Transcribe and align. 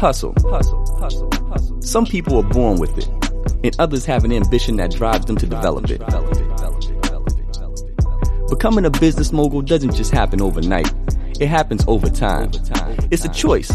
Hustle, 0.00 0.32
hustle, 0.48 0.82
hustle, 0.98 1.28
hustle. 1.50 1.82
Some 1.82 2.06
people 2.06 2.38
are 2.38 2.48
born 2.48 2.80
with 2.80 2.96
it, 2.96 3.06
and 3.62 3.76
others 3.78 4.06
have 4.06 4.24
an 4.24 4.32
ambition 4.32 4.76
that 4.76 4.92
drives 4.92 5.26
them 5.26 5.36
to 5.36 5.46
develop 5.46 5.90
it. 5.90 6.00
Becoming 8.48 8.86
a 8.86 8.90
business 8.90 9.30
mogul 9.30 9.60
doesn't 9.60 9.94
just 9.94 10.10
happen 10.10 10.40
overnight. 10.40 10.90
It 11.38 11.48
happens 11.48 11.84
over 11.86 12.08
time. 12.08 12.50
It's 13.10 13.26
a 13.26 13.28
choice. 13.28 13.70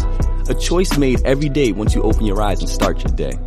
A 0.48 0.54
choice 0.54 0.98
made 0.98 1.24
every 1.24 1.48
day 1.48 1.70
once 1.70 1.94
you 1.94 2.02
open 2.02 2.26
your 2.26 2.42
eyes 2.42 2.58
and 2.58 2.68
start 2.68 3.04
your 3.04 3.14
day. 3.14 3.38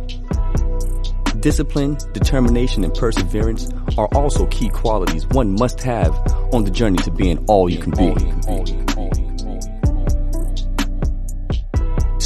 Discipline, 1.40 1.98
determination, 2.14 2.82
and 2.82 2.94
perseverance 2.94 3.70
are 3.98 4.08
also 4.14 4.46
key 4.46 4.70
qualities 4.70 5.26
one 5.26 5.52
must 5.52 5.82
have 5.82 6.14
on 6.54 6.64
the 6.64 6.70
journey 6.70 6.96
to 7.00 7.10
being 7.10 7.44
all 7.46 7.68
you 7.68 7.76
can 7.76 7.90
be. 7.90 8.89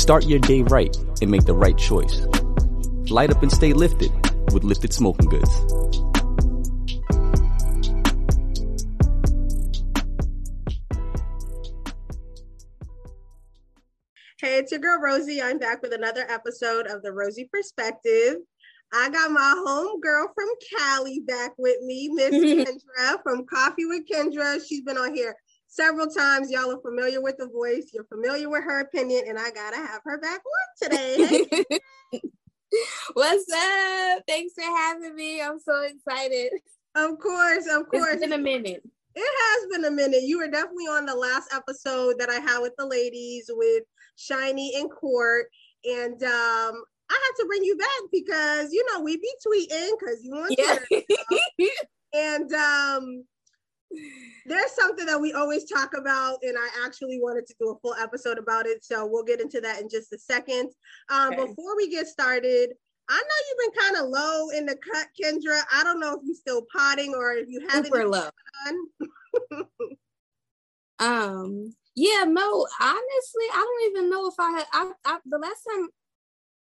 Start 0.05 0.27
your 0.27 0.39
day 0.39 0.61
right 0.61 0.95
and 1.23 1.31
make 1.31 1.47
the 1.47 1.55
right 1.55 1.79
choice. 1.79 2.27
Light 3.09 3.31
up 3.31 3.43
and 3.43 3.51
stay 3.51 3.73
lifted 3.73 4.13
with 4.53 4.63
Lifted 4.63 4.93
Smoking 4.93 5.31
Goods. 5.31 5.49
Hey, 14.43 14.59
it's 14.59 14.73
your 14.73 14.81
girl 14.83 15.01
Rosie. 15.01 15.41
I'm 15.41 15.59
back 15.59 15.81
with 15.81 15.95
another 15.95 16.27
episode 16.29 16.87
of 16.87 17.01
the 17.01 17.09
Rosey 17.09 17.49
Perspective. 17.51 18.35
I 18.93 19.09
got 19.09 19.31
my 19.31 19.55
home 19.67 20.01
girl 20.01 20.31
from 20.35 20.49
Cali 20.77 21.21
back 21.21 21.53
with 21.57 21.81
me, 21.81 22.11
Miss 22.13 22.35
Kendra 22.35 23.23
from 23.23 23.47
Coffee 23.47 23.87
with 23.87 24.03
Kendra. 24.07 24.61
She's 24.69 24.83
been 24.83 24.99
on 24.99 25.15
here 25.15 25.35
several 25.75 26.07
times. 26.07 26.51
Y'all 26.51 26.71
are 26.71 26.81
familiar 26.81 27.21
with 27.21 27.37
the 27.39 27.49
voice. 27.49 27.91
You're 27.93 28.05
familiar 28.05 28.49
with 28.49 28.65
her 28.65 28.81
opinion, 28.81 29.25
and 29.29 29.39
I 29.39 29.51
gotta 29.51 29.77
have 29.77 30.01
her 30.05 30.19
back 30.19 30.41
on 30.41 30.91
today. 30.91 31.55
What's 33.15 33.47
up? 33.53 34.23
Thanks 34.27 34.55
for 34.55 34.63
having 34.63 35.15
me. 35.15 35.41
I'm 35.41 35.59
so 35.59 35.83
excited. 35.83 36.53
Of 36.95 37.19
course, 37.19 37.67
of 37.71 37.89
course. 37.89 38.15
It's 38.15 38.21
been 38.21 38.33
a 38.33 38.39
minute. 38.39 38.83
It 39.17 39.23
has 39.43 39.67
been 39.71 39.85
a 39.85 39.95
minute. 39.95 40.23
You 40.23 40.39
were 40.39 40.49
definitely 40.49 40.87
on 40.87 41.07
the 41.07 41.15
last 41.15 41.53
episode 41.55 42.17
that 42.19 42.31
I 42.31 42.41
had 42.41 42.61
with 42.61 42.73
the 42.77 42.87
ladies 42.87 43.49
with 43.49 43.85
Shiny 44.17 44.73
and 44.77 44.91
Court. 44.91 45.47
And 45.85 46.21
um, 46.23 46.83
I 47.11 47.13
had 47.13 47.33
to 47.39 47.47
bring 47.47 47.63
you 47.63 47.77
back 47.77 47.89
because 48.11 48.73
you 48.73 48.85
know 48.91 49.01
we 49.03 49.17
be 49.17 49.31
tweeting 49.47 49.91
because 49.99 50.25
you 50.25 50.33
want 50.33 50.55
yeah. 50.59 51.69
and 52.15 52.53
um, 52.55 53.25
there's 54.47 54.73
something 54.73 55.07
that 55.07 55.21
we 55.21 55.33
always 55.33 55.65
talk 55.65 55.97
about, 55.97 56.39
and 56.43 56.57
I 56.59 56.87
actually 56.87 57.19
wanted 57.21 57.47
to 57.47 57.55
do 57.59 57.71
a 57.71 57.79
full 57.81 57.95
episode 57.95 58.39
about 58.39 58.67
it. 58.67 58.85
So 58.85 59.07
we'll 59.07 59.25
get 59.25 59.41
into 59.41 59.61
that 59.61 59.81
in 59.81 59.89
just 59.89 60.13
a 60.13 60.19
second. 60.19 60.71
Um, 61.09 61.33
okay. 61.33 61.47
Before 61.47 61.77
we 61.77 61.91
get 61.91 62.07
started, 62.07 62.75
I 63.09 63.17
know 63.17 63.37
you've 63.49 63.73
been 63.73 63.83
kind 63.83 63.97
of 64.05 64.11
low 64.11 64.51
in 64.51 64.67
the 64.67 64.77
cut, 64.77 65.09
Kendra. 65.21 65.61
I 65.73 65.85
don't 65.85 66.01
know 66.01 66.15
if 66.15 66.21
you're 66.25 66.35
still 66.35 66.63
potting 66.75 67.15
or 67.15 67.33
if 67.33 67.49
you 67.49 67.61
haven't. 67.69 67.87
Super 67.87 68.09
low. 68.09 68.29
um. 70.99 71.75
Yeah. 71.95 72.25
No. 72.25 72.67
Honestly, 72.81 73.47
I 73.53 73.65
don't 73.67 73.91
even 73.91 74.11
know 74.11 74.29
if 74.29 74.35
I 74.39 74.51
had. 74.53 74.67
I, 74.73 74.93
I 75.05 75.19
the 75.27 75.39
last 75.39 75.67
time 75.71 75.89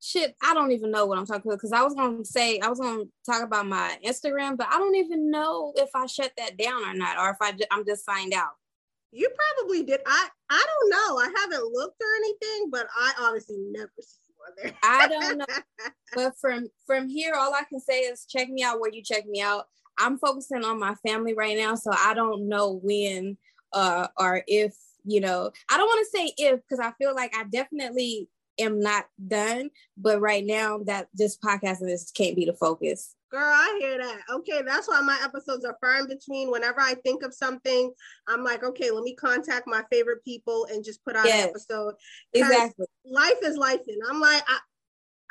shit, 0.03 0.35
I 0.43 0.53
don't 0.53 0.73
even 0.73 0.91
know 0.91 1.07
what 1.07 1.19
I'm 1.19 1.27
talking 1.27 1.43
about 1.47 1.59
because 1.59 1.73
I 1.73 1.83
was 1.83 1.95
gonna 1.95 2.25
say 2.25 2.59
I 2.59 2.69
was 2.69 2.81
gonna 2.81 3.05
talk 3.25 3.43
about 3.43 3.67
my 3.67 3.97
Instagram, 4.05 4.57
but 4.57 4.67
I 4.71 4.79
don't 4.79 4.97
even 4.97 5.31
know 5.31 5.73
if 5.77 5.91
I 5.95 6.07
shut 6.07 6.33
that 6.37 6.59
down 6.59 6.85
or 6.85 6.95
not, 6.95 7.19
or 7.19 7.31
if 7.31 7.37
I 7.41 7.57
I'm 7.71 7.87
just 7.87 8.05
signed 8.05 8.35
out. 8.35 8.53
You 9.13 9.29
probably 9.57 9.85
did. 9.85 10.01
I 10.05 10.29
I 10.51 10.67
don't 10.67 10.91
know. 10.91 11.19
I 11.19 11.33
haven't 11.41 11.73
looked 11.73 12.03
or 12.03 12.17
anything, 12.17 12.71
but 12.71 12.89
I 12.97 13.13
honestly 13.21 13.59
never 13.71 13.93
see 14.01 14.33
you 14.33 14.63
there. 14.63 14.75
I 14.83 15.07
don't 15.07 15.39
know. 15.39 15.45
but 16.15 16.33
from 16.41 16.69
from 16.87 17.09
here, 17.09 17.35
all 17.35 17.55
I 17.55 17.63
can 17.69 17.81
say 17.81 18.01
is 18.01 18.27
check 18.27 18.49
me 18.49 18.65
out 18.65 18.81
where 18.81 18.93
you 18.93 19.03
check 19.03 19.27
me 19.27 19.41
out. 19.41 19.67
I'm 19.99 20.19
focusing 20.19 20.65
on 20.65 20.81
my 20.81 20.95
family 21.07 21.35
right 21.35 21.57
now, 21.57 21.77
so 21.77 21.93
I 21.97 22.15
don't 22.15 22.49
know 22.49 22.81
when 22.83 23.37
uh 23.73 24.09
or 24.19 24.43
if 24.47 24.75
you 25.05 25.21
know 25.21 25.51
i 25.71 25.77
don't 25.77 25.87
want 25.87 26.07
to 26.07 26.19
say 26.19 26.33
if 26.37 26.61
because 26.61 26.79
i 26.79 26.93
feel 26.99 27.15
like 27.15 27.35
i 27.35 27.43
definitely 27.45 28.29
am 28.59 28.81
not 28.81 29.07
done. 29.27 29.71
But 29.97 30.21
right 30.21 30.45
now, 30.45 30.79
that 30.85 31.09
this 31.15 31.37
podcast 31.37 31.81
and 31.81 31.89
this 31.89 32.11
can't 32.11 32.37
be 32.37 32.45
the 32.45 32.55
focus. 32.55 33.15
Girl, 33.31 33.41
I 33.43 33.79
hear 33.81 33.97
that. 33.97 34.21
Okay, 34.31 34.61
that's 34.61 34.89
why 34.89 35.01
my 35.01 35.19
episodes 35.25 35.65
are 35.65 35.79
far 35.81 36.01
in 36.01 36.07
between. 36.07 36.51
Whenever 36.51 36.81
I 36.81 36.95
think 37.03 37.23
of 37.23 37.33
something, 37.33 37.91
I'm 38.29 38.45
like, 38.45 38.63
okay, 38.63 38.91
let 38.91 39.05
me 39.05 39.15
contact 39.15 39.67
my 39.67 39.83
favorite 39.91 40.23
people 40.23 40.67
and 40.71 40.85
just 40.85 41.03
put 41.03 41.17
out 41.17 41.25
yes, 41.25 41.45
an 41.45 41.51
episode. 41.51 41.95
Exactly. 42.35 42.87
Life 43.07 43.39
is 43.43 43.57
life, 43.57 43.81
and 43.89 44.03
I'm 44.11 44.21
like, 44.21 44.43
I, 44.47 44.59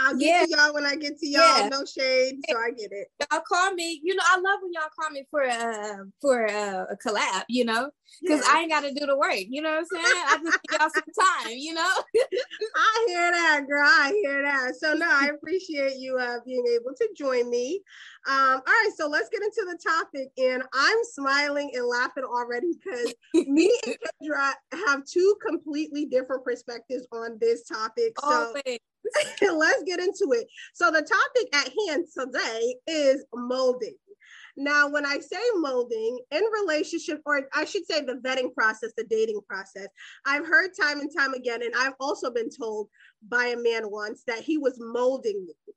I'll 0.02 0.18
get 0.18 0.28
yeah. 0.28 0.46
to 0.46 0.62
y'all 0.64 0.74
when 0.74 0.86
I 0.86 0.96
get 0.96 1.20
to 1.20 1.28
y'all. 1.28 1.60
Yeah. 1.60 1.70
No 1.70 1.86
shade, 1.86 2.40
so 2.50 2.58
I 2.58 2.72
get 2.72 2.92
it. 2.92 3.08
Y'all 3.20 3.42
call 3.48 3.74
me. 3.74 4.02
You 4.04 4.16
know, 4.16 4.24
I 4.26 4.36
love 4.36 4.60
when 4.62 4.74
y'all 4.74 4.90
call 5.00 5.10
me 5.12 5.26
for 5.30 5.42
a 5.44 6.06
for 6.20 6.46
a, 6.46 6.88
a 6.92 6.98
collab. 6.98 7.44
You 7.50 7.66
know, 7.66 7.90
because 8.22 8.42
yeah. 8.46 8.54
I 8.54 8.60
ain't 8.62 8.72
got 8.72 8.82
to 8.82 8.94
do 8.94 9.06
the 9.06 9.18
work. 9.18 9.36
You 9.36 9.62
know 9.62 9.72
what 9.72 9.80
I'm 9.80 9.86
saying? 9.86 10.06
I 10.06 10.38
just 10.44 10.60
give 10.64 10.80
y'all 10.80 10.90
some 10.90 11.26
time. 11.46 11.58
You 11.58 11.74
know. 11.74 11.94
I 12.76 13.06
hear 13.08 13.32
that, 13.32 13.62
girl. 13.68 13.88
I 13.88 14.14
hear 14.24 14.42
that. 14.42 14.76
So 14.76 14.94
no, 14.94 15.08
I 15.08 15.30
appreciate 15.34 15.98
you 15.98 16.18
uh, 16.18 16.38
being 16.46 16.66
able 16.76 16.94
to 16.96 17.10
join 17.16 17.50
me. 17.50 17.82
Um, 18.28 18.36
all 18.36 18.62
right, 18.66 18.92
so 18.96 19.08
let's 19.08 19.30
get 19.30 19.42
into 19.42 19.66
the 19.68 19.78
topic. 19.78 20.32
And 20.38 20.64
I'm 20.74 20.98
smiling 21.04 21.72
and 21.74 21.86
laughing 21.86 22.24
already 22.24 22.74
because 22.74 23.14
me 23.48 23.72
and 23.86 23.96
Kendra 24.22 24.54
have 24.88 25.06
two 25.06 25.36
completely 25.46 26.06
different 26.06 26.44
perspectives 26.44 27.08
on 27.12 27.38
this 27.40 27.64
topic. 27.64 28.14
So 28.20 28.54
let's 29.42 29.84
get 29.84 30.00
into 30.00 30.30
it. 30.34 30.48
So 30.74 30.92
the 30.92 31.02
topic 31.02 31.56
at 31.56 31.72
hand 31.88 32.06
today 32.18 32.76
is 32.88 33.26
molding. 33.34 33.96
Now, 34.58 34.90
when 34.90 35.06
I 35.06 35.20
say 35.20 35.40
molding 35.56 36.20
in 36.30 36.44
relationship, 36.62 37.22
or 37.26 37.48
I 37.54 37.66
should 37.66 37.86
say 37.86 38.02
the 38.02 38.16
vetting 38.16 38.54
process, 38.54 38.92
the 38.98 39.06
dating 39.06 39.40
process, 39.48 39.88
I've 40.26 40.46
heard 40.46 40.72
time 40.80 41.00
and 41.00 41.10
time 41.16 41.34
again, 41.34 41.64
and 41.64 41.74
I've 41.78 41.94
also 42.00 42.32
been 42.32 42.50
told 42.50 42.90
by 43.28 43.46
a 43.48 43.58
man 43.58 43.90
once 43.90 44.24
that 44.28 44.40
he 44.40 44.58
was 44.58 44.78
molding 44.80 45.46
me. 45.46 45.74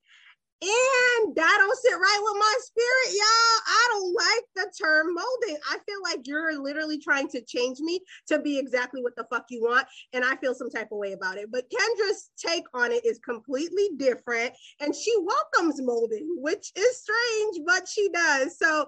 And 0.65 1.37
that 1.37 1.57
don't 1.59 1.79
sit 1.79 1.93
right 1.93 2.21
with 2.23 2.37
my 2.39 2.55
spirit, 2.61 3.09
y'all. 3.13 3.61
I 3.67 3.89
don't 3.91 4.15
like 4.15 4.45
the 4.55 4.73
term 4.83 5.15
molding. 5.15 5.61
I 5.71 5.77
feel 5.87 6.03
like 6.03 6.27
you're 6.27 6.59
literally 6.59 6.99
trying 6.99 7.29
to 7.29 7.43
change 7.43 7.81
me 7.81 8.01
to 8.29 8.39
be 8.39 8.59
exactly 8.59 9.03
what 9.03 9.15
the 9.15 9.27
fuck 9.31 9.45
you 9.51 9.63
want. 9.63 9.87
And 10.15 10.25
I 10.25 10.37
feel 10.37 10.55
some 10.55 10.71
type 10.71 10.89
of 10.91 10.97
way 10.97 11.13
about 11.13 11.37
it. 11.37 11.51
But 11.53 11.69
Kendra's 11.69 12.31
take 12.39 12.65
on 12.73 12.93
it 12.93 13.05
is 13.05 13.19
completely 13.19 13.91
different. 13.99 14.55
And 14.81 14.95
she 14.95 15.15
welcomes 15.21 15.83
molding, 15.83 16.35
which 16.39 16.73
is 16.75 17.03
strange, 17.03 17.59
but 17.67 17.87
she 17.87 18.09
does. 18.09 18.57
So 18.59 18.87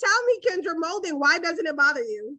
tell 0.00 0.24
me, 0.26 0.40
Kendra, 0.44 0.74
molding, 0.76 1.20
why 1.20 1.38
doesn't 1.38 1.66
it 1.66 1.76
bother 1.76 2.02
you? 2.02 2.36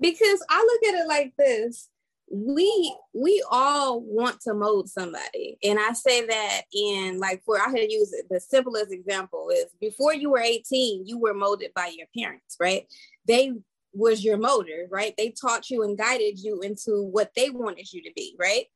Because 0.00 0.44
I 0.50 0.58
look 0.58 0.94
at 0.94 1.00
it 1.00 1.06
like 1.06 1.32
this 1.38 1.88
we 2.30 2.96
we 3.12 3.44
all 3.50 4.00
want 4.00 4.40
to 4.40 4.54
mold 4.54 4.88
somebody. 4.88 5.58
And 5.62 5.78
i 5.78 5.92
say 5.92 6.26
that 6.26 6.62
in 6.72 7.18
like 7.18 7.42
for 7.44 7.60
i 7.60 7.66
can 7.66 7.90
use 7.90 8.12
the 8.30 8.40
simplest 8.40 8.92
example 8.92 9.50
is 9.50 9.66
before 9.80 10.14
you 10.14 10.30
were 10.30 10.40
18 10.40 11.06
you 11.06 11.18
were 11.18 11.34
molded 11.34 11.72
by 11.74 11.92
your 11.96 12.06
parents 12.16 12.56
right? 12.60 12.86
They 13.26 13.52
was 13.92 14.24
your 14.24 14.38
motor 14.38 14.86
right? 14.90 15.14
They 15.16 15.30
taught 15.30 15.70
you 15.70 15.82
and 15.82 15.98
guided 15.98 16.38
you 16.38 16.60
into 16.60 17.02
what 17.02 17.30
they 17.36 17.50
wanted 17.50 17.92
you 17.92 18.02
to 18.02 18.12
be 18.16 18.34
right? 18.38 18.66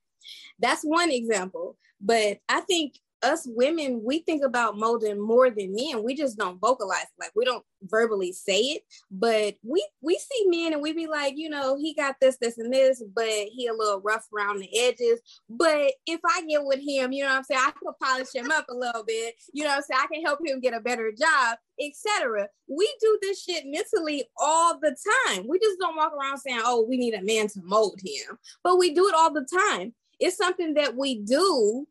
That's 0.58 0.82
one 0.82 1.10
example. 1.10 1.76
But 2.00 2.38
i 2.48 2.60
think 2.60 2.94
us 3.22 3.46
women, 3.46 4.02
we 4.04 4.20
think 4.20 4.44
about 4.44 4.78
molding 4.78 5.20
more 5.20 5.50
than 5.50 5.74
men. 5.74 6.04
We 6.04 6.14
just 6.14 6.38
don't 6.38 6.60
vocalize. 6.60 7.06
Like 7.18 7.32
we 7.34 7.44
don't 7.44 7.64
verbally 7.82 8.32
say 8.32 8.60
it, 8.60 8.82
but 9.10 9.56
we 9.62 9.86
we 10.00 10.18
see 10.18 10.46
men 10.48 10.72
and 10.72 10.82
we 10.82 10.92
be 10.92 11.06
like, 11.06 11.34
you 11.36 11.48
know, 11.48 11.76
he 11.76 11.94
got 11.94 12.16
this, 12.20 12.36
this, 12.40 12.58
and 12.58 12.72
this, 12.72 13.02
but 13.14 13.24
he 13.24 13.66
a 13.66 13.72
little 13.72 14.00
rough 14.00 14.26
around 14.34 14.60
the 14.60 14.78
edges. 14.78 15.20
But 15.48 15.92
if 16.06 16.20
I 16.24 16.42
get 16.46 16.64
with 16.64 16.80
him, 16.80 17.12
you 17.12 17.24
know 17.24 17.30
what 17.30 17.38
I'm 17.38 17.44
saying, 17.44 17.60
I 17.64 17.70
can 17.70 17.92
polish 18.02 18.34
him 18.34 18.50
up 18.50 18.66
a 18.68 18.74
little 18.74 19.04
bit. 19.04 19.34
You 19.52 19.64
know 19.64 19.70
what 19.70 19.76
I'm 19.76 19.82
saying? 19.82 20.00
I 20.02 20.14
can 20.14 20.24
help 20.24 20.40
him 20.44 20.60
get 20.60 20.74
a 20.74 20.80
better 20.80 21.12
job, 21.12 21.58
etc. 21.80 22.48
We 22.68 22.92
do 23.00 23.18
this 23.22 23.42
shit 23.42 23.64
mentally 23.66 24.24
all 24.36 24.78
the 24.78 24.96
time. 25.26 25.46
We 25.48 25.58
just 25.58 25.78
don't 25.78 25.96
walk 25.96 26.12
around 26.12 26.38
saying, 26.38 26.60
oh, 26.62 26.84
we 26.88 26.96
need 26.96 27.14
a 27.14 27.22
man 27.22 27.48
to 27.48 27.60
mold 27.62 27.98
him, 28.04 28.38
but 28.62 28.78
we 28.78 28.94
do 28.94 29.08
it 29.08 29.14
all 29.14 29.32
the 29.32 29.46
time. 29.46 29.94
It's 30.20 30.36
something 30.36 30.74
that 30.74 30.96
we 30.96 31.20
do 31.20 31.86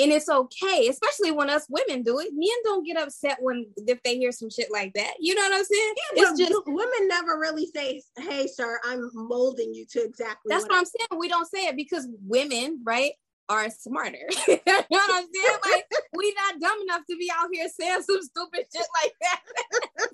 and 0.00 0.12
it's 0.12 0.28
okay, 0.28 0.88
especially 0.88 1.30
when 1.32 1.50
us 1.50 1.66
women 1.68 2.02
do 2.02 2.18
it. 2.20 2.28
Men 2.32 2.48
don't 2.64 2.86
get 2.86 2.96
upset 2.96 3.38
when 3.40 3.66
if 3.76 4.02
they 4.02 4.16
hear 4.16 4.32
some 4.32 4.50
shit 4.50 4.68
like 4.72 4.92
that. 4.94 5.14
You 5.20 5.34
know 5.34 5.42
what 5.42 5.54
I'm 5.54 5.64
saying? 5.64 5.94
Yeah, 6.16 6.22
it's 6.22 6.38
just 6.38 6.62
women 6.66 7.08
never 7.08 7.38
really 7.38 7.66
say, 7.74 8.02
"Hey, 8.18 8.46
sir, 8.46 8.80
I'm 8.84 9.10
molding 9.14 9.74
you 9.74 9.86
to 9.90 10.02
exactly." 10.02 10.48
That's 10.48 10.64
what, 10.64 10.72
what 10.72 10.78
I'm 10.78 10.84
saying. 10.84 11.20
We 11.20 11.28
don't 11.28 11.48
say 11.50 11.66
it 11.66 11.76
because 11.76 12.08
women, 12.26 12.80
right, 12.84 13.12
are 13.50 13.68
smarter. 13.68 14.28
you 14.48 14.58
know 14.66 14.84
what 14.88 15.10
I'm 15.10 15.26
saying? 15.32 15.58
Like 15.70 15.84
we 16.16 16.34
not 16.34 16.60
dumb 16.60 16.80
enough 16.82 17.02
to 17.10 17.16
be 17.16 17.30
out 17.36 17.48
here 17.52 17.68
saying 17.68 18.02
some 18.02 18.22
stupid 18.22 18.66
shit 18.74 18.86
like 19.02 19.14
that. 19.20 19.40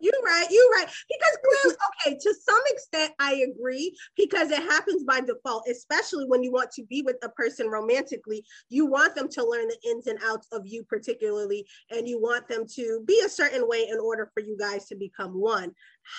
You're 0.00 0.22
right. 0.24 0.46
You're 0.50 0.70
right. 0.70 0.86
Because 0.86 1.38
clearly, 1.44 1.76
okay, 2.06 2.18
to 2.20 2.34
some 2.34 2.62
extent, 2.66 3.12
I 3.18 3.46
agree 3.50 3.96
because 4.16 4.50
it 4.50 4.62
happens 4.62 5.04
by 5.04 5.20
default, 5.20 5.66
especially 5.70 6.24
when 6.26 6.42
you 6.42 6.52
want 6.52 6.70
to 6.72 6.84
be 6.84 7.02
with 7.02 7.16
a 7.22 7.28
person 7.30 7.68
romantically. 7.68 8.44
You 8.68 8.86
want 8.86 9.14
them 9.14 9.28
to 9.28 9.44
learn 9.44 9.68
the 9.68 9.90
ins 9.90 10.06
and 10.06 10.18
outs 10.24 10.48
of 10.52 10.66
you, 10.66 10.84
particularly, 10.84 11.66
and 11.90 12.08
you 12.08 12.20
want 12.20 12.48
them 12.48 12.66
to 12.74 13.02
be 13.06 13.20
a 13.24 13.28
certain 13.28 13.68
way 13.68 13.88
in 13.88 13.98
order 13.98 14.30
for 14.34 14.40
you 14.40 14.56
guys 14.58 14.86
to 14.86 14.96
become 14.96 15.32
one. 15.32 15.72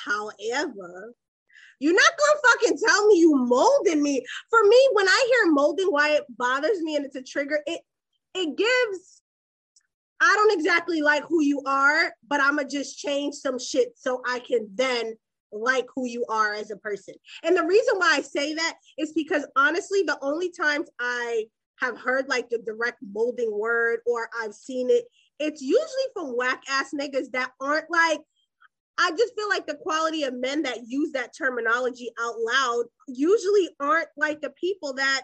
However, 0.05 1.13
you're 1.79 1.95
not 1.95 2.11
gonna 2.17 2.39
fucking 2.45 2.77
tell 2.85 3.07
me 3.07 3.19
you 3.19 3.35
molding 3.35 4.03
me. 4.03 4.23
For 4.49 4.63
me, 4.63 4.89
when 4.93 5.07
I 5.07 5.25
hear 5.27 5.51
molding, 5.51 5.87
why 5.87 6.11
it 6.11 6.25
bothers 6.37 6.79
me 6.81 6.95
and 6.95 7.05
it's 7.05 7.15
a 7.15 7.23
trigger, 7.23 7.61
it 7.65 7.81
it 8.33 8.55
gives 8.55 9.20
I 10.21 10.33
don't 10.35 10.57
exactly 10.57 11.01
like 11.01 11.23
who 11.27 11.41
you 11.41 11.61
are, 11.65 12.13
but 12.27 12.39
I'm 12.39 12.57
gonna 12.57 12.69
just 12.69 12.99
change 12.99 13.35
some 13.35 13.57
shit 13.57 13.93
so 13.95 14.21
I 14.27 14.39
can 14.39 14.69
then 14.75 15.15
like 15.51 15.87
who 15.93 16.05
you 16.05 16.25
are 16.29 16.53
as 16.53 16.71
a 16.71 16.77
person. 16.77 17.15
And 17.43 17.57
the 17.57 17.65
reason 17.65 17.95
why 17.97 18.17
I 18.17 18.21
say 18.21 18.53
that 18.53 18.75
is 18.97 19.13
because 19.13 19.45
honestly, 19.55 20.03
the 20.03 20.19
only 20.21 20.51
times 20.51 20.89
I 20.99 21.45
have 21.79 21.97
heard 21.97 22.29
like 22.29 22.49
the 22.49 22.59
direct 22.59 22.99
molding 23.01 23.51
word 23.51 24.01
or 24.05 24.29
I've 24.39 24.53
seen 24.53 24.91
it, 24.91 25.05
it's 25.39 25.61
usually 25.61 25.87
from 26.13 26.37
whack 26.37 26.61
ass 26.69 26.91
niggas 26.93 27.31
that 27.31 27.51
aren't 27.59 27.89
like 27.89 28.21
I 28.99 29.09
just 29.11 29.33
feel 29.35 29.49
like 29.49 29.65
the 29.65 29.75
quality 29.75 30.23
of 30.23 30.35
men 30.35 30.61
that 30.63 30.85
use 30.85 31.13
that 31.13 31.35
terminology 31.35 32.11
out 32.21 32.35
loud 32.37 32.83
usually 33.07 33.69
aren't 33.79 34.09
like 34.15 34.41
the 34.41 34.51
people 34.51 34.93
that 34.93 35.23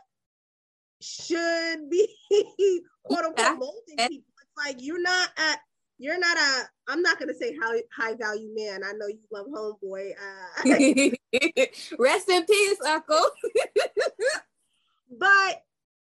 should 1.02 1.88
be 1.90 2.08
quote 3.04 3.26
unquote 3.26 3.60
molding 3.60 4.10
people. 4.10 4.34
Like 4.58 4.78
you're 4.80 5.02
not 5.02 5.30
at 5.38 5.60
you're 6.00 6.20
not 6.20 6.38
a 6.38 6.64
I'm 6.88 7.02
not 7.02 7.20
gonna 7.20 7.34
say 7.34 7.56
high 7.62 7.82
high 7.96 8.16
value 8.16 8.50
man. 8.56 8.84
I 8.84 8.94
know 8.94 9.08
you 9.08 9.20
love 9.32 9.48
homeboy. 9.48 10.12
Uh, 10.12 11.16
Rest 12.00 12.30
in 12.30 12.46
peace, 12.46 12.78
Uncle. 12.86 13.26
but 15.20 15.62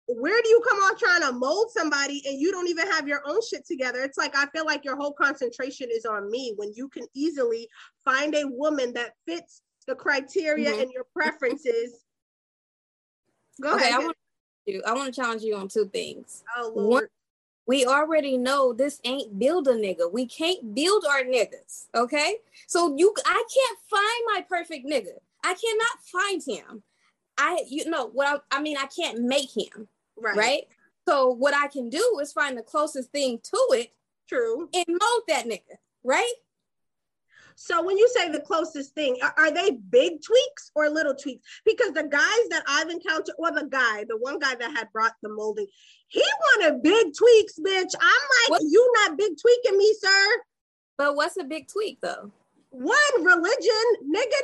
where 0.08 0.42
do 0.42 0.50
you 0.50 0.62
come 0.68 0.80
off 0.80 0.98
trying 0.98 1.22
to 1.22 1.32
mold 1.32 1.70
somebody 1.72 2.24
and 2.26 2.40
you 2.40 2.52
don't 2.52 2.68
even 2.68 2.88
have 2.88 3.08
your 3.08 3.22
own 3.26 3.40
shit 3.48 3.66
together? 3.66 4.02
It's 4.02 4.18
like 4.18 4.36
I 4.36 4.48
feel 4.48 4.66
like 4.66 4.84
your 4.84 4.96
whole 4.96 5.14
concentration 5.14 5.90
is 5.92 6.06
on 6.06 6.32
me 6.32 6.54
when 6.56 6.72
you 6.76 6.90
can 6.90 7.06
easily 7.14 7.70
find 8.04 8.34
a 8.36 8.48
woman 8.48 8.94
that 8.94 9.14
fits 9.28 9.62
the 9.88 9.96
criteria 9.96 10.72
mm-hmm. 10.72 10.82
and 10.82 10.92
your 10.92 11.06
preferences. 11.14 12.04
Go 13.62 13.76
okay, 13.76 13.90
ahead. 13.90 13.94
I 13.94 14.00
want, 14.00 14.18
to, 14.68 14.82
I 14.86 14.94
want 14.94 15.14
to 15.14 15.22
challenge 15.22 15.42
you 15.44 15.56
on 15.56 15.68
two 15.68 15.88
things. 15.90 16.44
Oh 16.58 16.72
Lord. 16.76 16.90
One, 16.90 17.08
we 17.70 17.86
already 17.86 18.36
know 18.36 18.74
this 18.74 19.00
ain't 19.04 19.38
build 19.38 19.68
a 19.68 19.76
nigga. 19.76 20.12
We 20.12 20.26
can't 20.26 20.74
build 20.74 21.06
our 21.08 21.22
niggas. 21.22 21.86
Okay. 21.94 22.38
So 22.66 22.96
you 22.98 23.14
I 23.24 23.44
can't 23.56 23.80
find 23.88 24.22
my 24.34 24.42
perfect 24.50 24.88
nigga. 24.88 25.20
I 25.44 25.54
cannot 25.54 26.00
find 26.12 26.44
him. 26.44 26.82
I 27.38 27.62
you 27.70 27.88
know 27.88 28.08
what 28.08 28.42
I, 28.52 28.58
I 28.58 28.62
mean 28.64 28.76
I 28.76 28.88
can't 28.88 29.20
make 29.20 29.56
him. 29.56 29.88
Right. 30.18 30.36
Right. 30.36 30.64
So 31.08 31.28
what 31.30 31.54
I 31.54 31.68
can 31.68 31.90
do 31.90 32.18
is 32.20 32.34
find 32.34 32.58
the 32.58 32.64
closest 32.64 33.12
thing 33.12 33.38
to 33.44 33.68
it. 33.74 33.94
True. 34.28 34.68
And 34.74 34.86
mold 34.88 35.22
that 35.28 35.46
nigga. 35.46 35.78
Right. 36.04 36.34
So 37.56 37.84
when 37.84 37.98
you 37.98 38.10
say 38.16 38.32
the 38.32 38.40
closest 38.40 38.96
thing, 38.96 39.18
are, 39.22 39.34
are, 39.38 39.52
they 39.52 39.72
big 39.72 40.22
tweaks 40.22 40.72
or 40.76 40.90
little 40.90 41.14
tweaks? 41.14 41.46
Because 41.66 41.92
the 41.92 42.04
guys 42.04 42.50
that 42.52 42.64
I've 42.66 42.90
encountered, 42.90 43.36
or 43.38 43.52
the 43.52 43.68
guy, 43.70 44.06
the 44.08 44.16
one 44.16 44.40
guy 44.40 44.56
that 44.56 44.72
had 44.78 44.88
brought 44.94 45.12
the 45.22 45.28
molding, 45.28 45.68
he 46.10 46.24
wanted 46.42 46.84
big 46.84 47.14
tweaks, 47.18 47.60
bitch. 47.60 47.94
I'm 48.00 48.24
like, 48.42 48.50
what? 48.50 48.62
you 48.64 48.94
not 48.96 49.18
big 49.18 49.34
tweaking 49.40 49.78
me, 49.78 49.94
sir. 50.00 50.26
But 50.98 51.16
what's 51.16 51.38
a 51.38 51.44
big 51.44 51.68
tweak 51.68 52.00
though? 52.02 52.32
One 52.72 53.24
religion, 53.24 53.86
nigga. 54.04 54.40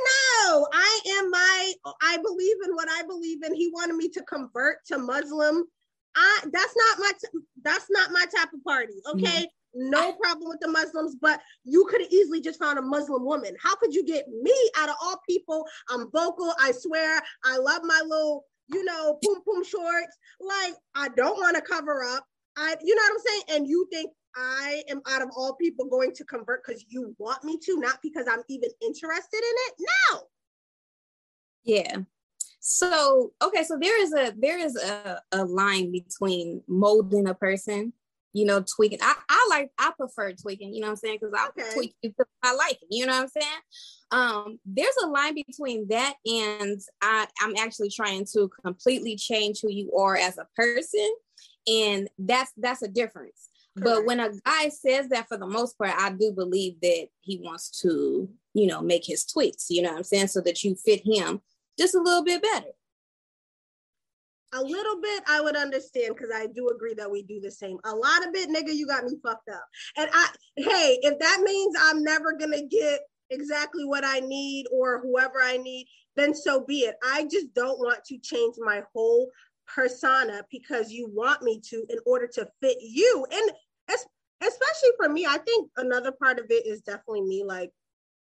No, 0.48 0.68
I 0.74 1.00
am 1.10 1.30
my. 1.30 1.74
I 2.02 2.18
believe 2.18 2.56
in 2.66 2.74
what 2.76 2.90
I 2.90 3.04
believe 3.04 3.44
in. 3.44 3.54
He 3.54 3.70
wanted 3.74 3.96
me 3.96 4.10
to 4.10 4.24
convert 4.24 4.86
to 4.88 4.98
Muslim. 4.98 5.66
I 6.16 6.40
that's 6.52 6.76
not 6.76 7.00
my. 7.00 7.12
T- 7.20 7.40
that's 7.64 7.88
not 7.90 8.12
my 8.12 8.26
type 8.36 8.54
of 8.54 8.64
party. 8.64 9.02
Okay. 9.14 9.26
Mm-hmm 9.26 9.46
no 9.76 10.14
problem 10.14 10.50
with 10.50 10.60
the 10.62 10.70
Muslims, 10.70 11.16
but 11.22 11.40
you 11.66 11.86
could 11.86 12.02
have 12.02 12.10
easily 12.10 12.42
just 12.42 12.60
found 12.60 12.80
a 12.80 12.82
Muslim 12.82 13.26
woman. 13.26 13.56
How 13.62 13.76
could 13.76 13.94
you 13.94 14.04
get 14.06 14.26
me 14.30 14.54
out 14.78 14.90
of 14.90 14.96
all 15.02 15.22
people? 15.28 15.68
I'm 15.90 16.10
vocal. 16.12 16.54
I 16.60 16.72
swear. 16.72 17.22
I 17.44 17.58
love 17.58 17.82
my 17.84 18.02
little, 18.08 18.46
you 18.68 18.84
know, 18.84 19.20
boom 19.22 19.42
boom 19.46 19.64
shorts. 19.64 20.18
Like 20.40 20.76
I 20.96 21.10
don't 21.16 21.38
want 21.38 21.56
to 21.56 21.62
cover 21.62 22.04
up. 22.04 22.26
I, 22.58 22.76
you 22.82 22.96
know 22.96 23.02
what 23.02 23.12
I'm 23.12 23.20
saying? 23.26 23.60
And 23.60 23.68
you 23.68 23.88
think 23.92 24.12
I 24.36 24.84
am 24.90 25.02
out 25.08 25.22
of 25.22 25.30
all 25.36 25.56
people 25.56 25.86
going 25.88 26.14
to 26.14 26.24
convert 26.26 26.64
because 26.66 26.86
you 26.90 27.16
want 27.18 27.44
me 27.44 27.58
to, 27.64 27.80
not 27.80 28.00
because 28.02 28.28
I'm 28.30 28.44
even 28.50 28.70
interested 28.82 29.38
in 29.38 29.44
it. 29.44 29.74
No. 29.80 30.22
Yeah. 31.64 31.98
So 32.60 33.32
okay, 33.44 33.64
so 33.64 33.78
there 33.80 34.02
is 34.02 34.14
a 34.14 34.34
there 34.38 34.58
is 34.58 34.76
a, 34.76 35.22
a 35.32 35.46
line 35.46 35.92
between 35.92 36.64
molding 36.68 37.28
a 37.28 37.36
person, 37.36 37.94
you 38.36 38.46
know, 38.46 38.64
tweaking. 38.64 39.00
I, 39.02 39.16
I 39.30 39.48
like 39.50 39.72
I 39.80 39.92
prefer 39.98 40.34
tweaking, 40.34 40.74
you 40.74 40.82
know 40.82 40.88
what 40.88 40.92
I'm 40.92 40.98
saying? 40.98 41.18
Because 41.22 41.36
I 41.38 41.48
okay. 41.50 41.74
tweak 41.74 41.96
because 42.02 42.28
I 42.44 42.54
like 42.54 42.82
it, 42.82 42.88
you 42.90 43.06
know 43.06 43.14
what 43.14 43.24
I'm 43.24 43.28
saying? 43.30 43.62
Um, 44.12 44.60
there's 44.66 44.96
a 45.04 45.08
line 45.08 45.36
between 45.36 45.88
that 45.88 46.16
and 46.26 46.80
I, 47.02 47.28
I'm 47.42 47.56
actually 47.58 47.90
trying 47.90 48.26
to 48.34 48.50
completely 48.64 49.16
change 49.16 49.60
who 49.62 49.72
you 49.72 49.92
are 49.94 50.16
as 50.16 50.38
a 50.38 50.48
person. 50.56 51.16
And 51.68 52.10
that's 52.20 52.52
that's 52.58 52.84
a 52.84 52.88
difference 52.88 53.50
but 53.76 54.06
when 54.06 54.20
a 54.20 54.32
guy 54.46 54.70
says 54.70 55.10
that 55.10 55.28
for 55.28 55.38
the 55.38 55.48
most 55.48 55.78
part, 55.78 55.92
I 55.98 56.12
do 56.12 56.32
believe 56.32 56.80
that 56.82 57.08
he 57.20 57.42
wants 57.44 57.82
to, 57.82 58.30
you 58.54 58.68
know, 58.68 58.82
make 58.82 59.06
his 59.06 59.26
tweaks, 59.26 59.70
you 59.70 59.82
know 59.82 59.92
what 59.92 59.98
I'm 59.98 60.04
saying? 60.04 60.28
So 60.28 60.42
that 60.42 60.64
you 60.64 60.76
fit 60.76 61.06
him 61.06 61.42
just 61.78 61.94
a 61.94 62.02
little 62.02 62.24
bit 62.24 62.42
better. 62.42 62.72
A 64.56 64.64
little 64.64 65.02
bit, 65.02 65.24
I 65.28 65.42
would 65.42 65.56
understand 65.58 66.16
because 66.16 66.32
I 66.34 66.48
do 66.48 66.70
agree 66.70 66.94
that 66.96 67.12
we 67.12 67.24
do 67.24 67.42
the 67.42 67.52
same. 67.52 67.78
A 67.84 67.94
lot 67.94 68.26
of 68.26 68.34
it, 68.34 68.50
nigga, 68.50 68.74
you 68.74 68.88
got 68.88 69.04
me 69.04 69.18
fucked 69.22 69.50
up. 69.50 69.66
And 69.98 70.10
I, 70.14 70.30
hey, 70.56 70.98
if 71.02 71.20
that 71.20 71.42
means 71.44 71.76
I'm 71.80 72.04
never 72.04 72.34
gonna 72.34 72.66
get 72.66 73.02
exactly 73.30 73.84
what 73.86 74.06
I 74.06 74.20
need 74.20 74.66
or 74.72 75.02
whoever 75.02 75.42
I 75.42 75.58
need, 75.58 75.88
then 76.16 76.34
so 76.34 76.64
be 76.66 76.80
it. 76.80 76.96
I 77.04 77.24
just 77.24 77.54
don't 77.54 77.80
want 77.80 78.04
to 78.06 78.18
change 78.18 78.56
my 78.58 78.82
whole 78.94 79.30
persona 79.68 80.44
because 80.50 80.92
you 80.92 81.10
want 81.14 81.42
me 81.42 81.60
to 81.70 81.86
in 81.90 81.98
order 82.06 82.28
to 82.28 82.48
fit 82.62 82.78
you. 82.82 83.26
And 83.32 83.52
especially 84.42 84.92
for 84.98 85.10
me, 85.10 85.26
I 85.26 85.38
think 85.40 85.70
another 85.78 86.12
part 86.12 86.40
of 86.40 86.46
it 86.50 86.66
is 86.66 86.82
definitely 86.82 87.24
me 87.24 87.44
like 87.44 87.72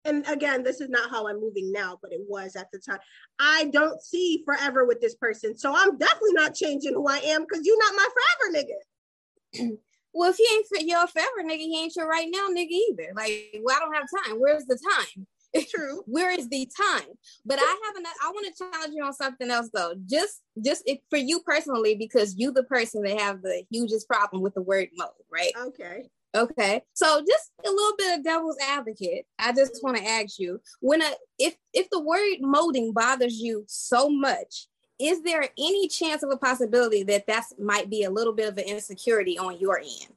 and 0.07 0.25
again, 0.29 0.63
this 0.63 0.81
is 0.81 0.89
not 0.89 1.11
how 1.11 1.27
I'm 1.29 1.41
moving 1.41 1.73
now, 1.73 1.99
but 2.01 2.13
it 2.13 2.21
was 2.29 2.57
at 2.57 2.69
the 2.73 2.79
time. 2.79 2.99
I 3.39 3.65
don't 3.73 4.01
see 4.01 4.43
forever 4.45 4.85
with 4.85 5.01
this 5.01 5.15
person. 5.17 5.57
So 5.57 5.75
I'm 5.75 5.99
definitely 5.99 6.33
not 6.33 6.55
changing 6.55 6.95
who 6.95 7.07
I 7.09 7.19
am 7.19 7.43
because 7.43 7.67
you're 7.67 7.79
not 7.79 7.95
my 7.97 8.09
forever 8.15 8.65
nigga. 8.65 9.77
well, 10.15 10.31
if 10.31 10.37
he 10.37 10.47
ain't 10.55 10.89
your 10.89 11.07
forever 11.07 11.43
nigga, 11.45 11.59
he 11.59 11.83
ain't 11.83 11.97
your 11.97 12.09
right 12.09 12.29
now 12.31 12.49
nigga 12.49 12.71
either. 12.71 13.13
Like, 13.15 13.61
well, 13.63 13.77
I 13.77 13.81
don't 13.81 13.95
have 13.95 14.25
time. 14.25 14.37
Where's 14.41 14.65
the 14.65 14.79
time? 14.79 15.27
True. 15.71 16.03
Where 16.07 16.31
is 16.31 16.49
the 16.49 16.69
time? 16.77 17.07
But 17.45 17.59
I 17.59 17.81
have 17.85 18.03
not 18.03 18.15
I 18.23 18.31
want 18.31 18.47
to 18.47 18.65
challenge 18.65 18.95
you 18.95 19.05
on 19.05 19.13
something 19.13 19.51
else 19.51 19.71
though. 19.73 19.95
Just 20.07 20.43
just 20.65 20.83
if, 20.87 20.99
for 21.11 21.17
you 21.17 21.41
personally, 21.41 21.95
because 21.95 22.37
you 22.37 22.53
the 22.53 22.65
person 22.65 23.03
that 23.03 23.21
have 23.21 23.43
the 23.43 23.65
hugest 23.71 24.09
problem 24.09 24.43
with 24.43 24.55
the 24.55 24.63
word 24.63 24.89
mode, 24.97 25.09
right? 25.33 25.53
Okay. 25.59 26.05
Okay. 26.37 26.83
So 26.93 27.25
just 27.27 27.51
a 27.65 27.71
little 27.71 27.97
bit 27.97 28.19
of 28.19 28.25
devil's 28.25 28.59
advocate. 28.63 29.27
I 29.39 29.53
just 29.53 29.83
want 29.83 29.97
to 29.97 30.07
ask 30.07 30.39
you, 30.39 30.61
when 30.81 31.03
a 31.03 31.11
if 31.39 31.57
if 31.73 31.89
the 31.91 32.01
word 32.01 32.39
molding 32.41 32.93
bothers 32.93 33.41
you 33.41 33.65
so 33.67 34.11
much, 34.11 34.69
is 34.99 35.23
there 35.23 35.49
any 35.59 35.89
chance 35.89 36.23
of 36.23 36.31
a 36.31 36.37
possibility 36.37 37.03
that 37.05 37.27
that 37.27 37.45
might 37.59 37.91
be 37.91 38.05
a 38.05 38.11
little 38.11 38.33
bit 38.33 38.49
of 38.49 38.59
an 38.59 38.65
insecurity 38.65 39.39
on 39.39 39.59
your 39.59 39.79
end? 39.79 40.15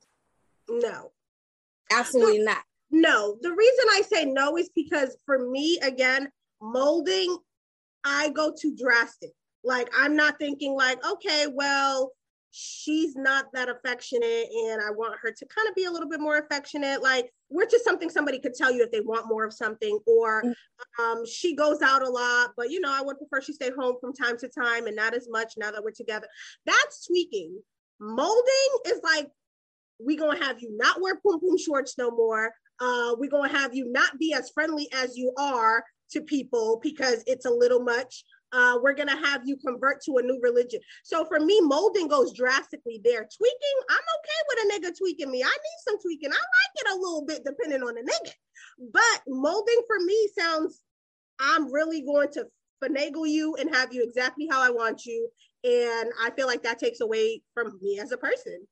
No. 0.70 1.12
Absolutely 1.92 2.40
not. 2.40 2.64
No, 2.92 3.38
the 3.42 3.52
reason 3.52 3.86
I 3.92 4.02
say 4.02 4.26
no 4.26 4.58
is 4.58 4.70
because 4.76 5.16
for 5.26 5.50
me, 5.50 5.80
again, 5.82 6.32
molding, 6.62 7.38
I 8.04 8.30
go 8.30 8.54
too 8.58 8.76
drastic. 8.76 9.32
Like, 9.64 9.90
I'm 9.96 10.16
not 10.16 10.40
thinking, 10.40 10.74
like, 10.74 11.06
okay, 11.06 11.48
well, 11.52 12.12
she's 12.52 13.16
not 13.16 13.46
that 13.54 13.70
affectionate 13.70 14.48
and 14.68 14.82
I 14.82 14.92
want 14.92 15.16
her 15.22 15.32
to 15.32 15.46
kind 15.46 15.68
of 15.68 15.76
be 15.76 15.86
a 15.86 15.92
little 15.92 16.10
bit 16.10 16.20
more 16.20 16.38
affectionate. 16.38 17.02
Like, 17.02 17.32
which 17.50 17.74
is 17.74 17.84
something 17.84 18.10
somebody 18.10 18.40
could 18.40 18.54
tell 18.54 18.72
you 18.72 18.84
if 18.84 18.92
they 18.92 19.02
want 19.02 19.28
more 19.28 19.46
of 19.46 19.54
something, 19.54 20.00
or 20.06 20.44
mm. 20.44 20.54
um, 21.00 21.26
she 21.26 21.56
goes 21.56 21.82
out 21.82 22.02
a 22.02 22.10
lot, 22.10 22.52
but 22.56 22.70
you 22.70 22.80
know, 22.80 22.94
I 22.94 23.02
would 23.02 23.18
prefer 23.18 23.42
she 23.42 23.54
stay 23.54 23.72
home 23.78 23.96
from 24.00 24.14
time 24.14 24.38
to 24.38 24.48
time 24.48 24.88
and 24.88 24.96
not 24.96 25.14
as 25.14 25.28
much 25.30 25.54
now 25.58 25.72
that 25.72 25.84
we're 25.84 25.92
together. 25.92 26.28
That's 26.66 27.06
tweaking. 27.06 27.60
Molding 28.00 28.70
is 28.86 29.02
like, 29.04 29.30
we 30.00 30.16
gonna 30.16 30.44
have 30.44 30.62
you 30.62 30.76
not 30.78 31.02
wear 31.02 31.16
pum 31.16 31.40
pum 31.40 31.58
shorts 31.58 31.98
no 31.98 32.12
more. 32.12 32.54
Uh, 32.82 33.14
we're 33.18 33.30
going 33.30 33.50
to 33.50 33.58
have 33.58 33.76
you 33.76 33.92
not 33.92 34.18
be 34.18 34.34
as 34.34 34.50
friendly 34.52 34.88
as 34.94 35.18
you 35.18 35.34
are 35.38 35.84
to 36.12 36.22
people 36.22 36.80
because 36.82 37.24
it's 37.28 37.46
a 37.46 37.50
little 37.52 37.82
much. 37.82 38.24
Uh, 38.52 38.78
we're 38.82 38.94
gonna 38.94 39.18
have 39.26 39.42
you 39.46 39.58
convert 39.58 40.02
to 40.04 40.18
a 40.18 40.22
new 40.22 40.40
religion. 40.42 40.80
So 41.04 41.26
for 41.26 41.40
me, 41.40 41.60
molding 41.62 42.08
goes 42.08 42.34
drastically 42.34 43.02
there. 43.04 43.28
Tweaking, 43.38 43.78
I'm 43.90 43.98
okay 43.98 44.42
with 44.48 44.60
a 44.60 44.88
nigga 44.88 44.98
tweaking 44.98 45.32
me. 45.32 45.44
I 45.44 45.48
need 45.48 45.80
some 45.88 46.00
tweaking. 46.00 46.32
I 46.32 46.36
like 46.36 46.76
it 46.76 46.92
a 46.92 46.96
little 46.96 47.26
bit 47.26 47.44
depending 47.46 47.82
on 47.84 47.96
the 47.96 48.02
nigga. 48.02 48.32
But 48.94 49.22
molding 49.28 49.82
for 49.88 50.00
me 50.00 50.30
sounds 50.38 50.84
I'm 51.40 51.72
really 51.72 52.02
going 52.02 52.30
to 52.34 52.46
finagle 52.84 53.28
you 53.28 53.56
and 53.56 53.74
have 53.74 53.94
you 53.94 54.04
exactly 54.04 54.48
how 54.50 54.62
I 54.62 54.70
want 54.70 55.06
you. 55.06 55.30
And 55.64 56.12
I 56.22 56.32
feel 56.36 56.48
like 56.48 56.64
that 56.64 56.80
takes 56.80 57.02
away 57.02 57.42
from 57.54 57.78
me 57.82 58.00
as 58.00 58.12
a 58.12 58.18
person. 58.18 58.66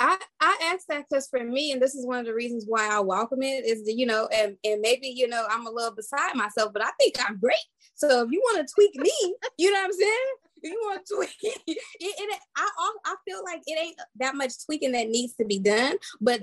I, 0.00 0.16
I 0.40 0.72
asked 0.72 0.86
that 0.88 1.06
because 1.08 1.28
for 1.28 1.42
me, 1.42 1.72
and 1.72 1.82
this 1.82 1.94
is 1.94 2.06
one 2.06 2.20
of 2.20 2.26
the 2.26 2.34
reasons 2.34 2.64
why 2.66 2.88
I 2.88 3.00
welcome 3.00 3.42
it, 3.42 3.64
is 3.64 3.84
that, 3.84 3.94
you 3.94 4.06
know, 4.06 4.28
and, 4.32 4.56
and 4.64 4.80
maybe, 4.80 5.08
you 5.08 5.28
know, 5.28 5.46
I'm 5.50 5.66
a 5.66 5.70
little 5.70 5.94
beside 5.94 6.34
myself, 6.34 6.72
but 6.72 6.84
I 6.84 6.90
think 7.00 7.16
I'm 7.26 7.38
great. 7.38 7.56
So 7.94 8.22
if 8.22 8.30
you 8.30 8.40
want 8.40 8.66
to 8.66 8.74
tweak 8.74 8.94
me, 8.96 9.34
you 9.58 9.72
know 9.72 9.80
what 9.80 9.86
I'm 9.86 9.92
saying? 9.92 10.26
If 10.62 10.70
you 10.70 10.78
want 10.82 11.04
to 11.04 11.14
tweak 11.14 11.36
it, 11.42 11.78
it, 12.00 12.40
I, 12.56 12.68
I 13.04 13.14
feel 13.26 13.42
like 13.44 13.62
it 13.66 13.78
ain't 13.78 13.96
that 14.20 14.34
much 14.34 14.52
tweaking 14.64 14.92
that 14.92 15.08
needs 15.08 15.34
to 15.34 15.44
be 15.44 15.58
done, 15.58 15.96
but 16.20 16.40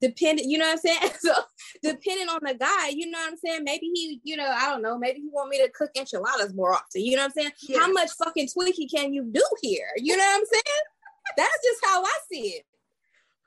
depending, 0.00 0.50
you 0.50 0.58
know 0.58 0.66
what 0.66 0.72
I'm 0.72 0.78
saying? 0.78 1.12
So 1.20 1.32
depending 1.82 2.28
on 2.28 2.40
the 2.42 2.54
guy, 2.54 2.88
you 2.88 3.10
know 3.10 3.18
what 3.18 3.30
I'm 3.30 3.38
saying? 3.38 3.64
Maybe 3.64 3.90
he, 3.94 4.20
you 4.24 4.36
know, 4.36 4.48
I 4.48 4.68
don't 4.68 4.82
know, 4.82 4.98
maybe 4.98 5.20
he 5.20 5.28
want 5.32 5.48
me 5.50 5.58
to 5.58 5.70
cook 5.70 5.90
enchiladas 5.96 6.54
more 6.54 6.74
often. 6.74 7.02
You 7.02 7.16
know 7.16 7.22
what 7.22 7.32
I'm 7.36 7.42
saying? 7.42 7.52
Yeah. 7.62 7.78
How 7.80 7.92
much 7.92 8.10
fucking 8.22 8.48
tweaking 8.52 8.88
can 8.88 9.12
you 9.12 9.24
do 9.24 9.44
here? 9.62 9.88
You 9.96 10.16
know 10.16 10.24
what 10.24 10.40
I'm 10.40 10.46
saying? 10.46 10.82
That's 11.36 11.58
just 11.64 11.84
how 11.84 12.02
I 12.02 12.18
see 12.30 12.48
it. 12.48 12.64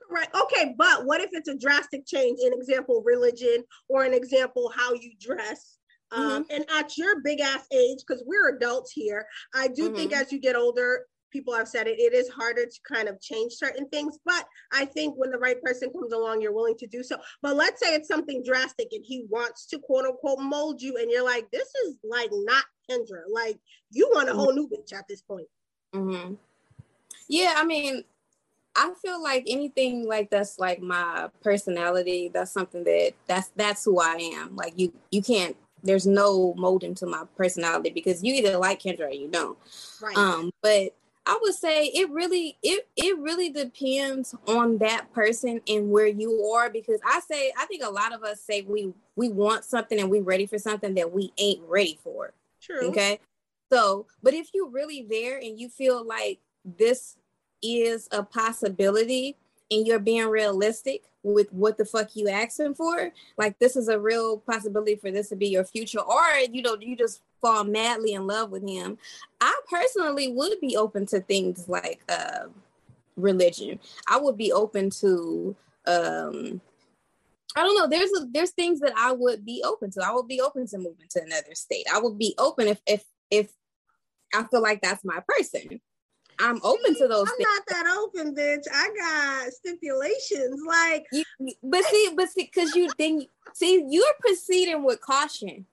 Right. 0.09 0.27
Okay. 0.35 0.75
But 0.77 1.05
what 1.05 1.21
if 1.21 1.29
it's 1.33 1.49
a 1.49 1.57
drastic 1.57 2.05
change? 2.05 2.39
An 2.43 2.53
example, 2.53 3.01
religion, 3.05 3.63
or 3.89 4.03
an 4.03 4.13
example, 4.13 4.71
how 4.75 4.93
you 4.93 5.13
dress. 5.19 5.77
Um, 6.11 6.43
mm-hmm. 6.43 6.55
And 6.55 6.65
at 6.71 6.97
your 6.97 7.21
big 7.21 7.41
ass 7.41 7.65
age, 7.73 7.99
because 8.07 8.23
we're 8.25 8.55
adults 8.55 8.91
here, 8.91 9.25
I 9.53 9.67
do 9.67 9.87
mm-hmm. 9.87 9.95
think 9.95 10.13
as 10.13 10.31
you 10.31 10.39
get 10.39 10.55
older, 10.55 11.05
people 11.35 11.53
have 11.53 11.67
said 11.67 11.87
it, 11.87 11.99
it 11.99 12.13
is 12.13 12.29
harder 12.29 12.65
to 12.65 12.79
kind 12.87 13.09
of 13.09 13.19
change 13.19 13.53
certain 13.53 13.89
things. 13.89 14.17
But 14.23 14.45
I 14.71 14.85
think 14.85 15.15
when 15.17 15.31
the 15.31 15.37
right 15.37 15.61
person 15.61 15.91
comes 15.91 16.13
along, 16.13 16.41
you're 16.41 16.53
willing 16.53 16.77
to 16.77 16.87
do 16.87 17.03
so. 17.03 17.17
But 17.41 17.55
let's 17.55 17.81
say 17.81 17.93
it's 17.93 18.07
something 18.07 18.43
drastic 18.45 18.87
and 18.91 19.03
he 19.03 19.25
wants 19.29 19.65
to 19.67 19.79
quote 19.79 20.05
unquote 20.05 20.39
mold 20.39 20.81
you, 20.81 20.97
and 20.97 21.11
you're 21.11 21.25
like, 21.25 21.49
this 21.51 21.67
is 21.85 21.97
like 22.09 22.29
not 22.31 22.63
Kendra. 22.89 23.23
Like 23.29 23.59
you 23.91 24.09
want 24.13 24.29
a 24.29 24.31
mm-hmm. 24.31 24.39
whole 24.39 24.53
new 24.53 24.69
bitch 24.69 24.97
at 24.97 25.05
this 25.09 25.21
point. 25.21 25.47
Mm-hmm. 25.93 26.35
Yeah, 27.27 27.55
I 27.57 27.65
mean, 27.65 28.03
I 28.75 28.93
feel 29.01 29.21
like 29.21 29.45
anything 29.47 30.07
like 30.07 30.29
that's 30.29 30.59
like 30.59 30.81
my 30.81 31.29
personality. 31.41 32.29
That's 32.33 32.51
something 32.51 32.83
that 32.83 33.13
that's 33.27 33.49
that's 33.55 33.85
who 33.85 33.99
I 33.99 34.15
am. 34.35 34.55
Like 34.55 34.73
you, 34.75 34.93
you 35.11 35.21
can't. 35.21 35.55
There's 35.83 36.07
no 36.07 36.53
molding 36.55 36.95
to 36.95 37.05
my 37.05 37.23
personality 37.37 37.91
because 37.91 38.23
you 38.23 38.33
either 38.33 38.57
like 38.57 38.81
Kendra 38.81 39.07
or 39.07 39.11
you 39.11 39.29
don't. 39.29 39.57
Right. 40.01 40.17
Um, 40.17 40.51
but 40.61 40.95
I 41.27 41.39
would 41.41 41.55
say 41.55 41.87
it 41.87 42.09
really 42.11 42.57
it 42.61 42.87
it 42.95 43.17
really 43.17 43.49
depends 43.49 44.35
on 44.47 44.77
that 44.79 45.11
person 45.13 45.61
and 45.67 45.89
where 45.89 46.07
you 46.07 46.51
are 46.53 46.69
because 46.69 46.99
I 47.05 47.19
say 47.21 47.51
I 47.57 47.65
think 47.65 47.83
a 47.83 47.89
lot 47.89 48.13
of 48.13 48.23
us 48.23 48.41
say 48.41 48.61
we 48.61 48.93
we 49.15 49.29
want 49.29 49.63
something 49.63 49.99
and 49.99 50.09
we 50.09 50.19
ready 50.19 50.45
for 50.45 50.59
something 50.59 50.93
that 50.95 51.11
we 51.11 51.33
ain't 51.37 51.61
ready 51.67 51.99
for. 52.03 52.33
True. 52.61 52.89
Okay. 52.89 53.19
So, 53.71 54.05
but 54.21 54.33
if 54.33 54.49
you're 54.53 54.69
really 54.69 55.05
there 55.09 55.37
and 55.37 55.59
you 55.59 55.69
feel 55.69 56.05
like 56.05 56.39
this 56.77 57.17
is 57.61 58.07
a 58.11 58.23
possibility 58.23 59.35
and 59.71 59.87
you're 59.87 59.99
being 59.99 60.27
realistic 60.27 61.03
with 61.23 61.51
what 61.51 61.77
the 61.77 61.85
fuck 61.85 62.15
you 62.15 62.29
asking 62.29 62.75
for, 62.75 63.11
like 63.37 63.57
this 63.57 63.75
is 63.75 63.87
a 63.87 63.99
real 63.99 64.37
possibility 64.37 64.95
for 64.95 65.09
this 65.09 65.29
to 65.29 65.35
be 65.35 65.47
your 65.47 65.63
future, 65.63 65.99
or 65.99 66.21
you 66.51 66.61
know, 66.61 66.77
you 66.79 66.95
just 66.95 67.21
fall 67.41 67.63
madly 67.63 68.13
in 68.13 68.27
love 68.27 68.51
with 68.51 68.67
him. 68.67 68.97
I 69.41 69.53
personally 69.69 70.31
would 70.31 70.59
be 70.61 70.77
open 70.77 71.07
to 71.07 71.21
things 71.21 71.67
like 71.67 72.01
uh, 72.09 72.45
religion. 73.17 73.79
I 74.07 74.17
would 74.17 74.37
be 74.37 74.51
open 74.51 74.89
to 75.01 75.55
um 75.87 76.61
I 77.57 77.63
don't 77.63 77.77
know. 77.77 77.87
There's 77.87 78.11
a, 78.11 78.27
there's 78.31 78.51
things 78.51 78.81
that 78.81 78.91
I 78.97 79.13
would 79.13 79.45
be 79.45 79.63
open 79.65 79.89
to. 79.91 80.05
I 80.05 80.11
would 80.11 80.27
be 80.27 80.41
open 80.41 80.67
to 80.67 80.77
moving 80.77 81.07
to 81.11 81.23
another 81.23 81.55
state. 81.55 81.85
I 81.91 81.99
would 81.99 82.19
be 82.19 82.35
open 82.37 82.67
if 82.67 82.81
if 82.85 83.03
if 83.31 83.51
I 84.33 84.43
feel 84.43 84.61
like 84.61 84.81
that's 84.81 85.05
my 85.05 85.21
person. 85.27 85.79
I'm 86.39 86.59
open 86.63 86.95
to 86.95 87.07
those. 87.07 87.27
I'm 87.29 87.37
things. 87.37 87.47
not 87.55 87.63
that 87.67 87.97
open, 87.97 88.35
bitch. 88.35 88.65
I 88.73 88.89
got 88.97 89.53
stipulations, 89.53 90.61
like. 90.67 91.05
You, 91.11 91.23
but 91.63 91.83
see, 91.85 92.11
but 92.15 92.29
see, 92.29 92.43
because 92.43 92.75
you 92.75 92.89
then 92.97 93.25
see 93.53 93.85
you're 93.89 94.05
proceeding 94.19 94.83
with 94.83 95.01
caution. 95.01 95.65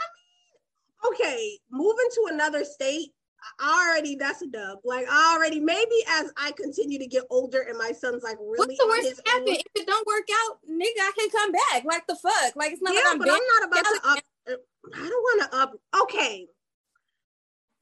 I 0.00 0.04
mean, 0.16 1.12
okay, 1.12 1.58
moving 1.70 2.08
to 2.14 2.28
another 2.32 2.64
state. 2.64 3.12
Already, 3.60 4.14
that's 4.14 4.40
a 4.42 4.46
dub. 4.46 4.78
Like 4.84 5.06
already, 5.12 5.58
maybe 5.58 5.96
as 6.08 6.32
I 6.36 6.52
continue 6.52 6.98
to 6.98 7.06
get 7.06 7.24
older 7.28 7.60
and 7.62 7.76
my 7.76 7.90
son's 7.90 8.22
like 8.22 8.38
really. 8.40 8.56
What's 8.56 8.78
the 8.78 8.86
worst 8.86 9.20
happen 9.26 9.48
if 9.48 9.66
it 9.74 9.86
don't 9.86 10.06
work 10.06 10.28
out, 10.44 10.58
nigga? 10.70 11.00
I 11.00 11.12
can 11.18 11.30
come 11.30 11.52
back. 11.52 11.84
Like 11.84 12.06
the 12.06 12.16
fuck? 12.16 12.54
Like 12.54 12.72
it's 12.72 12.82
not. 12.82 12.94
Yeah, 12.94 13.00
like 13.00 13.12
I'm 13.12 13.18
but 13.18 13.28
I'm 13.30 13.40
not 13.60 13.68
about 13.68 13.84
to 13.84 14.08
up. 14.10 14.18
Er, 14.48 14.56
I 14.94 15.08
don't 15.08 15.22
want 15.22 15.42
to 15.42 15.58
up. 15.58 15.72
Okay, 16.02 16.46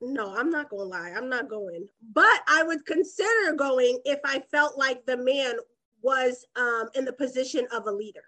no, 0.01 0.35
I'm 0.35 0.51
not 0.51 0.71
going 0.71 0.91
to 0.91 0.97
lie. 0.99 1.13
I'm 1.17 1.29
not 1.29 1.49
going. 1.49 1.87
But 2.13 2.41
I 2.49 2.63
would 2.63 2.87
consider 2.87 3.53
going 3.57 4.01
if 4.05 4.21
I 4.25 4.41
felt 4.51 4.79
like 4.79 5.05
the 5.05 5.17
man 5.17 5.55
was 6.03 6.47
um, 6.57 6.89
in 6.95 7.05
the 7.05 7.13
position 7.13 7.67
of 7.73 7.87
a 7.87 7.93
leader. 7.93 8.25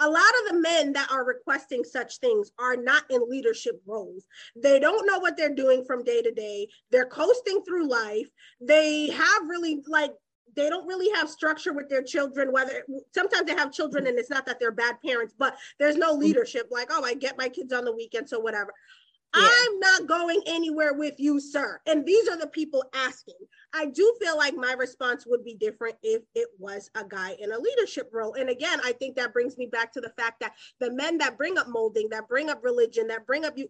A 0.00 0.08
lot 0.08 0.22
of 0.40 0.52
the 0.52 0.60
men 0.60 0.92
that 0.92 1.10
are 1.10 1.24
requesting 1.24 1.84
such 1.84 2.18
things 2.18 2.52
are 2.58 2.76
not 2.76 3.04
in 3.10 3.28
leadership 3.28 3.80
roles. 3.86 4.26
They 4.56 4.78
don't 4.78 5.06
know 5.06 5.18
what 5.18 5.36
they're 5.36 5.54
doing 5.54 5.84
from 5.84 6.04
day 6.04 6.20
to 6.22 6.30
day. 6.30 6.68
They're 6.90 7.06
coasting 7.06 7.62
through 7.64 7.88
life. 7.88 8.28
They 8.60 9.08
have 9.10 9.42
really 9.48 9.82
like 9.86 10.10
they 10.56 10.68
don't 10.68 10.86
really 10.86 11.10
have 11.16 11.28
structure 11.28 11.72
with 11.72 11.88
their 11.88 12.02
children 12.02 12.52
whether 12.52 12.84
sometimes 13.12 13.46
they 13.46 13.54
have 13.54 13.72
children 13.72 14.06
and 14.06 14.18
it's 14.18 14.30
not 14.30 14.46
that 14.46 14.60
they're 14.60 14.70
bad 14.70 14.94
parents 15.04 15.34
but 15.36 15.56
there's 15.80 15.96
no 15.96 16.12
leadership 16.12 16.68
like 16.70 16.88
oh 16.92 17.02
i 17.02 17.12
get 17.14 17.36
my 17.36 17.48
kids 17.48 17.72
on 17.72 17.84
the 17.84 17.92
weekend 17.92 18.28
so 18.28 18.38
whatever 18.38 18.72
yeah. 19.36 19.48
I'm 19.50 19.78
not 19.80 20.06
going 20.06 20.42
anywhere 20.46 20.94
with 20.94 21.14
you, 21.18 21.40
sir. 21.40 21.80
And 21.86 22.04
these 22.06 22.28
are 22.28 22.38
the 22.38 22.46
people 22.46 22.84
asking. 22.94 23.34
I 23.74 23.86
do 23.86 24.14
feel 24.20 24.36
like 24.36 24.54
my 24.54 24.72
response 24.74 25.24
would 25.26 25.44
be 25.44 25.54
different 25.54 25.96
if 26.02 26.22
it 26.34 26.48
was 26.58 26.90
a 26.94 27.04
guy 27.04 27.36
in 27.40 27.52
a 27.52 27.58
leadership 27.58 28.10
role. 28.12 28.34
And 28.34 28.48
again, 28.48 28.80
I 28.84 28.92
think 28.92 29.16
that 29.16 29.32
brings 29.32 29.58
me 29.58 29.66
back 29.66 29.92
to 29.94 30.00
the 30.00 30.12
fact 30.16 30.40
that 30.40 30.52
the 30.80 30.92
men 30.92 31.18
that 31.18 31.36
bring 31.36 31.58
up 31.58 31.68
molding, 31.68 32.08
that 32.10 32.28
bring 32.28 32.50
up 32.50 32.62
religion, 32.62 33.08
that 33.08 33.26
bring 33.26 33.44
up 33.44 33.56
you 33.56 33.68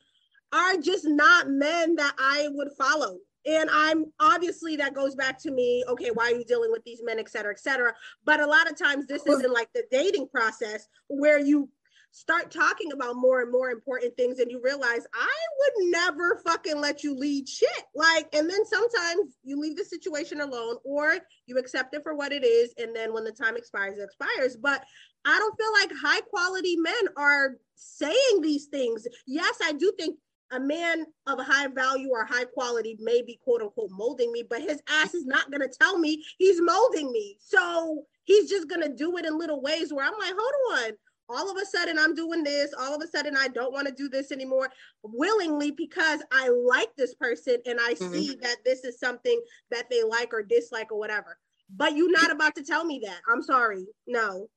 are 0.52 0.76
just 0.76 1.04
not 1.06 1.48
men 1.48 1.96
that 1.96 2.14
I 2.18 2.48
would 2.52 2.68
follow. 2.78 3.18
And 3.46 3.68
I'm 3.72 4.06
obviously 4.20 4.76
that 4.76 4.94
goes 4.94 5.14
back 5.14 5.38
to 5.42 5.50
me, 5.50 5.84
okay, 5.88 6.10
why 6.14 6.30
are 6.30 6.34
you 6.34 6.44
dealing 6.44 6.70
with 6.70 6.82
these 6.84 7.02
men, 7.02 7.18
et 7.18 7.28
cetera, 7.28 7.52
et 7.52 7.60
cetera. 7.60 7.92
But 8.24 8.40
a 8.40 8.46
lot 8.46 8.70
of 8.70 8.78
times 8.78 9.06
this 9.06 9.26
isn't 9.26 9.52
like 9.52 9.68
the 9.74 9.84
dating 9.90 10.28
process 10.28 10.88
where 11.08 11.38
you 11.38 11.68
start 12.14 12.48
talking 12.48 12.92
about 12.92 13.16
more 13.16 13.40
and 13.40 13.50
more 13.50 13.70
important 13.70 14.16
things 14.16 14.38
and 14.38 14.48
you 14.48 14.60
realize 14.62 15.04
I 15.12 15.34
would 15.58 15.90
never 15.90 16.40
fucking 16.46 16.80
let 16.80 17.02
you 17.02 17.12
lead 17.12 17.48
shit. 17.48 17.68
Like, 17.92 18.32
and 18.32 18.48
then 18.48 18.64
sometimes 18.64 19.36
you 19.42 19.60
leave 19.60 19.76
the 19.76 19.84
situation 19.84 20.40
alone 20.40 20.76
or 20.84 21.16
you 21.46 21.58
accept 21.58 21.92
it 21.92 22.04
for 22.04 22.14
what 22.14 22.30
it 22.30 22.44
is. 22.44 22.72
And 22.78 22.94
then 22.94 23.12
when 23.12 23.24
the 23.24 23.32
time 23.32 23.56
expires, 23.56 23.98
it 23.98 24.04
expires. 24.04 24.56
But 24.56 24.84
I 25.24 25.36
don't 25.36 25.56
feel 25.58 25.72
like 25.72 25.90
high 26.00 26.20
quality 26.20 26.76
men 26.76 26.94
are 27.16 27.56
saying 27.74 28.42
these 28.42 28.66
things. 28.66 29.08
Yes, 29.26 29.58
I 29.60 29.72
do 29.72 29.92
think 29.98 30.16
a 30.52 30.60
man 30.60 31.06
of 31.26 31.40
high 31.40 31.66
value 31.66 32.10
or 32.12 32.24
high 32.24 32.44
quality 32.44 32.96
may 33.00 33.22
be 33.22 33.40
quote 33.42 33.60
unquote 33.60 33.90
molding 33.90 34.30
me, 34.30 34.44
but 34.48 34.62
his 34.62 34.80
ass 34.88 35.14
is 35.14 35.26
not 35.26 35.50
going 35.50 35.68
to 35.68 35.76
tell 35.80 35.98
me 35.98 36.22
he's 36.38 36.62
molding 36.62 37.10
me. 37.10 37.38
So 37.40 38.04
he's 38.22 38.48
just 38.48 38.68
going 38.68 38.82
to 38.82 38.94
do 38.94 39.16
it 39.16 39.26
in 39.26 39.36
little 39.36 39.60
ways 39.60 39.92
where 39.92 40.06
I'm 40.06 40.16
like, 40.16 40.34
hold 40.38 40.84
on 40.84 40.92
all 41.28 41.50
of 41.50 41.56
a 41.56 41.66
sudden 41.66 41.98
I'm 41.98 42.14
doing 42.14 42.42
this, 42.42 42.74
all 42.78 42.94
of 42.94 43.02
a 43.02 43.06
sudden 43.06 43.36
I 43.36 43.48
don't 43.48 43.72
want 43.72 43.86
to 43.88 43.94
do 43.94 44.08
this 44.08 44.32
anymore 44.32 44.70
willingly 45.02 45.70
because 45.70 46.22
I 46.32 46.48
like 46.48 46.94
this 46.96 47.14
person 47.14 47.58
and 47.66 47.78
I 47.80 47.94
mm-hmm. 47.94 48.12
see 48.12 48.34
that 48.42 48.56
this 48.64 48.84
is 48.84 48.98
something 48.98 49.40
that 49.70 49.88
they 49.90 50.02
like 50.02 50.32
or 50.32 50.42
dislike 50.42 50.92
or 50.92 50.98
whatever. 50.98 51.38
But 51.74 51.96
you're 51.96 52.10
not 52.10 52.30
about 52.30 52.54
to 52.56 52.62
tell 52.62 52.84
me 52.84 53.00
that. 53.04 53.20
I'm 53.30 53.42
sorry. 53.42 53.86
No. 54.06 54.48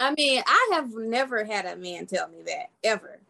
I 0.00 0.12
mean, 0.14 0.42
I 0.46 0.70
have 0.72 0.90
never 0.94 1.44
had 1.44 1.66
a 1.66 1.76
man 1.76 2.06
tell 2.06 2.28
me 2.28 2.42
that 2.46 2.70
ever. 2.82 3.20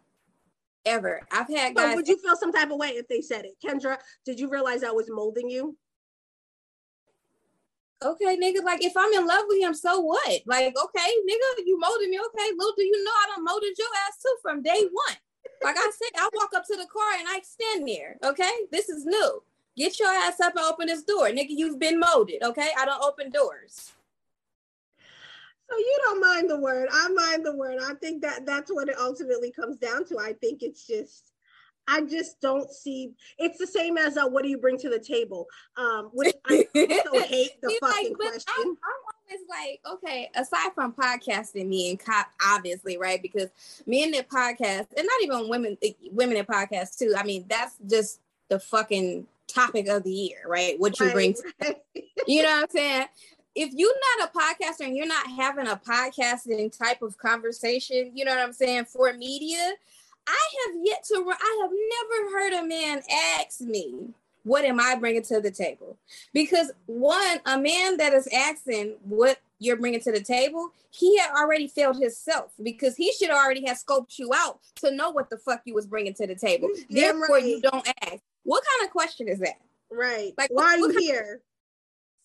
Ever. 0.84 1.20
I've 1.30 1.49
had 1.49 1.76
guys. 1.76 1.90
So 1.90 1.96
would 1.96 2.08
you 2.08 2.18
feel 2.18 2.37
some 2.37 2.52
type 2.52 2.70
of 2.70 2.78
way 2.78 2.88
if 2.88 3.06
they 3.08 3.20
said 3.20 3.44
it? 3.44 3.56
Kendra, 3.64 3.99
did 4.25 4.40
you 4.40 4.49
realize 4.49 4.82
I 4.82 4.90
was 4.90 5.08
molding 5.11 5.49
you? 5.49 5.76
Okay, 8.04 8.37
nigga, 8.37 8.62
like 8.64 8.85
if 8.85 8.97
I'm 8.97 9.12
in 9.12 9.26
love 9.26 9.44
with 9.49 9.61
him, 9.61 9.75
so 9.75 10.00
what? 10.00 10.42
Like, 10.47 10.75
okay, 10.85 11.11
nigga, 11.28 11.64
you 11.64 11.78
molded 11.78 12.09
me. 12.09 12.18
Okay, 12.18 12.50
little 12.56 12.75
do 12.76 12.85
you 12.85 13.04
know 13.04 13.11
I 13.11 13.26
don't 13.28 13.44
molded 13.44 13.76
your 13.78 13.88
ass 14.06 14.18
too 14.23 14.37
from 14.42 14.62
day 14.62 14.87
one. 14.90 15.16
Like 15.62 15.76
I 15.78 15.90
said, 15.90 16.18
I 16.18 16.28
walk 16.35 16.50
up 16.56 16.64
to 16.66 16.76
the 16.76 16.87
car 16.87 17.12
and 17.18 17.28
I 17.28 17.40
stand 17.42 17.88
there. 17.88 18.16
Okay, 18.25 18.50
this 18.71 18.88
is 18.88 19.04
new. 19.04 19.42
Get 19.76 19.99
your 19.99 20.09
ass 20.09 20.40
up 20.40 20.56
and 20.56 20.64
open 20.64 20.88
this 20.88 21.02
door, 21.02 21.28
nigga. 21.28 21.47
You've 21.50 21.78
been 21.78 21.99
molded. 21.99 22.42
Okay, 22.42 22.68
I 22.78 22.85
don't 22.85 23.02
open 23.02 23.30
doors. 23.30 23.92
So 25.71 25.78
you 25.78 25.99
don't 26.04 26.21
mind 26.21 26.50
the 26.50 26.61
word. 26.61 26.88
I 26.92 27.09
mind 27.09 27.47
the 27.47 27.56
word. 27.56 27.78
I 27.82 27.94
think 27.94 28.21
that 28.23 28.44
that's 28.44 28.71
what 28.71 28.88
it 28.88 28.97
ultimately 28.99 29.50
comes 29.50 29.78
down 29.78 30.04
to. 30.06 30.18
I 30.18 30.35
think 30.35 30.62
it's 30.62 30.87
just 30.87 31.31
I 31.88 32.02
just 32.02 32.40
don't 32.40 32.70
see. 32.70 33.12
It's 33.38 33.58
the 33.58 33.66
same 33.66 33.98
as 33.98 34.16
uh, 34.16 34.26
what 34.26 34.42
do 34.42 34.48
you 34.48 34.58
bring 34.58 34.78
to 34.78 34.88
the 34.88 34.98
table? 34.98 35.46
Um, 35.76 36.10
which 36.12 36.34
I 36.46 36.66
also 36.74 37.26
hate 37.26 37.60
the 37.60 37.76
fucking 37.80 38.12
like, 38.12 38.16
question. 38.16 38.54
I'm, 38.58 38.68
I'm, 38.68 38.76
always 39.32 39.46
like, 39.48 39.80
okay, 39.94 40.30
aside 40.34 40.72
from 40.74 40.92
podcasting, 40.92 41.66
me 41.68 41.90
and 41.90 41.98
cop, 41.98 42.28
obviously, 42.46 42.98
right? 42.98 43.20
Because 43.20 43.48
me 43.86 44.04
and 44.04 44.14
the 44.14 44.22
podcast, 44.22 44.86
and 44.96 45.06
not 45.06 45.22
even 45.22 45.48
women, 45.48 45.76
eh, 45.82 45.92
women 46.10 46.36
in 46.36 46.44
podcasts 46.44 46.98
too. 46.98 47.14
I 47.16 47.24
mean, 47.24 47.46
that's 47.48 47.76
just 47.88 48.20
the 48.48 48.58
fucking 48.58 49.26
topic 49.48 49.88
of 49.88 50.04
the 50.04 50.12
year, 50.12 50.42
right? 50.46 50.78
What 50.78 50.98
you 51.00 51.06
right. 51.06 51.14
bring, 51.14 51.34
to, 51.34 51.76
you 52.26 52.42
know 52.42 52.50
what 52.50 52.62
I'm 52.64 52.70
saying? 52.70 53.06
If 53.54 53.72
you're 53.74 53.94
not 54.18 54.30
a 54.30 54.38
podcaster 54.38 54.86
and 54.86 54.96
you're 54.96 55.06
not 55.06 55.26
having 55.26 55.66
a 55.66 55.76
podcasting 55.76 56.76
type 56.76 57.02
of 57.02 57.18
conversation, 57.18 58.12
you 58.14 58.24
know 58.24 58.34
what 58.34 58.40
I'm 58.40 58.52
saying, 58.52 58.86
for 58.86 59.12
media, 59.12 59.72
I 60.26 60.49
have 60.67 60.76
yet 60.83 61.05
to, 61.05 61.25
I 61.29 61.59
have 61.62 61.71
never 61.71 62.38
heard 62.38 62.52
a 62.64 62.67
man 62.67 63.02
ask 63.38 63.61
me, 63.61 64.11
what 64.45 64.64
am 64.64 64.81
I 64.81 64.97
bringing 64.97 65.23
to 65.25 65.41
the 65.41 65.50
table? 65.50 65.97
Because 66.33 66.73
one, 66.87 67.38
a 67.47 67.59
man 67.59 67.97
that 67.99 68.12
is 68.12 68.29
asking 68.33 68.97
what 69.05 69.38
you're 69.59 69.76
bringing 69.76 70.00
to 70.00 70.12
the 70.12 70.21
table, 70.21 70.71
he 70.91 71.17
had 71.19 71.31
already 71.33 71.69
failed 71.69 71.97
himself 71.97 72.52
because 72.62 72.97
he 72.97 73.12
should 73.12 73.31
already 73.31 73.64
have 73.67 73.79
scoped 73.79 74.19
you 74.19 74.33
out 74.35 74.59
to 74.76 74.91
know 74.91 75.11
what 75.11 75.31
the 75.31 75.38
fuck 75.38 75.62
you 75.64 75.75
was 75.75 75.87
bringing 75.87 76.14
to 76.14 76.26
the 76.26 76.35
table. 76.35 76.69
Yeah, 76.88 77.12
Therefore, 77.12 77.37
right. 77.37 77.45
you 77.45 77.61
don't 77.61 77.88
ask. 78.02 78.19
What 78.45 78.64
kind 78.64 78.87
of 78.87 78.91
question 78.91 79.29
is 79.29 79.38
that? 79.38 79.61
Right. 79.91 80.35
Like, 80.37 80.50
why 80.50 80.76
what, 80.79 80.91
are 80.91 80.93
you 80.93 80.99
here? 80.99 81.41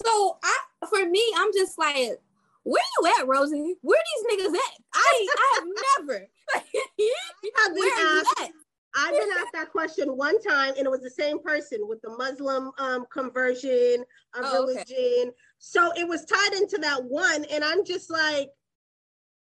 Of, 0.02 0.08
so, 0.08 0.38
I, 0.44 0.58
for 0.90 1.08
me, 1.08 1.24
I'm 1.36 1.54
just 1.54 1.78
like, 1.78 2.20
where 2.68 2.84
you 3.00 3.14
at, 3.18 3.28
Rosie? 3.28 3.76
Where 3.82 4.02
these 4.28 4.40
niggas 4.40 4.54
at? 4.54 4.82
I 4.94 5.28
I 5.38 5.56
have 5.56 5.68
never. 6.00 6.28
I've 6.56 7.76
been 7.76 7.92
asked, 7.98 8.52
I've 8.96 9.12
been 9.12 9.30
asked 9.40 9.54
that 9.54 9.72
question 9.72 10.18
one 10.18 10.42
time, 10.42 10.74
and 10.78 10.86
it 10.86 10.90
was 10.92 11.02
the 11.02 11.10
same 11.10 11.40
person 11.40 11.80
with 11.88 12.02
the 12.02 12.10
Muslim 12.18 12.72
um, 12.78 13.06
conversion 13.12 14.04
of 14.36 14.44
oh, 14.44 14.66
religion. 14.66 14.86
Okay. 14.86 15.32
So 15.60 15.92
it 15.96 16.08
was 16.08 16.26
tied 16.26 16.54
into 16.54 16.78
that 16.80 17.04
one, 17.06 17.46
and 17.46 17.64
I'm 17.64 17.86
just 17.86 18.12
like, 18.12 18.50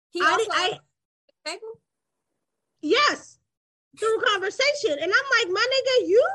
he 0.09 0.21
I, 0.21 0.47
I, 0.51 0.79
I 1.45 1.57
yes, 2.81 3.37
through 3.99 4.19
conversation, 4.33 4.97
and 4.99 5.01
I'm 5.01 5.47
like, 5.47 5.53
my 5.53 5.67
nigga, 5.73 6.07
you 6.07 6.27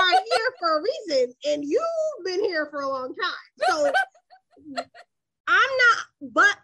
are 0.00 0.10
here 0.10 0.54
for 0.58 0.78
a 0.78 0.82
reason, 0.82 1.34
and 1.46 1.62
you've 1.62 2.24
been 2.24 2.42
here 2.42 2.68
for 2.70 2.80
a 2.80 2.88
long 2.88 3.14
time. 3.14 3.68
So 3.68 3.92
I'm 5.48 5.56
not, 5.56 6.32
but 6.32 6.56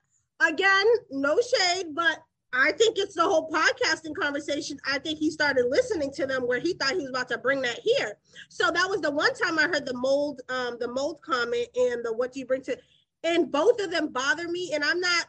again, 0.48 0.86
no 1.10 1.38
shade, 1.40 1.94
but 1.94 2.18
I 2.52 2.72
think 2.72 2.98
it's 2.98 3.14
the 3.14 3.22
whole 3.22 3.48
podcasting 3.48 4.14
conversation. 4.14 4.78
I 4.84 4.98
think 4.98 5.18
he 5.18 5.30
started 5.30 5.66
listening 5.68 6.12
to 6.14 6.26
them 6.26 6.46
where 6.46 6.58
he 6.58 6.74
thought 6.74 6.92
he 6.92 6.98
was 6.98 7.10
about 7.10 7.28
to 7.28 7.38
bring 7.38 7.62
that 7.62 7.78
here. 7.82 8.16
So 8.48 8.70
that 8.70 8.88
was 8.88 9.00
the 9.00 9.10
one 9.10 9.34
time 9.34 9.58
I 9.58 9.62
heard 9.62 9.86
the 9.86 9.94
mold, 9.94 10.40
um, 10.48 10.76
the 10.80 10.88
mold 10.88 11.22
comment 11.22 11.68
and 11.76 12.04
the 12.04 12.12
what 12.12 12.32
do 12.32 12.40
you 12.40 12.46
bring 12.46 12.62
to, 12.62 12.76
and 13.22 13.52
both 13.52 13.80
of 13.80 13.90
them 13.90 14.08
bother 14.08 14.48
me. 14.48 14.72
And 14.74 14.82
I'm 14.82 15.00
not 15.00 15.26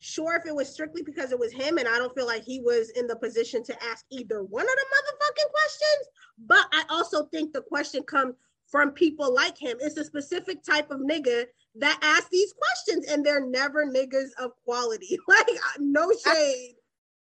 sure 0.00 0.36
if 0.36 0.46
it 0.46 0.54
was 0.54 0.68
strictly 0.68 1.02
because 1.02 1.32
it 1.32 1.38
was 1.38 1.52
him, 1.52 1.78
and 1.78 1.88
I 1.88 1.98
don't 1.98 2.14
feel 2.14 2.26
like 2.26 2.44
he 2.44 2.60
was 2.60 2.90
in 2.90 3.08
the 3.08 3.16
position 3.16 3.64
to 3.64 3.82
ask 3.82 4.04
either 4.10 4.44
one 4.44 4.64
of 4.64 4.68
the 4.68 4.86
motherfucking 4.94 5.50
questions. 5.50 6.08
But 6.46 6.66
I 6.72 6.84
also 6.90 7.24
think 7.26 7.52
the 7.52 7.62
question 7.62 8.04
comes 8.04 8.34
from 8.68 8.92
people 8.92 9.34
like 9.34 9.58
him. 9.58 9.76
It's 9.80 9.96
a 9.96 10.04
specific 10.04 10.62
type 10.62 10.90
of 10.92 11.00
nigga 11.00 11.46
that 11.78 11.98
ask 12.02 12.28
these 12.30 12.52
questions 12.54 13.06
and 13.10 13.24
they're 13.24 13.44
never 13.44 13.86
niggas 13.86 14.30
of 14.40 14.52
quality. 14.64 15.18
Like 15.28 15.46
no 15.78 16.10
shade. 16.26 16.74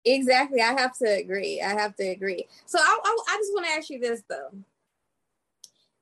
Exactly. 0.06 0.62
I 0.62 0.74
have 0.80 0.96
to 1.00 1.06
agree. 1.06 1.62
I 1.62 1.70
have 1.70 1.96
to 1.96 2.04
agree. 2.04 2.46
So 2.66 2.78
I, 2.80 3.00
I, 3.04 3.18
I 3.30 3.38
just 3.38 3.54
want 3.54 3.66
to 3.66 3.72
ask 3.74 3.90
you 3.90 4.00
this 4.00 4.22
though. 4.30 4.52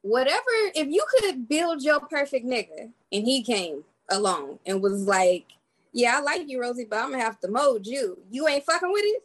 Whatever, 0.01 0.51
if 0.75 0.87
you 0.89 1.05
could 1.19 1.47
build 1.47 1.81
your 1.81 2.01
perfect 2.01 2.45
nigga 2.45 2.91
and 3.11 3.25
he 3.25 3.41
came 3.41 3.85
along 4.09 4.59
and 4.65 4.81
was 4.81 5.07
like, 5.07 5.45
yeah, 5.93 6.17
I 6.17 6.21
like 6.21 6.49
you, 6.49 6.59
Rosie, 6.59 6.85
but 6.89 6.99
I'm 6.99 7.11
gonna 7.11 7.23
have 7.23 7.39
to 7.41 7.47
mold 7.47 7.87
you. 7.87 8.17
You 8.29 8.47
ain't 8.47 8.65
fucking 8.65 8.91
with 8.91 9.05
it? 9.05 9.23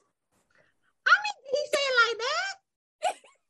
I 1.06 1.14
mean, 1.25 1.37
did 1.44 1.58
he 1.58 1.64
say 1.66 1.82
it 1.82 1.97
like 2.06 2.18
that? 2.18 2.54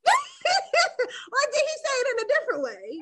or 1.31 1.43
did 1.51 1.61
he 1.61 1.75
say 1.77 1.95
it 1.99 2.07
in 2.11 2.25
a 2.25 2.27
different 2.27 2.63
way? 2.63 2.99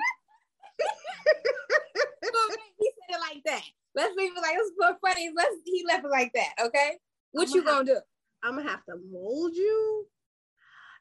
he 2.79 2.91
said 2.91 3.15
it 3.15 3.19
like 3.19 3.43
that. 3.45 3.63
Let's 3.95 4.15
leave 4.15 4.31
it 4.35 4.41
like 4.41 4.55
it's 4.57 4.71
so 4.79 4.95
funny. 5.05 5.31
Let's 5.35 5.55
he 5.65 5.83
left 5.87 6.05
it 6.05 6.11
like 6.11 6.31
that. 6.33 6.53
Okay, 6.67 6.97
what 7.31 7.49
I'm 7.49 7.55
you 7.55 7.63
gonna, 7.63 7.85
gonna 7.85 7.85
do? 7.85 7.99
I'm 8.43 8.55
gonna 8.57 8.69
have 8.69 8.85
to 8.85 8.95
mold 9.11 9.55
you. 9.55 10.05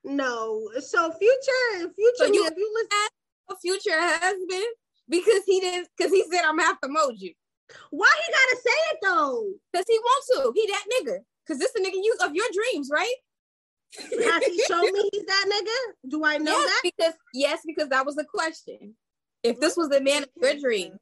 No, 0.05 0.71
so 0.81 1.13
future, 1.13 1.93
future. 1.95 2.17
So 2.17 2.27
you, 2.27 2.47
if 2.47 2.55
you 2.57 2.73
listen, 2.75 3.09
a 3.51 3.57
future 3.57 4.01
husband 4.01 4.67
because 5.09 5.43
he 5.47 5.61
didn't 5.61 5.89
because 5.97 6.13
he 6.13 6.25
said 6.31 6.45
I'm 6.45 6.57
gonna 6.57 6.69
have 6.69 6.81
to 6.81 6.89
mold 6.89 7.15
you. 7.17 7.33
Why 7.91 8.11
he 8.27 8.33
gotta 8.33 8.63
say 8.63 8.79
it 8.93 8.99
though? 9.03 9.49
Because 9.73 9.87
he 9.89 9.99
wants 9.99 10.27
to. 10.29 10.53
He 10.55 10.67
that 10.69 10.85
nigga. 10.95 11.19
Because 11.45 11.61
this 11.61 11.73
the 11.73 11.81
nigga 11.81 11.95
you 11.95 12.17
of 12.23 12.35
your 12.35 12.47
dreams, 12.53 12.91
right? 12.93 13.15
Has 13.99 14.45
he 14.45 14.63
shown 14.69 14.93
me 14.93 15.09
he's 15.13 15.25
that 15.25 15.47
nigga? 15.49 16.11
Do 16.11 16.25
I 16.25 16.39
know 16.39 16.53
yes, 16.53 16.67
that? 16.67 16.81
Because 16.83 17.15
yes, 17.35 17.63
because 17.67 17.89
that 17.91 18.07
was 18.07 18.17
the 18.17 18.25
question. 18.25 18.95
If 19.47 19.61
this 19.61 19.77
was 19.77 19.89
the 19.89 20.01
man 20.01 20.25
of 20.25 20.29
your 20.41 20.55
dream. 20.55 20.99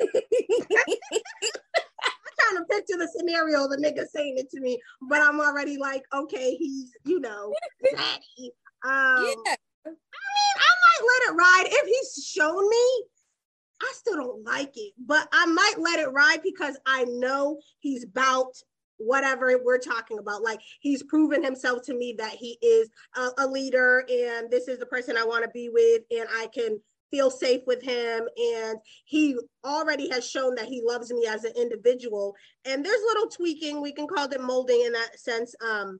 I'm 0.00 0.08
trying 2.40 2.56
to 2.56 2.64
picture 2.70 2.98
the 2.98 3.08
scenario, 3.16 3.68
the 3.68 3.76
nigga 3.76 4.06
saying 4.06 4.34
it 4.38 4.50
to 4.50 4.60
me, 4.60 4.78
but 5.08 5.20
I'm 5.20 5.40
already 5.40 5.78
like, 5.78 6.02
okay, 6.12 6.56
he's, 6.56 6.90
you 7.04 7.20
know, 7.20 7.52
daddy. 7.84 8.52
Um, 8.84 9.26
yeah. 9.46 9.52
I 9.86 9.90
mean, 9.90 10.56
I 10.56 10.72
might 10.82 11.02
let 11.02 11.30
it 11.30 11.36
ride. 11.36 11.64
If 11.66 11.86
he's 11.86 12.24
shown 12.24 12.68
me, 12.68 13.04
I 13.80 13.92
still 13.94 14.16
don't 14.16 14.44
like 14.44 14.72
it, 14.76 14.94
but 14.98 15.28
I 15.32 15.46
might 15.46 15.74
let 15.78 16.00
it 16.00 16.12
ride 16.12 16.40
because 16.42 16.78
I 16.86 17.04
know 17.04 17.58
he's 17.80 18.04
about 18.04 18.52
whatever 18.98 19.58
we're 19.62 19.78
talking 19.78 20.18
about. 20.18 20.42
Like 20.42 20.60
he's 20.80 21.02
proven 21.02 21.44
himself 21.44 21.82
to 21.84 21.94
me 21.94 22.14
that 22.18 22.32
he 22.32 22.58
is 22.62 22.88
a, 23.16 23.28
a 23.38 23.46
leader 23.46 24.04
and 24.08 24.50
this 24.50 24.68
is 24.68 24.78
the 24.78 24.86
person 24.86 25.16
I 25.16 25.24
want 25.24 25.44
to 25.44 25.50
be 25.50 25.68
with, 25.72 26.02
and 26.10 26.26
I 26.34 26.48
can 26.54 26.80
feel 27.10 27.30
safe 27.30 27.62
with 27.66 27.82
him 27.82 28.28
and 28.36 28.78
he 29.04 29.36
already 29.64 30.08
has 30.10 30.28
shown 30.28 30.54
that 30.54 30.66
he 30.66 30.82
loves 30.84 31.12
me 31.12 31.26
as 31.26 31.44
an 31.44 31.52
individual. 31.56 32.34
And 32.64 32.84
there's 32.84 33.00
little 33.06 33.28
tweaking 33.28 33.80
we 33.80 33.92
can 33.92 34.06
call 34.06 34.26
it 34.26 34.40
molding 34.40 34.82
in 34.84 34.92
that 34.92 35.18
sense 35.18 35.54
um 35.66 35.98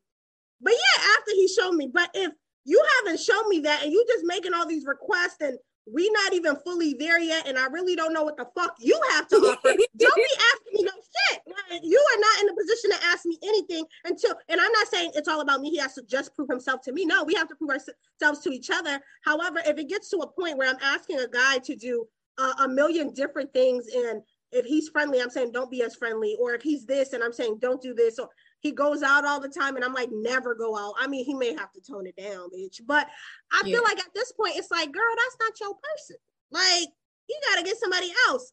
but 0.60 0.72
yeah 0.72 1.02
after 1.18 1.32
he 1.32 1.48
showed 1.48 1.72
me 1.72 1.90
but 1.92 2.10
if 2.14 2.32
you 2.64 2.82
haven't 2.98 3.20
shown 3.20 3.48
me 3.48 3.60
that 3.60 3.82
and 3.82 3.92
you 3.92 4.04
just 4.08 4.24
making 4.24 4.54
all 4.54 4.66
these 4.66 4.86
requests 4.86 5.36
and 5.40 5.58
we 5.92 6.10
not 6.10 6.32
even 6.32 6.56
fully 6.56 6.94
there 6.94 7.20
yet, 7.20 7.46
and 7.46 7.56
I 7.56 7.66
really 7.66 7.94
don't 7.94 8.12
know 8.12 8.24
what 8.24 8.36
the 8.36 8.46
fuck 8.56 8.74
you 8.80 9.00
have 9.10 9.28
to 9.28 9.36
offer. 9.36 9.68
don't 9.96 10.14
be 10.14 10.26
asking 10.54 10.72
me 10.72 10.82
no 10.82 10.90
shit. 10.90 11.42
Like, 11.46 11.80
you 11.82 11.98
are 11.98 12.20
not 12.20 12.40
in 12.42 12.48
a 12.50 12.54
position 12.54 12.90
to 12.90 13.04
ask 13.06 13.24
me 13.24 13.38
anything 13.42 13.84
until, 14.04 14.34
and 14.48 14.60
I'm 14.60 14.72
not 14.72 14.88
saying 14.88 15.12
it's 15.14 15.28
all 15.28 15.40
about 15.40 15.60
me. 15.60 15.70
He 15.70 15.78
has 15.78 15.94
to 15.94 16.02
just 16.02 16.34
prove 16.34 16.48
himself 16.48 16.80
to 16.82 16.92
me. 16.92 17.04
No, 17.04 17.22
we 17.22 17.34
have 17.34 17.48
to 17.48 17.54
prove 17.54 17.70
ourselves 17.70 18.40
to 18.40 18.50
each 18.50 18.70
other. 18.70 19.00
However, 19.24 19.60
if 19.64 19.78
it 19.78 19.88
gets 19.88 20.10
to 20.10 20.18
a 20.18 20.26
point 20.26 20.58
where 20.58 20.68
I'm 20.68 20.80
asking 20.82 21.20
a 21.20 21.28
guy 21.28 21.58
to 21.58 21.76
do 21.76 22.06
uh, 22.38 22.52
a 22.64 22.68
million 22.68 23.12
different 23.12 23.52
things, 23.52 23.86
and 23.94 24.22
if 24.52 24.66
he's 24.66 24.88
friendly, 24.88 25.20
I'm 25.20 25.30
saying 25.30 25.52
don't 25.52 25.70
be 25.70 25.82
as 25.82 25.94
friendly, 25.94 26.36
or 26.40 26.54
if 26.54 26.62
he's 26.62 26.84
this, 26.84 27.12
and 27.12 27.22
I'm 27.22 27.32
saying 27.32 27.58
don't 27.60 27.80
do 27.80 27.94
this, 27.94 28.18
or 28.18 28.28
he 28.66 28.72
goes 28.72 29.04
out 29.04 29.24
all 29.24 29.40
the 29.40 29.48
time 29.48 29.76
and 29.76 29.84
I'm 29.84 29.94
like, 29.94 30.08
never 30.12 30.52
go 30.56 30.76
out. 30.76 30.94
I 30.98 31.06
mean, 31.06 31.24
he 31.24 31.34
may 31.34 31.54
have 31.54 31.72
to 31.72 31.80
tone 31.80 32.06
it 32.06 32.16
down, 32.16 32.50
bitch. 32.50 32.80
But 32.84 33.06
I 33.52 33.62
yeah. 33.64 33.74
feel 33.76 33.84
like 33.84 34.00
at 34.00 34.12
this 34.12 34.32
point, 34.32 34.56
it's 34.56 34.72
like, 34.72 34.92
girl, 34.92 35.14
that's 35.16 35.36
not 35.40 35.60
your 35.60 35.74
person. 35.74 36.16
Like, 36.50 36.88
you 37.28 37.40
gotta 37.48 37.64
get 37.64 37.78
somebody 37.78 38.12
else. 38.28 38.52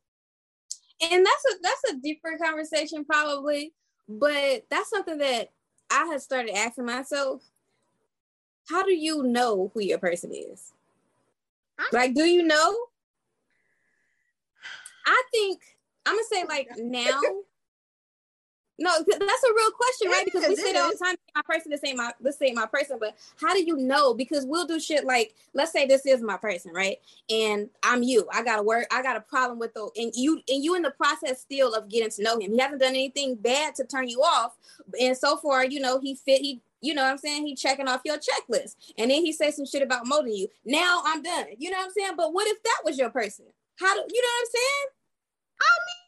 And 1.01 1.25
that's 1.25 1.45
a 1.51 1.57
that's 1.63 1.93
a 1.93 2.01
deeper 2.01 2.37
conversation, 2.39 3.03
probably. 3.05 3.73
But 4.07 4.65
that's 4.69 4.91
something 4.91 5.17
that 5.17 5.49
I 5.91 6.05
had 6.05 6.21
started 6.21 6.55
asking 6.55 6.85
myself. 6.85 7.41
How 8.69 8.83
do 8.83 8.93
you 8.93 9.23
know 9.23 9.71
who 9.73 9.81
your 9.81 9.97
person 9.97 10.31
is? 10.31 10.73
Like, 11.91 12.13
do 12.13 12.23
you 12.23 12.43
know? 12.43 12.75
I 15.05 15.23
think 15.31 15.59
I'm 16.05 16.13
gonna 16.13 16.23
say 16.31 16.45
like 16.47 16.69
now 16.77 17.19
no, 18.79 18.91
that's 18.97 19.43
a 19.43 19.53
real 19.55 19.71
question, 19.71 20.09
right? 20.09 20.25
Because 20.25 20.47
we 20.47 20.55
say 20.55 20.71
it 20.71 20.77
all 20.77 20.89
the 20.89 20.97
time, 20.97 21.15
my 21.35 21.41
person, 21.47 21.69
this 21.69 21.81
ain't 21.85 21.97
my 21.97 22.11
this 22.19 22.41
ain't 22.41 22.55
my 22.55 22.65
person. 22.65 22.97
But 22.99 23.15
how 23.39 23.53
do 23.53 23.63
you 23.63 23.77
know? 23.77 24.15
Because 24.15 24.45
we'll 24.47 24.65
do 24.65 24.79
shit 24.79 25.05
like, 25.05 25.35
let's 25.53 25.71
say 25.71 25.85
this 25.85 26.05
is 26.05 26.21
my 26.21 26.37
person, 26.37 26.73
right? 26.73 26.97
And 27.29 27.69
I'm 27.83 28.01
you. 28.01 28.27
I 28.31 28.43
gotta 28.43 28.63
work, 28.63 28.87
I 28.91 29.03
got 29.03 29.15
a 29.15 29.21
problem 29.21 29.59
with 29.59 29.75
the 29.75 29.89
and 29.95 30.11
you 30.15 30.41
and 30.47 30.63
you 30.63 30.75
in 30.75 30.81
the 30.81 30.91
process 30.91 31.41
still 31.41 31.73
of 31.75 31.87
getting 31.87 32.09
to 32.09 32.23
know 32.23 32.39
him. 32.39 32.53
He 32.53 32.59
hasn't 32.59 32.81
done 32.81 32.95
anything 32.95 33.35
bad 33.35 33.75
to 33.75 33.85
turn 33.85 34.07
you 34.07 34.21
off. 34.21 34.55
And 34.99 35.15
so 35.15 35.37
far, 35.37 35.63
you 35.65 35.79
know, 35.79 35.99
he 35.99 36.15
fit, 36.15 36.41
he 36.41 36.61
you 36.81 36.93
know 36.93 37.03
what 37.03 37.11
I'm 37.11 37.17
saying? 37.19 37.45
He 37.45 37.55
checking 37.55 37.87
off 37.87 38.01
your 38.03 38.17
checklist. 38.17 38.75
And 38.97 39.11
then 39.11 39.23
he 39.23 39.31
says 39.31 39.55
some 39.55 39.65
shit 39.65 39.83
about 39.83 40.07
molding 40.07 40.33
you. 40.33 40.47
Now 40.65 41.01
I'm 41.05 41.21
done. 41.21 41.45
You 41.57 41.69
know 41.69 41.77
what 41.77 41.85
I'm 41.85 41.91
saying? 41.91 42.13
But 42.17 42.33
what 42.33 42.47
if 42.47 42.61
that 42.63 42.81
was 42.83 42.97
your 42.97 43.11
person? 43.11 43.45
How 43.79 43.93
do 43.93 43.99
you 43.99 44.21
know 44.21 44.27
what 44.27 44.41
I'm 44.41 44.51
saying? 44.51 44.87
I 45.61 45.73
mean 45.85 46.02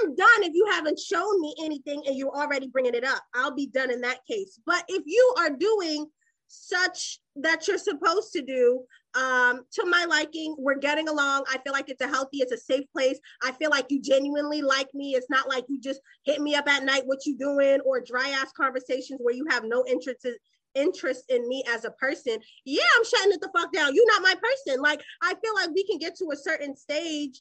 I'm 0.00 0.14
done 0.14 0.42
if 0.42 0.54
you 0.54 0.66
haven't 0.70 0.98
shown 0.98 1.40
me 1.40 1.54
anything 1.62 2.02
and 2.06 2.16
you're 2.16 2.34
already 2.34 2.68
bringing 2.68 2.94
it 2.94 3.04
up. 3.04 3.22
I'll 3.34 3.54
be 3.54 3.66
done 3.66 3.90
in 3.90 4.00
that 4.02 4.20
case. 4.30 4.58
But 4.66 4.84
if 4.88 5.02
you 5.06 5.34
are 5.38 5.50
doing 5.50 6.06
such 6.52 7.18
that 7.36 7.66
you're 7.66 7.78
supposed 7.78 8.30
to 8.30 8.42
do 8.42 8.84
um 9.14 9.62
to 9.72 9.86
my 9.86 10.04
liking 10.04 10.54
we're 10.58 10.78
getting 10.78 11.08
along. 11.08 11.44
I 11.48 11.56
feel 11.64 11.72
like 11.72 11.88
it's 11.88 12.02
a 12.02 12.08
healthy 12.08 12.38
it's 12.38 12.52
a 12.52 12.58
safe 12.58 12.84
place. 12.92 13.18
I 13.42 13.52
feel 13.52 13.70
like 13.70 13.86
you 13.88 14.02
genuinely 14.02 14.60
like 14.60 14.88
me. 14.94 15.14
It's 15.14 15.30
not 15.30 15.48
like 15.48 15.64
you 15.68 15.80
just 15.80 16.00
hit 16.24 16.40
me 16.40 16.54
up 16.54 16.68
at 16.68 16.84
night 16.84 17.06
what 17.06 17.24
you 17.24 17.38
doing 17.38 17.80
or 17.86 18.00
dry 18.00 18.28
ass 18.30 18.52
conversations 18.52 19.20
where 19.22 19.34
you 19.34 19.46
have 19.50 19.64
no 19.64 19.84
interest 19.88 20.26
interest 20.74 21.24
in 21.30 21.48
me 21.48 21.64
as 21.70 21.84
a 21.84 21.90
person. 21.92 22.38
Yeah 22.66 22.82
i'm 22.98 23.04
shutting 23.04 23.32
it 23.32 23.40
the 23.40 23.50
fuck 23.56 23.72
down. 23.72 23.94
You're 23.94 24.06
not 24.08 24.22
my 24.22 24.34
person. 24.34 24.80
Like 24.82 25.02
i 25.22 25.34
feel 25.42 25.54
like 25.54 25.70
we 25.74 25.84
can 25.84 25.98
get 25.98 26.16
to 26.16 26.30
a 26.32 26.36
certain 26.36 26.76
stage 26.76 27.40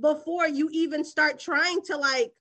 before 0.00 0.46
you 0.46 0.68
even 0.72 1.04
start 1.04 1.38
trying 1.38 1.80
to 1.82 1.96
like 1.96 2.32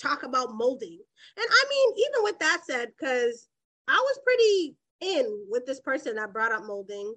talk 0.00 0.22
about 0.22 0.54
molding 0.54 0.98
and 1.36 1.46
i 1.50 1.64
mean 1.68 1.94
even 1.96 2.24
with 2.24 2.38
that 2.38 2.62
said 2.66 2.88
because 2.96 3.48
i 3.86 3.96
was 3.96 4.20
pretty 4.24 4.76
in 5.00 5.46
with 5.48 5.66
this 5.66 5.80
person 5.80 6.16
that 6.16 6.32
brought 6.32 6.52
up 6.52 6.64
molding. 6.64 7.14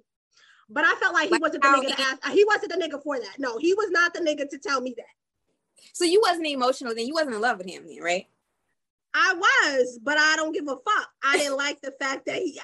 But 0.70 0.84
I 0.84 0.94
felt 0.94 1.12
like 1.12 1.28
he 1.28 1.38
wasn't 1.38 1.62
the 1.62 1.68
nigga 1.68 1.96
to 1.96 2.02
ask. 2.02 2.28
He 2.30 2.44
wasn't 2.44 2.72
the 2.72 2.78
nigga 2.78 3.02
for 3.02 3.18
that. 3.18 3.38
No, 3.38 3.58
he 3.58 3.74
was 3.74 3.90
not 3.90 4.14
the 4.14 4.20
nigga 4.20 4.48
to 4.48 4.58
tell 4.58 4.80
me 4.80 4.94
that. 4.96 5.04
So 5.92 6.04
you 6.04 6.22
wasn't 6.22 6.46
emotional 6.46 6.94
then. 6.94 7.06
You 7.06 7.14
wasn't 7.14 7.34
in 7.34 7.40
love 7.40 7.58
with 7.58 7.68
him 7.68 7.84
then, 7.86 8.02
right? 8.02 8.26
I 9.12 9.34
was, 9.34 9.98
but 10.02 10.18
I 10.18 10.36
don't 10.36 10.52
give 10.52 10.66
a 10.66 10.76
fuck. 10.76 11.08
I 11.22 11.36
didn't 11.36 11.58
like 11.58 11.80
the 11.82 11.92
fact 12.00 12.26
that 12.26 12.36
he. 12.36 12.58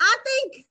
I 0.00 0.16
think 0.24 0.66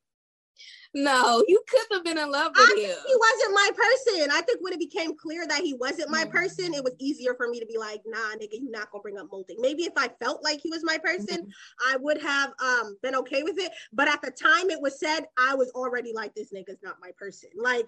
no, 0.97 1.43
you 1.47 1.61
couldn't 1.69 1.93
have 1.93 2.03
been 2.03 2.17
in 2.17 2.31
love 2.31 2.53
with 2.55 2.69
I 2.69 2.81
him. 2.81 2.97
he 3.05 3.15
wasn't 3.15 3.53
my 3.53 3.69
person. 3.75 4.31
I 4.31 4.41
think 4.41 4.59
when 4.61 4.73
it 4.73 4.79
became 4.79 5.15
clear 5.15 5.45
that 5.47 5.61
he 5.61 5.75
wasn't 5.75 6.09
my 6.09 6.23
mm-hmm. 6.23 6.31
person, 6.31 6.73
it 6.73 6.83
was 6.83 6.95
easier 6.97 7.35
for 7.35 7.47
me 7.47 7.59
to 7.59 7.67
be 7.67 7.77
like, 7.77 8.01
nah, 8.07 8.35
nigga, 8.35 8.53
you're 8.53 8.71
not 8.71 8.89
gonna 8.91 9.03
bring 9.03 9.19
up 9.19 9.27
molding. 9.31 9.57
Maybe 9.59 9.83
if 9.83 9.93
I 9.95 10.09
felt 10.19 10.43
like 10.43 10.59
he 10.59 10.71
was 10.71 10.83
my 10.83 10.97
person, 10.97 11.43
mm-hmm. 11.43 11.93
I 11.93 11.97
would 11.97 12.19
have 12.19 12.51
um 12.59 12.97
been 13.03 13.15
okay 13.17 13.43
with 13.43 13.59
it. 13.59 13.71
But 13.93 14.07
at 14.07 14.23
the 14.23 14.31
time 14.31 14.71
it 14.71 14.81
was 14.81 14.99
said, 14.99 15.25
I 15.37 15.53
was 15.53 15.69
already 15.75 16.13
like, 16.13 16.33
this 16.33 16.51
nigga's 16.51 16.81
not 16.81 16.97
my 16.99 17.11
person. 17.15 17.51
Like, 17.55 17.87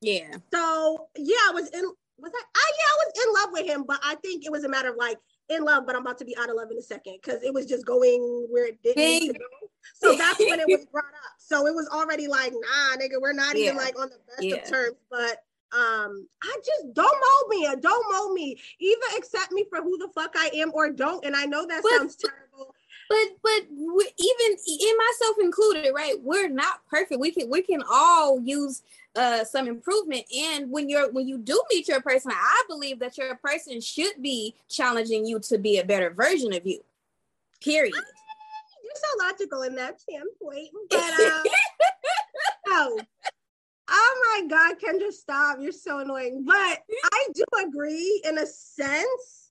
yeah. 0.00 0.34
So 0.50 1.08
yeah, 1.18 1.36
I 1.46 1.52
was 1.52 1.68
in 1.68 1.84
was 2.18 2.32
I, 2.34 2.42
I 2.56 2.72
yeah, 2.78 2.84
I 2.90 3.04
was 3.04 3.26
in 3.26 3.34
love 3.34 3.50
with 3.52 3.66
him, 3.66 3.84
but 3.86 4.00
I 4.02 4.14
think 4.16 4.46
it 4.46 4.52
was 4.52 4.64
a 4.64 4.68
matter 4.68 4.90
of 4.90 4.96
like 4.96 5.18
in 5.50 5.64
love, 5.64 5.84
but 5.84 5.94
I'm 5.94 6.02
about 6.02 6.18
to 6.18 6.24
be 6.24 6.36
out 6.38 6.48
of 6.48 6.56
love 6.56 6.70
in 6.70 6.78
a 6.78 6.82
second 6.82 7.18
because 7.22 7.42
it 7.42 7.52
was 7.52 7.66
just 7.66 7.84
going 7.84 8.46
where 8.50 8.66
it 8.66 8.82
didn't 8.82 9.02
need 9.02 9.32
to 9.32 9.38
go. 9.38 9.68
So 9.94 10.16
that's 10.16 10.38
when 10.38 10.60
it 10.60 10.66
was 10.68 10.86
brought 10.86 11.04
up. 11.04 11.34
So 11.38 11.66
it 11.66 11.74
was 11.74 11.88
already 11.88 12.28
like, 12.28 12.52
nah, 12.52 12.96
nigga, 12.96 13.20
we're 13.20 13.32
not 13.32 13.56
yeah. 13.56 13.66
even 13.66 13.76
like 13.76 13.98
on 13.98 14.08
the 14.08 14.18
best 14.28 14.42
yeah. 14.42 14.56
of 14.56 14.68
terms. 14.68 14.96
But 15.10 15.42
um, 15.72 16.26
I 16.42 16.56
just 16.64 16.94
don't 16.94 17.06
mold 17.06 17.50
me 17.50 17.68
don't 17.80 18.12
mold 18.12 18.32
me. 18.32 18.56
Either 18.78 19.18
accept 19.18 19.52
me 19.52 19.64
for 19.68 19.82
who 19.82 19.98
the 19.98 20.08
fuck 20.14 20.32
I 20.36 20.50
am 20.54 20.72
or 20.74 20.90
don't. 20.90 21.24
And 21.24 21.36
I 21.36 21.44
know 21.44 21.66
that 21.66 21.82
but, 21.82 21.98
sounds 21.98 22.16
terrible. 22.16 22.74
But 23.08 23.26
but 23.42 23.62
even 23.70 24.56
in 24.56 24.96
myself 24.96 25.36
included, 25.40 25.92
right? 25.94 26.14
We're 26.22 26.48
not 26.48 26.86
perfect. 26.88 27.20
We 27.20 27.32
can 27.32 27.50
we 27.50 27.62
can 27.62 27.82
all 27.90 28.40
use 28.40 28.82
uh 29.16 29.44
some 29.44 29.68
improvement. 29.68 30.24
And 30.36 30.70
when 30.70 30.88
you're 30.88 31.10
when 31.10 31.28
you 31.28 31.38
do 31.38 31.60
meet 31.70 31.88
your 31.88 32.00
person 32.00 32.32
i 32.34 32.62
believe 32.68 32.98
that 33.00 33.18
your 33.18 33.34
person 33.36 33.80
should 33.80 34.22
be 34.22 34.54
challenging 34.68 35.26
you 35.26 35.38
to 35.40 35.58
be 35.58 35.78
a 35.78 35.84
better 35.84 36.10
version 36.10 36.52
of 36.52 36.66
you 36.66 36.82
period. 37.62 37.94
You're 37.94 38.94
so 38.94 39.26
logical 39.26 39.62
in 39.62 39.74
that 39.76 40.00
standpoint 40.00 40.68
but 40.90 40.98
um, 40.98 41.42
oh 42.68 42.98
oh 43.88 44.40
my 44.40 44.48
god 44.48 44.76
kendra 44.78 45.12
stop. 45.12 45.58
You're 45.60 45.72
so 45.72 45.98
annoying. 45.98 46.44
But 46.46 46.54
i 47.12 47.28
do 47.34 47.44
agree 47.66 48.22
in 48.24 48.38
a 48.38 48.46
sense 48.46 49.49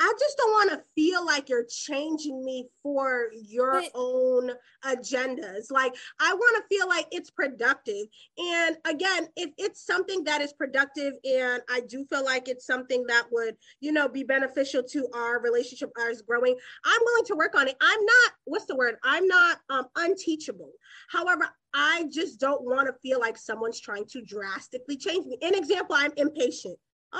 I 0.00 0.12
just 0.18 0.36
don't 0.36 0.50
want 0.50 0.70
to 0.70 0.82
feel 0.94 1.24
like 1.24 1.48
you're 1.48 1.66
changing 1.68 2.44
me 2.44 2.66
for 2.82 3.28
your 3.32 3.82
but, 3.82 3.90
own 3.94 4.50
agendas. 4.84 5.70
Like, 5.70 5.94
I 6.20 6.34
want 6.34 6.56
to 6.56 6.76
feel 6.76 6.88
like 6.88 7.06
it's 7.12 7.30
productive. 7.30 8.06
And 8.36 8.76
again, 8.86 9.28
if 9.36 9.50
it's 9.56 9.86
something 9.86 10.24
that 10.24 10.40
is 10.40 10.52
productive 10.52 11.14
and 11.24 11.62
I 11.70 11.82
do 11.88 12.04
feel 12.06 12.24
like 12.24 12.48
it's 12.48 12.66
something 12.66 13.04
that 13.08 13.26
would, 13.30 13.56
you 13.80 13.92
know, 13.92 14.08
be 14.08 14.24
beneficial 14.24 14.82
to 14.82 15.08
our 15.14 15.40
relationship, 15.40 15.90
ours 15.98 16.22
growing, 16.22 16.56
I'm 16.84 17.00
willing 17.04 17.24
to 17.26 17.36
work 17.36 17.54
on 17.54 17.68
it. 17.68 17.76
I'm 17.80 18.04
not, 18.04 18.32
what's 18.44 18.66
the 18.66 18.76
word? 18.76 18.96
I'm 19.04 19.28
not 19.28 19.58
um, 19.70 19.86
unteachable. 19.96 20.72
However, 21.08 21.48
I 21.72 22.06
just 22.12 22.40
don't 22.40 22.62
want 22.62 22.88
to 22.88 22.94
feel 23.00 23.20
like 23.20 23.36
someone's 23.36 23.80
trying 23.80 24.06
to 24.06 24.22
drastically 24.22 24.96
change 24.96 25.26
me. 25.26 25.38
An 25.42 25.54
example, 25.54 25.96
I'm 25.96 26.12
impatient. 26.16 26.76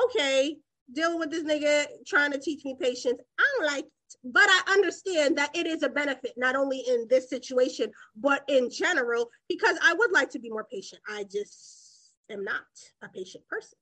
Okay, 0.06 0.56
dealing 0.92 1.18
with 1.18 1.30
this 1.30 1.44
nigga 1.44 1.86
trying 2.06 2.32
to 2.32 2.38
teach 2.38 2.64
me 2.64 2.76
patience. 2.80 3.20
I 3.38 3.44
don't 3.56 3.66
like 3.66 3.84
it. 3.84 3.90
But 4.22 4.44
I 4.46 4.62
understand 4.70 5.36
that 5.38 5.54
it 5.56 5.66
is 5.66 5.82
a 5.82 5.88
benefit, 5.88 6.32
not 6.36 6.56
only 6.56 6.84
in 6.88 7.06
this 7.08 7.28
situation, 7.28 7.90
but 8.16 8.44
in 8.48 8.70
general, 8.70 9.28
because 9.48 9.76
I 9.82 9.92
would 9.94 10.12
like 10.12 10.30
to 10.30 10.38
be 10.38 10.50
more 10.50 10.66
patient. 10.70 11.02
I 11.08 11.24
just 11.24 12.12
am 12.30 12.44
not 12.44 12.62
a 13.02 13.08
patient 13.08 13.46
person. 13.48 13.78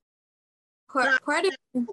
Part, 0.90 1.22
part 1.22 1.44
of 1.46 1.54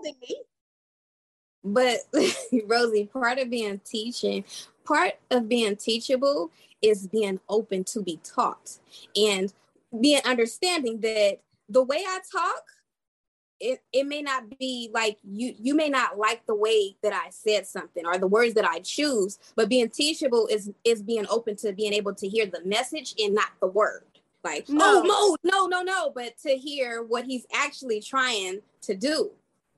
but 1.63 1.97
Rosie, 2.67 3.05
part 3.05 3.39
of 3.39 3.49
being 3.49 3.79
teaching, 3.79 4.45
part 4.85 5.13
of 5.31 5.47
being 5.47 5.75
teachable 5.75 6.51
is 6.81 7.07
being 7.07 7.39
open 7.49 7.83
to 7.83 8.01
be 8.01 8.19
taught 8.23 8.77
and 9.15 9.53
being 9.99 10.21
understanding 10.25 10.99
that 11.01 11.39
the 11.67 11.83
way 11.83 12.03
I 12.07 12.19
talk 12.31 12.63
it, 13.59 13.81
it 13.91 14.07
may 14.07 14.21
not 14.21 14.57
be 14.57 14.89
like 14.93 15.17
you 15.23 15.53
you 15.57 15.75
may 15.75 15.89
not 15.89 16.17
like 16.17 16.45
the 16.45 16.55
way 16.55 16.95
that 17.03 17.13
I 17.13 17.29
said 17.29 17.67
something 17.67 18.05
or 18.05 18.17
the 18.17 18.27
words 18.27 18.53
that 18.55 18.65
I 18.65 18.79
choose, 18.79 19.39
but 19.55 19.69
being 19.69 19.89
teachable 19.89 20.47
is 20.47 20.71
is 20.83 21.01
being 21.01 21.25
open 21.29 21.55
to 21.57 21.73
being 21.73 21.93
able 21.93 22.13
to 22.15 22.27
hear 22.27 22.45
the 22.45 22.63
message 22.63 23.15
and 23.19 23.35
not 23.35 23.49
the 23.59 23.67
word. 23.67 24.03
Like, 24.43 24.69
no. 24.69 25.03
oh 25.05 25.37
no, 25.43 25.51
no, 25.51 25.67
no, 25.67 25.81
no, 25.83 26.11
but 26.15 26.37
to 26.43 26.51
hear 26.55 27.03
what 27.03 27.25
he's 27.25 27.45
actually 27.53 28.01
trying 28.01 28.59
to 28.81 28.95
do. 28.95 29.31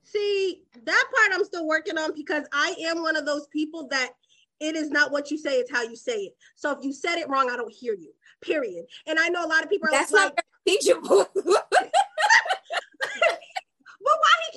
See, 0.04 0.62
that 0.84 1.04
part 1.14 1.38
I'm 1.38 1.44
still 1.44 1.66
working 1.66 1.98
on 1.98 2.14
because 2.14 2.46
I 2.52 2.74
am 2.82 3.02
one 3.02 3.16
of 3.16 3.26
those 3.26 3.46
people 3.48 3.88
that 3.88 4.12
it 4.60 4.76
is 4.76 4.90
not 4.90 5.10
what 5.10 5.30
you 5.30 5.38
say, 5.38 5.56
it's 5.56 5.72
how 5.72 5.82
you 5.82 5.96
say 5.96 6.18
it. 6.18 6.36
So 6.54 6.70
if 6.70 6.84
you 6.84 6.92
said 6.92 7.16
it 7.16 7.28
wrong, 7.28 7.50
I 7.50 7.56
don't 7.56 7.72
hear 7.72 7.94
you. 7.94 8.12
Period. 8.40 8.86
And 9.06 9.18
I 9.18 9.28
know 9.28 9.44
a 9.44 9.48
lot 9.48 9.64
of 9.64 9.70
people 9.70 9.88
are 9.88 9.92
That's 9.92 10.12
like, 10.12 10.36
not 10.36 10.44
teachable. 10.66 11.26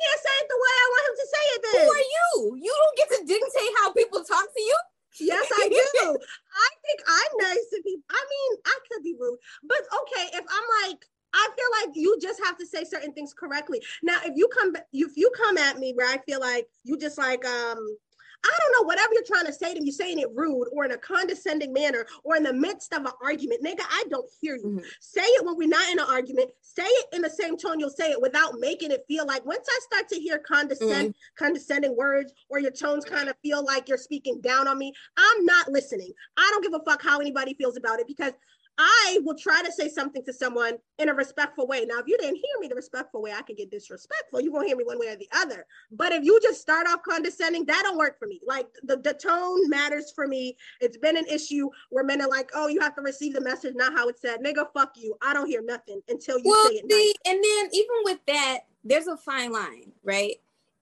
But 0.06 0.22
why 0.22 0.22
he 0.22 0.22
can't 0.22 0.22
say 0.22 0.36
it 0.38 0.48
the 0.50 0.62
way 0.62 0.74
I 0.76 0.88
want 0.94 1.10
him 1.10 1.18
to 1.18 1.28
say 1.28 1.44
it 1.46 1.62
then? 1.65 1.82
Who 1.82 1.91
are 1.91 2.10
you? 2.15 2.30
You 2.62 2.74
don't 2.74 2.98
get 2.98 3.10
to 3.18 3.20
dictate 3.26 3.74
how 3.82 3.88
people 3.94 4.22
talk 4.24 4.46
to 4.46 4.62
you. 4.62 4.78
Yes, 5.20 5.48
I 5.50 5.70
do. 5.70 6.18
I 6.58 6.70
think 6.84 7.00
I'm 7.08 7.34
nice 7.41 7.65
to 7.72 7.82
people. 7.82 8.04
I 8.12 8.20
mean, 8.20 8.52
I 8.65 8.78
could 8.91 9.04
be 9.04 9.15
rude, 9.18 9.39
but 9.63 9.80
okay, 9.80 10.38
if 10.38 10.46
I'm 10.46 10.89
like, 10.89 11.06
I 11.34 11.50
feel 11.56 11.88
like 11.88 11.96
you 11.96 12.18
just 12.22 12.39
have 12.44 12.58
to 12.58 12.65
say 12.65 12.84
certain 12.84 13.13
things 13.13 13.34
correctly. 13.34 13.82
Now, 14.04 14.18
if 14.24 14.34
you 14.36 14.48
come, 14.48 14.76
if 14.94 15.18
you 15.18 15.32
come 15.36 15.58
at 15.58 15.80
me 15.80 15.94
where 15.94 16.08
I 16.08 16.18
feel 16.26 16.39
like 16.39 16.68
you 16.84 16.98
just 16.98 17.18
like, 17.18 17.46
um, 17.46 17.98
I 18.45 18.58
don't 18.62 18.71
know, 18.73 18.88
whatever 18.88 19.13
you're 19.13 19.23
trying 19.23 19.47
to 19.47 19.53
say 19.53 19.73
to 19.73 19.79
me, 19.79 19.88
you're 19.88 19.93
saying 19.93 20.19
it 20.19 20.29
rude 20.36 20.67
or 20.71 20.86
in 20.86 20.91
a 20.91 20.97
condescending 20.97 21.73
manner 21.73 22.05
or 22.23 22.36
in 22.36 22.43
the 22.43 22.53
midst 22.53 22.93
of 22.93 23.01
an 23.05 23.12
argument. 23.23 23.63
Nigga, 23.63 23.81
I 23.89 24.03
don't 24.10 24.29
hear 24.39 24.55
you. 24.55 24.63
Mm-hmm. 24.63 24.86
Say 24.99 25.23
it 25.23 25.45
when 25.45 25.58
we're 25.58 25.67
not 25.67 25.89
in 25.91 25.99
an 25.99 26.05
argument. 26.08 26.51
Say 26.62 26.84
it 26.84 27.05
in 27.13 27.21
the 27.21 27.29
same 27.29 27.58
tone 27.58 27.79
you'll 27.79 27.89
say 27.89 28.12
it 28.12 28.21
without 28.21 28.60
making 28.60 28.91
it 28.91 29.03
feel 29.08 29.25
like 29.25 29.45
once 29.45 29.67
I 29.67 29.79
start 29.81 30.10
to 30.10 30.19
hear 30.19 30.39
condescend, 30.39 31.10
mm-hmm. 31.10 31.43
condescending 31.43 31.95
words 31.95 32.34
or 32.49 32.60
your 32.60 32.71
tones 32.71 33.05
kind 33.05 33.29
of 33.29 33.36
feel 33.41 33.65
like 33.65 33.89
you're 33.89 33.97
speaking 33.97 34.41
down 34.41 34.67
on 34.67 34.77
me, 34.77 34.93
I'm 35.17 35.45
not 35.45 35.71
listening. 35.71 36.12
I 36.38 36.47
don't 36.51 36.63
give 36.63 36.73
a 36.73 36.84
fuck 36.84 37.01
how 37.01 37.19
anybody 37.19 37.55
feels 37.55 37.77
about 37.77 37.99
it 37.99 38.08
because 38.08 38.34
I 38.77 39.19
will 39.23 39.38
try 39.38 39.61
to 39.63 39.71
say 39.71 39.88
something 39.88 40.23
to 40.25 40.33
someone 40.33 40.77
in 40.99 41.09
a 41.09 41.13
respectful 41.13 41.67
way. 41.67 41.85
Now, 41.85 41.99
if 41.99 42.07
you 42.07 42.17
didn't 42.17 42.35
hear 42.35 42.59
me 42.59 42.67
the 42.67 42.75
respectful 42.75 43.21
way, 43.21 43.31
I 43.31 43.41
could 43.41 43.57
get 43.57 43.71
disrespectful. 43.71 44.41
You 44.41 44.51
won't 44.51 44.67
hear 44.67 44.75
me 44.75 44.83
one 44.83 44.99
way 44.99 45.07
or 45.07 45.15
the 45.15 45.29
other. 45.33 45.65
But 45.91 46.11
if 46.11 46.23
you 46.23 46.39
just 46.41 46.61
start 46.61 46.88
off 46.88 47.01
condescending, 47.07 47.65
that 47.65 47.83
don't 47.83 47.97
work 47.97 48.19
for 48.19 48.27
me. 48.27 48.41
Like 48.45 48.67
the, 48.83 48.97
the 48.97 49.13
tone 49.13 49.69
matters 49.69 50.11
for 50.13 50.27
me. 50.27 50.57
It's 50.81 50.97
been 50.97 51.17
an 51.17 51.25
issue 51.27 51.69
where 51.89 52.03
men 52.03 52.21
are 52.21 52.29
like, 52.29 52.51
oh, 52.53 52.67
you 52.67 52.81
have 52.81 52.95
to 52.95 53.01
receive 53.01 53.33
the 53.33 53.41
message, 53.41 53.75
not 53.75 53.93
how 53.93 54.07
it's 54.09 54.21
said. 54.21 54.41
Nigga, 54.41 54.67
fuck 54.73 54.91
you. 54.95 55.15
I 55.21 55.33
don't 55.33 55.47
hear 55.47 55.61
nothing 55.61 56.01
until 56.09 56.38
you 56.39 56.49
well, 56.49 56.67
say 56.67 56.75
it. 56.75 56.85
Nice. 56.85 57.33
And 57.33 57.43
then 57.43 57.69
even 57.71 57.95
with 58.03 58.19
that, 58.27 58.59
there's 58.83 59.07
a 59.07 59.17
fine 59.17 59.51
line, 59.51 59.91
right? 60.03 60.35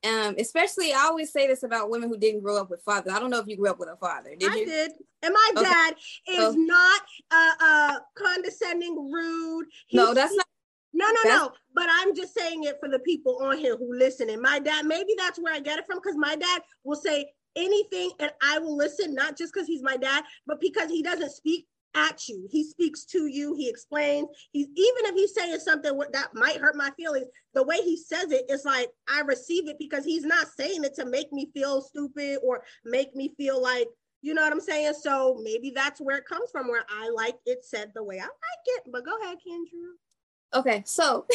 Um, 0.04 0.36
especially 0.38 0.92
I 0.92 1.00
always 1.04 1.32
say 1.32 1.48
this 1.48 1.64
about 1.64 1.90
women 1.90 2.10
who 2.10 2.18
didn't 2.18 2.42
grow 2.42 2.60
up 2.60 2.70
with 2.70 2.84
fathers. 2.84 3.14
I 3.14 3.20
don't 3.20 3.30
know 3.30 3.40
if 3.40 3.48
you 3.48 3.56
grew 3.56 3.70
up 3.70 3.80
with 3.80 3.90
a 3.90 3.96
father. 3.96 4.32
Did 4.38 4.52
I 4.52 4.56
you? 4.56 4.66
did. 4.66 4.92
And 5.22 5.34
my 5.34 5.52
okay. 5.56 5.70
dad 5.70 5.96
is 6.28 6.56
not 6.56 7.02
uh, 7.32 7.52
uh 7.62 8.00
condescending, 8.16 9.12
rude. 9.12 9.68
He's, 9.88 9.98
no, 9.98 10.14
that's 10.14 10.36
not 10.36 10.46
no, 10.94 11.08
no, 11.08 11.20
that's, 11.24 11.42
no. 11.42 11.52
But 11.74 11.88
I'm 11.90 12.16
just 12.16 12.38
saying 12.38 12.66
it 12.66 12.78
for 12.80 12.90
the 12.90 13.00
people 13.00 13.40
on 13.42 13.58
here 13.58 13.76
who 13.76 13.98
listen. 13.98 14.30
And 14.30 14.42
my 14.42 14.60
dad, 14.60 14.86
maybe 14.86 15.14
that's 15.18 15.40
where 15.40 15.54
I 15.54 15.60
get 15.60 15.80
it 15.80 15.86
from, 15.86 15.98
because 15.98 16.18
my 16.18 16.36
dad 16.36 16.62
will 16.84 16.96
say 16.96 17.32
anything 17.56 18.12
and 18.20 18.32
I 18.42 18.60
will 18.60 18.76
listen, 18.76 19.14
not 19.14 19.38
just 19.38 19.54
because 19.54 19.68
he's 19.68 19.84
my 19.84 19.98
dad, 19.98 20.24
but 20.46 20.60
because 20.62 20.90
he 20.90 21.02
doesn't 21.02 21.32
speak 21.32 21.66
at 21.96 22.28
you. 22.28 22.48
He 22.50 22.64
speaks 22.64 23.06
to 23.06 23.28
you. 23.28 23.54
He 23.56 23.70
explains. 23.70 24.28
He's 24.52 24.68
even 24.68 25.06
if 25.06 25.16
he's 25.16 25.34
saying 25.34 25.60
something 25.60 26.00
that 26.12 26.30
might 26.34 26.58
hurt 26.58 26.76
my 26.76 26.92
feelings, 26.98 27.28
the 27.54 27.64
way 27.64 27.78
he 27.78 27.98
says 27.98 28.32
it 28.32 28.46
is 28.50 28.66
like 28.66 28.90
I 29.10 29.22
receive 29.22 29.68
it 29.68 29.78
because 29.80 30.06
he's 30.06 30.26
not 30.26 30.48
saying 30.48 30.84
it 30.84 30.96
to 30.96 31.06
make 31.06 31.32
me 31.32 31.50
feel 31.54 31.82
stupid 31.82 32.40
or 32.44 32.64
make 32.86 33.16
me 33.16 33.34
feel 33.38 33.62
like 33.62 33.88
you 34.22 34.34
know 34.34 34.42
what 34.42 34.54
I'm 34.54 34.62
saying. 34.62 34.94
So 35.02 35.38
maybe 35.44 35.72
that's 35.76 36.00
where 36.00 36.18
it 36.18 36.26
comes 36.26 36.50
from, 36.50 36.70
where 36.70 36.86
I 36.90 37.10
like 37.10 37.36
it 37.46 37.66
said 37.66 37.92
the 37.94 38.04
way 38.04 38.20
I 38.20 38.24
like 38.24 38.66
it. 38.78 38.84
But 38.92 39.06
go 39.06 39.12
ahead, 39.22 39.38
Kendra. 39.38 39.92
Okay, 40.54 40.84
so 40.86 41.26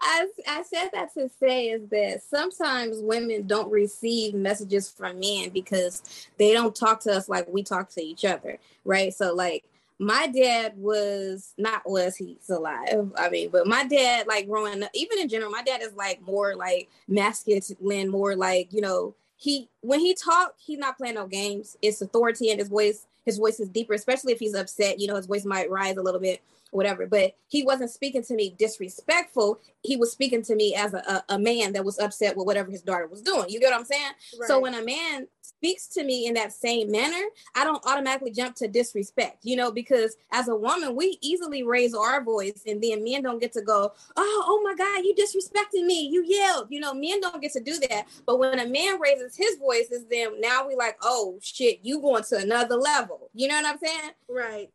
I, 0.00 0.26
I 0.46 0.62
said 0.62 0.90
that 0.92 1.12
to 1.14 1.28
say 1.40 1.66
is 1.68 1.88
that 1.90 2.22
sometimes 2.22 2.98
women 3.00 3.46
don't 3.46 3.70
receive 3.70 4.34
messages 4.34 4.88
from 4.88 5.18
men 5.18 5.50
because 5.50 6.02
they 6.38 6.52
don't 6.52 6.74
talk 6.74 7.00
to 7.00 7.12
us 7.12 7.28
like 7.28 7.48
we 7.48 7.62
talk 7.62 7.88
to 7.90 8.02
each 8.02 8.24
other, 8.24 8.58
right? 8.84 9.12
So, 9.12 9.34
like, 9.34 9.64
my 9.98 10.28
dad 10.28 10.74
was 10.76 11.54
not 11.58 11.82
was 11.84 12.14
he's 12.14 12.48
alive 12.50 13.10
i 13.16 13.28
mean 13.28 13.50
but 13.50 13.66
my 13.66 13.84
dad 13.84 14.28
like 14.28 14.46
growing 14.46 14.80
up 14.80 14.90
even 14.94 15.18
in 15.18 15.28
general 15.28 15.50
my 15.50 15.62
dad 15.64 15.82
is 15.82 15.92
like 15.94 16.22
more 16.22 16.54
like 16.54 16.88
masculine 17.08 18.08
more 18.08 18.36
like 18.36 18.72
you 18.72 18.80
know 18.80 19.12
he 19.36 19.68
when 19.80 20.00
he 20.00 20.14
talk 20.14 20.54
he's 20.58 20.78
not 20.78 20.98
playing 20.98 21.14
no 21.14 21.26
games. 21.26 21.76
It's 21.80 22.02
authority 22.02 22.50
in 22.50 22.58
his 22.58 22.68
voice 22.68 23.06
his 23.24 23.38
voice 23.38 23.60
is 23.60 23.68
deeper 23.68 23.94
especially 23.94 24.32
if 24.32 24.38
he's 24.38 24.54
upset 24.54 25.00
you 25.00 25.06
know 25.06 25.16
his 25.16 25.26
voice 25.26 25.44
might 25.44 25.70
rise 25.70 25.96
a 25.96 26.02
little 26.02 26.20
bit 26.20 26.42
whatever. 26.70 27.06
But 27.06 27.34
he 27.48 27.62
wasn't 27.62 27.90
speaking 27.90 28.22
to 28.24 28.34
me 28.34 28.54
disrespectful. 28.58 29.60
He 29.82 29.96
was 29.96 30.12
speaking 30.12 30.42
to 30.42 30.54
me 30.54 30.74
as 30.74 30.94
a, 30.94 30.98
a, 30.98 31.24
a, 31.34 31.38
man 31.38 31.72
that 31.72 31.84
was 31.84 31.98
upset 31.98 32.36
with 32.36 32.46
whatever 32.46 32.70
his 32.70 32.82
daughter 32.82 33.06
was 33.06 33.22
doing. 33.22 33.48
You 33.48 33.60
get 33.60 33.70
what 33.70 33.80
I'm 33.80 33.84
saying? 33.84 34.12
Right. 34.38 34.48
So 34.48 34.60
when 34.60 34.74
a 34.74 34.84
man 34.84 35.28
speaks 35.40 35.86
to 35.88 36.04
me 36.04 36.26
in 36.26 36.34
that 36.34 36.52
same 36.52 36.90
manner, 36.90 37.24
I 37.54 37.64
don't 37.64 37.84
automatically 37.86 38.32
jump 38.32 38.54
to 38.56 38.68
disrespect, 38.68 39.38
you 39.44 39.56
know, 39.56 39.70
because 39.70 40.16
as 40.32 40.48
a 40.48 40.54
woman, 40.54 40.94
we 40.94 41.18
easily 41.22 41.62
raise 41.62 41.94
our 41.94 42.22
voice 42.22 42.62
and 42.66 42.82
then 42.82 43.02
men 43.02 43.22
don't 43.22 43.40
get 43.40 43.52
to 43.52 43.62
go, 43.62 43.92
oh, 44.16 44.44
oh 44.46 44.60
my 44.62 44.74
God, 44.74 45.04
you 45.04 45.14
disrespected 45.14 45.84
me. 45.86 46.08
You 46.08 46.24
yelled. 46.24 46.66
You 46.70 46.80
know, 46.80 46.92
men 46.92 47.20
don't 47.20 47.40
get 47.40 47.52
to 47.52 47.60
do 47.60 47.78
that. 47.88 48.06
But 48.26 48.38
when 48.38 48.58
a 48.58 48.66
man 48.66 49.00
raises 49.00 49.36
his 49.36 49.56
voice, 49.56 49.90
is 49.90 50.04
then 50.10 50.40
now 50.40 50.66
we 50.66 50.76
like, 50.76 50.98
oh 51.02 51.38
shit, 51.40 51.80
you 51.82 52.00
going 52.00 52.24
to 52.24 52.36
another 52.36 52.76
level. 52.76 53.30
You 53.32 53.48
know 53.48 53.56
what 53.56 53.66
I'm 53.66 53.78
saying? 53.78 54.10
Right 54.28 54.70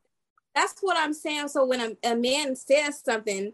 that's 0.56 0.80
what 0.82 0.98
I'm 0.98 1.14
saying. 1.14 1.48
So 1.50 1.66
when 1.66 1.80
a, 1.80 2.12
a 2.12 2.16
man 2.16 2.56
says 2.56 3.02
something 3.04 3.54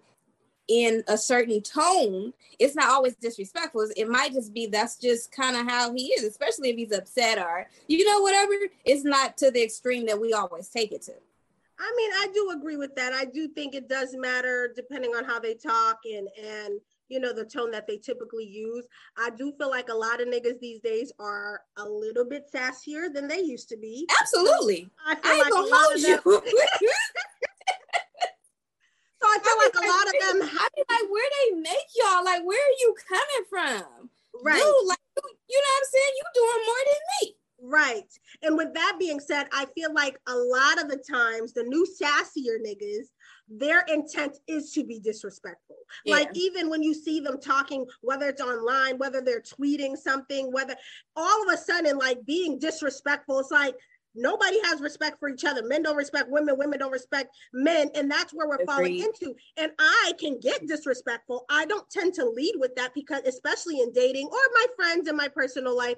in 0.68 1.04
a 1.08 1.18
certain 1.18 1.62
tone, 1.62 2.34
it's 2.60 2.76
not 2.76 2.90
always 2.90 3.16
disrespectful. 3.16 3.88
It 3.98 4.08
might 4.08 4.34
just 4.34 4.54
be 4.54 4.68
that's 4.68 4.98
just 4.98 5.32
kind 5.32 5.58
of 5.58 5.68
how 5.68 5.94
he 5.94 6.08
is, 6.08 6.24
especially 6.24 6.70
if 6.70 6.78
he's 6.78 6.98
upset 6.98 7.40
or 7.40 7.68
you 7.88 8.06
know 8.06 8.22
whatever. 8.22 8.54
It's 8.86 9.04
not 9.04 9.38
to 9.38 9.52
the 9.52 9.64
extreme 9.64 10.06
that 10.06 10.22
we 10.22 10.34
always 10.34 10.70
take 10.70 10.92
it 10.92 11.02
to. 11.04 11.14
I 11.82 11.94
mean, 11.96 12.12
I 12.14 12.28
do 12.34 12.52
agree 12.58 12.76
with 12.76 12.96
that. 12.96 13.14
I 13.14 13.26
do 13.26 13.48
think 13.48 13.74
it 13.74 13.88
does 13.88 14.14
matter 14.16 14.72
depending 14.76 15.12
on 15.12 15.24
how 15.24 15.40
they 15.40 15.56
talk 15.56 16.02
and 16.06 16.28
and 16.38 16.80
you 17.10 17.20
know, 17.20 17.34
the 17.34 17.44
tone 17.44 17.72
that 17.72 17.88
they 17.88 17.98
typically 17.98 18.46
use. 18.46 18.88
I 19.18 19.32
do 19.32 19.52
feel 19.58 19.70
like 19.70 19.90
a 19.90 19.94
lot 19.94 20.22
of 20.22 20.28
niggas 20.28 20.60
these 20.60 20.80
days 20.80 21.12
are 21.20 21.62
a 21.78 21.84
little 21.84 22.26
bit 22.26 22.50
sassier 22.54 23.14
than 23.14 23.28
they 23.28 23.42
used 23.42 23.68
to 23.70 23.78
be. 23.78 24.08
Absolutely. 24.22 24.90
I 25.06 25.16
feel 25.16 25.32
I 25.32 25.38
like 25.38 25.54
a 25.54 25.62
lot 25.70 25.96
of 25.96 26.02
them. 26.02 26.20
so 29.20 29.26
I 29.26 29.38
feel 29.44 29.58
I 29.58 29.66
like 29.66 29.76
a 29.76 29.88
lot 29.88 30.08
of 30.08 30.14
them. 30.22 30.50
I 30.54 30.68
be 30.76 30.84
like, 30.90 31.10
where 31.10 31.30
they 31.42 31.56
make 31.58 31.90
y'all? 31.96 32.24
Like, 32.24 32.46
where 32.46 32.62
are 32.62 32.78
you 32.80 32.96
coming 33.08 33.46
from? 33.50 34.10
Right. 34.44 34.62
Dude, 34.62 34.88
like, 34.88 35.00
you 35.50 35.58
know 35.58 35.74
what 35.74 35.82
I'm 35.82 35.90
saying? 35.92 36.14
You 36.16 36.24
doing 36.36 36.66
more 36.66 36.84
than 36.86 37.02
me. 37.22 37.36
Right. 37.62 38.20
And 38.44 38.56
with 38.56 38.74
that 38.74 38.96
being 39.00 39.20
said, 39.20 39.48
I 39.52 39.66
feel 39.76 39.94
like 39.94 40.18
a 40.28 40.36
lot 40.36 40.82
of 40.82 40.90
the 40.90 41.04
times 41.10 41.54
the 41.54 41.64
new 41.64 41.86
sassier 41.86 42.58
niggas 42.66 43.08
their 43.50 43.82
intent 43.88 44.38
is 44.48 44.72
to 44.74 44.84
be 44.84 45.00
disrespectful. 45.00 45.78
Yeah. 46.06 46.16
Like 46.16 46.30
even 46.34 46.70
when 46.70 46.84
you 46.84 46.94
see 46.94 47.20
them 47.20 47.40
talking, 47.40 47.86
whether 48.02 48.30
it's 48.30 48.42
online, 48.42 48.98
whether 48.98 49.22
they're 49.22 49.42
tweeting 49.42 49.98
something, 49.98 50.52
whether 50.52 50.76
all 51.16 51.48
of 51.48 51.54
a 51.54 51.58
sudden 51.58 51.98
like 51.98 52.24
being 52.26 52.60
disrespectful, 52.60 53.40
it's 53.40 53.52
like 53.52 53.76
nobody 54.16 54.60
has 54.66 54.82
respect 54.82 55.20
for 55.20 55.30
each 55.30 55.46
other. 55.46 55.64
Men 55.66 55.84
don't 55.84 55.96
respect 55.96 56.30
women, 56.30 56.58
women 56.58 56.80
don't 56.80 56.92
respect 56.92 57.36
men, 57.54 57.90
and 57.96 58.10
that's 58.10 58.34
where 58.34 58.48
we're 58.48 58.56
Agreed. 58.56 58.68
falling 58.68 59.00
into. 59.00 59.36
And 59.58 59.72
I 59.80 60.14
can 60.20 60.40
get 60.40 60.68
disrespectful. 60.68 61.46
I 61.50 61.66
don't 61.66 61.90
tend 61.90 62.14
to 62.16 62.26
lead 62.26 62.54
with 62.58 62.76
that 62.76 62.94
because, 62.94 63.22
especially 63.26 63.80
in 63.82 63.92
dating 63.94 64.28
or 64.28 64.40
my 64.54 64.66
friends 64.76 65.08
in 65.08 65.16
my 65.16 65.28
personal 65.28 65.76
life, 65.76 65.98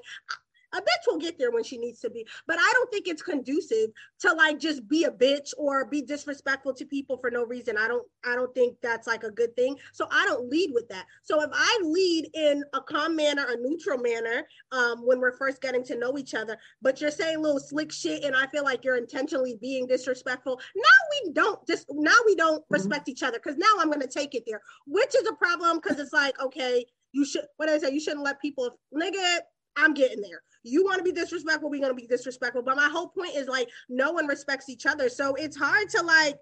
a 0.73 0.81
bitch 0.81 1.07
will 1.07 1.17
get 1.17 1.37
there 1.37 1.51
when 1.51 1.63
she 1.63 1.77
needs 1.77 1.99
to 2.01 2.09
be. 2.09 2.25
But 2.47 2.57
I 2.59 2.71
don't 2.73 2.91
think 2.91 3.07
it's 3.07 3.21
conducive 3.21 3.89
to 4.19 4.33
like 4.33 4.59
just 4.59 4.87
be 4.87 5.05
a 5.05 5.11
bitch 5.11 5.53
or 5.57 5.85
be 5.85 6.01
disrespectful 6.01 6.73
to 6.75 6.85
people 6.85 7.17
for 7.17 7.29
no 7.31 7.43
reason. 7.43 7.77
I 7.77 7.87
don't 7.87 8.07
I 8.25 8.35
don't 8.35 8.53
think 8.53 8.77
that's 8.81 9.07
like 9.07 9.23
a 9.23 9.31
good 9.31 9.55
thing. 9.55 9.77
So 9.93 10.07
I 10.11 10.25
don't 10.25 10.49
lead 10.49 10.71
with 10.73 10.87
that. 10.89 11.05
So 11.23 11.41
if 11.41 11.49
I 11.53 11.79
lead 11.83 12.29
in 12.33 12.63
a 12.73 12.81
calm 12.81 13.15
manner, 13.15 13.45
a 13.49 13.57
neutral 13.57 13.97
manner, 13.97 14.47
um, 14.71 15.05
when 15.05 15.19
we're 15.19 15.37
first 15.37 15.61
getting 15.61 15.83
to 15.85 15.97
know 15.97 16.17
each 16.17 16.33
other, 16.33 16.57
but 16.81 17.01
you're 17.01 17.11
saying 17.11 17.41
little 17.41 17.59
slick 17.59 17.91
shit 17.91 18.23
and 18.23 18.35
I 18.35 18.47
feel 18.47 18.63
like 18.63 18.83
you're 18.83 18.97
intentionally 18.97 19.57
being 19.61 19.87
disrespectful, 19.87 20.59
now 20.75 21.23
we 21.25 21.33
don't 21.33 21.65
just 21.67 21.87
now 21.91 22.15
we 22.25 22.35
don't 22.35 22.61
mm-hmm. 22.61 22.73
respect 22.73 23.09
each 23.09 23.23
other 23.23 23.39
because 23.43 23.57
now 23.57 23.73
I'm 23.79 23.91
gonna 23.91 24.07
take 24.07 24.35
it 24.35 24.43
there, 24.47 24.61
which 24.87 25.15
is 25.15 25.27
a 25.27 25.33
problem 25.33 25.79
because 25.81 25.99
it's 25.99 26.13
like, 26.13 26.39
okay, 26.41 26.85
you 27.13 27.25
should 27.25 27.43
what 27.57 27.69
I 27.69 27.77
say, 27.77 27.91
you 27.91 27.99
shouldn't 27.99 28.23
let 28.23 28.41
people 28.41 28.69
nigga, 28.93 29.39
I'm 29.75 29.93
getting 29.93 30.21
there 30.21 30.41
you 30.63 30.83
want 30.83 30.97
to 30.97 31.03
be 31.03 31.11
disrespectful, 31.11 31.69
we're 31.69 31.81
gonna 31.81 31.93
be 31.93 32.07
disrespectful. 32.07 32.61
But 32.61 32.77
my 32.77 32.89
whole 32.89 33.07
point 33.07 33.35
is 33.35 33.47
like 33.47 33.69
no 33.89 34.11
one 34.11 34.27
respects 34.27 34.69
each 34.69 34.85
other. 34.85 35.09
So 35.09 35.35
it's 35.35 35.57
hard 35.57 35.89
to 35.89 36.03
like 36.03 36.35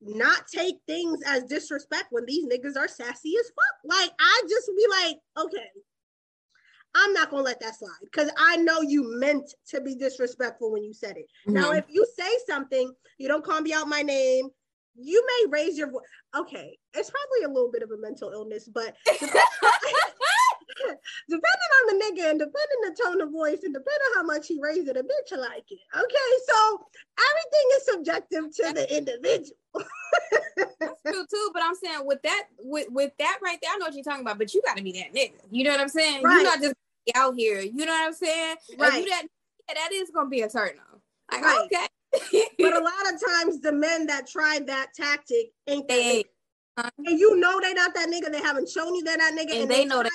not 0.00 0.46
take 0.52 0.76
things 0.86 1.20
as 1.26 1.44
disrespect 1.44 2.06
when 2.10 2.24
these 2.26 2.46
niggas 2.46 2.76
are 2.76 2.88
sassy 2.88 3.34
as 3.38 3.46
fuck. 3.46 3.98
Like 3.98 4.10
I 4.18 4.42
just 4.48 4.70
be 4.76 4.86
like, 4.90 5.16
okay, 5.46 5.68
I'm 6.94 7.12
not 7.12 7.30
gonna 7.30 7.42
let 7.42 7.60
that 7.60 7.78
slide 7.78 7.90
because 8.04 8.30
I 8.38 8.56
know 8.56 8.80
you 8.80 9.18
meant 9.18 9.52
to 9.68 9.80
be 9.80 9.94
disrespectful 9.94 10.72
when 10.72 10.84
you 10.84 10.94
said 10.94 11.16
it. 11.16 11.26
Mm-hmm. 11.46 11.54
Now, 11.54 11.72
if 11.72 11.84
you 11.88 12.06
say 12.18 12.30
something, 12.48 12.92
you 13.18 13.28
don't 13.28 13.44
call 13.44 13.60
me 13.60 13.72
out 13.72 13.88
my 13.88 14.02
name. 14.02 14.48
You 14.96 15.26
may 15.26 15.50
raise 15.50 15.76
your 15.76 15.90
voice. 15.90 16.04
Okay, 16.36 16.78
it's 16.94 17.10
probably 17.10 17.44
a 17.44 17.52
little 17.52 17.70
bit 17.70 17.82
of 17.82 17.90
a 17.90 18.00
mental 18.00 18.30
illness, 18.30 18.68
but 18.72 18.94
depending 21.28 21.70
on 21.78 21.86
the 21.86 22.04
nigga 22.04 22.30
and 22.30 22.38
depending 22.38 22.80
the 22.82 22.96
tone 23.04 23.20
of 23.20 23.30
voice 23.30 23.60
and 23.62 23.74
depending 23.74 24.02
on 24.10 24.16
how 24.16 24.22
much 24.22 24.46
he 24.48 24.58
raised 24.60 24.88
it, 24.88 24.96
a 24.96 25.02
bitch 25.02 25.38
like 25.38 25.64
it. 25.70 25.78
Okay, 25.94 26.30
so 26.46 26.86
everything 27.30 27.68
is 27.76 27.84
subjective 27.86 28.44
to 28.56 28.72
the 28.74 28.96
individual. 28.96 29.56
That's 30.80 31.02
true 31.02 31.26
too, 31.30 31.50
but 31.52 31.62
I'm 31.62 31.74
saying 31.74 32.00
with 32.04 32.22
that, 32.22 32.44
with 32.58 32.88
with 32.90 33.12
that 33.18 33.38
right 33.42 33.58
there, 33.62 33.70
I 33.72 33.78
know 33.78 33.86
what 33.86 33.94
you're 33.94 34.04
talking 34.04 34.22
about, 34.22 34.38
but 34.38 34.54
you 34.54 34.62
got 34.64 34.76
to 34.76 34.82
be 34.82 34.92
that 34.92 35.14
nigga. 35.14 35.40
You 35.50 35.64
know 35.64 35.70
what 35.70 35.80
I'm 35.80 35.88
saying? 35.88 36.22
Right. 36.22 36.34
You're 36.34 36.44
not 36.44 36.60
just 36.60 36.74
out 37.14 37.34
here. 37.36 37.60
You 37.60 37.84
know 37.84 37.92
what 37.92 38.06
I'm 38.06 38.14
saying? 38.14 38.56
Right. 38.78 39.04
That, 39.08 39.26
yeah, 39.68 39.74
that 39.74 39.92
is 39.92 40.10
gonna 40.10 40.28
be 40.28 40.42
a 40.42 40.48
turn 40.48 40.72
on. 40.92 41.00
Like, 41.32 41.44
right. 41.44 41.68
okay. 41.72 41.86
but 42.58 42.76
a 42.76 42.80
lot 42.80 43.12
of 43.12 43.20
times 43.20 43.60
the 43.60 43.72
men 43.72 44.06
that 44.06 44.28
tried 44.28 44.66
that 44.68 44.88
tactic 44.94 45.50
ain't 45.66 45.88
that 45.88 45.94
they, 45.94 46.24
uh-huh. 46.76 46.90
and 46.98 47.18
you 47.18 47.36
know 47.36 47.60
they 47.60 47.74
not 47.74 47.94
that 47.94 48.08
nigga. 48.08 48.30
They 48.30 48.40
haven't 48.40 48.68
shown 48.68 48.94
you 48.94 49.02
they're 49.02 49.16
that 49.16 49.32
nigga, 49.32 49.52
and, 49.52 49.62
and 49.62 49.70
they, 49.70 49.78
they 49.78 49.84
know 49.84 50.02
that 50.02 50.12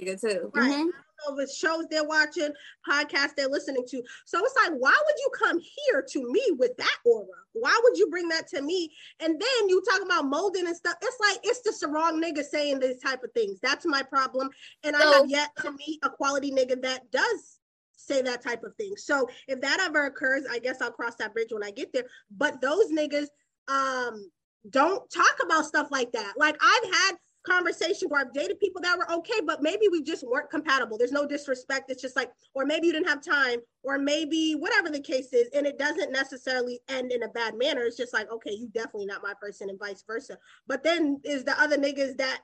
nigga 0.00 0.20
too. 0.20 0.50
Right. 0.54 0.70
Mm-hmm. 0.70 0.72
I 0.72 0.76
don't 0.80 1.36
know 1.36 1.36
if 1.36 1.44
it's 1.44 1.56
shows 1.56 1.86
they're 1.90 2.04
watching, 2.04 2.50
podcasts 2.88 3.34
they're 3.36 3.48
listening 3.48 3.84
to. 3.88 4.02
So 4.24 4.38
it's 4.44 4.54
like, 4.56 4.72
why 4.78 4.90
would 4.90 5.16
you 5.18 5.30
come 5.36 5.58
here 5.58 6.04
to 6.10 6.32
me 6.32 6.42
with 6.58 6.76
that 6.76 6.96
aura? 7.04 7.26
Why 7.52 7.78
would 7.82 7.98
you 7.98 8.08
bring 8.08 8.28
that 8.28 8.46
to 8.48 8.62
me? 8.62 8.92
And 9.20 9.34
then 9.34 9.68
you 9.68 9.82
talk 9.90 10.02
about 10.04 10.26
molding 10.26 10.66
and 10.66 10.76
stuff. 10.76 10.94
It's 11.02 11.18
like 11.20 11.40
it's 11.42 11.62
just 11.62 11.80
the 11.80 11.88
wrong 11.88 12.22
nigga 12.22 12.44
saying 12.44 12.80
these 12.80 13.00
type 13.00 13.22
of 13.24 13.32
things. 13.32 13.58
That's 13.60 13.86
my 13.86 14.02
problem. 14.02 14.50
And 14.84 14.94
so, 14.96 15.08
I 15.08 15.16
have 15.18 15.30
yet 15.30 15.50
to 15.62 15.72
meet 15.72 15.98
a 16.02 16.10
quality 16.10 16.50
nigga 16.50 16.80
that 16.82 17.10
does 17.10 17.58
say 17.96 18.22
that 18.22 18.42
type 18.42 18.62
of 18.64 18.74
thing. 18.76 18.94
So 18.96 19.28
if 19.48 19.60
that 19.60 19.80
ever 19.80 20.06
occurs, 20.06 20.44
I 20.50 20.58
guess 20.60 20.80
I'll 20.80 20.90
cross 20.90 21.16
that 21.16 21.34
bridge 21.34 21.48
when 21.50 21.64
I 21.64 21.70
get 21.70 21.92
there. 21.92 22.04
But 22.36 22.60
those 22.60 22.90
niggas 22.90 23.28
um 23.66 24.30
don't 24.70 25.08
talk 25.10 25.36
about 25.44 25.66
stuff 25.66 25.88
like 25.90 26.12
that. 26.12 26.34
Like 26.36 26.56
I've 26.60 26.94
had 26.94 27.12
conversation 27.46 28.08
where 28.08 28.20
I've 28.20 28.32
dated 28.32 28.60
people 28.60 28.80
that 28.82 28.98
were 28.98 29.10
okay, 29.10 29.40
but 29.46 29.62
maybe 29.62 29.88
we 29.90 30.02
just 30.02 30.26
weren't 30.26 30.50
compatible. 30.50 30.98
There's 30.98 31.12
no 31.12 31.26
disrespect. 31.26 31.90
It's 31.90 32.02
just 32.02 32.16
like, 32.16 32.30
or 32.54 32.64
maybe 32.64 32.86
you 32.86 32.92
didn't 32.92 33.08
have 33.08 33.22
time, 33.22 33.60
or 33.82 33.98
maybe 33.98 34.52
whatever 34.52 34.90
the 34.90 35.00
case 35.00 35.32
is. 35.32 35.48
And 35.54 35.66
it 35.66 35.78
doesn't 35.78 36.12
necessarily 36.12 36.80
end 36.88 37.12
in 37.12 37.22
a 37.22 37.28
bad 37.28 37.56
manner. 37.56 37.82
It's 37.82 37.96
just 37.96 38.12
like, 38.12 38.30
okay, 38.30 38.52
you 38.52 38.68
definitely 38.68 39.06
not 39.06 39.22
my 39.22 39.34
person, 39.40 39.70
and 39.70 39.78
vice 39.78 40.04
versa. 40.06 40.36
But 40.66 40.82
then 40.82 41.20
is 41.24 41.44
the 41.44 41.60
other 41.60 41.76
niggas 41.76 42.16
that 42.18 42.40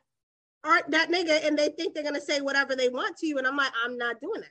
aren't 0.65 0.91
that 0.91 1.11
nigga 1.11 1.47
and 1.47 1.59
they 1.59 1.69
think 1.69 1.95
they're 1.95 2.03
gonna 2.03 2.21
say 2.21 2.41
whatever 2.41 2.75
they 2.75 2.89
want 2.89 3.17
to 3.19 3.27
you. 3.27 3.39
And 3.39 3.47
I'm 3.47 3.57
like, 3.57 3.73
I'm 3.85 3.97
not 3.97 4.21
doing 4.21 4.41
that. 4.41 4.51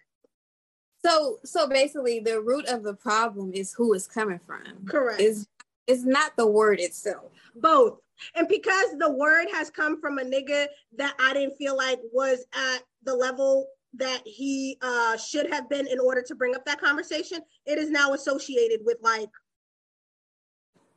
So 1.05 1.39
so 1.43 1.67
basically 1.67 2.19
the 2.19 2.39
root 2.41 2.67
of 2.67 2.83
the 2.83 2.93
problem 2.93 3.51
is 3.53 3.73
who 3.73 3.93
is 3.93 4.07
coming 4.07 4.39
from. 4.45 4.85
Correct. 4.85 5.19
Is 5.19 5.47
it's 5.87 6.03
not 6.03 6.35
the 6.37 6.47
word 6.47 6.79
itself. 6.79 7.31
Both. 7.55 7.99
And 8.35 8.47
because 8.47 8.97
the 8.97 9.11
word 9.11 9.47
has 9.53 9.69
come 9.69 9.99
from 9.99 10.17
a 10.17 10.23
nigga 10.23 10.67
that 10.97 11.15
I 11.19 11.33
didn't 11.33 11.57
feel 11.57 11.75
like 11.75 11.99
was 12.11 12.45
at 12.53 12.83
the 13.03 13.13
level 13.13 13.67
that 13.95 14.21
he 14.25 14.77
uh, 14.81 15.17
should 15.17 15.51
have 15.51 15.69
been 15.69 15.87
in 15.87 15.99
order 15.99 16.23
to 16.27 16.35
bring 16.35 16.55
up 16.55 16.65
that 16.65 16.81
conversation, 16.81 17.39
it 17.65 17.77
is 17.77 17.89
now 17.89 18.13
associated 18.13 18.79
with 18.83 18.97
like 19.01 19.29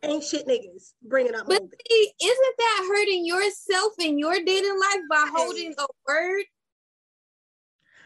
ain't 0.02 0.24
shit 0.24 0.46
niggas 0.46 0.92
bringing 1.02 1.34
up. 1.34 1.46
But 1.46 1.62
see, 1.90 2.12
isn't 2.22 2.56
that 2.58 2.86
hurting 2.88 3.26
yourself 3.26 3.92
in 3.98 4.18
your 4.18 4.34
dating 4.34 4.78
life 4.78 5.02
by 5.10 5.28
holding 5.34 5.74
a 5.78 5.86
word? 6.06 6.44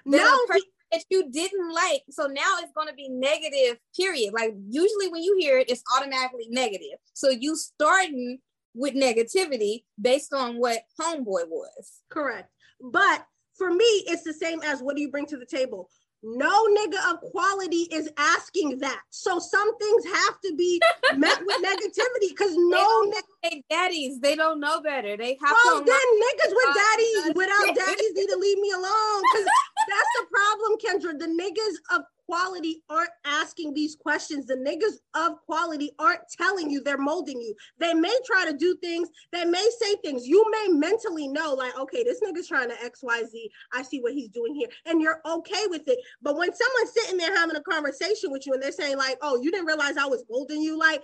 No, 0.05 0.47
that 0.93 1.05
you 1.09 1.31
didn't 1.31 1.73
like. 1.73 2.03
So 2.11 2.27
now 2.27 2.57
it's 2.59 2.73
going 2.75 2.89
to 2.89 2.95
be 2.95 3.09
negative, 3.09 3.79
period. 3.97 4.33
Like 4.33 4.55
usually 4.69 5.09
when 5.09 5.23
you 5.23 5.37
hear 5.39 5.59
it, 5.59 5.71
it's 5.71 5.83
automatically 5.97 6.49
negative. 6.51 6.99
So 7.13 7.29
you 7.29 7.55
starting 7.57 8.39
with 8.75 8.95
negativity 8.95 9.85
based 10.01 10.33
on 10.33 10.57
what 10.57 10.81
homeboy 11.01 11.49
was. 11.49 12.03
Correct. 12.11 12.51
But 12.81 13.27
for 13.57 13.71
me, 13.71 13.85
it's 14.07 14.23
the 14.23 14.33
same 14.33 14.61
as 14.63 14.81
what 14.81 14.97
do 14.97 15.03
you 15.03 15.11
bring 15.11 15.27
to 15.27 15.37
the 15.37 15.47
table? 15.47 15.89
No 16.23 16.67
nigga 16.67 17.13
of 17.13 17.21
quality 17.21 17.89
is 17.91 18.11
asking 18.19 18.79
that. 18.79 19.01
So 19.09 19.39
some 19.39 19.77
things 19.79 20.05
have 20.05 20.41
to 20.45 20.55
be 20.55 20.81
met 21.17 21.41
with 21.45 21.57
negativity 21.65 22.29
because 22.31 22.55
no 22.57 23.11
nigga. 23.11 23.63
daddies, 23.71 24.21
they 24.21 24.37
don't 24.37 24.61
know 24.61 24.83
better. 24.83 25.17
They 25.17 25.39
have 25.43 25.57
well, 25.65 25.79
to. 25.81 25.85
then 25.85 25.97
niggas 25.97 26.53
with 26.53 26.77
daddies 26.77 27.35
without 27.35 27.75
daddies 27.75 28.13
need 28.15 28.27
to 28.27 28.37
leave 28.39 28.59
me 28.59 28.71
alone. 28.71 29.23
Because 29.33 29.47
that's 29.89 30.13
the 30.19 30.27
problem, 30.31 30.79
Kendra. 30.79 31.19
The 31.19 31.43
niggas 31.43 31.97
of 31.97 32.05
quality 32.31 32.81
aren't 32.89 33.11
asking 33.25 33.75
these 33.75 33.97
questions. 33.97 34.47
The 34.47 34.55
niggas 34.55 34.99
of 35.21 35.39
quality 35.45 35.91
aren't 35.99 36.21
telling 36.39 36.71
you 36.71 36.81
they're 36.81 36.97
molding 36.97 37.41
you. 37.41 37.55
They 37.79 37.93
may 37.93 38.17
try 38.25 38.45
to 38.49 38.57
do 38.57 38.77
things, 38.81 39.09
they 39.33 39.45
may 39.45 39.69
say 39.81 39.97
things. 39.97 40.29
You 40.29 40.49
may 40.51 40.69
mentally 40.69 41.27
know, 41.27 41.55
like, 41.55 41.77
okay, 41.77 42.05
this 42.05 42.21
nigga's 42.21 42.47
trying 42.47 42.69
to 42.69 42.77
XYZ. 42.77 43.33
I 43.73 43.83
see 43.83 44.01
what 44.01 44.13
he's 44.13 44.29
doing 44.29 44.55
here. 44.55 44.69
And 44.87 45.03
you're 45.03 45.21
okay 45.27 45.67
with 45.67 45.83
it. 45.89 45.99
But 46.23 46.37
when 46.37 46.51
someone's 46.55 46.93
sitting 46.95 47.19
there 47.19 47.35
having 47.37 47.57
a 47.57 47.63
conversation 47.63 48.31
with 48.31 48.47
you 48.47 48.53
and 48.53 48.63
they're 48.63 48.71
saying, 48.71 48.97
like, 48.97 49.19
oh, 49.23 49.41
you 49.43 49.51
didn't 49.51 49.67
realize 49.67 49.97
I 49.97 50.07
was 50.07 50.25
molding 50.31 50.63
you, 50.63 50.79
like, 50.79 51.03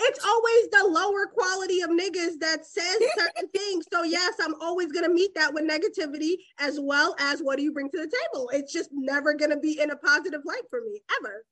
it's 0.00 0.24
always 0.24 0.68
the 0.70 0.86
lower 0.88 1.26
quality 1.26 1.80
of 1.80 1.90
niggas 1.90 2.38
that 2.40 2.66
says 2.66 2.96
certain 3.16 3.48
things. 3.48 3.86
So 3.92 4.02
yes, 4.02 4.34
I'm 4.40 4.54
always 4.60 4.92
gonna 4.92 5.08
meet 5.08 5.34
that 5.34 5.52
with 5.52 5.64
negativity 5.64 6.36
as 6.58 6.78
well 6.80 7.14
as 7.18 7.40
what 7.40 7.56
do 7.56 7.62
you 7.62 7.72
bring 7.72 7.90
to 7.90 7.98
the 7.98 8.12
table. 8.32 8.50
It's 8.52 8.72
just 8.72 8.90
never 8.92 9.34
gonna 9.34 9.58
be 9.58 9.80
in 9.80 9.90
a 9.90 9.96
positive 9.96 10.42
light 10.44 10.62
for 10.70 10.80
me 10.80 11.00
ever. 11.18 11.44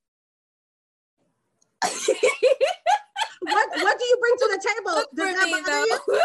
what 3.41 3.69
what 3.77 3.99
do 3.99 4.05
you 4.05 4.17
bring 4.21 4.37
to 4.39 4.49
the 4.53 4.75
table? 4.75 5.05
Does 5.15 5.35
that 5.35 5.65
bother 5.65 5.87
you? 5.87 5.99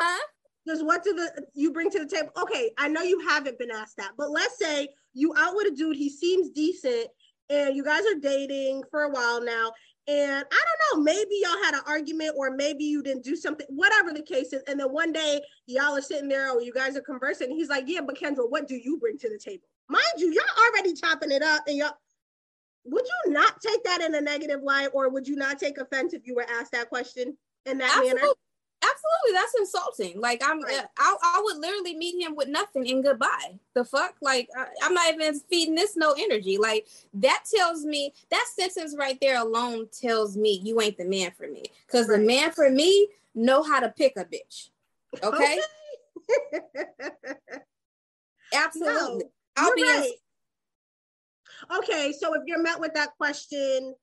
huh? 0.00 0.26
Does 0.66 0.82
what 0.82 1.04
do 1.04 1.14
the 1.14 1.46
you 1.54 1.72
bring 1.72 1.90
to 1.90 2.00
the 2.00 2.06
table? 2.06 2.30
Okay, 2.42 2.72
I 2.76 2.88
know 2.88 3.02
you 3.02 3.20
haven't 3.20 3.58
been 3.58 3.70
asked 3.70 3.96
that, 3.98 4.12
but 4.18 4.30
let's 4.30 4.58
say 4.58 4.88
you 5.14 5.32
out 5.36 5.54
with 5.54 5.72
a 5.72 5.76
dude, 5.76 5.96
he 5.96 6.10
seems 6.10 6.50
decent, 6.50 7.06
and 7.50 7.76
you 7.76 7.84
guys 7.84 8.02
are 8.04 8.18
dating 8.20 8.82
for 8.90 9.02
a 9.02 9.10
while 9.10 9.42
now, 9.42 9.72
and 10.08 10.44
I 10.50 10.64
don't 10.64 10.98
know, 10.98 11.02
maybe 11.02 11.40
y'all 11.42 11.62
had 11.64 11.74
an 11.74 11.80
argument 11.86 12.34
or 12.36 12.50
maybe 12.50 12.84
you 12.84 13.02
didn't 13.02 13.24
do 13.24 13.34
something, 13.34 13.66
whatever 13.68 14.12
the 14.12 14.22
case 14.22 14.52
is. 14.52 14.62
And 14.68 14.78
then 14.78 14.92
one 14.92 15.12
day 15.12 15.40
y'all 15.66 15.96
are 15.96 16.02
sitting 16.02 16.28
there 16.28 16.50
or 16.50 16.62
you 16.62 16.72
guys 16.72 16.96
are 16.96 17.02
conversing. 17.02 17.50
he's 17.50 17.68
like, 17.68 17.84
Yeah, 17.86 18.02
but 18.02 18.16
Kendra, 18.16 18.48
what 18.48 18.68
do 18.68 18.76
you 18.76 18.98
bring 18.98 19.18
to 19.18 19.28
the 19.28 19.38
table? 19.38 19.64
Mind 19.88 20.04
you, 20.16 20.32
you're 20.32 20.44
already 20.66 20.94
chopping 20.94 21.32
it 21.32 21.42
up 21.42 21.64
and 21.66 21.76
y'all 21.76 21.92
would 22.84 23.04
you 23.04 23.32
not 23.32 23.60
take 23.60 23.82
that 23.82 24.00
in 24.00 24.14
a 24.14 24.20
negative 24.20 24.62
light 24.62 24.90
or 24.92 25.08
would 25.08 25.26
you 25.26 25.34
not 25.34 25.58
take 25.58 25.78
offense 25.78 26.14
if 26.14 26.24
you 26.24 26.36
were 26.36 26.46
asked 26.48 26.70
that 26.70 26.88
question 26.88 27.36
in 27.64 27.78
that 27.78 27.88
Absolutely. 27.88 28.14
manner? 28.14 28.32
Absolutely 28.82 29.32
that's 29.32 29.54
insulting 29.58 30.20
like 30.20 30.42
i'm 30.44 30.60
right. 30.60 30.80
uh, 30.80 30.86
I, 30.98 31.16
I 31.22 31.40
would 31.42 31.58
literally 31.58 31.94
meet 31.94 32.20
him 32.22 32.36
with 32.36 32.48
nothing 32.48 32.88
and 32.90 33.02
goodbye 33.02 33.58
the 33.74 33.84
fuck 33.84 34.14
like 34.20 34.48
I, 34.56 34.66
i'm 34.82 34.94
not 34.94 35.12
even 35.14 35.40
feeding 35.50 35.74
this 35.74 35.96
no 35.96 36.14
energy 36.18 36.58
like 36.58 36.86
that 37.14 37.44
tells 37.54 37.84
me 37.84 38.12
that 38.30 38.46
sentence 38.54 38.94
right 38.98 39.18
there 39.20 39.40
alone 39.40 39.88
tells 39.98 40.36
me 40.36 40.60
you 40.62 40.80
ain't 40.80 40.98
the 40.98 41.04
man 41.04 41.32
for 41.36 41.48
me 41.48 41.64
because 41.86 42.08
right. 42.08 42.18
the 42.18 42.26
man 42.26 42.50
for 42.52 42.70
me 42.70 43.08
know 43.34 43.62
how 43.62 43.80
to 43.80 43.88
pick 43.88 44.14
a 44.16 44.24
bitch 44.24 44.68
okay, 45.22 45.58
okay. 46.54 46.78
absolutely 48.54 49.24
no, 49.24 49.30
i'll 49.56 49.74
be 49.74 49.82
right. 49.82 50.12
okay 51.78 52.12
so 52.12 52.34
if 52.34 52.42
you're 52.46 52.62
met 52.62 52.78
with 52.78 52.92
that 52.94 53.16
question 53.16 53.94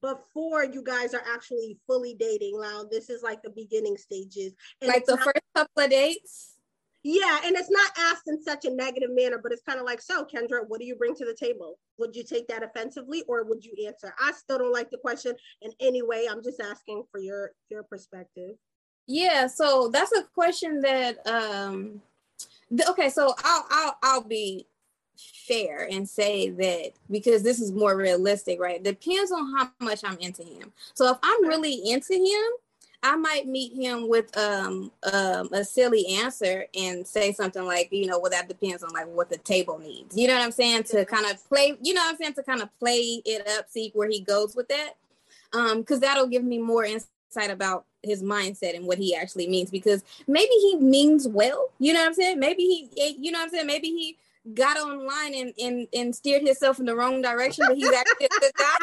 before 0.00 0.64
you 0.64 0.82
guys 0.82 1.14
are 1.14 1.22
actually 1.32 1.78
fully 1.86 2.14
dating. 2.14 2.60
Now, 2.60 2.84
this 2.90 3.10
is 3.10 3.22
like 3.22 3.42
the 3.42 3.50
beginning 3.50 3.96
stages. 3.96 4.54
And 4.80 4.88
like 4.88 5.04
the 5.06 5.16
not, 5.16 5.24
first 5.24 5.40
couple 5.54 5.84
of 5.84 5.90
dates? 5.90 6.54
Yeah, 7.02 7.40
and 7.44 7.56
it's 7.56 7.70
not 7.70 7.90
asked 7.98 8.28
in 8.28 8.42
such 8.42 8.66
a 8.66 8.70
negative 8.70 9.10
manner, 9.12 9.40
but 9.42 9.52
it's 9.52 9.62
kind 9.62 9.80
of 9.80 9.86
like, 9.86 10.02
so 10.02 10.24
Kendra, 10.24 10.68
what 10.68 10.80
do 10.80 10.86
you 10.86 10.96
bring 10.96 11.14
to 11.14 11.24
the 11.24 11.34
table? 11.34 11.78
Would 11.98 12.14
you 12.14 12.22
take 12.24 12.46
that 12.48 12.62
offensively 12.62 13.24
or 13.26 13.44
would 13.44 13.64
you 13.64 13.72
answer? 13.86 14.14
I 14.20 14.32
still 14.32 14.58
don't 14.58 14.72
like 14.72 14.90
the 14.90 14.98
question 14.98 15.34
in 15.62 15.72
any 15.80 16.02
way. 16.02 16.26
I'm 16.30 16.42
just 16.42 16.60
asking 16.60 17.04
for 17.10 17.18
your 17.18 17.52
your 17.70 17.84
perspective. 17.84 18.56
Yeah, 19.06 19.46
so 19.46 19.88
that's 19.88 20.12
a 20.12 20.24
question 20.34 20.80
that 20.82 21.26
um 21.26 22.02
okay, 22.90 23.08
so 23.08 23.34
I'll 23.44 23.66
I'll 23.70 23.96
I'll 24.02 24.24
be 24.24 24.66
fair 25.46 25.88
and 25.90 26.08
say 26.08 26.50
that 26.50 26.92
because 27.10 27.42
this 27.42 27.60
is 27.60 27.72
more 27.72 27.96
realistic, 27.96 28.60
right? 28.60 28.82
Depends 28.82 29.32
on 29.32 29.52
how 29.56 29.70
much 29.80 30.00
I'm 30.04 30.18
into 30.18 30.42
him. 30.42 30.72
So 30.94 31.10
if 31.10 31.18
I'm 31.22 31.46
really 31.46 31.90
into 31.90 32.14
him, 32.14 32.52
I 33.02 33.16
might 33.16 33.46
meet 33.46 33.74
him 33.74 34.08
with 34.08 34.36
um, 34.36 34.92
um, 35.10 35.48
a 35.52 35.64
silly 35.64 36.06
answer 36.06 36.66
and 36.78 37.06
say 37.06 37.32
something 37.32 37.64
like, 37.64 37.88
you 37.90 38.06
know, 38.06 38.18
well, 38.18 38.30
that 38.30 38.48
depends 38.48 38.82
on 38.82 38.92
like 38.92 39.06
what 39.06 39.30
the 39.30 39.38
table 39.38 39.78
needs. 39.78 40.16
You 40.16 40.28
know 40.28 40.34
what 40.34 40.42
I'm 40.42 40.52
saying? 40.52 40.84
To 40.84 41.04
kind 41.06 41.24
of 41.26 41.42
play, 41.48 41.76
you 41.80 41.94
know 41.94 42.02
what 42.02 42.10
I'm 42.10 42.16
saying? 42.18 42.34
To 42.34 42.42
kind 42.42 42.60
of 42.60 42.68
play 42.78 43.22
it 43.24 43.48
up, 43.48 43.70
see 43.70 43.90
where 43.94 44.08
he 44.08 44.20
goes 44.20 44.54
with 44.54 44.68
that. 44.68 44.92
Um, 45.52 45.80
because 45.80 46.00
that'll 46.00 46.26
give 46.26 46.44
me 46.44 46.58
more 46.58 46.84
insight 46.84 47.50
about 47.50 47.86
his 48.02 48.22
mindset 48.22 48.76
and 48.76 48.86
what 48.86 48.98
he 48.98 49.16
actually 49.16 49.48
means. 49.48 49.70
Because 49.70 50.04
maybe 50.28 50.52
he 50.60 50.76
means 50.76 51.26
well, 51.26 51.70
you 51.78 51.94
know 51.94 52.00
what 52.00 52.08
I'm 52.08 52.14
saying? 52.14 52.38
Maybe 52.38 52.62
he, 52.62 53.16
you 53.18 53.32
know 53.32 53.38
what 53.38 53.44
I'm 53.46 53.50
saying? 53.50 53.66
Maybe 53.66 53.88
he 53.88 54.18
got 54.54 54.76
online 54.78 55.34
and, 55.34 55.52
and, 55.58 55.88
and 55.94 56.14
steered 56.14 56.42
himself 56.42 56.78
in 56.78 56.86
the 56.86 56.96
wrong 56.96 57.22
direction, 57.22 57.64
but 57.68 57.76
he's 57.76 57.92
actually 57.92 58.26
a 58.26 58.40
good 58.40 58.52
guy. 58.56 58.76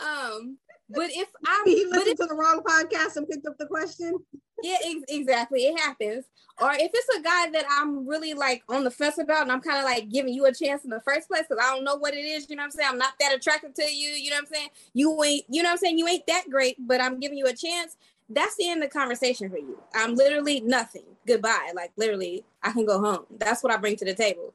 um, 0.04 0.58
but 0.88 1.10
if 1.10 1.28
I 1.44 1.62
he 1.64 1.84
listened 1.86 2.08
if, 2.08 2.18
to 2.18 2.26
the 2.26 2.34
wrong 2.34 2.62
podcast 2.64 3.16
and 3.16 3.28
picked 3.28 3.46
up 3.46 3.58
the 3.58 3.66
question. 3.66 4.14
Yeah, 4.62 4.76
ex- 4.84 5.04
exactly. 5.08 5.66
It 5.66 5.78
happens. 5.78 6.24
Or 6.60 6.72
if 6.72 6.90
it's 6.94 7.18
a 7.18 7.22
guy 7.22 7.50
that 7.50 7.66
I'm 7.68 8.06
really 8.06 8.32
like 8.32 8.62
on 8.68 8.84
the 8.84 8.90
fence 8.90 9.18
about 9.18 9.42
and 9.42 9.52
I'm 9.52 9.60
kind 9.60 9.78
of 9.78 9.84
like 9.84 10.08
giving 10.08 10.32
you 10.32 10.46
a 10.46 10.54
chance 10.54 10.84
in 10.84 10.90
the 10.90 11.02
first 11.04 11.28
place 11.28 11.42
because 11.48 11.62
I 11.62 11.74
don't 11.74 11.84
know 11.84 11.96
what 11.96 12.14
it 12.14 12.24
is, 12.24 12.48
you 12.48 12.56
know 12.56 12.62
what 12.62 12.66
I'm 12.66 12.70
saying? 12.70 12.88
I'm 12.92 12.98
not 12.98 13.14
that 13.20 13.34
attracted 13.34 13.74
to 13.74 13.82
you, 13.82 14.10
you 14.10 14.30
know 14.30 14.36
what 14.36 14.42
I'm 14.48 14.54
saying? 14.54 14.68
You 14.94 15.22
ain't, 15.22 15.44
you 15.50 15.62
know 15.62 15.68
what 15.68 15.72
I'm 15.72 15.78
saying? 15.78 15.98
You 15.98 16.08
ain't 16.08 16.26
that 16.28 16.44
great, 16.50 16.76
but 16.78 17.02
I'm 17.02 17.20
giving 17.20 17.36
you 17.36 17.46
a 17.46 17.52
chance 17.52 17.96
that's 18.28 18.56
the 18.56 18.68
end 18.68 18.82
of 18.82 18.90
the 18.90 18.98
conversation 18.98 19.50
for 19.50 19.58
you. 19.58 19.78
I'm 19.94 20.14
literally 20.14 20.60
nothing. 20.60 21.04
Goodbye. 21.26 21.72
Like 21.74 21.92
literally, 21.96 22.44
I 22.62 22.72
can 22.72 22.86
go 22.86 23.00
home. 23.00 23.24
That's 23.38 23.62
what 23.62 23.72
I 23.72 23.76
bring 23.76 23.96
to 23.96 24.04
the 24.04 24.14
table. 24.14 24.54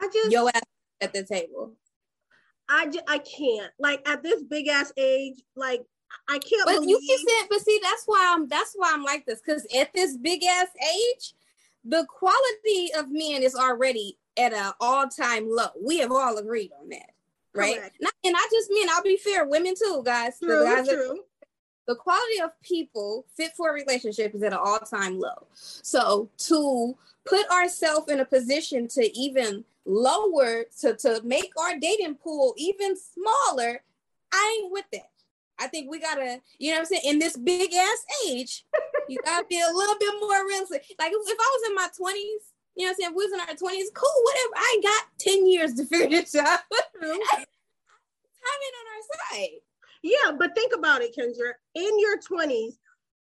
I 0.00 0.08
just 0.12 0.30
yo 0.30 0.48
ass 0.48 0.62
at 1.00 1.12
the 1.12 1.22
table. 1.22 1.72
I 2.68 2.86
just 2.86 3.04
I 3.08 3.18
can't. 3.18 3.72
Like 3.78 4.06
at 4.08 4.22
this 4.22 4.42
big 4.42 4.68
ass 4.68 4.92
age, 4.96 5.42
like 5.54 5.84
I 6.28 6.38
can't. 6.38 6.62
But 6.64 6.74
believe- 6.76 6.90
you 6.90 6.98
can 7.06 7.18
say, 7.18 7.46
but 7.50 7.60
see, 7.60 7.80
that's 7.82 8.04
why 8.06 8.32
I'm. 8.34 8.48
That's 8.48 8.72
why 8.74 8.90
I'm 8.92 9.04
like 9.04 9.26
this. 9.26 9.40
Because 9.44 9.66
at 9.76 9.92
this 9.92 10.16
big 10.16 10.44
ass 10.44 10.68
age, 10.94 11.34
the 11.84 12.06
quality 12.06 12.90
of 12.98 13.10
men 13.10 13.42
is 13.42 13.54
already 13.54 14.18
at 14.36 14.52
an 14.52 14.72
all 14.80 15.06
time 15.08 15.46
low. 15.48 15.68
We 15.80 15.98
have 15.98 16.12
all 16.12 16.36
agreed 16.38 16.72
on 16.80 16.88
that, 16.90 17.10
right? 17.54 17.78
Not, 18.00 18.12
and 18.24 18.34
I 18.36 18.48
just 18.50 18.70
mean 18.70 18.88
I'll 18.90 19.02
be 19.02 19.16
fair, 19.16 19.46
women 19.46 19.74
too, 19.74 20.02
guys. 20.04 20.38
True, 20.38 20.64
guys 20.64 20.88
true. 20.88 21.10
Are, 21.12 21.16
the 21.86 21.94
quality 21.94 22.40
of 22.42 22.50
people 22.62 23.26
fit 23.36 23.52
for 23.56 23.70
a 23.70 23.72
relationship 23.72 24.34
is 24.34 24.42
at 24.42 24.52
an 24.52 24.58
all-time 24.58 25.18
low. 25.18 25.46
So 25.54 26.28
to 26.38 26.96
put 27.24 27.48
ourselves 27.50 28.10
in 28.10 28.20
a 28.20 28.24
position 28.24 28.88
to 28.88 29.18
even 29.18 29.64
lower 29.84 30.64
to, 30.80 30.94
to 30.94 31.20
make 31.24 31.52
our 31.56 31.78
dating 31.78 32.16
pool 32.16 32.54
even 32.56 32.96
smaller, 32.96 33.82
I 34.32 34.60
ain't 34.60 34.72
with 34.72 34.86
that. 34.92 35.10
I 35.58 35.68
think 35.68 35.90
we 35.90 36.00
gotta, 36.00 36.40
you 36.58 36.70
know 36.70 36.78
what 36.78 36.80
I'm 36.80 36.86
saying, 36.86 37.02
in 37.04 37.18
this 37.18 37.36
big 37.36 37.72
ass 37.72 38.04
age, 38.28 38.64
you 39.08 39.18
gotta 39.24 39.46
be 39.46 39.60
a 39.60 39.72
little 39.72 39.96
bit 39.98 40.14
more 40.20 40.46
realistic. 40.46 40.84
Like 40.98 41.12
if, 41.12 41.38
I 41.40 41.58
was 41.58 41.68
in 41.68 41.74
my 41.74 41.88
20s, 41.88 42.52
you 42.74 42.84
know 42.84 42.84
what 42.84 42.88
I'm 42.88 42.94
saying, 42.96 43.10
if 43.10 43.16
we 43.16 43.24
was 43.24 43.32
in 43.32 43.40
our 43.40 43.46
20s, 43.46 43.94
cool, 43.94 44.22
whatever. 44.24 44.54
I 44.56 44.80
got 44.82 45.04
10 45.18 45.46
years 45.46 45.74
to 45.74 45.86
figure 45.86 46.08
this 46.10 46.34
out. 46.34 46.60
Time 47.00 47.12
on 48.74 48.86
our 48.92 49.02
side. 49.32 49.65
Yeah, 50.06 50.32
but 50.38 50.54
think 50.54 50.72
about 50.72 51.02
it, 51.02 51.16
Kendra. 51.16 51.52
In 51.74 51.98
your 51.98 52.18
20s, 52.18 52.74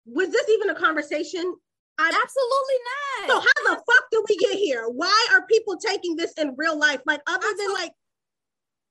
was 0.07 0.31
this 0.31 0.49
even 0.49 0.71
a 0.71 0.75
conversation? 0.75 1.55
I'm, 1.99 2.15
Absolutely 2.15 2.79
not. 2.89 3.29
So 3.29 3.41
how 3.41 3.75
the 3.75 3.83
fuck 3.83 4.05
did 4.11 4.25
we 4.27 4.37
get 4.39 4.55
here? 4.55 4.89
Why 4.89 5.29
are 5.33 5.47
people 5.47 5.77
taking 5.77 6.17
this 6.17 6.33
in 6.33 6.55
real 6.57 6.79
life? 6.79 7.01
Like 7.05 7.21
other 7.27 7.47
I 7.47 7.55
than 7.59 7.67
told, 7.67 7.79
like 7.79 7.93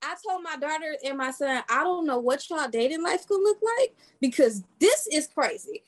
I 0.03 0.15
told 0.27 0.43
my 0.43 0.55
daughter 0.57 0.95
and 1.03 1.17
my 1.17 1.31
son, 1.31 1.63
I 1.69 1.83
don't 1.83 2.05
know 2.05 2.19
what 2.19 2.47
y'all 2.49 2.69
dating 2.69 3.01
life's 3.01 3.25
gonna 3.25 3.41
look 3.41 3.57
like 3.79 3.95
because 4.19 4.63
this 4.79 5.07
is 5.11 5.27
crazy. 5.27 5.83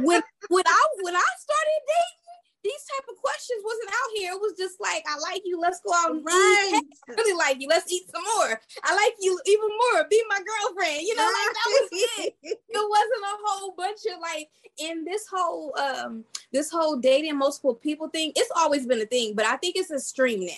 when 0.00 0.20
when 0.48 0.64
I 0.66 0.86
when 1.02 1.14
I 1.14 1.28
started 1.38 1.80
dating, 1.86 2.27
these 2.64 2.84
type 2.96 3.06
of 3.08 3.16
questions 3.22 3.62
wasn't 3.64 3.90
out 3.90 4.10
here. 4.16 4.32
It 4.32 4.40
was 4.40 4.54
just 4.58 4.80
like, 4.80 5.04
I 5.06 5.18
like 5.18 5.42
you. 5.44 5.60
Let's 5.60 5.80
go 5.80 5.92
out 5.94 6.10
and 6.10 6.24
right. 6.24 6.72
eat. 6.74 6.98
I 7.08 7.12
really 7.12 7.36
like 7.36 7.60
you. 7.60 7.68
Let's 7.68 7.90
eat 7.90 8.10
some 8.10 8.22
more. 8.36 8.60
I 8.84 8.94
like 8.94 9.14
you 9.20 9.38
even 9.46 9.68
more. 9.68 10.04
Be 10.10 10.22
my 10.28 10.38
girlfriend. 10.38 11.02
You 11.02 11.14
know, 11.14 11.22
like 11.22 11.54
that 11.54 11.66
was 11.66 11.88
it. 11.92 12.34
It 12.70 12.88
wasn't 12.88 13.24
a 13.24 13.36
whole 13.44 13.72
bunch 13.76 14.00
of 14.12 14.20
like 14.20 14.50
in 14.78 15.04
this 15.04 15.26
whole 15.26 15.76
um 15.78 16.24
this 16.52 16.70
whole 16.70 16.96
dating 16.96 17.36
multiple 17.36 17.74
people 17.74 18.08
thing. 18.08 18.32
It's 18.36 18.50
always 18.56 18.86
been 18.86 19.00
a 19.00 19.06
thing, 19.06 19.34
but 19.34 19.46
I 19.46 19.56
think 19.56 19.76
it's 19.76 19.90
extreme 19.90 20.46
now 20.46 20.52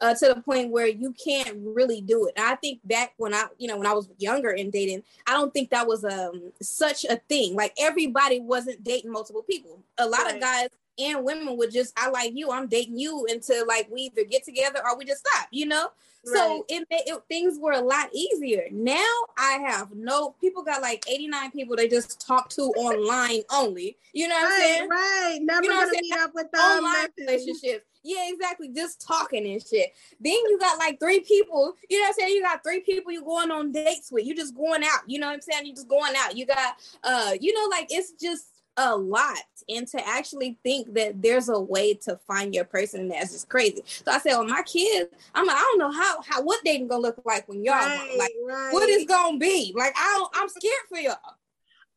uh, 0.00 0.14
to 0.14 0.34
the 0.34 0.42
point 0.42 0.70
where 0.70 0.86
you 0.86 1.12
can't 1.12 1.56
really 1.62 2.00
do 2.00 2.26
it. 2.26 2.34
And 2.36 2.46
I 2.46 2.56
think 2.56 2.80
back 2.84 3.14
when 3.16 3.32
I 3.32 3.46
you 3.58 3.68
know 3.68 3.78
when 3.78 3.86
I 3.86 3.92
was 3.92 4.08
younger 4.18 4.50
and 4.50 4.70
dating, 4.72 5.02
I 5.26 5.32
don't 5.32 5.52
think 5.52 5.70
that 5.70 5.86
was 5.86 6.04
um 6.04 6.52
such 6.60 7.04
a 7.04 7.16
thing. 7.28 7.54
Like 7.54 7.74
everybody 7.78 8.40
wasn't 8.40 8.84
dating 8.84 9.12
multiple 9.12 9.42
people. 9.42 9.78
A 9.98 10.06
lot 10.06 10.24
right. 10.24 10.34
of 10.34 10.40
guys 10.40 10.68
and 10.98 11.24
women 11.24 11.56
would 11.56 11.72
just 11.72 11.92
I 11.98 12.10
like 12.10 12.32
you, 12.34 12.50
I'm 12.50 12.68
dating 12.68 12.98
you 12.98 13.26
until 13.28 13.66
like 13.66 13.88
we 13.90 14.02
either 14.02 14.24
get 14.24 14.44
together 14.44 14.80
or 14.84 14.96
we 14.96 15.04
just 15.04 15.26
stop, 15.26 15.48
you 15.50 15.66
know? 15.66 15.88
Right. 16.24 16.36
So 16.36 16.64
it, 16.68 16.86
it 16.90 17.22
things 17.28 17.58
were 17.58 17.72
a 17.72 17.80
lot 17.80 18.14
easier. 18.14 18.68
Now 18.70 19.10
I 19.36 19.58
have 19.66 19.92
no 19.92 20.36
people 20.40 20.62
got 20.62 20.80
like 20.80 21.04
89 21.08 21.50
people 21.50 21.76
they 21.76 21.88
just 21.88 22.24
talk 22.24 22.48
to 22.50 22.62
online 22.62 23.42
only. 23.52 23.96
You 24.12 24.28
know 24.28 24.36
what 24.36 24.44
right, 24.44 24.52
I'm 24.52 24.60
saying? 24.60 24.88
Right. 24.88 25.38
Never 25.42 25.64
you 25.64 25.70
know 25.70 25.80
gonna 25.80 25.98
meet 26.00 26.14
up 26.18 26.34
with 26.34 26.52
them. 26.52 26.60
Online 26.60 27.08
relationships. 27.18 27.84
Yeah, 28.04 28.28
exactly. 28.28 28.68
Just 28.68 29.00
talking 29.00 29.46
and 29.46 29.64
shit. 29.64 29.92
Then 30.20 30.32
you 30.32 30.58
got 30.58 30.78
like 30.78 30.98
three 30.98 31.20
people, 31.20 31.74
you 31.88 31.98
know 31.98 32.04
what 32.04 32.08
I'm 32.08 32.14
saying? 32.14 32.34
You 32.34 32.42
got 32.42 32.62
three 32.64 32.80
people 32.80 33.12
you're 33.12 33.22
going 33.22 33.50
on 33.50 33.70
dates 33.70 34.10
with. 34.10 34.26
You 34.26 34.34
just 34.34 34.56
going 34.56 34.82
out. 34.82 35.00
You 35.06 35.20
know 35.20 35.26
what 35.28 35.34
I'm 35.34 35.40
saying? 35.40 35.66
You 35.66 35.74
just 35.74 35.88
going 35.88 36.14
out. 36.16 36.36
You 36.36 36.46
got 36.46 36.76
uh, 37.02 37.32
you 37.40 37.52
know, 37.52 37.68
like 37.68 37.86
it's 37.90 38.12
just 38.12 38.46
a 38.76 38.96
lot 38.96 39.36
and 39.68 39.86
to 39.86 40.08
actually 40.08 40.58
think 40.62 40.94
that 40.94 41.20
there's 41.20 41.48
a 41.48 41.60
way 41.60 41.94
to 41.94 42.18
find 42.26 42.54
your 42.54 42.64
person 42.64 43.08
that's 43.08 43.32
just 43.32 43.48
crazy. 43.48 43.82
So 43.86 44.10
I 44.10 44.18
said, 44.18 44.32
well, 44.32 44.46
my 44.46 44.62
kids, 44.62 45.10
I'm 45.34 45.46
like, 45.46 45.56
I 45.56 45.60
don't 45.60 45.78
know 45.78 45.92
how 45.92 46.22
how 46.22 46.42
what 46.42 46.64
dating 46.64 46.88
gonna 46.88 47.02
look 47.02 47.20
like 47.24 47.48
when 47.48 47.62
y'all 47.62 47.74
right, 47.74 48.16
like 48.18 48.32
right. 48.46 48.72
what 48.72 48.88
is 48.88 49.04
gonna 49.04 49.38
be. 49.38 49.72
Like 49.76 49.94
I 49.96 50.18
don't 50.18 50.30
I'm 50.34 50.48
scared 50.48 50.72
for 50.88 50.98
y'all. 50.98 51.16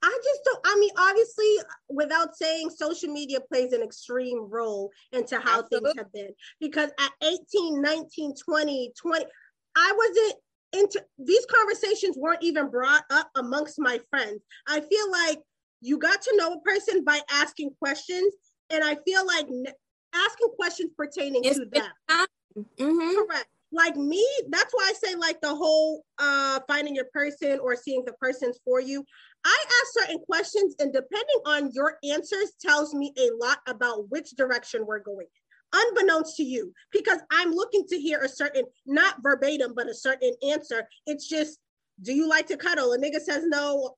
I 0.03 0.19
just 0.23 0.41
don't, 0.45 0.59
I 0.65 0.77
mean, 0.77 0.91
obviously, 0.97 1.57
without 1.89 2.35
saying 2.35 2.69
social 2.69 3.11
media 3.11 3.39
plays 3.39 3.73
an 3.73 3.81
extreme 3.81 4.47
role 4.49 4.91
into 5.13 5.39
how 5.39 5.61
Absolutely. 5.61 5.93
things 5.93 5.97
have 5.97 6.13
been. 6.13 6.29
Because 6.59 6.91
at 6.99 7.11
18, 7.23 7.81
19, 7.81 8.35
20, 8.35 8.93
20, 9.01 9.25
I 9.75 9.93
wasn't 9.97 10.35
into 10.73 11.03
these 11.17 11.45
conversations 11.47 12.17
weren't 12.17 12.43
even 12.43 12.69
brought 12.69 13.03
up 13.09 13.29
amongst 13.35 13.79
my 13.79 13.99
friends. 14.11 14.43
I 14.67 14.81
feel 14.81 15.11
like 15.11 15.39
you 15.85 15.97
got 15.99 16.21
to 16.21 16.33
know 16.37 16.53
a 16.53 16.59
person 16.61 17.03
by 17.03 17.19
asking 17.31 17.71
questions. 17.79 18.33
And 18.71 18.83
I 18.83 18.97
feel 19.05 19.25
like 19.25 19.45
asking 20.13 20.49
questions 20.55 20.91
pertaining 20.97 21.43
it's, 21.43 21.59
to 21.59 21.65
them. 21.65 21.91
Mm-hmm. 22.79 23.15
Correct. 23.27 23.47
Like 23.71 23.95
me, 23.95 24.25
that's 24.49 24.73
why 24.73 24.91
I 24.91 24.93
say 24.93 25.15
like 25.15 25.41
the 25.41 25.53
whole 25.53 26.03
uh 26.17 26.59
finding 26.67 26.95
your 26.95 27.09
person 27.13 27.59
or 27.59 27.75
seeing 27.75 28.03
the 28.05 28.13
person's 28.13 28.59
for 28.65 28.79
you. 28.79 29.05
I 29.43 29.65
ask 29.77 30.05
certain 30.05 30.19
questions, 30.25 30.75
and 30.79 30.91
depending 30.91 31.41
on 31.45 31.69
your 31.73 31.97
answers, 32.03 32.53
tells 32.59 32.93
me 32.95 33.13
a 33.17 33.29
lot 33.39 33.59
about 33.67 34.09
which 34.09 34.31
direction 34.31 34.85
we're 34.87 34.99
going 34.99 35.27
unbeknownst 35.73 36.37
to 36.37 36.43
you, 36.43 36.73
because 36.91 37.19
I'm 37.31 37.51
looking 37.51 37.85
to 37.89 37.99
hear 37.99 38.21
a 38.21 38.29
certain, 38.29 38.63
not 38.85 39.21
verbatim, 39.21 39.73
but 39.75 39.89
a 39.89 39.93
certain 39.93 40.33
answer. 40.47 40.87
It's 41.05 41.27
just, 41.27 41.59
do 42.01 42.13
you 42.13 42.29
like 42.29 42.47
to 42.47 42.57
cuddle? 42.57 42.93
A 42.93 42.97
nigga 42.97 43.19
says 43.19 43.43
no. 43.45 43.95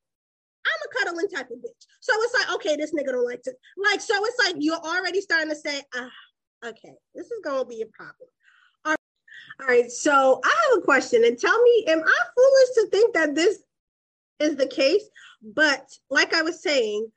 I'm 0.67 0.89
a 0.89 1.05
cuddling 1.05 1.29
type 1.29 1.49
of 1.51 1.57
bitch. 1.57 1.85
So 1.99 2.13
it's 2.15 2.33
like, 2.33 2.55
okay, 2.55 2.75
this 2.75 2.93
nigga 2.93 3.11
don't 3.11 3.25
like 3.25 3.41
to 3.43 3.53
like. 3.77 4.01
So 4.01 4.13
it's 4.17 4.39
like 4.45 4.55
you're 4.59 4.75
already 4.75 5.21
starting 5.21 5.49
to 5.49 5.55
say, 5.55 5.81
ah, 5.95 6.09
okay, 6.65 6.93
this 7.15 7.27
is 7.27 7.41
gonna 7.43 7.65
be 7.65 7.81
a 7.81 7.85
problem. 7.87 8.29
All 8.85 8.91
right. 8.91 8.97
All 9.61 9.67
right. 9.67 9.91
So 9.91 10.41
I 10.43 10.47
have 10.47 10.79
a 10.79 10.85
question, 10.85 11.23
and 11.25 11.37
tell 11.37 11.61
me, 11.61 11.85
am 11.87 11.99
I 11.99 12.19
foolish 12.35 12.69
to 12.75 12.87
think 12.91 13.13
that 13.13 13.35
this 13.35 13.59
is 14.39 14.55
the 14.55 14.67
case? 14.67 15.03
But 15.41 15.87
like 16.09 16.33
I 16.33 16.41
was 16.41 16.61
saying, 16.61 17.11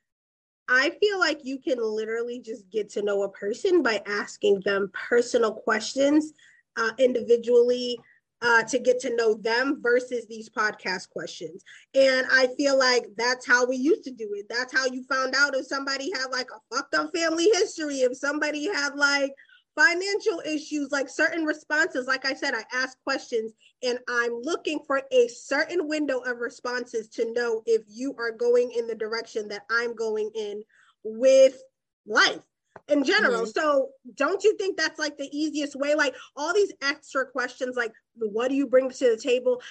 I 0.68 0.90
feel 1.00 1.18
like 1.18 1.40
you 1.44 1.58
can 1.58 1.78
literally 1.80 2.40
just 2.40 2.70
get 2.70 2.90
to 2.90 3.02
know 3.02 3.24
a 3.24 3.28
person 3.28 3.82
by 3.82 4.02
asking 4.06 4.60
them 4.64 4.90
personal 4.94 5.52
questions 5.52 6.32
uh, 6.76 6.90
individually 6.98 7.98
uh, 8.42 8.62
to 8.64 8.78
get 8.78 8.98
to 9.00 9.14
know 9.16 9.34
them 9.34 9.80
versus 9.82 10.26
these 10.26 10.48
podcast 10.48 11.10
questions. 11.10 11.62
And 11.94 12.26
I 12.32 12.48
feel 12.56 12.78
like 12.78 13.06
that's 13.16 13.46
how 13.46 13.66
we 13.66 13.76
used 13.76 14.04
to 14.04 14.10
do 14.10 14.30
it. 14.34 14.46
That's 14.48 14.72
how 14.72 14.86
you 14.86 15.04
found 15.04 15.34
out 15.36 15.56
if 15.56 15.66
somebody 15.66 16.10
had 16.12 16.26
like 16.30 16.48
a 16.50 16.74
fucked 16.74 16.94
up 16.94 17.10
family 17.14 17.50
history, 17.54 17.96
if 17.96 18.16
somebody 18.16 18.66
had 18.66 18.94
like 18.96 19.32
financial 19.76 20.42
issues, 20.44 20.90
like 20.90 21.08
certain 21.08 21.44
responses. 21.44 22.06
Like 22.06 22.24
I 22.24 22.34
said, 22.34 22.54
I 22.54 22.64
ask 22.74 22.96
questions 23.04 23.52
and 23.82 23.98
I'm 24.08 24.40
looking 24.42 24.80
for 24.86 25.02
a 25.12 25.28
certain 25.28 25.88
window 25.88 26.18
of 26.20 26.38
responses 26.38 27.08
to 27.10 27.32
know 27.32 27.62
if 27.66 27.82
you 27.88 28.14
are 28.18 28.32
going 28.32 28.72
in 28.76 28.86
the 28.86 28.94
direction 28.94 29.48
that 29.48 29.62
I'm 29.70 29.94
going 29.94 30.30
in 30.34 30.62
with 31.04 31.62
life 32.06 32.42
in 32.88 33.04
general. 33.04 33.42
Mm-hmm. 33.42 33.58
So 33.58 33.90
don't 34.14 34.42
you 34.44 34.56
think 34.56 34.76
that's 34.76 34.98
like 34.98 35.16
the 35.16 35.28
easiest 35.36 35.76
way? 35.76 35.94
Like 35.94 36.14
all 36.36 36.52
these 36.52 36.72
extra 36.82 37.26
questions, 37.26 37.76
like 37.76 37.92
what 38.16 38.48
do 38.48 38.54
you 38.54 38.66
bring 38.66 38.90
to 38.90 39.10
the 39.10 39.16
table? 39.16 39.62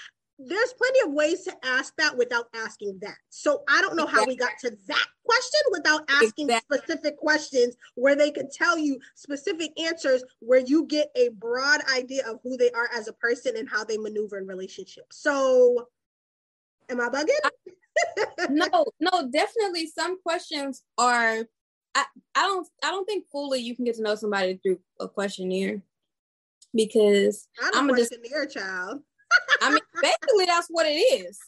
There's 0.41 0.73
plenty 0.73 1.01
of 1.01 1.11
ways 1.11 1.43
to 1.43 1.53
ask 1.65 1.93
that 1.97 2.17
without 2.17 2.45
asking 2.55 2.99
that. 3.01 3.17
So 3.29 3.63
I 3.67 3.81
don't 3.81 3.97
know 3.97 4.05
exactly. 4.05 4.23
how 4.23 4.27
we 4.27 4.35
got 4.37 4.51
to 4.61 4.77
that 4.87 5.07
question 5.25 5.59
without 5.71 6.09
asking 6.09 6.49
exactly. 6.49 6.77
specific 6.77 7.17
questions 7.17 7.75
where 7.95 8.15
they 8.15 8.31
could 8.31 8.49
tell 8.49 8.77
you 8.77 8.99
specific 9.15 9.77
answers 9.77 10.23
where 10.39 10.61
you 10.61 10.85
get 10.85 11.09
a 11.17 11.29
broad 11.29 11.81
idea 11.93 12.25
of 12.25 12.39
who 12.41 12.55
they 12.55 12.71
are 12.71 12.89
as 12.95 13.09
a 13.09 13.13
person 13.13 13.57
and 13.57 13.69
how 13.69 13.83
they 13.83 13.97
maneuver 13.97 14.37
in 14.37 14.47
relationships. 14.47 15.21
So 15.21 15.87
am 16.87 17.01
I 17.01 17.09
bugging? 17.09 17.49
no, 18.49 18.85
no, 19.01 19.29
definitely 19.29 19.87
some 19.87 20.21
questions 20.21 20.83
are 20.97 21.43
I, 21.99 22.05
I 22.35 22.47
don't 22.47 22.67
I 22.83 22.91
don't 22.91 23.05
think 23.05 23.25
fully 23.31 23.59
you 23.59 23.75
can 23.75 23.85
get 23.85 23.95
to 23.95 24.01
know 24.01 24.15
somebody 24.15 24.59
through 24.61 24.79
a 24.99 25.07
questionnaire 25.07 25.81
because 26.73 27.47
I'm, 27.73 27.89
a 27.89 27.93
questionnaire 27.93 28.45
just, 28.45 28.57
child. 28.57 29.01
I 29.61 29.69
mean, 29.69 29.79
basically 30.01 30.45
that's 30.45 30.67
what 30.69 30.85
it 30.85 30.91
is. 30.91 31.39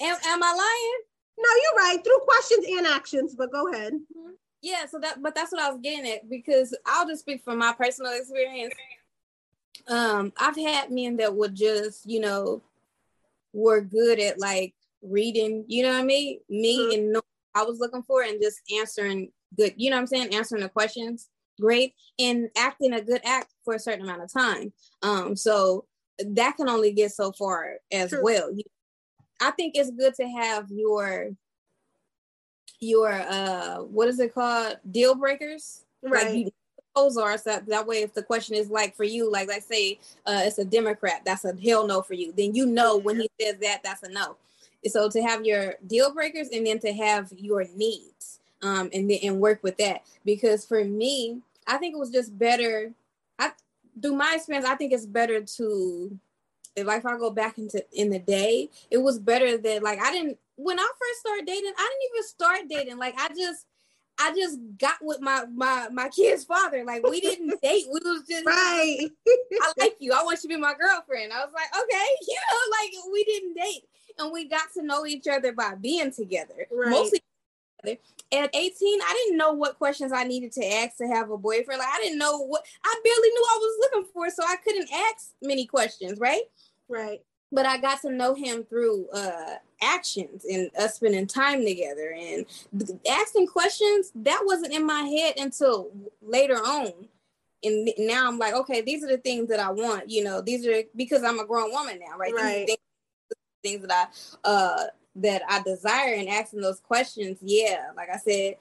Am, 0.00 0.16
am 0.26 0.42
I 0.42 0.52
lying? 0.52 1.02
No, 1.38 1.48
you're 1.62 1.84
right. 1.84 2.04
Through 2.04 2.20
questions 2.20 2.66
and 2.68 2.86
actions, 2.86 3.34
but 3.34 3.52
go 3.52 3.72
ahead. 3.72 3.94
Mm-hmm. 3.94 4.32
Yeah, 4.60 4.86
so 4.86 4.98
that 5.00 5.22
but 5.22 5.34
that's 5.34 5.50
what 5.50 5.60
I 5.60 5.70
was 5.70 5.80
getting 5.82 6.10
at 6.10 6.30
because 6.30 6.76
I'll 6.86 7.06
just 7.06 7.22
speak 7.22 7.42
from 7.42 7.58
my 7.58 7.72
personal 7.72 8.12
experience. 8.12 8.74
Um, 9.88 10.32
I've 10.38 10.56
had 10.56 10.90
men 10.90 11.16
that 11.16 11.34
would 11.34 11.54
just, 11.54 12.08
you 12.08 12.20
know, 12.20 12.62
were 13.52 13.80
good 13.80 14.20
at 14.20 14.38
like 14.38 14.74
reading, 15.02 15.64
you 15.66 15.82
know 15.82 15.90
what 15.90 16.02
I 16.02 16.04
mean? 16.04 16.38
Me 16.48 16.78
mm-hmm. 16.78 17.14
and 17.14 17.22
I 17.54 17.64
was 17.64 17.80
looking 17.80 18.04
for 18.04 18.22
and 18.22 18.40
just 18.40 18.60
answering 18.78 19.32
good, 19.56 19.74
you 19.76 19.90
know 19.90 19.96
what 19.96 20.02
I'm 20.02 20.06
saying, 20.06 20.34
answering 20.34 20.62
the 20.62 20.68
questions 20.68 21.28
great 21.60 21.94
and 22.18 22.48
acting 22.56 22.92
a 22.92 23.00
good 23.00 23.20
act 23.24 23.52
for 23.64 23.74
a 23.74 23.78
certain 23.78 24.04
amount 24.04 24.22
of 24.22 24.32
time. 24.32 24.72
Um, 25.02 25.36
so 25.36 25.86
that 26.18 26.56
can 26.56 26.68
only 26.68 26.92
get 26.92 27.12
so 27.12 27.32
far 27.32 27.76
as 27.90 28.10
True. 28.10 28.22
well. 28.22 28.50
I 29.40 29.50
think 29.52 29.76
it's 29.76 29.90
good 29.90 30.14
to 30.14 30.26
have 30.28 30.66
your 30.70 31.30
your 32.80 33.12
uh 33.12 33.76
what 33.78 34.08
is 34.08 34.18
it 34.18 34.34
called? 34.34 34.76
Deal 34.90 35.14
breakers. 35.14 35.84
Right. 36.02 36.26
like 36.26 36.34
you, 36.36 36.50
those 36.96 37.16
are 37.16 37.38
so 37.38 37.60
that 37.66 37.86
way 37.86 38.02
if 38.02 38.12
the 38.12 38.22
question 38.22 38.54
is 38.54 38.68
like 38.68 38.94
for 38.96 39.04
you 39.04 39.30
like 39.30 39.48
let's 39.48 39.66
say 39.66 39.98
uh 40.26 40.42
it's 40.44 40.58
a 40.58 40.64
democrat 40.64 41.22
that's 41.24 41.44
a 41.44 41.54
hell 41.64 41.86
no 41.86 42.02
for 42.02 42.14
you. 42.14 42.32
Then 42.36 42.54
you 42.54 42.66
know 42.66 42.98
when 42.98 43.20
he 43.20 43.30
says 43.40 43.56
that 43.60 43.82
that's 43.82 44.02
a 44.02 44.08
no. 44.10 44.36
So 44.86 45.08
to 45.08 45.22
have 45.22 45.44
your 45.44 45.74
deal 45.86 46.12
breakers 46.12 46.48
and 46.52 46.66
then 46.66 46.80
to 46.80 46.92
have 46.92 47.32
your 47.36 47.64
needs 47.76 48.40
um, 48.62 48.90
and 48.92 49.10
then 49.10 49.18
and 49.22 49.40
work 49.40 49.62
with 49.62 49.76
that. 49.78 50.02
Because 50.24 50.64
for 50.64 50.84
me, 50.84 51.40
I 51.66 51.78
think 51.78 51.94
it 51.94 51.98
was 51.98 52.10
just 52.10 52.36
better. 52.38 52.92
I 53.38 53.52
through 54.00 54.16
my 54.16 54.34
experience, 54.36 54.66
I 54.66 54.76
think 54.76 54.92
it's 54.92 55.06
better 55.06 55.42
to 55.42 56.18
if 56.76 56.86
like 56.86 57.00
if 57.00 57.06
I 57.06 57.18
go 57.18 57.30
back 57.30 57.58
into 57.58 57.84
in 57.92 58.10
the 58.10 58.18
day, 58.18 58.70
it 58.90 58.98
was 58.98 59.18
better 59.18 59.58
that 59.58 59.82
like 59.82 60.00
I 60.00 60.12
didn't 60.12 60.38
when 60.56 60.78
I 60.78 60.90
first 60.98 61.20
started 61.20 61.46
dating, 61.46 61.72
I 61.76 61.88
didn't 61.88 62.14
even 62.14 62.28
start 62.28 62.60
dating. 62.68 62.98
Like 62.98 63.14
I 63.18 63.28
just 63.28 63.66
I 64.18 64.32
just 64.34 64.58
got 64.78 64.96
with 65.02 65.20
my 65.20 65.44
my 65.52 65.88
my 65.92 66.08
kid's 66.08 66.44
father. 66.44 66.84
Like 66.84 67.06
we 67.06 67.20
didn't 67.20 67.48
date. 67.62 67.86
We 67.92 68.00
was 68.04 68.24
just 68.28 68.46
right. 68.46 69.08
I 69.60 69.72
like 69.78 69.96
you. 69.98 70.12
I 70.12 70.22
want 70.22 70.42
you 70.42 70.48
to 70.50 70.54
be 70.54 70.60
my 70.60 70.74
girlfriend. 70.78 71.32
I 71.32 71.44
was 71.44 71.52
like, 71.54 71.68
okay, 71.74 72.06
you 72.28 72.34
know, 72.34 72.58
like 72.70 73.12
we 73.12 73.24
didn't 73.24 73.54
date, 73.54 73.84
and 74.18 74.32
we 74.32 74.48
got 74.48 74.72
to 74.74 74.82
know 74.82 75.06
each 75.06 75.26
other 75.28 75.52
by 75.52 75.74
being 75.74 76.12
together. 76.12 76.66
Right. 76.70 76.90
Mostly 76.90 77.20
at 77.84 77.98
18, 78.54 79.00
I 79.00 79.24
didn't 79.24 79.38
know 79.38 79.52
what 79.52 79.78
questions 79.78 80.12
I 80.12 80.24
needed 80.24 80.52
to 80.52 80.64
ask 80.64 80.96
to 80.96 81.06
have 81.06 81.30
a 81.30 81.36
boyfriend. 81.36 81.78
Like 81.78 81.88
I 81.92 82.00
didn't 82.02 82.18
know 82.18 82.38
what 82.46 82.64
I 82.84 83.00
barely 83.04 83.28
knew 83.28 83.46
I 83.50 83.58
was 83.58 83.78
looking 83.80 84.12
for, 84.12 84.30
so 84.30 84.42
I 84.44 84.56
couldn't 84.56 84.88
ask 84.92 85.32
many 85.42 85.66
questions, 85.66 86.18
right? 86.18 86.42
Right. 86.88 87.20
But 87.50 87.66
I 87.66 87.78
got 87.78 88.00
to 88.02 88.10
know 88.10 88.34
him 88.34 88.64
through 88.64 89.08
uh 89.10 89.56
actions 89.82 90.44
and 90.44 90.70
us 90.78 90.94
spending 90.94 91.26
time 91.26 91.64
together 91.64 92.14
and 92.16 92.46
asking 93.10 93.48
questions 93.48 94.12
that 94.14 94.42
wasn't 94.44 94.72
in 94.72 94.86
my 94.86 95.02
head 95.02 95.34
until 95.38 95.90
later 96.22 96.54
on. 96.56 96.92
And 97.64 97.90
now 97.98 98.28
I'm 98.28 98.38
like, 98.38 98.54
okay, 98.54 98.80
these 98.80 99.04
are 99.04 99.08
the 99.08 99.18
things 99.18 99.48
that 99.48 99.60
I 99.60 99.70
want. 99.70 100.10
You 100.10 100.24
know, 100.24 100.40
these 100.40 100.66
are 100.66 100.82
because 100.96 101.22
I'm 101.22 101.38
a 101.38 101.46
grown 101.46 101.70
woman 101.70 102.00
now, 102.00 102.16
right? 102.16 102.34
Right 102.34 102.68
things 103.62 103.86
that 103.86 104.10
I 104.44 104.48
uh 104.48 104.86
that 105.16 105.42
I 105.48 105.62
desire 105.62 106.14
and 106.14 106.28
asking 106.28 106.60
those 106.60 106.80
questions, 106.80 107.38
yeah, 107.42 107.90
like 107.96 108.08
I 108.12 108.18
said, 108.18 108.56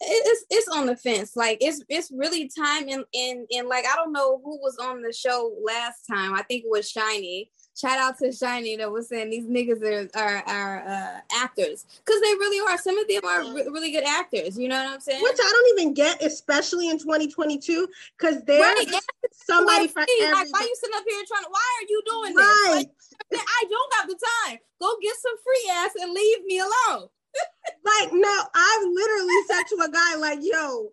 it's 0.00 0.44
it's 0.48 0.68
on 0.68 0.86
the 0.86 0.96
fence. 0.96 1.36
Like 1.36 1.58
it's 1.60 1.82
it's 1.88 2.10
really 2.10 2.48
time 2.48 2.88
in 2.88 3.04
in 3.12 3.46
in 3.50 3.68
like 3.68 3.84
I 3.84 3.96
don't 3.96 4.12
know 4.12 4.40
who 4.42 4.58
was 4.60 4.78
on 4.78 5.02
the 5.02 5.12
show 5.12 5.52
last 5.62 6.06
time. 6.10 6.34
I 6.34 6.42
think 6.42 6.64
it 6.64 6.70
was 6.70 6.90
Shiny. 6.90 7.50
Shout 7.76 7.98
out 7.98 8.18
to 8.18 8.32
Shiny 8.32 8.76
that 8.76 8.90
was 8.90 9.08
saying 9.08 9.30
these 9.30 9.46
niggas 9.46 9.82
are 9.82 10.10
are, 10.14 10.42
are 10.46 10.78
uh, 10.86 11.20
actors 11.42 11.86
because 12.04 12.20
they 12.20 12.34
really 12.34 12.60
are. 12.68 12.76
Some 12.76 12.98
of 12.98 13.08
them 13.08 13.24
are 13.24 13.54
re- 13.54 13.68
really 13.70 13.92
good 13.92 14.04
actors. 14.04 14.58
You 14.58 14.68
know 14.68 14.82
what 14.82 14.94
I'm 14.94 15.00
saying? 15.00 15.22
Which 15.22 15.38
I 15.38 15.50
don't 15.50 15.78
even 15.78 15.94
get, 15.94 16.22
especially 16.22 16.88
in 16.88 16.98
2022, 16.98 17.88
because 18.18 18.42
there's 18.44 18.60
right, 18.60 18.86
yeah. 18.90 18.98
somebody 19.32 19.88
for 19.88 20.00
every. 20.00 20.32
Like, 20.32 20.52
why 20.52 20.60
you 20.60 20.74
sitting 20.76 20.96
up 20.96 21.04
here 21.08 21.22
trying 21.26 21.44
to? 21.44 21.50
Why 21.50 21.80
are 21.80 21.86
you 21.88 22.02
doing 22.06 22.34
right. 22.34 22.84
this? 22.88 23.14
Like, 23.30 23.40
I 23.46 23.64
don't 23.68 23.94
have 23.94 24.08
the 24.08 24.18
time. 24.46 24.58
Go 24.80 24.92
get 25.00 25.14
some 25.16 25.36
free 25.44 25.70
ass 25.72 25.90
and 26.00 26.12
leave 26.12 26.44
me 26.44 26.58
alone 26.58 27.08
like, 27.84 28.12
no, 28.12 28.42
I've 28.54 28.88
literally 28.88 29.42
said 29.48 29.62
to 29.68 29.84
a 29.84 29.90
guy, 29.90 30.16
like, 30.16 30.38
yo, 30.42 30.88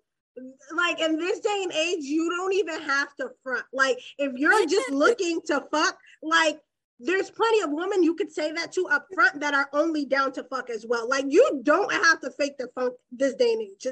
like 0.75 0.99
in 0.99 1.17
this 1.17 1.39
day 1.39 1.61
and 1.63 1.71
age, 1.71 2.03
you 2.03 2.29
don't 2.29 2.53
even 2.53 2.81
have 2.81 3.15
to 3.15 3.29
front. 3.43 3.65
Like, 3.73 3.97
if 4.17 4.33
you're 4.35 4.67
just 4.67 4.91
looking 4.91 5.41
to 5.47 5.63
fuck, 5.71 5.97
like, 6.21 6.59
there's 6.99 7.29
plenty 7.29 7.61
of 7.61 7.71
women 7.71 8.03
you 8.03 8.15
could 8.15 8.31
say 8.31 8.51
that 8.51 8.71
to 8.73 8.87
up 8.87 9.05
front 9.13 9.39
that 9.39 9.53
are 9.53 9.69
only 9.73 10.05
down 10.05 10.31
to 10.33 10.43
fuck 10.43 10.69
as 10.69 10.85
well. 10.87 11.07
Like, 11.07 11.25
you 11.27 11.61
don't 11.63 11.91
have 11.91 12.19
to 12.21 12.31
fake 12.31 12.57
the 12.57 12.69
funk 12.75 12.93
this 13.11 13.35
day 13.35 13.53
and 13.53 13.61
age. 13.61 13.87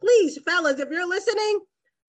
Please, 0.00 0.38
fellas, 0.44 0.80
if 0.80 0.88
you're 0.90 1.08
listening, 1.08 1.60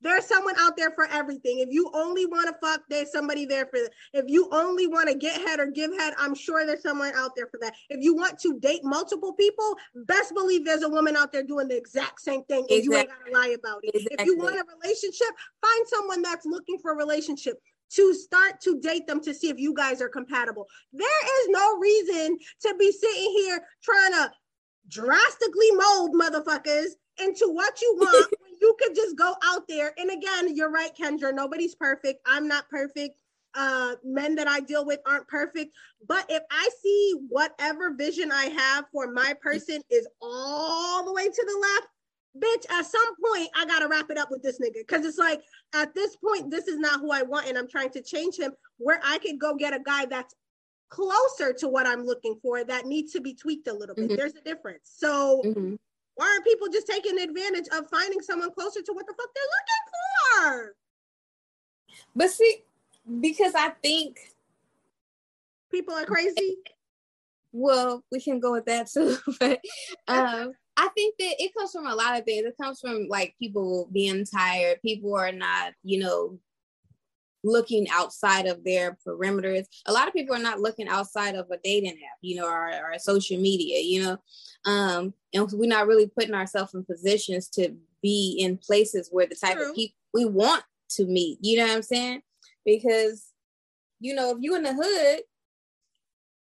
there's 0.03 0.25
someone 0.25 0.55
out 0.57 0.75
there 0.77 0.91
for 0.91 1.05
everything. 1.05 1.59
If 1.59 1.69
you 1.69 1.91
only 1.93 2.25
want 2.25 2.47
to 2.47 2.55
fuck, 2.65 2.81
there's 2.89 3.11
somebody 3.11 3.45
there 3.45 3.67
for 3.67 3.79
that. 3.79 3.91
If 4.13 4.25
you 4.27 4.49
only 4.51 4.87
want 4.87 5.09
to 5.09 5.15
get 5.15 5.39
head 5.39 5.59
or 5.59 5.67
give 5.67 5.91
head, 5.91 6.13
I'm 6.17 6.33
sure 6.33 6.65
there's 6.65 6.81
someone 6.81 7.11
out 7.15 7.35
there 7.35 7.47
for 7.47 7.59
that. 7.61 7.75
If 7.89 8.03
you 8.03 8.15
want 8.15 8.39
to 8.39 8.59
date 8.59 8.83
multiple 8.83 9.33
people, 9.33 9.75
best 10.07 10.33
believe 10.33 10.65
there's 10.65 10.81
a 10.81 10.89
woman 10.89 11.15
out 11.15 11.31
there 11.31 11.43
doing 11.43 11.67
the 11.67 11.77
exact 11.77 12.21
same 12.21 12.43
thing. 12.45 12.65
Exactly. 12.69 12.77
And 12.77 12.85
you 12.85 12.95
ain't 12.95 13.09
gotta 13.09 13.31
lie 13.31 13.55
about 13.57 13.81
it. 13.83 13.93
Exactly. 13.93 14.17
If 14.19 14.25
you 14.25 14.37
want 14.37 14.55
a 14.55 14.65
relationship, 14.81 15.27
find 15.61 15.87
someone 15.87 16.21
that's 16.23 16.45
looking 16.45 16.79
for 16.79 16.93
a 16.93 16.95
relationship 16.95 17.61
to 17.95 18.13
start 18.13 18.61
to 18.61 18.79
date 18.79 19.07
them 19.07 19.21
to 19.21 19.33
see 19.33 19.49
if 19.49 19.59
you 19.59 19.73
guys 19.73 20.01
are 20.01 20.09
compatible. 20.09 20.67
There 20.93 21.41
is 21.41 21.49
no 21.49 21.77
reason 21.77 22.37
to 22.61 22.75
be 22.79 22.91
sitting 22.91 23.31
here 23.31 23.61
trying 23.83 24.13
to 24.13 24.31
drastically 24.87 25.71
mold 25.71 26.13
motherfuckers 26.13 26.91
into 27.19 27.47
what 27.47 27.81
you 27.81 27.95
want 27.99 28.33
you 28.61 28.75
could 28.79 28.95
just 28.95 29.17
go 29.17 29.33
out 29.43 29.67
there. 29.67 29.93
And 29.97 30.11
again, 30.11 30.55
you're 30.55 30.71
right, 30.71 30.91
Kendra. 30.95 31.33
Nobody's 31.33 31.75
perfect. 31.75 32.21
I'm 32.25 32.47
not 32.47 32.69
perfect. 32.69 33.19
Uh, 33.53 33.95
men 34.05 34.35
that 34.35 34.47
I 34.47 34.61
deal 34.61 34.85
with 34.85 34.99
aren't 35.05 35.27
perfect. 35.27 35.75
But 36.07 36.25
if 36.29 36.43
I 36.49 36.69
see 36.81 37.15
whatever 37.27 37.93
vision 37.93 38.31
I 38.31 38.45
have 38.45 38.85
for 38.93 39.11
my 39.11 39.33
person 39.41 39.81
is 39.89 40.07
all 40.21 41.03
the 41.03 41.11
way 41.11 41.25
to 41.25 41.45
the 41.45 41.59
left, 41.59 41.87
bitch, 42.37 42.69
at 42.69 42.85
some 42.85 43.15
point 43.23 43.49
I 43.55 43.65
gotta 43.65 43.87
wrap 43.87 44.09
it 44.09 44.17
up 44.17 44.29
with 44.31 44.41
this 44.41 44.59
nigga. 44.59 44.85
Cause 44.87 45.05
it's 45.05 45.17
like 45.17 45.41
at 45.73 45.93
this 45.93 46.15
point, 46.15 46.51
this 46.51 46.67
is 46.67 46.77
not 46.77 46.99
who 46.99 47.11
I 47.11 47.23
want, 47.23 47.47
and 47.47 47.57
I'm 47.57 47.67
trying 47.67 47.91
to 47.91 48.01
change 48.01 48.37
him 48.37 48.53
where 48.77 48.99
I 49.03 49.17
could 49.19 49.39
go 49.39 49.55
get 49.55 49.73
a 49.73 49.79
guy 49.79 50.05
that's 50.05 50.35
closer 50.89 51.53
to 51.53 51.67
what 51.67 51.87
I'm 51.87 52.03
looking 52.03 52.37
for 52.41 52.63
that 52.63 52.85
needs 52.85 53.13
to 53.13 53.21
be 53.21 53.33
tweaked 53.33 53.67
a 53.67 53.73
little 53.73 53.95
bit. 53.95 54.07
Mm-hmm. 54.07 54.15
There's 54.15 54.35
a 54.35 54.41
difference. 54.41 54.91
So 54.97 55.41
mm-hmm. 55.45 55.75
Why 56.15 56.27
aren't 56.27 56.43
people 56.43 56.67
just 56.69 56.87
taking 56.87 57.19
advantage 57.19 57.67
of 57.71 57.89
finding 57.89 58.21
someone 58.21 58.51
closer 58.53 58.81
to 58.81 58.93
what 58.93 59.07
the 59.07 59.13
fuck 59.13 59.29
they're 59.33 60.51
looking 60.53 60.67
for? 60.67 60.75
But 62.15 62.29
see, 62.29 62.63
because 63.19 63.53
I 63.55 63.69
think 63.81 64.19
people 65.71 65.95
are 65.95 66.05
crazy. 66.05 66.57
Well, 67.53 68.01
we 68.09 68.21
can 68.21 68.39
go 68.39 68.53
with 68.53 68.63
that 68.67 68.89
too. 68.89 69.17
but 69.41 69.59
um, 70.07 70.53
I 70.81 70.87
think 70.95 71.15
that 71.19 71.35
it 71.37 71.53
comes 71.53 71.71
from 71.71 71.85
a 71.85 71.93
lot 71.93 72.17
of 72.17 72.25
things. 72.25 72.43
It 72.43 72.57
comes 72.59 72.79
from 72.79 73.05
like 73.07 73.35
people 73.37 73.87
being 73.91 74.25
tired. 74.25 74.81
People 74.81 75.15
are 75.15 75.31
not, 75.31 75.73
you 75.83 75.99
know, 75.99 76.39
looking 77.43 77.87
outside 77.91 78.47
of 78.47 78.63
their 78.63 78.97
perimeters. 79.07 79.67
A 79.85 79.93
lot 79.93 80.07
of 80.07 80.13
people 80.15 80.35
are 80.35 80.41
not 80.41 80.59
looking 80.59 80.87
outside 80.87 81.35
of 81.35 81.51
a 81.51 81.57
dating 81.63 81.91
app, 81.91 82.17
you 82.21 82.35
know, 82.35 82.47
or, 82.47 82.69
or 82.69 82.97
social 82.97 83.39
media, 83.39 83.79
you 83.79 84.01
know. 84.01 84.17
Um, 84.65 85.13
and 85.35 85.47
we're 85.53 85.67
not 85.67 85.85
really 85.85 86.07
putting 86.07 86.33
ourselves 86.33 86.73
in 86.73 86.83
positions 86.83 87.47
to 87.49 87.75
be 88.01 88.37
in 88.39 88.57
places 88.57 89.09
where 89.11 89.27
the 89.27 89.35
type 89.35 89.57
True. 89.57 89.69
of 89.69 89.75
people 89.75 89.95
we 90.15 90.25
want 90.25 90.63
to 90.93 91.05
meet. 91.05 91.37
You 91.41 91.57
know 91.57 91.67
what 91.67 91.75
I'm 91.75 91.83
saying? 91.83 92.21
Because, 92.65 93.27
you 93.99 94.15
know, 94.15 94.31
if 94.31 94.37
you 94.41 94.55
in 94.55 94.63
the 94.63 94.73
hood, 94.73 95.19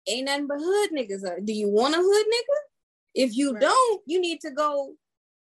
ain't 0.07 0.27
nothing 0.27 0.47
but 0.47 0.59
hood 0.61 0.91
niggas. 0.91 1.29
Are. 1.29 1.41
Do 1.41 1.51
you 1.51 1.67
want 1.67 1.93
a 1.93 1.97
hood 1.97 2.25
nigga? 2.25 2.62
If 3.13 3.35
you 3.35 3.53
right. 3.53 3.61
don't, 3.61 4.01
you 4.05 4.19
need 4.19 4.41
to 4.41 4.51
go 4.51 4.93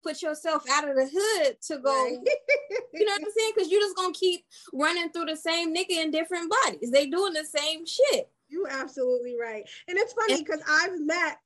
put 0.03 0.21
yourself 0.21 0.63
out 0.71 0.87
of 0.87 0.95
the 0.95 1.09
hood 1.11 1.57
to 1.67 1.77
go, 1.79 1.91
right. 1.91 2.19
you 2.93 3.05
know 3.05 3.11
what 3.13 3.21
I'm 3.21 3.31
saying? 3.35 3.51
Because 3.55 3.71
you're 3.71 3.81
just 3.81 3.95
gonna 3.95 4.13
keep 4.13 4.45
running 4.73 5.09
through 5.09 5.25
the 5.25 5.35
same 5.35 5.75
nigga 5.75 6.03
in 6.03 6.11
different 6.11 6.51
bodies. 6.63 6.91
They 6.91 7.07
doing 7.07 7.33
the 7.33 7.45
same 7.45 7.85
shit. 7.85 8.29
You 8.47 8.67
absolutely 8.69 9.35
right. 9.39 9.67
And 9.87 9.97
it's 9.97 10.13
funny 10.13 10.43
because 10.43 10.61
I've 10.69 10.99
met 10.99 11.37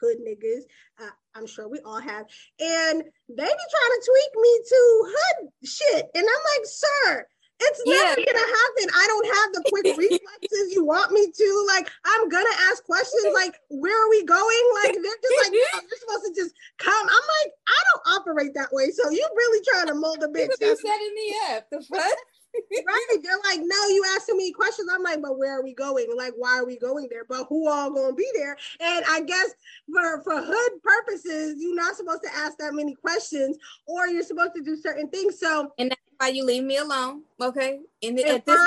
hood 0.00 0.18
niggas. 0.18 0.62
Uh, 1.00 1.10
I'm 1.34 1.46
sure 1.46 1.68
we 1.68 1.80
all 1.80 2.00
have. 2.00 2.26
And 2.60 3.02
they 3.02 3.44
be 3.44 3.46
trying 3.46 3.46
to 3.46 4.02
tweak 4.06 4.42
me 4.42 4.60
to 4.68 5.14
hood 5.14 5.48
shit. 5.64 6.10
And 6.14 6.24
I'm 6.24 6.58
like, 6.58 6.64
sir, 6.66 7.26
it's 7.60 7.82
yeah. 7.86 8.14
never 8.14 8.22
gonna 8.22 8.38
happen. 8.38 8.86
I 8.94 9.04
don't 9.06 9.26
have 9.26 9.48
the 9.52 9.62
quick 9.70 9.84
reflexes 9.98 10.74
you 10.74 10.84
want 10.84 11.12
me 11.12 11.30
to. 11.30 11.64
Like, 11.68 11.90
I'm 12.04 12.28
gonna 12.28 12.56
ask 12.70 12.84
questions 12.84 13.26
like, 13.34 13.54
where 13.68 13.94
are 13.94 14.10
we 14.10 14.24
going? 14.24 14.64
Like, 14.82 14.94
they're 14.94 15.20
just 15.22 15.36
like, 15.44 15.52
no, 15.52 15.80
you're 15.80 15.98
supposed 16.02 16.24
to 16.26 16.32
just 16.34 16.54
come. 16.78 17.06
I'm 17.06 17.26
like, 17.42 17.52
I 17.68 17.80
don't 17.92 18.20
operate 18.20 18.54
that 18.54 18.72
way. 18.72 18.90
So 18.90 19.10
you 19.10 19.26
really 19.36 19.64
trying 19.64 19.88
to 19.88 19.94
mold 19.94 20.22
a 20.22 20.28
bitch. 20.28 20.50
You 20.60 20.76
setting 20.76 21.14
me 21.14 21.34
up. 21.50 21.70
The 21.70 21.82
fuck? 21.90 22.18
Right. 22.54 23.18
They're 23.22 23.38
like, 23.44 23.60
no, 23.60 23.88
you 23.88 24.04
asking 24.16 24.36
me 24.36 24.52
questions. 24.52 24.88
I'm 24.92 25.02
like, 25.02 25.22
but 25.22 25.38
where 25.38 25.58
are 25.58 25.62
we 25.62 25.74
going? 25.74 26.06
Like, 26.16 26.34
why 26.36 26.58
are 26.58 26.66
we 26.66 26.78
going 26.78 27.08
there? 27.10 27.24
But 27.28 27.46
who 27.48 27.68
all 27.68 27.90
gonna 27.90 28.14
be 28.14 28.28
there? 28.34 28.56
And 28.80 29.04
I 29.08 29.20
guess 29.20 29.54
for 29.92 30.22
for 30.22 30.40
hood 30.42 30.82
purposes, 30.82 31.56
you're 31.58 31.74
not 31.74 31.96
supposed 31.96 32.22
to 32.24 32.34
ask 32.34 32.58
that 32.58 32.74
many 32.74 32.94
questions, 32.94 33.56
or 33.86 34.06
you're 34.06 34.22
supposed 34.22 34.54
to 34.56 34.62
do 34.62 34.76
certain 34.76 35.08
things. 35.08 35.38
So 35.38 35.72
and 35.78 35.90
that's 35.90 36.00
why 36.18 36.28
you 36.28 36.44
leave 36.44 36.64
me 36.64 36.78
alone, 36.78 37.22
okay? 37.40 37.80
And, 38.02 38.18
and 38.18 38.28
at 38.28 38.46
this 38.46 38.60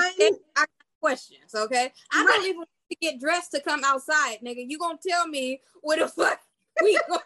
I 0.55 0.61
got 0.61 0.69
questions, 0.99 1.53
okay? 1.53 1.91
I 2.11 2.23
right. 2.23 2.27
don't 2.27 2.45
even 2.47 2.65
to 2.89 2.95
get 3.01 3.19
dressed 3.19 3.51
to 3.51 3.61
come 3.61 3.81
outside, 3.83 4.37
nigga. 4.45 4.65
You 4.67 4.77
gonna 4.77 4.97
tell 5.05 5.27
me 5.27 5.61
what 5.81 5.99
the 5.99 6.07
fuck 6.07 6.39
we 6.83 6.99
going? 7.09 7.21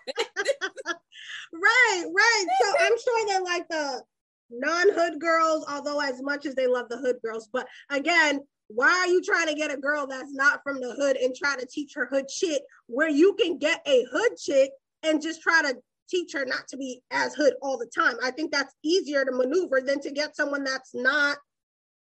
right, 1.54 2.06
right. 2.16 2.46
So 2.62 2.74
I'm 2.80 2.98
sure 3.00 3.28
that 3.28 3.44
like 3.44 3.68
the 3.70 4.04
non-hood 4.50 5.20
girls, 5.20 5.66
although 5.70 6.00
as 6.02 6.22
much 6.22 6.46
as 6.46 6.56
they 6.56 6.68
love 6.68 6.90
the 6.90 6.98
hood 6.98 7.18
girls, 7.24 7.50
but 7.52 7.68
again, 7.90 8.42
why 8.68 8.90
are 8.90 9.08
you 9.08 9.22
trying 9.22 9.48
to 9.48 9.56
get 9.56 9.74
a 9.74 9.78
girl 9.78 10.06
that's 10.06 10.34
not 10.34 10.62
from 10.64 10.80
the 10.80 10.94
hood 10.94 11.18
and 11.18 11.36
try 11.36 11.56
to 11.56 11.66
teach 11.66 11.94
her 11.96 12.06
hood 12.06 12.30
shit 12.30 12.62
where 12.86 13.10
you 13.10 13.34
can 13.34 13.58
get 13.58 13.82
a 13.88 14.06
hood 14.12 14.38
chick 14.38 14.70
and 15.02 15.22
just 15.22 15.42
try 15.42 15.62
to 15.64 15.76
teach 16.08 16.34
her 16.34 16.46
not 16.46 16.68
to 16.68 16.78
be 16.78 17.02
as 17.10 17.34
hood 17.34 17.56
all 17.64 17.80
the 17.80 17.88
time? 17.88 18.16
I 18.24 18.30
think 18.30 18.52
that's 18.52 18.74
easier 18.84 19.26
to 19.26 19.32
maneuver 19.32 19.82
than 19.82 20.00
to 20.02 20.12
get 20.12 20.36
someone 20.36 20.64
that's 20.64 20.94
not 20.94 21.38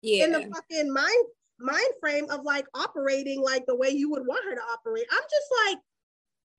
yeah. 0.03 0.25
in 0.25 0.31
the 0.31 0.41
fucking 0.53 0.93
mind 0.93 1.25
mind 1.59 1.93
frame 1.99 2.25
of 2.29 2.43
like 2.43 2.65
operating 2.73 3.41
like 3.41 3.65
the 3.67 3.75
way 3.75 3.89
you 3.89 4.09
would 4.11 4.25
want 4.25 4.45
her 4.45 4.55
to 4.55 4.61
operate. 4.61 5.05
I'm 5.11 5.21
just 5.21 5.51
like 5.65 5.77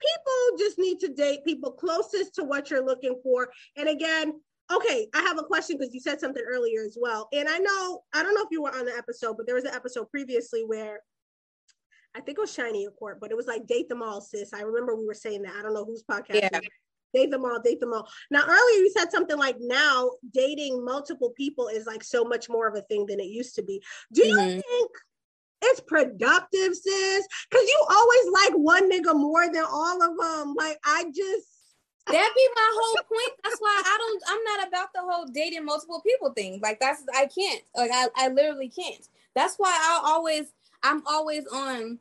people 0.01 0.59
just 0.59 0.78
need 0.78 1.01
to 1.01 1.09
date 1.09 1.45
people 1.45 1.72
closest 1.72 2.35
to 2.37 2.45
what 2.45 2.70
you're 2.70 2.85
looking 2.85 3.20
for. 3.22 3.49
And 3.76 3.89
again, 3.89 4.35
Okay, 4.73 5.09
I 5.14 5.20
have 5.23 5.39
a 5.39 5.43
question 5.43 5.77
because 5.79 5.93
you 5.93 6.01
said 6.01 6.20
something 6.20 6.43
earlier 6.47 6.83
as 6.85 6.97
well. 7.01 7.29
And 7.33 7.49
I 7.49 7.59
know, 7.59 8.03
I 8.14 8.23
don't 8.23 8.35
know 8.35 8.43
if 8.43 8.49
you 8.51 8.62
were 8.62 8.75
on 8.75 8.87
the 8.87 8.97
episode, 8.97 9.37
but 9.37 9.47
there 9.47 9.55
was 9.55 9.64
an 9.64 9.75
episode 9.75 10.11
previously 10.11 10.64
where 10.64 11.01
I 12.14 12.20
think 12.20 12.39
it 12.39 12.41
was 12.41 12.53
Shiny 12.53 12.87
Court, 12.99 13.18
but 13.20 13.31
it 13.31 13.37
was 13.37 13.47
like 13.47 13.66
date 13.66 13.89
them 13.89 14.03
all, 14.03 14.20
sis. 14.20 14.53
I 14.53 14.62
remember 14.62 14.95
we 14.95 15.07
were 15.07 15.14
saying 15.14 15.43
that. 15.43 15.55
I 15.59 15.62
don't 15.62 15.75
know 15.75 15.85
whose 15.85 16.05
podcast. 16.05 16.35
Yeah. 16.35 16.61
Date 17.14 17.31
them 17.31 17.45
all, 17.45 17.61
date 17.61 17.79
them 17.79 17.93
all. 17.93 18.09
Now, 18.31 18.43
earlier 18.45 18.79
you 18.79 18.91
said 18.97 19.11
something 19.11 19.37
like 19.37 19.57
now 19.61 20.11
dating 20.33 20.83
multiple 20.83 21.31
people 21.37 21.68
is 21.68 21.85
like 21.85 22.03
so 22.03 22.25
much 22.25 22.49
more 22.49 22.66
of 22.66 22.75
a 22.75 22.81
thing 22.83 23.05
than 23.07 23.20
it 23.20 23.27
used 23.27 23.55
to 23.57 23.62
be. 23.62 23.83
Do 24.14 24.27
you 24.27 24.35
mm-hmm. 24.35 24.61
think 24.61 24.91
it's 25.61 25.81
productive, 25.81 26.75
sis? 26.75 27.27
Because 27.51 27.66
you 27.66 27.87
always 27.91 28.33
like 28.33 28.55
one 28.55 28.91
nigga 28.91 29.14
more 29.14 29.47
than 29.53 29.64
all 29.70 30.03
of 30.03 30.16
them. 30.18 30.55
Like, 30.57 30.79
I 30.87 31.05
just, 31.14 31.52
that 32.07 32.33
be 32.35 32.49
my 32.55 32.71
whole 32.75 33.03
point. 33.05 33.39
That's 33.45 33.59
why 33.59 33.83
I 33.85 33.99
don't. 33.99 34.23
I'm 34.29 34.45
not 34.45 34.69
about 34.69 34.93
the 34.93 35.01
whole 35.01 35.27
dating 35.27 35.65
multiple 35.65 36.01
people 36.01 36.31
thing. 36.31 36.61
Like 36.63 36.81
that's 36.81 37.03
I 37.15 37.27
can't. 37.27 37.63
Like 37.77 37.91
I, 37.93 38.09
I 38.17 38.29
literally 38.29 38.69
can't. 38.69 39.09
That's 39.35 39.57
why 39.57 39.71
I 39.71 40.01
always. 40.05 40.53
I'm 40.83 41.03
always 41.07 41.47
on. 41.47 41.99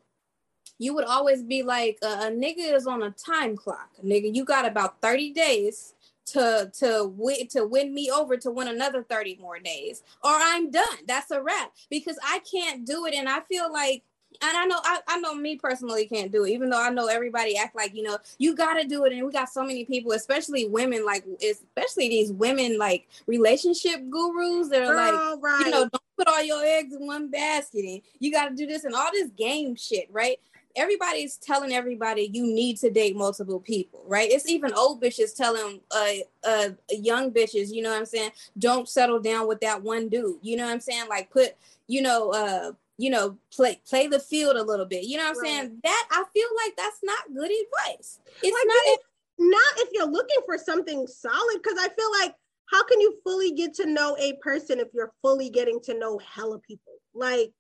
You 0.79 0.95
would 0.95 1.05
always 1.05 1.43
be 1.43 1.61
like 1.61 1.99
a, 2.01 2.07
a 2.07 2.31
nigga 2.31 2.73
is 2.73 2.87
on 2.87 3.03
a 3.03 3.11
time 3.11 3.55
clock. 3.55 3.89
Nigga, 4.03 4.33
you 4.33 4.43
got 4.43 4.65
about 4.65 5.01
thirty 5.01 5.31
days 5.31 5.93
to 6.27 6.71
to 6.79 7.11
win 7.15 7.47
to 7.49 7.65
win 7.65 7.93
me 7.93 8.09
over 8.09 8.37
to 8.37 8.51
win 8.51 8.67
another 8.67 9.03
30 9.03 9.37
more 9.41 9.59
days 9.59 10.03
or 10.23 10.31
I'm 10.31 10.71
done. 10.71 10.99
That's 11.07 11.31
a 11.31 11.41
wrap 11.41 11.73
because 11.89 12.17
I 12.23 12.39
can't 12.39 12.85
do 12.85 13.05
it 13.05 13.13
and 13.13 13.27
I 13.27 13.41
feel 13.41 13.71
like 13.71 14.03
and 14.41 14.57
I 14.57 14.65
know 14.65 14.79
I, 14.83 14.99
I 15.07 15.19
know 15.19 15.35
me 15.35 15.57
personally 15.57 16.05
can't 16.05 16.31
do 16.31 16.45
it, 16.45 16.51
even 16.51 16.69
though 16.69 16.81
I 16.81 16.89
know 16.89 17.07
everybody 17.07 17.57
act 17.57 17.75
like, 17.75 17.93
you 17.95 18.03
know, 18.03 18.17
you 18.37 18.55
gotta 18.55 18.87
do 18.87 19.05
it. 19.05 19.13
And 19.13 19.25
we 19.25 19.31
got 19.31 19.49
so 19.49 19.63
many 19.63 19.85
people, 19.85 20.13
especially 20.13 20.67
women, 20.67 21.05
like 21.05 21.25
especially 21.47 22.09
these 22.09 22.31
women 22.31 22.77
like 22.77 23.07
relationship 23.27 24.01
gurus 24.09 24.69
that 24.69 24.83
are 24.83 24.95
like, 24.95 25.43
right. 25.43 25.65
you 25.65 25.71
know, 25.71 25.81
don't 25.81 26.03
put 26.17 26.27
all 26.27 26.43
your 26.43 26.63
eggs 26.63 26.93
in 26.93 27.05
one 27.05 27.29
basket 27.29 27.85
and 27.85 28.01
you 28.19 28.31
gotta 28.31 28.55
do 28.55 28.65
this 28.65 28.83
and 28.83 28.95
all 28.95 29.09
this 29.11 29.29
game 29.31 29.75
shit, 29.75 30.07
right? 30.11 30.39
Everybody's 30.75 31.35
telling 31.35 31.73
everybody 31.73 32.29
you 32.31 32.43
need 32.43 32.77
to 32.77 32.89
date 32.89 33.15
multiple 33.15 33.59
people, 33.59 34.03
right? 34.07 34.29
It's 34.31 34.47
even 34.47 34.73
old 34.73 35.01
bitches 35.03 35.35
telling 35.35 35.81
uh 35.91 36.13
uh 36.47 36.69
young 36.89 37.31
bitches, 37.31 37.71
you 37.71 37.81
know 37.81 37.91
what 37.91 37.99
I'm 37.99 38.05
saying, 38.05 38.31
don't 38.57 38.87
settle 38.87 39.19
down 39.19 39.47
with 39.47 39.59
that 39.61 39.83
one 39.83 40.07
dude. 40.07 40.37
You 40.41 40.57
know 40.57 40.65
what 40.65 40.71
I'm 40.71 40.79
saying? 40.79 41.09
Like 41.09 41.29
put, 41.29 41.55
you 41.87 42.01
know, 42.01 42.31
uh 42.31 42.71
you 42.97 43.09
know, 43.09 43.37
play 43.53 43.81
play 43.87 44.07
the 44.07 44.19
field 44.19 44.55
a 44.55 44.63
little 44.63 44.85
bit. 44.85 45.05
You 45.05 45.17
know 45.17 45.23
what 45.23 45.37
I'm 45.37 45.41
right. 45.41 45.49
saying? 45.49 45.79
That 45.83 46.07
I 46.11 46.23
feel 46.33 46.47
like 46.63 46.75
that's 46.75 46.99
not 47.03 47.33
good 47.33 47.51
advice. 47.51 48.19
It's 48.43 48.57
like, 48.57 48.67
not 48.67 48.83
if, 48.85 48.99
not 49.39 49.87
if 49.87 49.89
you're 49.93 50.11
looking 50.11 50.39
for 50.45 50.57
something 50.57 51.07
solid 51.07 51.61
because 51.61 51.77
I 51.79 51.89
feel 51.89 52.11
like 52.19 52.35
how 52.65 52.83
can 52.85 53.01
you 53.01 53.17
fully 53.23 53.51
get 53.51 53.73
to 53.75 53.85
know 53.85 54.15
a 54.19 54.33
person 54.41 54.79
if 54.79 54.87
you're 54.93 55.11
fully 55.21 55.49
getting 55.49 55.79
to 55.81 55.97
know 55.97 56.19
hella 56.19 56.59
people? 56.59 56.93
Like 57.13 57.53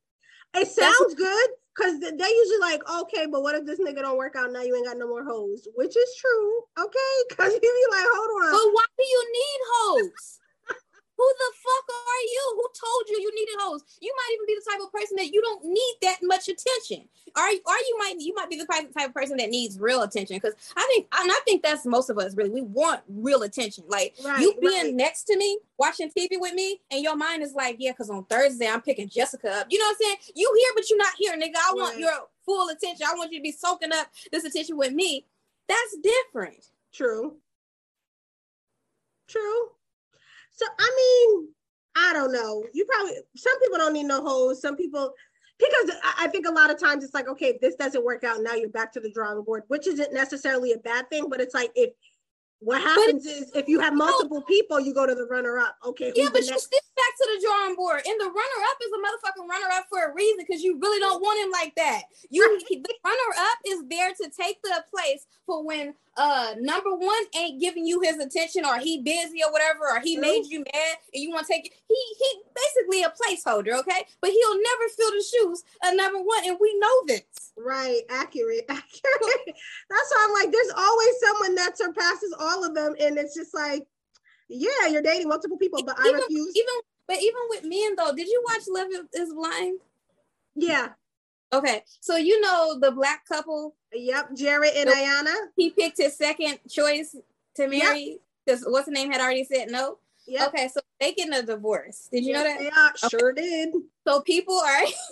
it 0.55 0.67
sounds 0.67 1.15
good 1.15 1.49
because 1.75 1.99
they 1.99 2.29
usually 2.29 2.59
like, 2.59 2.81
okay, 3.01 3.25
but 3.25 3.41
what 3.41 3.55
if 3.55 3.65
this 3.65 3.79
nigga 3.79 4.01
don't 4.01 4.17
work 4.17 4.35
out 4.35 4.51
now? 4.51 4.61
You 4.61 4.75
ain't 4.75 4.85
got 4.85 4.97
no 4.97 5.07
more 5.07 5.23
hoes, 5.23 5.67
which 5.75 5.95
is 5.95 6.15
true, 6.19 6.61
okay? 6.77 7.13
Because 7.29 7.53
you 7.53 7.59
be 7.59 7.85
like, 7.89 8.05
hold 8.13 8.43
on. 8.43 8.51
But 8.51 8.73
why 8.73 8.85
do 8.97 9.05
you 9.05 9.33
need 9.33 9.59
hoes? 9.71 10.40
Who 11.21 11.33
the 11.37 11.53
fuck 11.53 11.85
are 11.93 12.23
you? 12.23 12.43
Who 12.55 12.65
told 12.73 13.03
you 13.09 13.21
you 13.21 13.35
needed 13.35 13.55
hoes? 13.59 13.83
You 13.99 14.11
might 14.17 14.33
even 14.33 14.47
be 14.47 14.55
the 14.55 14.71
type 14.71 14.81
of 14.81 14.91
person 14.91 15.17
that 15.17 15.31
you 15.31 15.39
don't 15.39 15.63
need 15.65 15.95
that 16.01 16.17
much 16.23 16.49
attention. 16.49 17.07
Or, 17.37 17.43
or 17.43 17.77
you 17.87 17.95
might 17.99 18.15
you 18.17 18.33
might 18.33 18.49
be 18.49 18.57
the 18.57 18.65
type, 18.65 18.91
type 18.91 19.09
of 19.09 19.13
person 19.13 19.37
that 19.37 19.51
needs 19.51 19.79
real 19.79 20.01
attention. 20.01 20.37
Because 20.37 20.55
I 20.75 20.81
think 20.91 21.05
and 21.13 21.31
I 21.31 21.39
think 21.45 21.61
that's 21.61 21.85
most 21.85 22.09
of 22.09 22.17
us 22.17 22.35
really. 22.35 22.49
We 22.49 22.63
want 22.63 23.01
real 23.07 23.43
attention. 23.43 23.83
Like 23.87 24.15
right, 24.25 24.41
you 24.41 24.55
being 24.59 24.85
right. 24.85 24.95
next 24.95 25.25
to 25.25 25.37
me, 25.37 25.59
watching 25.77 26.09
TV 26.09 26.29
with 26.39 26.55
me, 26.55 26.81
and 26.89 27.03
your 27.03 27.15
mind 27.15 27.43
is 27.43 27.53
like, 27.53 27.75
yeah, 27.77 27.91
because 27.91 28.09
on 28.09 28.25
Thursday 28.25 28.67
I'm 28.67 28.81
picking 28.81 29.07
Jessica 29.07 29.51
up. 29.51 29.67
You 29.69 29.77
know 29.77 29.85
what 29.85 29.97
I'm 30.01 30.07
saying? 30.07 30.17
You 30.35 30.51
here, 30.57 30.71
but 30.73 30.89
you're 30.89 30.97
not 30.97 31.13
here, 31.19 31.33
nigga. 31.33 31.55
I 31.55 31.69
right. 31.69 31.75
want 31.75 31.99
your 31.99 32.13
full 32.43 32.69
attention. 32.69 33.05
I 33.07 33.13
want 33.13 33.31
you 33.31 33.37
to 33.37 33.43
be 33.43 33.51
soaking 33.51 33.93
up 33.93 34.07
this 34.31 34.43
attention 34.43 34.75
with 34.75 34.93
me. 34.93 35.27
That's 35.67 35.97
different. 36.01 36.65
True. 36.91 37.35
True. 39.27 39.69
So 40.51 40.65
I 40.79 40.91
mean, 40.95 41.47
I 41.95 42.13
don't 42.13 42.31
know. 42.31 42.63
You 42.73 42.85
probably 42.85 43.13
some 43.35 43.59
people 43.59 43.77
don't 43.77 43.93
need 43.93 44.05
no 44.05 44.23
hoes. 44.23 44.61
Some 44.61 44.75
people 44.75 45.13
because 45.57 45.95
I 46.17 46.27
think 46.27 46.47
a 46.47 46.51
lot 46.51 46.71
of 46.71 46.79
times 46.79 47.03
it's 47.03 47.13
like, 47.13 47.27
okay, 47.27 47.47
if 47.47 47.61
this 47.61 47.75
doesn't 47.75 48.03
work 48.03 48.23
out, 48.23 48.41
now 48.41 48.55
you're 48.55 48.69
back 48.69 48.91
to 48.93 48.99
the 48.99 49.11
drawing 49.11 49.43
board, 49.43 49.63
which 49.67 49.85
isn't 49.85 50.13
necessarily 50.13 50.71
a 50.73 50.77
bad 50.77 51.09
thing, 51.09 51.29
but 51.29 51.39
it's 51.39 51.53
like 51.53 51.71
if 51.75 51.91
what 52.61 52.79
happens 52.79 53.25
is 53.25 53.51
if 53.55 53.67
you 53.67 53.79
have 53.79 53.95
multiple 53.95 54.43
people, 54.43 54.79
you 54.79 54.93
go 54.93 55.07
to 55.07 55.15
the 55.15 55.25
runner 55.25 55.57
up. 55.57 55.75
Okay. 55.83 56.13
Yeah, 56.15 56.29
but 56.31 56.41
you 56.41 56.59
still 56.59 56.79
back 56.95 57.17
to 57.17 57.29
the 57.33 57.47
drawing 57.47 57.75
board. 57.75 58.01
And 58.05 58.19
the 58.19 58.25
runner 58.25 58.61
up 58.69 58.77
is 58.81 58.91
a 58.93 58.99
motherfucking 59.01 59.49
runner 59.49 59.65
up 59.73 59.85
for 59.89 60.05
a 60.05 60.13
reason 60.13 60.45
because 60.45 60.61
you 60.61 60.77
really 60.79 60.99
don't 60.99 61.21
want 61.21 61.43
him 61.43 61.51
like 61.51 61.73
that. 61.75 62.03
You 62.29 62.59
the 62.69 62.95
runner 63.03 63.17
up 63.39 63.57
is 63.65 63.83
there 63.89 64.11
to 64.11 64.29
take 64.29 64.61
the 64.61 64.83
place 64.93 65.25
for 65.47 65.65
when 65.65 65.95
uh 66.21 66.53
number 66.59 66.93
one 66.93 67.23
ain't 67.35 67.59
giving 67.59 67.85
you 67.85 67.99
his 68.01 68.19
attention 68.19 68.63
or 68.63 68.77
he 68.77 69.01
busy 69.01 69.41
or 69.43 69.51
whatever 69.51 69.89
or 69.89 69.99
he 69.99 70.17
made 70.17 70.45
you 70.45 70.59
mad 70.59 70.95
and 71.13 71.23
you 71.23 71.31
want 71.31 71.47
to 71.47 71.53
take 71.53 71.65
it. 71.65 71.73
He 71.87 71.95
he 72.19 72.41
basically 72.53 73.01
a 73.03 73.09
placeholder, 73.09 73.79
okay? 73.79 74.05
But 74.21 74.29
he'll 74.29 74.55
never 74.55 74.87
fill 74.95 75.11
the 75.11 75.23
shoes 75.23 75.63
of 75.83 75.95
number 75.95 76.19
one, 76.19 76.45
and 76.45 76.57
we 76.61 76.77
know 76.77 77.05
this. 77.07 77.53
Right, 77.57 78.01
accurate, 78.09 78.65
accurate. 78.69 79.55
That's 79.89 80.11
why 80.13 80.27
I'm 80.27 80.33
like, 80.33 80.51
there's 80.51 80.71
always 80.77 81.13
someone 81.19 81.55
that 81.55 81.77
surpasses 81.77 82.35
all 82.39 82.63
of 82.63 82.75
them, 82.75 82.93
and 82.99 83.17
it's 83.17 83.35
just 83.35 83.55
like, 83.55 83.83
yeah, 84.47 84.87
you're 84.89 85.01
dating 85.01 85.29
multiple 85.29 85.57
people, 85.57 85.81
but 85.83 85.97
even, 86.05 86.15
I 86.15 86.19
refuse. 86.19 86.55
Even 86.55 86.73
but 87.07 87.17
even 87.17 87.41
with 87.49 87.63
men 87.63 87.95
though, 87.97 88.13
did 88.15 88.27
you 88.27 88.43
watch 88.47 88.61
Love 88.67 88.87
Is 89.13 89.33
Blind? 89.33 89.79
Yeah. 90.55 90.89
Okay, 91.53 91.83
so 91.99 92.15
you 92.15 92.39
know 92.41 92.79
the 92.79 92.91
black 92.91 93.25
couple. 93.25 93.75
Yep, 93.93 94.31
Jarrette 94.35 94.75
and 94.75 94.89
so 94.89 94.95
Iyanna. 94.95 95.35
He 95.55 95.71
picked 95.71 95.97
his 95.97 96.17
second 96.17 96.59
choice 96.69 97.15
to 97.55 97.67
marry 97.67 98.19
because 98.45 98.61
yep. 98.61 98.71
what's 98.71 98.85
the 98.85 98.91
name 98.91 99.11
had 99.11 99.21
already 99.21 99.43
said 99.43 99.69
no. 99.69 99.97
Yeah. 100.27 100.47
Okay, 100.47 100.69
so 100.69 100.79
they 100.99 101.13
getting 101.13 101.33
a 101.33 101.43
divorce. 101.43 102.07
Did 102.11 102.23
you 102.23 102.33
know 102.33 102.43
that? 102.43 102.61
Yeah, 102.61 102.89
okay. 102.89 103.07
sure 103.09 103.33
did. 103.33 103.73
So 104.07 104.21
people 104.21 104.55
are. 104.55 104.81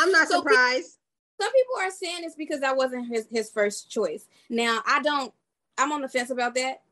I'm 0.00 0.12
not 0.12 0.28
so 0.28 0.38
surprised. 0.38 0.96
People, 0.96 1.40
some 1.40 1.52
people 1.52 1.74
are 1.78 1.90
saying 1.90 2.18
it's 2.22 2.34
because 2.34 2.60
that 2.60 2.76
wasn't 2.76 3.06
his 3.08 3.26
his 3.30 3.50
first 3.50 3.90
choice. 3.90 4.26
Now 4.48 4.80
I 4.86 5.00
don't. 5.02 5.32
I'm 5.78 5.92
on 5.92 6.00
the 6.00 6.08
fence 6.08 6.30
about 6.30 6.54
that 6.56 6.82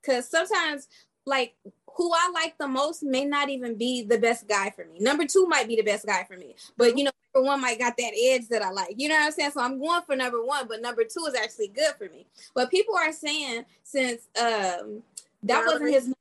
because 0.00 0.28
sometimes 0.30 0.88
like 1.26 1.54
who 1.98 2.12
I 2.14 2.30
like 2.32 2.56
the 2.58 2.68
most 2.68 3.02
may 3.02 3.24
not 3.24 3.50
even 3.50 3.76
be 3.76 4.04
the 4.04 4.18
best 4.18 4.46
guy 4.46 4.70
for 4.70 4.84
me. 4.84 5.00
Number 5.00 5.26
two 5.26 5.46
might 5.48 5.66
be 5.66 5.74
the 5.74 5.82
best 5.82 6.06
guy 6.06 6.22
for 6.22 6.36
me, 6.36 6.54
but 6.76 6.96
you 6.96 7.02
know, 7.02 7.10
number 7.34 7.48
one 7.48 7.60
might 7.60 7.80
got 7.80 7.96
that 7.98 8.12
edge 8.16 8.46
that 8.48 8.62
I 8.62 8.70
like. 8.70 8.94
You 8.96 9.08
know 9.08 9.16
what 9.16 9.26
I'm 9.26 9.32
saying? 9.32 9.50
So 9.50 9.60
I'm 9.60 9.80
going 9.80 10.02
for 10.02 10.14
number 10.14 10.42
one, 10.42 10.68
but 10.68 10.80
number 10.80 11.02
two 11.02 11.24
is 11.26 11.34
actually 11.34 11.68
good 11.68 11.94
for 11.98 12.04
me. 12.04 12.24
But 12.54 12.70
people 12.70 12.94
are 12.94 13.12
saying 13.12 13.64
since 13.82 14.28
um 14.40 15.02
that 15.42 15.66
wasn't 15.66 15.90
his 15.90 16.14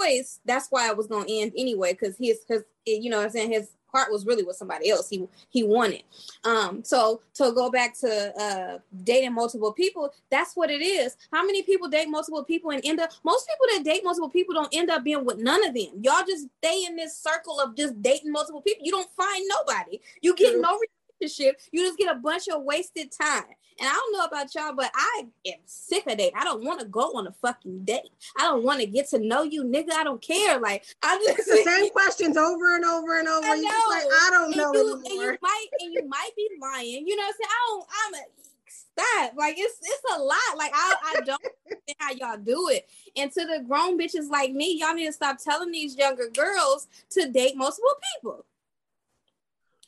choice, 0.00 0.40
that's 0.46 0.68
why 0.70 0.88
I 0.88 0.94
was 0.94 1.06
gonna 1.06 1.26
end 1.28 1.52
anyway, 1.54 1.92
because 1.92 2.16
his 2.16 2.38
because 2.38 2.64
you 2.86 3.10
know 3.10 3.18
what 3.18 3.26
I'm 3.26 3.30
saying 3.30 3.52
his 3.52 3.68
heart 3.92 4.10
was 4.10 4.26
really 4.26 4.42
with 4.42 4.56
somebody 4.56 4.90
else. 4.90 5.08
He 5.08 5.26
he 5.48 5.62
wanted. 5.62 6.02
Um, 6.44 6.82
so 6.84 7.20
to 7.34 7.52
go 7.52 7.70
back 7.70 7.98
to 8.00 8.34
uh 8.40 8.78
dating 9.04 9.34
multiple 9.34 9.72
people, 9.72 10.12
that's 10.30 10.54
what 10.54 10.70
it 10.70 10.82
is. 10.82 11.16
How 11.32 11.44
many 11.44 11.62
people 11.62 11.88
date 11.88 12.08
multiple 12.08 12.44
people 12.44 12.70
and 12.70 12.84
end 12.84 13.00
up 13.00 13.10
most 13.24 13.48
people 13.48 13.66
that 13.76 13.84
date 13.84 14.04
multiple 14.04 14.30
people 14.30 14.54
don't 14.54 14.74
end 14.74 14.90
up 14.90 15.04
being 15.04 15.24
with 15.24 15.38
none 15.38 15.64
of 15.66 15.74
them. 15.74 15.88
Y'all 16.00 16.24
just 16.26 16.46
stay 16.58 16.84
in 16.86 16.96
this 16.96 17.16
circle 17.16 17.60
of 17.60 17.76
just 17.76 18.00
dating 18.02 18.32
multiple 18.32 18.62
people. 18.62 18.84
You 18.84 18.92
don't 18.92 19.10
find 19.16 19.44
nobody. 19.48 20.00
You 20.22 20.34
get 20.34 20.58
no 20.60 20.78
relationship. 21.20 21.60
You 21.72 21.86
just 21.86 21.98
get 21.98 22.14
a 22.14 22.18
bunch 22.18 22.48
of 22.48 22.62
wasted 22.62 23.12
time. 23.12 23.44
And 23.78 23.88
I 23.88 23.92
don't 23.92 24.12
know 24.12 24.24
about 24.24 24.54
y'all, 24.54 24.74
but 24.74 24.90
I 24.94 25.26
am 25.46 25.54
sick 25.64 26.06
of 26.06 26.18
dating. 26.18 26.38
I 26.38 26.44
don't 26.44 26.64
want 26.64 26.80
to 26.80 26.86
go 26.86 27.12
on 27.14 27.26
a 27.26 27.32
fucking 27.32 27.84
date. 27.84 28.10
I 28.38 28.42
don't 28.42 28.62
want 28.62 28.80
to 28.80 28.86
get 28.86 29.08
to 29.10 29.18
know 29.18 29.42
you, 29.42 29.64
nigga. 29.64 29.92
I 29.92 30.04
don't 30.04 30.20
care. 30.20 30.60
Like 30.60 30.84
I 31.02 31.16
just 31.26 31.48
the 31.48 31.62
same 31.64 31.90
questions 31.90 32.36
over 32.36 32.76
and 32.76 32.84
over 32.84 33.18
and 33.18 33.28
over. 33.28 33.46
I 33.46 33.56
know. 33.56 33.62
just 33.62 33.88
like 33.88 34.04
I 34.04 34.28
don't 34.32 34.52
and 34.52 34.56
know 34.56 34.72
you, 34.74 34.80
anymore. 34.80 35.02
And 35.04 35.32
you 35.32 35.38
might 35.40 35.66
and 35.80 35.94
you 35.94 36.08
might 36.08 36.30
be 36.36 36.48
lying. 36.60 37.06
You 37.06 37.16
know 37.16 37.22
what 37.22 37.28
I'm 37.28 37.34
saying? 37.38 37.50
I 37.50 37.66
don't. 37.68 37.86
I'm 38.04 38.14
a 38.14 38.24
stop. 38.68 39.38
Like 39.38 39.54
it's 39.56 39.78
it's 39.80 40.14
a 40.14 40.20
lot. 40.20 40.58
Like 40.58 40.72
I 40.74 40.94
I 41.02 41.20
don't 41.20 41.42
understand 41.64 41.96
how 41.98 42.12
y'all 42.12 42.36
do 42.36 42.68
it. 42.68 42.86
And 43.16 43.32
to 43.32 43.46
the 43.46 43.64
grown 43.66 43.98
bitches 43.98 44.28
like 44.28 44.52
me, 44.52 44.78
y'all 44.78 44.94
need 44.94 45.06
to 45.06 45.12
stop 45.12 45.38
telling 45.38 45.70
these 45.70 45.96
younger 45.96 46.28
girls 46.28 46.86
to 47.12 47.30
date 47.30 47.56
multiple 47.56 47.88
people. 48.14 48.44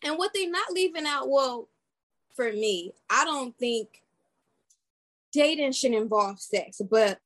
And 0.03 0.19
what 0.19 0.33
they're 0.35 0.51
not 0.51 0.73
leaving 0.73 1.07
out, 1.07 1.29
well, 1.29 1.69
for 2.35 2.53
me. 2.53 2.93
I 3.11 3.25
don't 3.25 3.57
think 3.59 4.03
dating 5.33 5.73
should 5.73 5.93
involve 5.93 6.41
sex, 6.41 6.81
but 6.91 7.19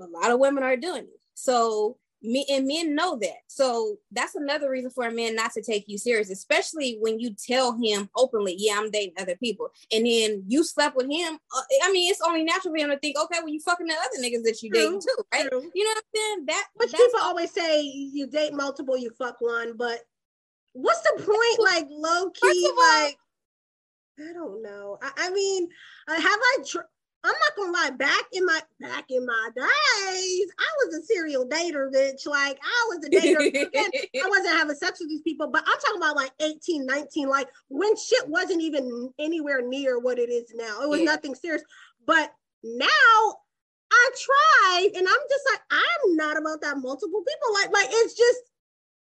a 0.00 0.06
lot 0.06 0.30
of 0.30 0.38
women 0.38 0.62
are 0.62 0.76
doing 0.76 1.04
it. 1.04 1.20
So 1.34 1.96
me 2.20 2.44
and 2.50 2.66
men 2.66 2.94
know 2.96 3.16
that. 3.16 3.38
So 3.46 3.98
that's 4.10 4.34
another 4.34 4.70
reason 4.70 4.90
for 4.90 5.06
a 5.06 5.12
man 5.12 5.36
not 5.36 5.52
to 5.52 5.62
take 5.62 5.88
you 5.88 5.98
serious, 5.98 6.30
especially 6.30 6.98
when 7.00 7.20
you 7.20 7.34
tell 7.34 7.72
him 7.72 8.10
openly, 8.16 8.56
"Yeah, 8.58 8.78
I'm 8.78 8.90
dating 8.90 9.14
other 9.18 9.36
people," 9.36 9.70
and 9.92 10.04
then 10.04 10.42
you 10.48 10.64
slept 10.64 10.96
with 10.96 11.08
him. 11.08 11.38
Uh, 11.54 11.62
I 11.84 11.92
mean, 11.92 12.10
it's 12.10 12.20
only 12.20 12.42
natural 12.42 12.74
for 12.74 12.78
him 12.78 12.90
to 12.90 12.98
think, 12.98 13.16
"Okay, 13.16 13.38
well, 13.38 13.48
you 13.48 13.60
fucking 13.60 13.86
the 13.86 13.94
other 13.94 14.20
niggas 14.20 14.42
that 14.44 14.60
you 14.62 14.70
dating 14.70 15.00
too, 15.00 15.24
right?" 15.32 15.48
True. 15.48 15.70
You 15.72 15.84
know 15.84 15.90
what 15.90 15.98
I'm 15.98 16.20
saying? 16.20 16.46
That 16.46 16.66
which 16.74 16.92
people 16.92 17.20
always 17.20 17.52
say, 17.52 17.82
you 17.82 18.26
date 18.26 18.52
multiple, 18.52 18.96
you 18.96 19.10
fuck 19.10 19.40
one, 19.40 19.76
but 19.76 20.00
what's 20.72 21.00
the 21.02 21.22
point? 21.22 21.58
Like 21.60 21.86
low 21.90 22.30
key, 22.30 22.70
like 22.76 23.18
I 24.20 24.32
don't 24.32 24.62
know. 24.62 24.98
I, 25.02 25.10
I 25.16 25.30
mean, 25.30 25.68
uh, 26.08 26.20
have 26.20 26.24
I? 26.40 26.56
Tr- 26.66 26.80
I'm 27.24 27.32
not 27.32 27.56
gonna 27.56 27.72
lie. 27.72 27.90
Back 27.90 28.24
in 28.32 28.46
my 28.46 28.60
back 28.80 29.06
in 29.10 29.26
my 29.26 29.48
days, 29.54 30.46
I 30.58 30.68
was 30.84 30.94
a 30.94 31.02
serial 31.02 31.48
dater, 31.48 31.90
bitch. 31.92 32.26
Like 32.26 32.58
I 32.62 32.88
was 32.88 33.04
a 33.04 33.10
dater. 33.10 33.46
Again, 33.46 33.90
I 33.94 34.28
wasn't 34.28 34.56
having 34.56 34.76
sex 34.76 35.00
with 35.00 35.08
these 35.08 35.22
people, 35.22 35.48
but 35.48 35.64
I'm 35.66 35.78
talking 35.80 36.00
about 36.00 36.16
like 36.16 36.32
18, 36.40 36.86
19, 36.86 37.28
like 37.28 37.48
when 37.68 37.96
shit 37.96 38.28
wasn't 38.28 38.62
even 38.62 39.12
anywhere 39.18 39.62
near 39.62 39.98
what 39.98 40.18
it 40.18 40.30
is 40.30 40.52
now. 40.54 40.82
It 40.82 40.88
was 40.88 41.00
yeah. 41.00 41.06
nothing 41.06 41.34
serious. 41.34 41.62
But 42.06 42.32
now 42.62 43.34
I 43.90 44.10
tried, 44.16 44.90
and 44.96 45.06
I'm 45.08 45.24
just 45.28 45.44
like, 45.50 45.60
I'm 45.70 46.16
not 46.16 46.36
about 46.36 46.60
that 46.62 46.78
multiple 46.78 47.22
people. 47.26 47.54
Like, 47.54 47.72
like 47.72 47.88
it's 47.90 48.14
just 48.14 48.38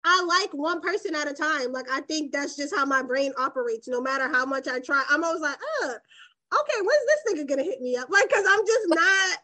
I 0.09 0.23
like 0.23 0.53
one 0.53 0.79
person 0.79 1.15
at 1.15 1.29
a 1.29 1.33
time. 1.33 1.73
Like 1.73 1.89
I 1.91 1.99
think 2.01 2.31
that's 2.31 2.55
just 2.55 2.73
how 2.73 2.85
my 2.85 3.03
brain 3.03 3.33
operates. 3.37 3.89
No 3.89 4.01
matter 4.01 4.29
how 4.29 4.45
much 4.45 4.67
I 4.67 4.79
try, 4.79 5.03
I'm 5.09 5.23
always 5.23 5.41
like, 5.41 5.57
uh, 5.83 5.87
okay, 5.87 6.81
when's 6.81 7.05
this 7.25 7.33
nigga 7.33 7.49
gonna 7.49 7.63
hit 7.63 7.81
me 7.81 7.97
up? 7.97 8.09
Like, 8.09 8.29
cause 8.29 8.45
I'm 8.47 8.65
just 8.65 8.87
not. 8.87 9.39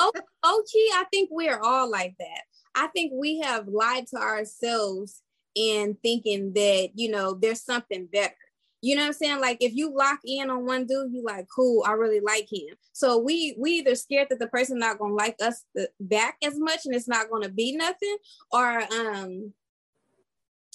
oh, 0.00 0.12
OG, 0.42 0.68
I 0.96 1.04
think 1.10 1.30
we're 1.32 1.58
all 1.58 1.90
like 1.90 2.14
that. 2.18 2.42
I 2.74 2.88
think 2.88 3.12
we 3.14 3.40
have 3.40 3.68
lied 3.68 4.06
to 4.08 4.18
ourselves 4.18 5.22
in 5.54 5.96
thinking 6.02 6.52
that 6.52 6.90
you 6.94 7.10
know 7.10 7.32
there's 7.32 7.62
something 7.62 8.06
better. 8.12 8.34
You 8.80 8.94
know 8.94 9.02
what 9.02 9.08
I'm 9.08 9.12
saying? 9.14 9.40
Like 9.40 9.58
if 9.60 9.74
you 9.74 9.92
lock 9.94 10.20
in 10.24 10.50
on 10.50 10.64
one 10.64 10.86
dude, 10.86 11.12
you 11.12 11.24
like, 11.24 11.46
cool, 11.54 11.84
I 11.86 11.92
really 11.92 12.20
like 12.20 12.48
him. 12.50 12.76
So 12.92 13.18
we 13.18 13.56
we 13.58 13.72
either 13.72 13.94
scared 13.94 14.28
that 14.30 14.38
the 14.38 14.46
person 14.46 14.78
not 14.78 14.98
gonna 14.98 15.14
like 15.14 15.36
us 15.42 15.64
the, 15.74 15.88
back 15.98 16.36
as 16.42 16.58
much 16.58 16.80
and 16.84 16.94
it's 16.94 17.08
not 17.08 17.30
gonna 17.30 17.48
be 17.48 17.76
nothing, 17.76 18.16
or 18.52 18.82
um 18.92 19.52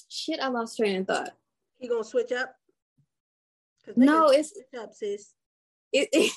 shit, 0.08 0.40
I 0.40 0.48
lost 0.48 0.76
train 0.76 1.00
of 1.00 1.06
thought. 1.06 1.32
He 1.78 1.88
gonna 1.88 2.04
switch 2.04 2.32
up? 2.32 2.54
No, 3.96 4.28
it's 4.28 4.52
switch 4.52 4.82
up, 4.82 4.92
sis. 4.92 5.32
It, 5.92 6.08
it 6.12 6.32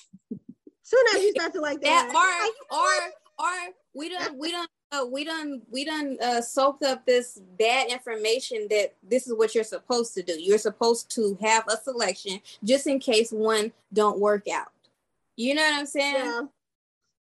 soon 0.84 1.04
as 1.16 1.22
you 1.22 1.32
start 1.36 1.54
to 1.54 1.62
like 1.62 1.82
that, 1.82 2.54
or 2.72 2.78
or 2.78 3.46
or 3.46 3.74
we 3.94 4.10
don't 4.10 4.38
we 4.38 4.52
don't 4.52 4.70
uh, 4.92 5.06
we 5.06 5.24
done 5.26 5.62
we 5.70 5.84
done 5.84 6.18
uh, 6.24 6.42
soaked 6.42 6.84
up 6.84 7.06
this 7.06 7.42
bad 7.60 7.90
information 7.90 8.68
that 8.70 8.94
this 9.04 9.28
is 9.28 9.34
what 9.34 9.54
you're 9.54 9.64
supposed 9.64 10.14
to 10.14 10.24
do. 10.24 10.40
You're 10.40 10.58
supposed 10.58 11.14
to 11.16 11.38
have 11.42 11.66
a 11.68 11.78
selection 11.78 12.40
just 12.64 12.88
in 12.88 13.00
case 13.00 13.32
one 13.32 13.74
don't 13.92 14.20
work 14.20 14.48
out. 14.48 14.72
You 15.36 15.56
know 15.56 15.62
what 15.62 15.80
I'm 15.80 15.86
saying? 15.86 16.16
Yeah. 16.16 16.42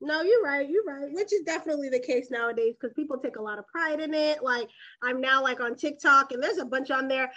No, 0.03 0.23
you're 0.23 0.41
right. 0.41 0.67
You're 0.67 0.83
right. 0.83 1.13
Which 1.13 1.31
is 1.31 1.43
definitely 1.43 1.89
the 1.89 1.99
case 1.99 2.31
nowadays 2.31 2.73
because 2.79 2.95
people 2.95 3.17
take 3.17 3.35
a 3.35 3.41
lot 3.41 3.59
of 3.59 3.67
pride 3.67 3.99
in 3.99 4.15
it. 4.15 4.41
Like 4.41 4.67
I'm 5.03 5.21
now 5.21 5.43
like 5.43 5.61
on 5.61 5.75
TikTok 5.75 6.31
and 6.31 6.41
there's 6.41 6.57
a 6.57 6.65
bunch 6.65 6.89
on 6.89 7.07
there. 7.07 7.31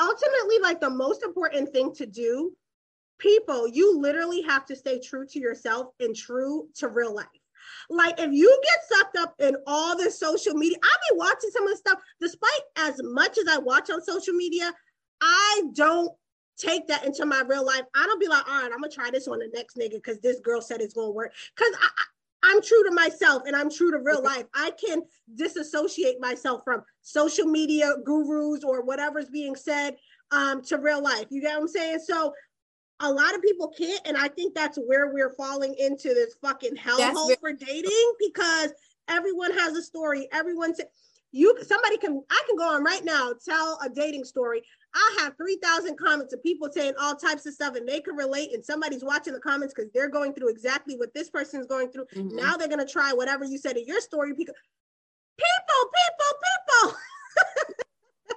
Ultimately, 0.00 0.58
like 0.60 0.80
the 0.80 0.90
most 0.90 1.22
important 1.22 1.72
thing 1.72 1.94
to 1.94 2.06
do, 2.06 2.52
people, 3.18 3.68
you 3.68 4.00
literally 4.00 4.42
have 4.42 4.66
to 4.66 4.74
stay 4.74 4.98
true 4.98 5.24
to 5.28 5.38
yourself 5.38 5.92
and 6.00 6.16
true 6.16 6.68
to 6.76 6.88
real 6.88 7.14
life. 7.14 7.26
Like 7.90 8.18
if 8.18 8.32
you 8.32 8.60
get 8.64 8.98
sucked 8.98 9.16
up 9.16 9.34
in 9.38 9.56
all 9.66 9.96
this 9.96 10.18
social 10.18 10.54
media, 10.54 10.78
I'll 10.82 11.14
be 11.14 11.18
watching 11.18 11.50
some 11.50 11.64
of 11.64 11.70
the 11.70 11.76
stuff, 11.76 11.98
despite 12.20 12.50
as 12.76 13.00
much 13.02 13.38
as 13.38 13.48
I 13.48 13.58
watch 13.58 13.90
on 13.90 14.02
social 14.02 14.34
media, 14.34 14.72
I 15.20 15.62
don't 15.74 16.10
take 16.58 16.86
that 16.88 17.04
into 17.04 17.26
my 17.26 17.42
real 17.46 17.64
life. 17.64 17.82
I 17.94 18.04
don't 18.06 18.20
be 18.20 18.28
like, 18.28 18.46
all 18.48 18.62
right, 18.62 18.70
I'm 18.72 18.80
gonna 18.80 18.88
try 18.88 19.10
this 19.10 19.28
on 19.28 19.38
the 19.38 19.50
next 19.54 19.76
nigga 19.76 19.92
because 19.94 20.20
this 20.20 20.40
girl 20.40 20.60
said 20.60 20.80
it's 20.80 20.94
gonna 20.94 21.10
work. 21.10 21.32
Cause 21.56 21.72
I, 21.80 21.88
I, 22.44 22.52
am 22.52 22.62
true 22.62 22.84
to 22.84 22.90
myself 22.90 23.42
and 23.46 23.56
I'm 23.56 23.70
true 23.70 23.90
to 23.90 23.98
real 23.98 24.22
life. 24.22 24.44
I 24.54 24.72
can 24.72 25.02
disassociate 25.34 26.20
myself 26.20 26.62
from 26.64 26.82
social 27.00 27.46
media 27.46 27.94
gurus 28.04 28.64
or 28.64 28.82
whatever's 28.82 29.30
being 29.30 29.56
said 29.56 29.96
um, 30.30 30.62
to 30.62 30.78
real 30.78 31.02
life. 31.02 31.26
You 31.30 31.40
get 31.40 31.54
what 31.54 31.62
I'm 31.62 31.68
saying? 31.68 32.00
So 32.06 32.32
a 33.02 33.12
lot 33.12 33.34
of 33.34 33.42
people 33.42 33.68
can't, 33.76 34.00
and 34.06 34.16
I 34.16 34.28
think 34.28 34.54
that's 34.54 34.78
where 34.86 35.12
we're 35.12 35.34
falling 35.34 35.74
into 35.78 36.08
this 36.08 36.34
fucking 36.40 36.76
hellhole 36.76 37.38
for 37.40 37.52
dating 37.52 38.12
because 38.18 38.72
everyone 39.08 39.52
has 39.52 39.74
a 39.74 39.82
story. 39.82 40.28
Everyone 40.32 40.74
said 40.74 40.86
you 41.32 41.56
somebody 41.62 41.96
can 41.96 42.22
I 42.30 42.42
can 42.46 42.56
go 42.56 42.74
on 42.74 42.84
right 42.84 43.04
now 43.04 43.32
tell 43.44 43.78
a 43.84 43.88
dating 43.88 44.24
story. 44.24 44.62
I 44.94 45.16
have 45.20 45.36
3,000 45.38 45.96
comments 45.96 46.34
of 46.34 46.42
people 46.42 46.68
saying 46.70 46.92
all 47.00 47.16
types 47.16 47.46
of 47.46 47.54
stuff 47.54 47.76
and 47.76 47.88
they 47.88 48.00
can 48.00 48.14
relate 48.14 48.52
and 48.52 48.62
somebody's 48.62 49.02
watching 49.02 49.32
the 49.32 49.40
comments 49.40 49.72
because 49.74 49.90
they're 49.92 50.10
going 50.10 50.34
through 50.34 50.50
exactly 50.50 50.96
what 50.96 51.14
this 51.14 51.30
person 51.30 51.60
is 51.60 51.66
going 51.66 51.90
through. 51.90 52.04
Mm-hmm. 52.14 52.36
Now 52.36 52.58
they're 52.58 52.68
going 52.68 52.86
to 52.86 52.92
try 52.92 53.14
whatever 53.14 53.46
you 53.46 53.56
said 53.56 53.78
in 53.78 53.86
your 53.86 54.02
story. 54.02 54.34
People, 54.34 54.54
people, 55.38 55.90
people, 55.94 56.92
people. 56.92 56.98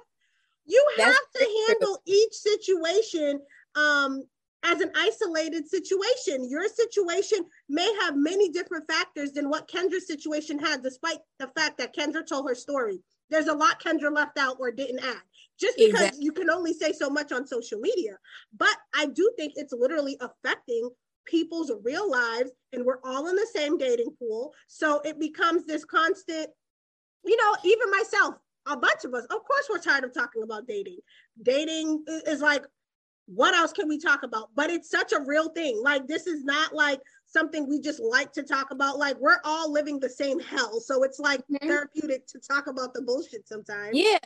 you 0.64 0.86
That's 0.96 1.10
have 1.10 1.32
to 1.34 1.66
handle 1.68 1.98
each 2.06 2.32
situation 2.32 3.40
um, 3.74 4.22
as 4.64 4.80
an 4.80 4.90
isolated 4.96 5.68
situation. 5.68 6.48
Your 6.48 6.66
situation 6.68 7.44
may 7.68 7.90
have 8.02 8.16
many 8.16 8.50
different 8.50 8.86
factors 8.90 9.32
than 9.32 9.48
what 9.48 9.68
Kendra's 9.68 10.06
situation 10.06 10.58
had, 10.58 10.82
despite 10.82 11.18
the 11.38 11.48
fact 11.56 11.78
that 11.78 11.94
Kendra 11.94 12.26
told 12.26 12.48
her 12.48 12.54
story. 12.54 13.00
There's 13.30 13.48
a 13.48 13.54
lot 13.54 13.82
Kendra 13.82 14.14
left 14.14 14.38
out 14.38 14.56
or 14.58 14.70
didn't 14.70 15.04
add, 15.04 15.22
just 15.58 15.76
because 15.76 16.00
exactly. 16.00 16.24
you 16.24 16.32
can 16.32 16.50
only 16.50 16.72
say 16.72 16.92
so 16.92 17.10
much 17.10 17.32
on 17.32 17.46
social 17.46 17.80
media. 17.80 18.16
But 18.56 18.76
I 18.94 19.06
do 19.06 19.30
think 19.36 19.54
it's 19.56 19.72
literally 19.72 20.16
affecting 20.20 20.90
people's 21.26 21.72
real 21.82 22.08
lives, 22.08 22.50
and 22.72 22.84
we're 22.84 23.00
all 23.04 23.28
in 23.28 23.36
the 23.36 23.48
same 23.52 23.76
dating 23.78 24.14
pool. 24.18 24.54
So 24.68 25.00
it 25.00 25.18
becomes 25.18 25.66
this 25.66 25.84
constant, 25.84 26.48
you 27.24 27.36
know, 27.36 27.56
even 27.64 27.90
myself, 27.90 28.36
a 28.66 28.76
bunch 28.76 29.04
of 29.04 29.14
us, 29.14 29.24
of 29.24 29.44
course, 29.44 29.66
we're 29.70 29.78
tired 29.78 30.04
of 30.04 30.14
talking 30.14 30.42
about 30.42 30.66
dating. 30.66 30.98
Dating 31.42 32.04
is 32.26 32.40
like 32.40 32.64
what 33.26 33.54
else 33.54 33.72
can 33.72 33.88
we 33.88 33.98
talk 33.98 34.22
about? 34.22 34.50
But 34.54 34.70
it's 34.70 34.90
such 34.90 35.12
a 35.12 35.20
real 35.20 35.48
thing. 35.50 35.80
Like, 35.82 36.06
this 36.06 36.26
is 36.26 36.44
not 36.44 36.74
like 36.74 37.00
something 37.26 37.68
we 37.68 37.80
just 37.80 38.00
like 38.00 38.32
to 38.34 38.42
talk 38.42 38.70
about. 38.70 38.98
Like, 38.98 39.18
we're 39.18 39.40
all 39.44 39.72
living 39.72 39.98
the 39.98 40.08
same 40.08 40.38
hell. 40.38 40.80
So 40.80 41.02
it's 41.02 41.18
like 41.18 41.40
mm-hmm. 41.40 41.66
therapeutic 41.66 42.26
to 42.28 42.38
talk 42.38 42.68
about 42.68 42.94
the 42.94 43.02
bullshit 43.02 43.48
sometimes. 43.48 43.90
Yeah. 43.96 44.18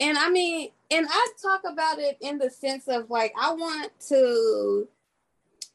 And 0.00 0.16
I 0.16 0.30
mean, 0.30 0.70
and 0.90 1.06
I 1.08 1.28
talk 1.42 1.60
about 1.70 1.98
it 1.98 2.16
in 2.22 2.38
the 2.38 2.50
sense 2.50 2.88
of 2.88 3.10
like, 3.10 3.32
I 3.38 3.52
want 3.52 3.92
to. 4.08 4.88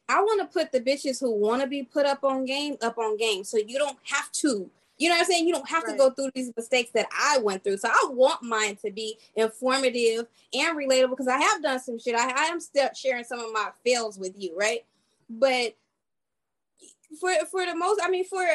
I 0.07 0.21
want 0.21 0.39
to 0.39 0.45
put 0.45 0.71
the 0.71 0.81
bitches 0.81 1.19
who 1.19 1.31
want 1.31 1.63
to 1.63 1.67
be 1.67 1.81
put 1.81 2.05
up 2.05 2.23
on 2.23 2.45
game 2.45 2.75
up 2.83 2.99
on 2.99 3.17
game 3.17 3.43
so 3.43 3.57
you 3.57 3.79
don't 3.79 3.97
have 4.03 4.31
to 4.33 4.69
you 4.97 5.09
know 5.09 5.15
what 5.15 5.21
I'm 5.21 5.25
saying? 5.25 5.47
You 5.47 5.53
don't 5.53 5.69
have 5.69 5.83
right. 5.83 5.91
to 5.91 5.97
go 5.97 6.09
through 6.11 6.31
these 6.33 6.51
mistakes 6.55 6.91
that 6.91 7.07
I 7.11 7.39
went 7.39 7.63
through. 7.63 7.77
So 7.77 7.89
I 7.89 8.09
want 8.11 8.43
mine 8.43 8.77
to 8.77 8.91
be 8.91 9.17
informative 9.35 10.27
and 10.53 10.77
relatable 10.77 11.09
because 11.09 11.27
I 11.27 11.37
have 11.37 11.61
done 11.61 11.79
some 11.79 11.99
shit. 11.99 12.15
I, 12.15 12.29
I 12.29 12.45
am 12.45 12.59
still 12.59 12.89
sharing 12.95 13.25
some 13.25 13.39
of 13.39 13.51
my 13.51 13.69
fails 13.83 14.17
with 14.17 14.33
you, 14.37 14.53
right? 14.57 14.85
But 15.29 15.75
for 17.19 17.31
for 17.51 17.65
the 17.65 17.75
most, 17.75 17.99
I 18.03 18.09
mean, 18.09 18.25
for 18.25 18.45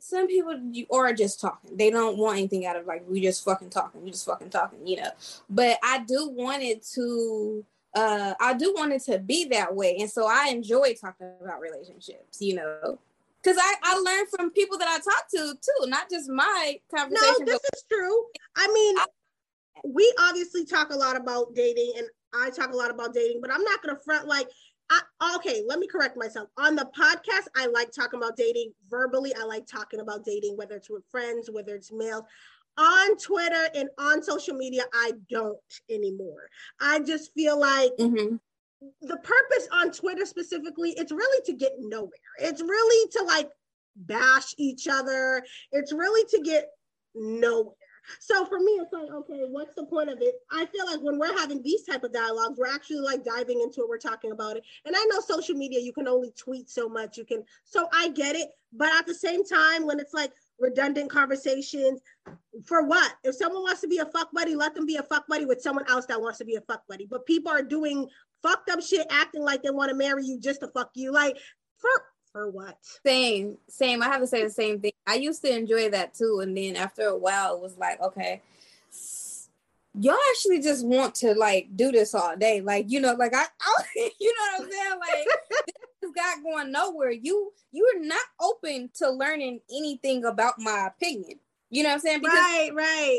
some 0.00 0.26
people 0.26 0.58
you 0.70 0.86
are 0.90 1.12
just 1.12 1.40
talking. 1.40 1.76
They 1.76 1.90
don't 1.90 2.16
want 2.16 2.38
anything 2.38 2.64
out 2.64 2.76
of 2.76 2.86
like 2.86 3.04
we 3.06 3.20
just 3.20 3.44
fucking 3.44 3.70
talking. 3.70 4.02
We 4.02 4.12
just 4.12 4.24
fucking 4.24 4.50
talking, 4.50 4.86
you 4.86 4.96
know. 4.96 5.10
But 5.50 5.78
I 5.82 5.98
do 5.98 6.30
want 6.30 6.62
it 6.62 6.86
to 6.94 7.64
uh 7.94 8.32
I 8.40 8.54
do 8.54 8.72
want 8.74 8.92
it 8.92 9.02
to 9.04 9.18
be 9.18 9.44
that 9.46 9.74
way. 9.74 9.98
And 10.00 10.10
so 10.10 10.26
I 10.26 10.48
enjoy 10.48 10.94
talking 10.94 11.32
about 11.42 11.60
relationships, 11.60 12.40
you 12.40 12.54
know 12.54 12.98
because 13.44 13.58
I, 13.60 13.74
I 13.82 13.98
learned 13.98 14.28
from 14.34 14.50
people 14.50 14.78
that 14.78 14.88
I 14.88 14.98
talk 14.98 15.28
to 15.34 15.54
too, 15.54 15.90
not 15.90 16.08
just 16.10 16.30
my 16.30 16.76
conversation. 16.94 17.34
No, 17.40 17.44
this 17.44 17.60
is 17.74 17.84
true. 17.92 18.24
I 18.56 18.66
mean, 18.72 18.98
I, 18.98 19.04
we 19.84 20.12
obviously 20.20 20.64
talk 20.64 20.90
a 20.90 20.96
lot 20.96 21.16
about 21.16 21.54
dating, 21.54 21.92
and 21.98 22.06
I 22.34 22.50
talk 22.50 22.72
a 22.72 22.76
lot 22.76 22.90
about 22.90 23.12
dating, 23.12 23.40
but 23.40 23.52
I'm 23.52 23.62
not 23.64 23.82
gonna 23.82 23.98
front 24.04 24.26
like. 24.26 24.48
I, 24.90 25.36
okay, 25.36 25.62
let 25.66 25.78
me 25.78 25.86
correct 25.86 26.14
myself. 26.14 26.50
On 26.58 26.76
the 26.76 26.86
podcast, 26.96 27.46
I 27.56 27.66
like 27.68 27.90
talking 27.90 28.20
about 28.20 28.36
dating 28.36 28.70
verbally. 28.90 29.32
I 29.34 29.44
like 29.44 29.66
talking 29.66 30.00
about 30.00 30.26
dating, 30.26 30.58
whether 30.58 30.74
it's 30.74 30.90
with 30.90 31.04
friends, 31.10 31.48
whether 31.50 31.74
it's 31.74 31.90
males. 31.90 32.24
On 32.76 33.16
Twitter 33.16 33.68
and 33.74 33.88
on 33.98 34.22
social 34.22 34.54
media, 34.54 34.82
I 34.92 35.12
don't 35.30 35.56
anymore. 35.88 36.50
I 36.80 37.00
just 37.00 37.32
feel 37.32 37.58
like 37.58 37.92
mm-hmm 37.98 38.36
the 39.02 39.16
purpose 39.16 39.68
on 39.72 39.92
Twitter 39.92 40.26
specifically, 40.26 40.94
it's 40.96 41.12
really 41.12 41.42
to 41.46 41.52
get 41.52 41.72
nowhere. 41.78 42.10
It's 42.38 42.60
really 42.60 43.10
to 43.12 43.24
like 43.24 43.48
bash 43.96 44.54
each 44.58 44.88
other. 44.88 45.42
It's 45.72 45.92
really 45.92 46.26
to 46.30 46.40
get 46.42 46.66
nowhere. 47.14 47.74
So 48.20 48.44
for 48.44 48.58
me, 48.58 48.72
it's 48.72 48.92
like, 48.92 49.10
okay, 49.10 49.44
what's 49.48 49.74
the 49.74 49.86
point 49.86 50.10
of 50.10 50.18
it? 50.20 50.34
I 50.52 50.66
feel 50.66 50.84
like 50.86 51.00
when 51.00 51.18
we're 51.18 51.38
having 51.38 51.62
these 51.62 51.84
type 51.84 52.04
of 52.04 52.12
dialogues, 52.12 52.58
we're 52.58 52.72
actually 52.72 53.00
like 53.00 53.24
diving 53.24 53.60
into 53.62 53.80
it. 53.80 53.88
We're 53.88 53.98
talking 53.98 54.32
about 54.32 54.56
it. 54.56 54.64
And 54.84 54.94
I 54.94 55.04
know 55.04 55.20
social 55.20 55.54
media, 55.54 55.80
you 55.80 55.92
can 55.92 56.06
only 56.06 56.32
tweet 56.32 56.68
so 56.68 56.88
much. 56.88 57.16
You 57.16 57.24
can, 57.24 57.44
so 57.64 57.88
I 57.92 58.08
get 58.08 58.36
it. 58.36 58.48
But 58.72 58.92
at 58.94 59.06
the 59.06 59.14
same 59.14 59.44
time, 59.44 59.86
when 59.86 59.98
it's 60.00 60.12
like 60.12 60.32
redundant 60.58 61.10
conversations, 61.10 62.00
for 62.64 62.84
what? 62.86 63.12
If 63.24 63.34
someone 63.34 63.62
wants 63.62 63.80
to 63.82 63.88
be 63.88 63.98
a 63.98 64.06
fuck 64.06 64.32
buddy, 64.32 64.54
let 64.54 64.74
them 64.74 64.86
be 64.86 64.96
a 64.96 65.02
fuck 65.02 65.26
buddy 65.28 65.44
with 65.44 65.60
someone 65.60 65.88
else 65.88 66.06
that 66.06 66.20
wants 66.20 66.38
to 66.38 66.44
be 66.44 66.56
a 66.56 66.60
fuck 66.62 66.86
buddy. 66.88 67.06
But 67.08 67.26
people 67.26 67.52
are 67.52 67.62
doing 67.62 68.08
fucked 68.42 68.70
up 68.70 68.82
shit 68.82 69.06
acting 69.10 69.42
like 69.42 69.62
they 69.62 69.70
want 69.70 69.90
to 69.90 69.96
marry 69.96 70.24
you 70.24 70.38
just 70.38 70.60
to 70.60 70.68
fuck 70.68 70.90
you. 70.94 71.12
Like 71.12 71.36
for 71.78 71.90
for 72.32 72.50
what? 72.50 72.76
Same, 73.06 73.58
same. 73.68 74.02
I 74.02 74.06
have 74.06 74.20
to 74.20 74.26
say 74.26 74.42
the 74.42 74.50
same 74.50 74.80
thing. 74.80 74.92
I 75.06 75.14
used 75.14 75.42
to 75.42 75.56
enjoy 75.56 75.90
that 75.90 76.14
too, 76.14 76.40
and 76.42 76.56
then 76.56 76.76
after 76.76 77.02
a 77.06 77.16
while, 77.16 77.54
it 77.54 77.60
was 77.60 77.78
like, 77.78 78.00
okay, 78.00 78.42
y'all 79.98 80.16
actually 80.30 80.60
just 80.60 80.84
want 80.84 81.14
to 81.16 81.34
like 81.34 81.68
do 81.76 81.92
this 81.92 82.14
all 82.14 82.36
day, 82.36 82.60
like 82.60 82.90
you 82.90 83.00
know, 83.00 83.14
like 83.14 83.34
I, 83.34 83.44
I 83.60 84.10
you 84.20 84.34
know 84.34 84.58
what 84.58 84.62
I'm 84.62 84.70
saying, 84.70 85.00
like. 85.00 85.26
this 86.04 86.12
got 86.12 86.42
going 86.42 86.72
nowhere. 86.72 87.10
You 87.10 87.52
you're 87.72 88.00
not 88.00 88.24
open 88.40 88.90
to 88.98 89.10
learning 89.10 89.60
anything 89.70 90.24
about 90.24 90.54
my 90.58 90.88
opinion. 90.88 91.38
You 91.70 91.82
know 91.82 91.88
what 91.90 91.94
I'm 91.94 92.00
saying? 92.00 92.20
Because 92.20 92.38
right, 92.38 92.70
right 92.74 93.18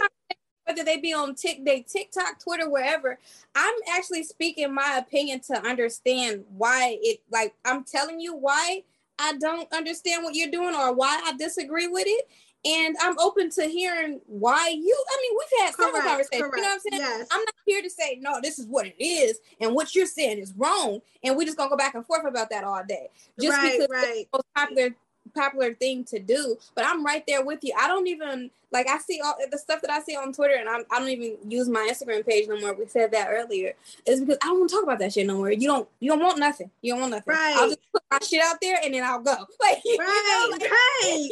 whether 0.65 0.83
they 0.83 0.97
be 0.97 1.13
on 1.13 1.35
Tik, 1.35 1.63
they 1.63 1.81
TikTok, 1.81 2.39
Twitter, 2.43 2.69
wherever. 2.69 3.19
I'm 3.53 3.75
actually 3.95 4.23
speaking 4.23 4.73
my 4.73 4.97
opinion 4.97 5.39
to 5.41 5.61
understand 5.61 6.43
why 6.49 6.97
it. 7.01 7.21
Like 7.31 7.53
I'm 7.63 7.83
telling 7.83 8.19
you 8.19 8.35
why 8.35 8.83
I 9.17 9.37
don't 9.37 9.71
understand 9.71 10.23
what 10.23 10.35
you're 10.35 10.51
doing 10.51 10.75
or 10.75 10.93
why 10.93 11.21
I 11.25 11.33
disagree 11.37 11.87
with 11.87 12.05
it. 12.07 12.27
And 12.65 12.95
I'm 12.99 13.17
open 13.19 13.51
to 13.51 13.63
hearing 13.65 14.19
why 14.25 14.69
you. 14.69 15.05
I 15.09 15.17
mean, 15.21 15.37
we've 15.37 15.61
had 15.61 15.75
several 15.75 16.01
conversations. 16.01 16.41
Correct. 16.41 16.55
You 16.55 16.61
know 16.63 16.67
what 16.69 16.73
I'm 16.73 16.79
saying? 16.79 17.01
Yes. 17.01 17.27
I'm 17.31 17.41
not 17.41 17.53
here 17.65 17.81
to 17.81 17.89
say 17.89 18.17
no. 18.21 18.39
This 18.41 18.57
is 18.57 18.65
what 18.65 18.87
it 18.87 18.95
is, 18.99 19.39
and 19.61 19.75
what 19.75 19.93
you're 19.93 20.07
saying 20.07 20.39
is 20.39 20.53
wrong, 20.57 20.99
and 21.23 21.37
we're 21.37 21.45
just 21.45 21.57
gonna 21.57 21.69
go 21.69 21.77
back 21.77 21.93
and 21.93 22.05
forth 22.05 22.25
about 22.25 22.49
that 22.49 22.63
all 22.63 22.83
day. 22.87 23.09
Just 23.39 23.55
right, 23.55 23.73
because 23.73 23.87
right. 23.91 24.27
the 24.31 24.37
most 24.37 24.45
popular 24.55 24.95
popular 25.35 25.73
thing 25.73 26.03
to 26.05 26.19
do. 26.19 26.57
But 26.73 26.85
I'm 26.85 27.05
right 27.05 27.23
there 27.27 27.43
with 27.43 27.59
you. 27.63 27.73
I 27.77 27.87
don't 27.87 28.07
even 28.07 28.49
like 28.71 28.89
I 28.89 28.97
see 28.97 29.21
all 29.23 29.35
the 29.49 29.57
stuff 29.57 29.81
that 29.81 29.89
I 29.91 30.01
see 30.01 30.15
on 30.15 30.33
Twitter, 30.33 30.55
and 30.55 30.67
I'm, 30.67 30.83
I 30.91 30.99
don't 30.99 31.07
even 31.07 31.37
use 31.49 31.69
my 31.69 31.87
Instagram 31.89 32.25
page 32.25 32.47
no 32.47 32.59
more. 32.59 32.73
We 32.73 32.87
said 32.87 33.11
that 33.11 33.29
earlier. 33.29 33.73
Is 34.05 34.19
because 34.19 34.37
I 34.43 34.47
don't 34.47 34.59
want 34.59 34.69
to 34.69 34.75
talk 34.75 34.83
about 34.83 34.99
that 34.99 35.13
shit 35.13 35.27
no 35.27 35.37
more. 35.37 35.51
You 35.51 35.67
don't 35.67 35.87
you 35.99 36.09
don't 36.09 36.19
want 36.19 36.39
nothing. 36.39 36.69
You 36.81 36.93
don't 36.93 37.01
want 37.01 37.11
nothing. 37.11 37.33
Right. 37.33 37.55
I'll 37.55 37.69
just 37.69 37.79
put 37.93 38.03
my 38.11 38.19
shit 38.27 38.41
out 38.41 38.57
there 38.61 38.77
and 38.83 38.93
then 38.93 39.03
I'll 39.03 39.21
go. 39.21 39.35
Like 39.61 39.77
right, 39.77 39.81
you 39.85 39.97
know, 39.97 40.47
like, 40.51 40.69
right. 40.69 41.29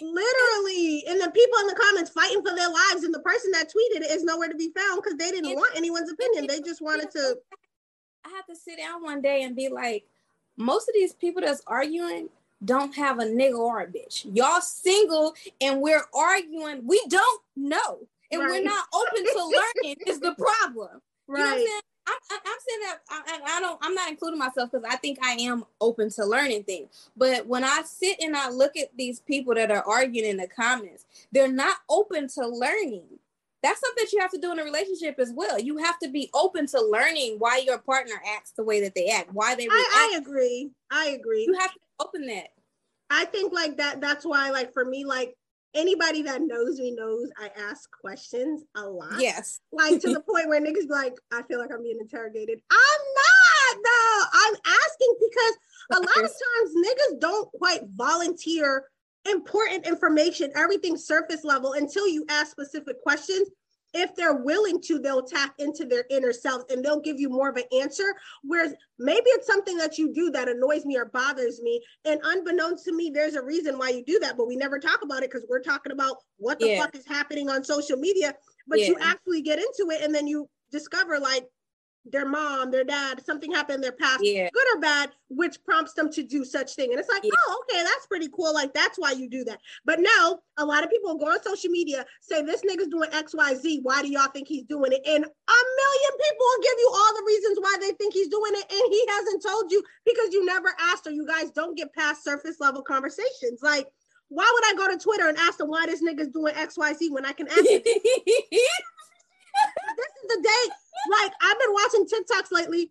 Literally, 0.00 1.04
and 1.08 1.20
the 1.20 1.30
people 1.30 1.58
in 1.60 1.66
the 1.68 1.78
comments 1.78 2.10
fighting 2.10 2.42
for 2.42 2.54
their 2.54 2.68
lives, 2.68 3.04
and 3.04 3.14
the 3.14 3.20
person 3.20 3.50
that 3.52 3.68
tweeted 3.68 4.00
it 4.00 4.10
is 4.10 4.24
nowhere 4.24 4.48
to 4.48 4.56
be 4.56 4.70
found 4.70 5.02
because 5.02 5.18
they 5.18 5.30
didn't 5.30 5.54
want 5.54 5.76
anyone's 5.76 6.10
opinion. 6.10 6.46
They 6.46 6.60
just 6.60 6.80
wanted 6.80 7.10
to. 7.12 7.36
I 8.24 8.30
had 8.30 8.42
to 8.48 8.56
sit 8.56 8.78
down 8.78 9.02
one 9.02 9.20
day 9.20 9.42
and 9.42 9.54
be 9.54 9.68
like, 9.68 10.04
most 10.56 10.88
of 10.88 10.94
these 10.94 11.12
people 11.12 11.42
that's 11.42 11.62
arguing 11.66 12.28
don't 12.64 12.94
have 12.94 13.18
a 13.18 13.24
nigga 13.24 13.58
or 13.58 13.80
a 13.80 13.86
bitch. 13.86 14.26
Y'all 14.32 14.60
single 14.60 15.34
and 15.60 15.80
we're 15.80 16.04
arguing. 16.14 16.86
We 16.86 17.02
don't 17.08 17.42
know. 17.56 17.98
And 18.32 18.40
right. 18.40 18.50
we're 18.50 18.64
not 18.64 18.86
open 18.92 19.24
to 19.24 19.44
learning 19.84 19.96
is 20.06 20.20
the 20.20 20.34
problem. 20.34 21.00
Right. 21.28 21.38
You 21.38 21.44
know 21.44 21.50
what 21.50 21.58
I'm 21.58 21.66
saying? 21.66 21.80
I'm, 22.08 22.14
I'm, 22.30 22.58
saying 22.68 22.80
that 22.82 22.98
I, 23.10 23.56
I, 23.56 23.60
don't 23.60 23.78
I'm 23.82 23.94
not 23.94 24.08
including 24.08 24.38
myself 24.38 24.70
because 24.70 24.86
I 24.88 24.94
think 24.94 25.18
I 25.24 25.32
am 25.32 25.64
open 25.80 26.08
to 26.10 26.24
learning 26.24 26.62
things. 26.62 27.10
But 27.16 27.48
when 27.48 27.64
I 27.64 27.82
sit 27.84 28.18
and 28.20 28.36
I 28.36 28.48
look 28.48 28.76
at 28.76 28.96
these 28.96 29.18
people 29.18 29.54
that 29.54 29.72
are 29.72 29.82
arguing 29.82 30.30
in 30.30 30.36
the 30.36 30.46
comments, 30.46 31.04
they're 31.32 31.50
not 31.50 31.78
open 31.88 32.28
to 32.28 32.46
learning 32.46 33.02
that's 33.66 33.80
something 33.80 34.04
that 34.04 34.12
you 34.12 34.20
have 34.20 34.30
to 34.30 34.38
do 34.38 34.52
in 34.52 34.60
a 34.60 34.64
relationship 34.64 35.18
as 35.18 35.32
well. 35.34 35.58
You 35.58 35.78
have 35.78 35.98
to 36.00 36.08
be 36.08 36.30
open 36.34 36.66
to 36.68 36.80
learning 36.80 37.36
why 37.38 37.62
your 37.66 37.78
partner 37.78 38.14
acts 38.36 38.52
the 38.52 38.62
way 38.62 38.80
that 38.82 38.94
they 38.94 39.08
act, 39.08 39.32
why 39.32 39.56
they 39.56 39.64
react. 39.64 39.74
I, 39.74 40.12
I 40.14 40.18
agree. 40.18 40.70
I 40.92 41.06
agree. 41.08 41.44
You 41.48 41.58
have 41.58 41.72
to 41.72 41.80
open 42.00 42.26
that. 42.26 42.48
I 43.10 43.24
think 43.26 43.52
like 43.52 43.76
that. 43.78 44.00
That's 44.00 44.24
why, 44.24 44.50
like 44.50 44.72
for 44.72 44.84
me, 44.84 45.04
like 45.04 45.34
anybody 45.74 46.22
that 46.22 46.42
knows 46.42 46.78
me 46.78 46.92
knows 46.92 47.30
I 47.38 47.50
ask 47.56 47.88
questions 48.00 48.64
a 48.74 48.82
lot. 48.82 49.20
Yes. 49.20 49.60
Like 49.72 50.00
to 50.00 50.12
the 50.12 50.20
point 50.28 50.48
where 50.48 50.60
niggas 50.60 50.88
like, 50.88 51.14
I 51.32 51.42
feel 51.42 51.58
like 51.58 51.70
I'm 51.72 51.82
being 51.82 51.98
interrogated. 52.00 52.60
I'm 52.70 53.00
not 53.14 53.82
though. 53.84 54.22
I'm 54.32 54.54
asking 54.64 55.14
because 55.20 55.56
a 55.92 56.00
lot 56.00 56.24
of 56.24 56.32
times 56.32 56.74
niggas 56.76 57.20
don't 57.20 57.50
quite 57.52 57.82
volunteer 57.94 58.84
important 59.28 59.86
information, 59.86 60.50
everything 60.54 60.96
surface 60.96 61.44
level 61.44 61.72
until 61.74 62.08
you 62.08 62.24
ask 62.28 62.50
specific 62.50 63.02
questions. 63.02 63.48
If 63.98 64.14
they're 64.14 64.34
willing 64.34 64.80
to, 64.82 64.98
they'll 64.98 65.22
tap 65.22 65.54
into 65.58 65.86
their 65.86 66.04
inner 66.10 66.32
self 66.32 66.62
and 66.70 66.84
they'll 66.84 67.00
give 67.00 67.18
you 67.18 67.30
more 67.30 67.48
of 67.48 67.56
an 67.56 67.64
answer. 67.72 68.14
Whereas 68.42 68.74
maybe 68.98 69.24
it's 69.28 69.46
something 69.46 69.78
that 69.78 69.96
you 69.96 70.12
do 70.12 70.30
that 70.32 70.48
annoys 70.48 70.84
me 70.84 70.98
or 70.98 71.06
bothers 71.06 71.62
me. 71.62 71.82
And 72.04 72.20
unbeknownst 72.22 72.84
to 72.84 72.92
me, 72.92 73.10
there's 73.12 73.34
a 73.34 73.42
reason 73.42 73.78
why 73.78 73.88
you 73.88 74.04
do 74.04 74.18
that, 74.20 74.36
but 74.36 74.46
we 74.46 74.56
never 74.56 74.78
talk 74.78 75.00
about 75.02 75.22
it 75.22 75.30
because 75.30 75.46
we're 75.48 75.62
talking 75.62 75.92
about 75.92 76.16
what 76.36 76.58
the 76.58 76.68
yeah. 76.68 76.82
fuck 76.82 76.94
is 76.94 77.06
happening 77.06 77.48
on 77.48 77.64
social 77.64 77.96
media. 77.96 78.34
But 78.68 78.80
yeah. 78.80 78.88
you 78.88 78.96
actually 79.00 79.40
get 79.40 79.58
into 79.58 79.90
it 79.90 80.02
and 80.02 80.14
then 80.14 80.26
you 80.26 80.48
discover 80.70 81.18
like 81.18 81.46
their 82.10 82.26
mom, 82.26 82.70
their 82.70 82.84
dad, 82.84 83.24
something 83.24 83.52
happened 83.52 83.76
in 83.76 83.80
their 83.80 83.92
past, 83.92 84.20
yeah. 84.22 84.48
good 84.52 84.66
or 84.74 84.80
bad, 84.80 85.10
which 85.28 85.62
prompts 85.64 85.92
them 85.94 86.10
to 86.12 86.22
do 86.22 86.44
such 86.44 86.74
thing. 86.74 86.90
And 86.90 87.00
it's 87.00 87.08
like, 87.08 87.24
yeah. 87.24 87.30
oh, 87.48 87.64
okay, 87.64 87.82
that's 87.82 88.06
pretty 88.06 88.28
cool. 88.34 88.52
Like 88.52 88.72
that's 88.74 88.98
why 88.98 89.12
you 89.12 89.28
do 89.28 89.44
that. 89.44 89.60
But 89.84 90.00
now 90.00 90.40
a 90.56 90.64
lot 90.64 90.84
of 90.84 90.90
people 90.90 91.16
go 91.16 91.26
on 91.26 91.42
social 91.42 91.70
media, 91.70 92.04
say 92.20 92.42
this 92.42 92.62
nigga's 92.62 92.88
doing 92.88 93.10
X, 93.12 93.34
Y, 93.34 93.54
Z. 93.54 93.80
Why 93.82 94.02
do 94.02 94.08
y'all 94.08 94.28
think 94.28 94.48
he's 94.48 94.64
doing 94.64 94.92
it? 94.92 95.02
And 95.06 95.24
a 95.24 95.28
million 95.28 96.12
people 96.22 96.46
will 96.46 96.62
give 96.62 96.78
you 96.78 96.90
all 96.94 97.14
the 97.14 97.24
reasons 97.26 97.58
why 97.60 97.76
they 97.80 97.92
think 97.92 98.14
he's 98.14 98.28
doing 98.28 98.52
it, 98.54 98.72
and 98.72 98.92
he 98.92 99.04
hasn't 99.08 99.42
told 99.42 99.70
you 99.70 99.82
because 100.04 100.32
you 100.32 100.44
never 100.44 100.72
asked, 100.80 101.06
or 101.06 101.10
you 101.10 101.26
guys 101.26 101.50
don't 101.50 101.76
get 101.76 101.94
past 101.94 102.24
surface 102.24 102.56
level 102.60 102.82
conversations. 102.82 103.60
Like, 103.62 103.86
why 104.28 104.50
would 104.52 104.64
I 104.64 104.74
go 104.76 104.92
to 104.92 105.02
Twitter 105.02 105.28
and 105.28 105.38
ask 105.38 105.58
them 105.58 105.68
why 105.68 105.86
this 105.86 106.02
nigga's 106.02 106.28
doing 106.28 106.54
X, 106.56 106.76
Y, 106.76 106.92
Z 106.94 107.10
when 107.10 107.24
I 107.24 107.32
can 107.32 107.48
ask? 107.48 107.58
this 109.96 110.12
is 110.22 110.28
the 110.28 110.42
day 110.42 110.72
like 111.10 111.32
I've 111.40 111.58
been 111.58 111.72
watching 111.72 112.06
TikToks 112.06 112.52
lately, 112.52 112.90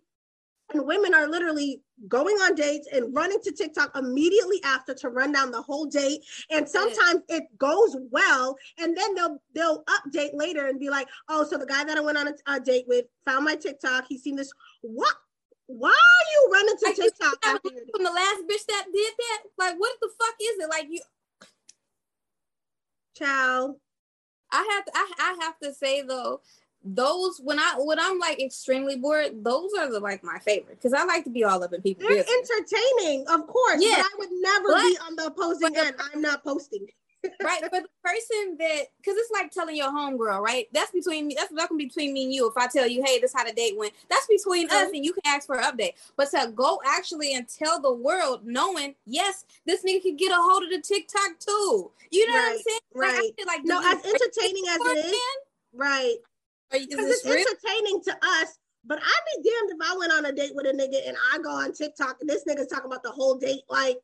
and 0.72 0.86
women 0.86 1.14
are 1.14 1.28
literally 1.28 1.82
going 2.08 2.36
on 2.36 2.54
dates 2.54 2.88
and 2.92 3.14
running 3.14 3.40
to 3.42 3.52
TikTok 3.52 3.96
immediately 3.96 4.60
after 4.64 4.94
to 4.94 5.08
run 5.08 5.32
down 5.32 5.50
the 5.50 5.62
whole 5.62 5.86
date. 5.86 6.20
And 6.50 6.68
sometimes 6.68 7.22
it 7.28 7.44
goes 7.58 7.96
well, 8.10 8.56
and 8.78 8.96
then 8.96 9.14
they'll 9.14 9.38
they'll 9.54 9.84
update 9.84 10.34
later 10.34 10.66
and 10.66 10.80
be 10.80 10.90
like, 10.90 11.08
"Oh, 11.28 11.44
so 11.44 11.58
the 11.58 11.66
guy 11.66 11.84
that 11.84 11.96
I 11.96 12.00
went 12.00 12.18
on 12.18 12.28
a, 12.28 12.34
a 12.46 12.60
date 12.60 12.86
with 12.88 13.06
found 13.24 13.44
my 13.44 13.54
TikTok. 13.54 14.06
He's 14.08 14.22
seen 14.22 14.36
this. 14.36 14.52
What? 14.82 15.14
Why 15.68 15.90
are 15.90 16.30
you 16.32 16.48
running 16.52 16.76
to 16.76 17.02
TikTok 17.02 17.44
from 17.44 18.04
the 18.04 18.10
last 18.10 18.42
bitch 18.48 18.66
that 18.68 18.86
did 18.92 19.14
that? 19.18 19.42
Like, 19.58 19.74
what 19.78 19.96
the 20.00 20.08
fuck 20.18 20.34
is 20.40 20.64
it? 20.64 20.70
Like 20.70 20.86
you, 20.88 21.00
child." 23.16 23.76
I 24.56 24.68
have 24.74 24.84
to, 24.86 24.92
I, 24.94 25.12
I 25.18 25.44
have 25.44 25.58
to 25.60 25.74
say 25.74 26.02
though 26.02 26.40
those 26.86 27.40
when 27.42 27.58
I 27.58 27.74
when 27.78 27.98
I'm 27.98 28.18
like 28.18 28.40
extremely 28.40 28.96
bored, 28.96 29.42
those 29.42 29.70
are 29.78 29.90
the 29.90 29.98
like 29.98 30.22
my 30.22 30.38
favorite 30.38 30.76
because 30.76 30.92
I 30.92 31.04
like 31.04 31.24
to 31.24 31.30
be 31.30 31.42
all 31.42 31.62
up 31.62 31.72
in 31.72 31.82
people. 31.82 32.06
They're 32.06 32.18
business. 32.18 32.50
entertaining, 32.50 33.26
of 33.28 33.46
course. 33.48 33.82
Yeah, 33.82 34.02
I 34.02 34.10
would 34.18 34.28
never 34.32 34.68
but, 34.68 34.82
be 34.82 34.98
on 35.04 35.16
the 35.16 35.26
opposing 35.26 35.76
end. 35.76 35.96
I'm 36.14 36.22
not 36.22 36.44
posting. 36.44 36.86
Right, 37.42 37.60
but 37.62 37.82
the 37.82 37.88
person 38.02 38.56
that 38.58 38.86
because 38.98 39.16
it's 39.16 39.30
like 39.30 39.50
telling 39.50 39.76
your 39.76 39.90
homegirl, 39.90 40.40
right? 40.40 40.66
That's 40.72 40.90
between 40.90 41.28
me. 41.28 41.36
That's 41.38 41.52
not 41.52 41.68
gonna 41.68 41.78
be 41.78 41.86
between 41.86 42.12
me 42.12 42.24
and 42.24 42.34
you. 42.34 42.48
If 42.48 42.56
I 42.56 42.66
tell 42.66 42.86
you, 42.86 43.02
hey, 43.04 43.18
this 43.18 43.32
how 43.34 43.44
the 43.44 43.52
date 43.52 43.76
went, 43.76 43.92
that's 44.08 44.26
between 44.26 44.68
mm-hmm. 44.68 44.76
us, 44.76 44.90
and 44.92 45.04
you 45.04 45.12
can 45.12 45.22
ask 45.26 45.46
for 45.46 45.58
an 45.58 45.64
update. 45.64 45.92
But 46.16 46.30
to 46.30 46.52
go 46.54 46.80
actually 46.84 47.34
and 47.34 47.48
tell 47.48 47.80
the 47.80 47.92
world, 47.92 48.40
knowing 48.44 48.94
yes, 49.06 49.44
this 49.64 49.84
nigga 49.84 50.02
can 50.02 50.16
get 50.16 50.32
a 50.32 50.36
hold 50.36 50.64
of 50.64 50.70
the 50.70 50.80
TikTok 50.80 51.38
too. 51.38 51.90
You 52.10 52.26
know 52.28 52.34
right, 52.34 52.42
what 52.42 52.52
I'm 52.52 52.58
saying? 52.58 52.80
Right. 52.94 53.32
Like, 53.38 53.46
like 53.46 53.60
no, 53.64 53.80
as 53.80 54.04
entertaining 54.04 54.64
as 54.68 54.78
it 54.80 55.06
is. 55.06 55.16
Right. 55.74 56.16
Because 56.70 57.10
it's 57.10 57.24
real? 57.24 57.34
entertaining 57.34 58.02
to 58.04 58.12
us. 58.12 58.58
But 58.88 58.98
I'd 58.98 59.42
be 59.42 59.50
damned 59.50 59.72
if 59.72 59.78
I 59.82 59.96
went 59.96 60.12
on 60.12 60.26
a 60.26 60.32
date 60.32 60.52
with 60.54 60.66
a 60.66 60.70
nigga 60.70 61.08
and 61.08 61.16
I 61.32 61.38
go 61.38 61.50
on 61.50 61.72
TikTok 61.72 62.18
and 62.20 62.30
this 62.30 62.44
nigga's 62.44 62.68
talking 62.68 62.86
about 62.86 63.02
the 63.02 63.10
whole 63.10 63.34
date. 63.34 63.62
Like, 63.68 63.98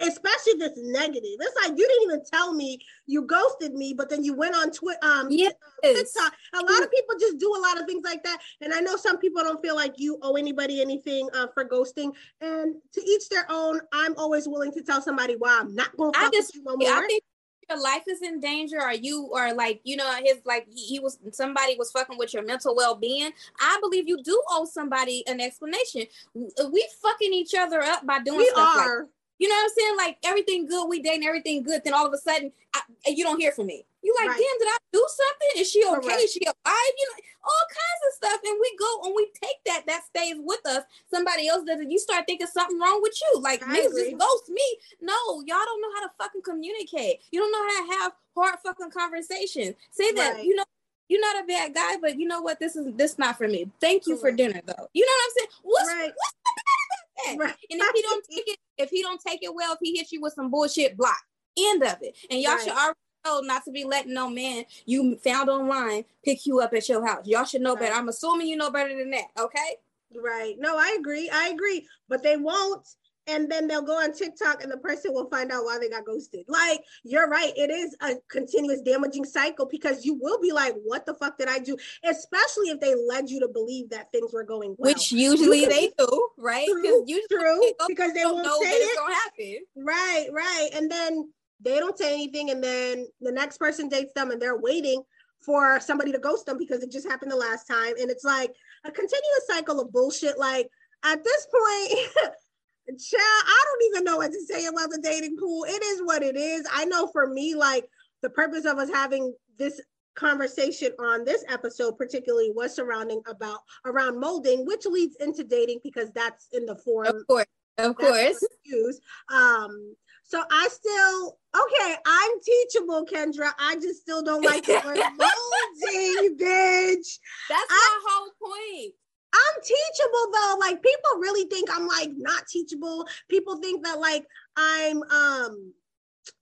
especially 0.00 0.54
this 0.58 0.72
negative. 0.76 1.36
It's 1.40 1.56
like 1.62 1.78
you 1.78 1.86
didn't 1.86 2.02
even 2.04 2.22
tell 2.32 2.52
me 2.52 2.78
you 3.06 3.22
ghosted 3.22 3.74
me, 3.74 3.94
but 3.94 4.10
then 4.10 4.24
you 4.24 4.34
went 4.34 4.54
on 4.54 4.70
Twitter, 4.70 4.98
um, 5.02 5.28
yes. 5.30 5.54
TikTok. 5.82 6.32
A 6.54 6.58
lot 6.60 6.82
of 6.82 6.90
people 6.90 7.14
just 7.18 7.38
do 7.38 7.54
a 7.56 7.60
lot 7.60 7.80
of 7.80 7.86
things 7.86 8.04
like 8.04 8.22
that, 8.24 8.38
and 8.60 8.72
I 8.72 8.80
know 8.80 8.96
some 8.96 9.18
people 9.18 9.42
don't 9.42 9.62
feel 9.62 9.74
like 9.74 9.94
you 9.96 10.18
owe 10.22 10.36
anybody 10.36 10.80
anything 10.80 11.28
uh, 11.34 11.46
for 11.54 11.64
ghosting. 11.64 12.12
And 12.40 12.76
to 12.92 13.02
each 13.02 13.28
their 13.28 13.46
own. 13.50 13.80
I'm 13.92 14.16
always 14.16 14.48
willing 14.48 14.72
to 14.72 14.82
tell 14.82 15.00
somebody 15.00 15.34
why 15.34 15.58
I'm 15.60 15.74
not 15.74 15.96
going 15.96 16.12
to 16.12 16.18
fuck 16.18 16.32
just, 16.32 16.54
with 16.54 16.56
you 16.56 16.64
no 16.64 16.76
more. 16.76 17.04
I 17.04 17.06
think 17.06 17.22
your 17.68 17.82
life 17.82 18.04
is 18.08 18.22
in 18.22 18.40
danger 18.40 18.80
or 18.80 18.92
you 18.92 19.28
or 19.32 19.52
like 19.52 19.80
you 19.84 19.96
know 19.96 20.08
his 20.24 20.38
like 20.44 20.66
he, 20.72 20.86
he, 20.86 21.00
was 21.00 21.18
somebody 21.32 21.74
was 21.76 21.90
fucking 21.90 22.16
with 22.16 22.32
your 22.32 22.44
mental 22.44 22.76
well-being 22.76 23.32
i 23.60 23.78
believe 23.80 24.06
you 24.06 24.22
do 24.22 24.40
owe 24.50 24.64
somebody 24.64 25.24
an 25.26 25.40
explanation 25.40 26.04
we 26.34 26.88
fucking 27.02 27.32
each 27.32 27.54
other 27.58 27.82
up 27.82 28.06
by 28.06 28.20
doing 28.20 28.38
we 28.38 28.48
stuff 28.50 28.76
are. 28.76 29.00
like 29.00 29.08
you 29.38 29.48
know 29.48 29.54
what 29.54 29.64
i'm 29.64 29.70
saying 29.76 29.96
like 29.96 30.16
everything 30.24 30.66
good 30.66 30.88
we 30.88 31.00
dating 31.00 31.26
everything 31.26 31.62
good 31.62 31.82
then 31.84 31.94
all 31.94 32.06
of 32.06 32.12
a 32.12 32.18
sudden 32.18 32.52
I, 32.74 32.80
you 33.06 33.24
don't 33.24 33.40
hear 33.40 33.52
from 33.52 33.66
me 33.66 33.84
you 34.06 34.14
like, 34.14 34.28
right. 34.28 34.38
damn, 34.38 34.58
did 34.60 34.68
I 34.70 34.78
do 34.92 35.02
something? 35.02 35.60
Is 35.60 35.70
she 35.70 35.82
okay? 35.82 35.98
Correct. 35.98 36.22
Is 36.22 36.32
she 36.32 36.44
alive? 36.46 36.94
You 36.94 37.06
know, 37.10 37.18
all 37.42 37.66
kinds 37.74 38.02
of 38.06 38.12
stuff. 38.14 38.40
And 38.46 38.56
we 38.62 38.70
go 38.78 39.00
and 39.02 39.14
we 39.16 39.26
take 39.34 39.58
that, 39.66 39.82
that 39.88 40.06
stays 40.06 40.36
with 40.38 40.64
us. 40.64 40.84
Somebody 41.10 41.48
else 41.48 41.64
does 41.66 41.80
it. 41.80 41.90
You 41.90 41.98
start 41.98 42.24
thinking 42.24 42.46
something 42.46 42.78
wrong 42.78 43.02
with 43.02 43.18
you. 43.18 43.42
Like, 43.42 43.62
niggas 43.62 43.98
just 43.98 44.16
ghost 44.16 44.48
me. 44.48 44.62
No, 45.02 45.18
y'all 45.44 45.66
don't 45.66 45.82
know 45.82 45.90
how 45.96 46.06
to 46.06 46.12
fucking 46.18 46.42
communicate. 46.42 47.18
You 47.32 47.40
don't 47.40 47.50
know 47.50 47.66
how 47.66 47.74
to 47.82 47.98
have 47.98 48.12
hard 48.36 48.58
fucking 48.62 48.94
conversations. 48.94 49.74
Say 49.90 50.12
that, 50.12 50.34
right. 50.34 50.44
you 50.44 50.54
know, 50.54 50.64
you're 51.08 51.20
not 51.20 51.42
a 51.42 51.46
bad 51.46 51.74
guy, 51.74 51.96
but 52.00 52.16
you 52.16 52.28
know 52.28 52.42
what? 52.42 52.60
This 52.60 52.76
is 52.76 52.86
this 52.94 53.18
not 53.18 53.38
for 53.38 53.48
me. 53.48 53.70
Thank 53.80 54.06
you 54.06 54.16
Correct. 54.18 54.22
for 54.22 54.36
dinner 54.36 54.60
though. 54.64 54.86
You 54.92 55.02
know 55.02 55.14
what 55.18 55.24
I'm 55.24 55.34
saying? 55.34 55.50
What's, 55.62 55.88
right. 55.88 56.12
what's 56.14 56.36
the 56.46 56.52
bad 56.56 56.75
that? 57.24 57.36
Right. 57.38 57.54
And 57.70 57.80
if 57.80 57.90
he 57.94 58.02
don't 58.02 58.24
take 58.30 58.48
it, 58.48 58.58
if 58.78 58.90
he 58.90 59.02
don't 59.02 59.20
take 59.20 59.42
it 59.42 59.54
well, 59.54 59.72
if 59.72 59.78
he 59.82 59.96
hits 59.96 60.12
you 60.12 60.20
with 60.20 60.34
some 60.34 60.50
bullshit, 60.50 60.96
block. 60.96 61.18
End 61.58 61.82
of 61.82 61.96
it. 62.02 62.16
And 62.30 62.40
y'all 62.40 62.58
should 62.58 62.72
already 62.72 62.98
know 63.24 63.40
not 63.40 63.64
to 63.64 63.70
be 63.70 63.84
letting 63.84 64.12
no 64.12 64.28
man 64.28 64.64
you 64.84 65.16
found 65.24 65.48
online 65.48 66.04
pick 66.24 66.44
you 66.44 66.60
up 66.60 66.74
at 66.74 66.88
your 66.88 67.06
house. 67.06 67.26
Y'all 67.26 67.44
should 67.44 67.62
know 67.62 67.74
right. 67.74 67.84
better. 67.84 67.94
I'm 67.94 68.08
assuming 68.08 68.46
you 68.46 68.56
know 68.56 68.70
better 68.70 68.96
than 68.96 69.10
that. 69.10 69.28
Okay. 69.38 69.76
Right. 70.14 70.56
No, 70.58 70.76
I 70.76 70.96
agree. 70.98 71.30
I 71.30 71.48
agree. 71.48 71.86
But 72.08 72.22
they 72.22 72.36
won't. 72.36 72.86
And 73.26 73.50
then 73.50 73.66
they'll 73.66 73.82
go 73.82 73.98
on 74.00 74.12
TikTok 74.12 74.62
and 74.62 74.70
the 74.70 74.76
person 74.76 75.12
will 75.12 75.28
find 75.28 75.50
out 75.50 75.64
why 75.64 75.78
they 75.78 75.88
got 75.88 76.04
ghosted. 76.04 76.44
Like, 76.48 76.80
you're 77.04 77.28
right. 77.28 77.52
It 77.56 77.70
is 77.70 77.96
a 78.00 78.14
continuous 78.30 78.80
damaging 78.82 79.24
cycle 79.24 79.66
because 79.70 80.04
you 80.04 80.18
will 80.20 80.40
be 80.40 80.52
like, 80.52 80.74
what 80.84 81.06
the 81.06 81.14
fuck 81.14 81.38
did 81.38 81.48
I 81.48 81.58
do? 81.58 81.76
Especially 82.04 82.68
if 82.68 82.80
they 82.80 82.94
led 82.94 83.28
you 83.28 83.40
to 83.40 83.48
believe 83.48 83.90
that 83.90 84.12
things 84.12 84.32
were 84.32 84.44
going 84.44 84.76
well. 84.78 84.92
Which 84.92 85.12
usually 85.12 85.66
they 85.66 85.92
do, 85.98 86.28
right? 86.38 86.68
True, 86.68 87.04
true 87.30 87.72
because 87.88 88.12
they 88.12 88.24
won't 88.24 88.44
know 88.44 88.58
say 88.62 88.70
it. 88.70 88.98
Gonna 88.98 89.14
happen. 89.14 89.58
Right, 89.76 90.28
right. 90.32 90.68
And 90.74 90.90
then 90.90 91.32
they 91.60 91.78
don't 91.78 91.98
say 91.98 92.12
anything 92.12 92.50
and 92.50 92.62
then 92.62 93.06
the 93.20 93.32
next 93.32 93.58
person 93.58 93.88
dates 93.88 94.12
them 94.14 94.30
and 94.30 94.40
they're 94.40 94.58
waiting 94.58 95.02
for 95.44 95.80
somebody 95.80 96.12
to 96.12 96.18
ghost 96.18 96.46
them 96.46 96.58
because 96.58 96.82
it 96.82 96.90
just 96.90 97.08
happened 97.08 97.30
the 97.30 97.36
last 97.36 97.66
time 97.66 97.94
and 98.00 98.10
it's 98.10 98.24
like 98.24 98.52
a 98.84 98.90
continuous 98.90 99.46
cycle 99.46 99.80
of 99.80 99.92
bullshit 99.92 100.38
like 100.38 100.68
at 101.04 101.22
this 101.22 101.46
point 101.46 102.32
Child, 102.88 103.22
I 103.22 103.64
don't 103.64 103.90
even 103.90 104.04
know 104.04 104.18
what 104.18 104.32
to 104.32 104.44
say 104.46 104.66
about 104.66 104.90
the 104.90 105.00
dating 105.02 105.36
pool. 105.38 105.64
It 105.64 105.82
is 105.82 106.02
what 106.02 106.22
it 106.22 106.36
is. 106.36 106.66
I 106.72 106.84
know 106.84 107.08
for 107.08 107.26
me, 107.26 107.54
like 107.54 107.84
the 108.22 108.30
purpose 108.30 108.64
of 108.64 108.78
us 108.78 108.88
having 108.90 109.34
this 109.58 109.80
conversation 110.16 110.90
on 110.98 111.24
this 111.24 111.44
episode 111.48 111.96
particularly 111.96 112.50
was 112.50 112.74
surrounding 112.74 113.20
about 113.28 113.60
around 113.84 114.18
molding 114.18 114.64
which 114.64 114.86
leads 114.86 115.14
into 115.16 115.44
dating 115.44 115.78
because 115.84 116.10
that's 116.12 116.48
in 116.52 116.64
the 116.64 116.74
form 116.76 117.06
of 117.06 117.26
course 117.26 117.46
of 117.76 117.94
course. 117.94 118.42
use 118.64 118.98
um 119.30 119.94
so 120.22 120.42
i 120.50 120.68
still 120.68 121.38
okay 121.54 121.96
i'm 122.06 122.30
teachable 122.40 123.04
kendra. 123.04 123.52
I 123.58 123.74
just 123.74 124.00
still 124.00 124.22
don't 124.22 124.42
like 124.42 124.64
the 124.64 124.80
word 124.84 124.96
molding 125.18 126.38
bitch. 126.38 127.18
That's 127.50 127.70
my 127.70 128.00
whole 128.06 128.30
point 128.42 128.94
I'm 129.32 129.62
teachable 129.62 130.32
though. 130.32 130.56
Like 130.60 130.82
people 130.82 131.20
really 131.20 131.48
think 131.48 131.68
I'm 131.72 131.86
like 131.86 132.10
not 132.16 132.46
teachable. 132.46 133.06
People 133.28 133.56
think 133.58 133.84
that 133.84 133.98
like 133.98 134.24
I'm 134.56 135.02
um 135.02 135.72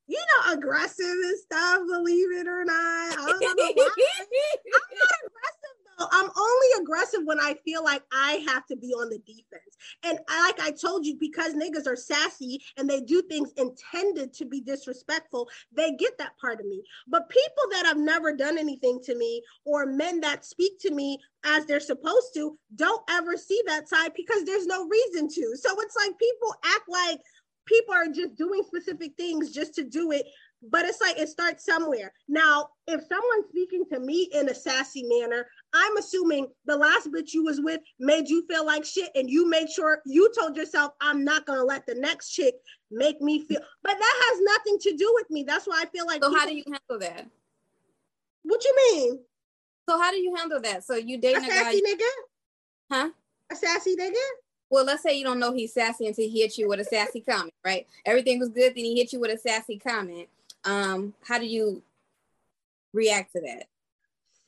you 0.07 0.19
know 0.19 0.53
aggressive 0.53 1.07
and 1.07 1.39
stuff, 1.39 1.81
believe 1.87 2.33
it 2.33 2.47
or 2.47 2.65
not. 2.65 2.75
I 2.75 3.15
don't 3.17 3.41
know 3.41 3.73
why. 3.75 3.89
I'm 3.89 4.97
not 4.99 5.13
aggressive. 5.27 5.54
I'm 5.99 6.31
only 6.37 6.83
aggressive 6.83 7.21
when 7.25 7.41
I 7.41 7.55
feel 7.65 7.85
like 7.85 8.03
I 8.13 8.45
have 8.49 8.67
to 8.67 8.77
be 8.77 8.89
on 8.89 9.11
the 9.11 9.19
defense. 9.19 9.77
And 10.03 10.19
I, 10.29 10.47
like 10.47 10.61
I 10.61 10.71
told 10.71 11.07
you, 11.07 11.17
because 11.19 11.55
niggas 11.55 11.87
are 11.87 11.97
sassy 11.97 12.61
and 12.77 12.89
they 12.89 13.01
do 13.01 13.23
things 13.23 13.53
intended 13.57 14.33
to 14.35 14.45
be 14.45 14.61
disrespectful, 14.61 15.49
they 15.73 15.93
get 15.93 16.19
that 16.19 16.39
part 16.39 16.61
of 16.61 16.67
me. 16.67 16.83
But 17.09 17.29
people 17.29 17.65
that 17.73 17.87
have 17.87 17.99
never 17.99 18.35
done 18.35 18.59
anything 18.59 19.01
to 19.05 19.15
me 19.15 19.43
or 19.65 19.87
men 19.87 20.21
that 20.21 20.45
speak 20.45 20.79
to 20.81 20.91
me 20.91 21.19
as 21.45 21.67
they're 21.67 21.81
supposed 21.81 22.35
to 22.35 22.59
don't 22.77 23.03
ever 23.11 23.37
see 23.37 23.61
that 23.67 23.89
side 23.89 24.13
because 24.17 24.45
there's 24.45 24.67
no 24.67 24.87
reason 24.87 25.29
to. 25.29 25.57
So 25.57 25.71
it's 25.81 25.97
like 25.97 26.19
people 26.19 26.55
act 26.65 26.89
like 26.89 27.21
people 27.67 27.95
are 27.95 28.09
just 28.09 28.37
doing 28.37 28.63
specific 28.67 29.13
things 29.17 29.51
just 29.51 29.75
to 29.75 29.85
do 29.85 30.13
it 30.13 30.27
but 30.71 30.85
it's 30.85 31.01
like 31.01 31.19
it 31.19 31.29
starts 31.29 31.65
somewhere 31.65 32.13
now 32.29 32.69
if 32.87 33.01
someone's 33.03 33.49
speaking 33.49 33.85
to 33.91 33.99
me 34.01 34.29
in 34.33 34.49
a 34.49 34.55
sassy 34.55 35.05
manner 35.05 35.47
i'm 35.75 35.97
assuming 35.97 36.47
the 36.67 36.77
last 36.77 37.11
bitch 37.13 37.35
you 37.35 37.45
was 37.45 37.61
with 37.61 37.81
made 37.99 38.29
you 38.29 38.47
feel 38.49 38.65
like 38.65 38.85
shit 38.85 39.11
and 39.15 39.29
you 39.29 39.49
made 39.49 39.69
sure 39.69 40.01
you 40.07 40.31
told 40.39 40.57
yourself 40.57 40.93
i'm 41.01 41.25
not 41.25 41.45
gonna 41.47 41.65
let 41.65 41.87
the 41.87 41.95
next 41.95 42.31
chick 42.31 42.55
make 42.91 43.21
me 43.21 43.45
feel 43.45 43.61
but 43.83 43.95
that 43.99 44.31
has 44.31 44.41
nothing 44.43 44.79
to 44.79 44.97
do 44.97 45.11
with 45.15 45.31
me. 45.31 45.45
That's 45.45 45.67
why 45.67 45.83
i 45.83 45.87
feel 45.87 46.07
like 46.07 46.23
so 46.23 46.31
people, 46.31 46.41
how 46.41 46.47
do 46.47 46.55
you 46.55 46.65
handle 46.67 46.99
that? 47.01 47.27
What 48.43 48.65
you 48.65 48.75
mean? 48.77 49.19
So 49.89 50.01
how 50.01 50.11
do 50.11 50.17
you 50.19 50.35
handle 50.35 50.61
that? 50.61 50.85
So 50.85 50.95
you 50.95 51.19
dating 51.19 51.43
a 51.43 51.47
sassy 51.47 51.81
guy 51.81 51.93
nigga? 51.93 52.11
Huh? 52.91 53.11
A 53.51 53.57
sassy 53.57 53.97
nigga? 53.97 54.15
Well, 54.71 54.85
let's 54.85 55.03
say 55.03 55.17
you 55.17 55.25
don't 55.25 55.39
know 55.39 55.53
he's 55.53 55.75
sassy 55.75 56.07
until 56.07 56.29
he 56.29 56.41
hits 56.43 56.59
you 56.59 56.69
with 56.69 56.81
a 56.81 56.85
sassy 56.85 57.21
comment, 57.29 57.55
right? 57.65 57.87
Everything 58.07 58.39
was 58.39 58.49
good, 58.49 58.75
then 58.75 58.85
he 58.85 58.99
hit 58.99 59.13
you 59.13 59.21
with 59.21 59.31
a 59.31 59.39
sassy 59.39 59.79
comment. 59.79 60.29
Um, 60.65 61.15
how 61.23 61.39
do 61.39 61.47
you 61.47 61.83
react 62.93 63.33
to 63.33 63.41
that? 63.43 63.67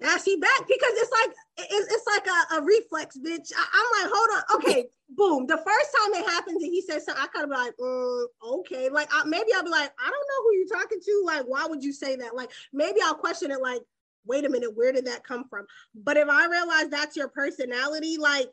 Sassy 0.03 0.37
back 0.37 0.61
because 0.69 0.93
it's 0.93 1.11
like 1.11 1.37
it's, 1.59 1.93
it's 1.93 2.07
like 2.07 2.27
a, 2.27 2.57
a 2.57 2.65
reflex, 2.65 3.17
bitch. 3.17 3.51
I, 3.57 4.03
am 4.03 4.03
like, 4.03 4.13
hold 4.15 4.31
on, 4.37 4.57
okay, 4.57 4.87
boom. 5.09 5.47
The 5.47 5.57
first 5.57 5.97
time 5.97 6.23
it 6.23 6.31
happens 6.31 6.63
and 6.63 6.73
he 6.73 6.83
says 6.83 7.07
something, 7.07 7.23
I 7.23 7.29
kind 7.29 7.45
of 7.45 7.51
be 7.51 7.57
like, 7.57 7.77
mm, 7.79 8.25
okay, 8.61 8.89
like 8.91 9.09
I, 9.11 9.25
maybe 9.25 9.55
I'll 9.55 9.65
be 9.65 9.71
like, 9.71 9.91
I 9.99 10.11
don't 10.11 10.13
know 10.13 10.43
who 10.43 10.57
you're 10.57 10.81
talking 10.81 11.01
to. 11.01 11.23
Like, 11.25 11.45
why 11.47 11.67
would 11.67 11.83
you 11.83 11.93
say 11.93 12.17
that? 12.17 12.37
Like, 12.37 12.51
maybe 12.75 13.01
I'll 13.03 13.15
question 13.15 13.51
it. 13.51 13.63
Like, 13.63 13.81
wait 14.27 14.45
a 14.45 14.51
minute, 14.51 14.77
where 14.77 14.93
did 14.93 15.07
that 15.07 15.25
come 15.25 15.45
from? 15.49 15.67
But 15.95 16.19
if 16.19 16.29
I 16.29 16.47
realize 16.47 16.89
that's 16.91 17.17
your 17.17 17.29
personality, 17.29 18.19
like 18.19 18.49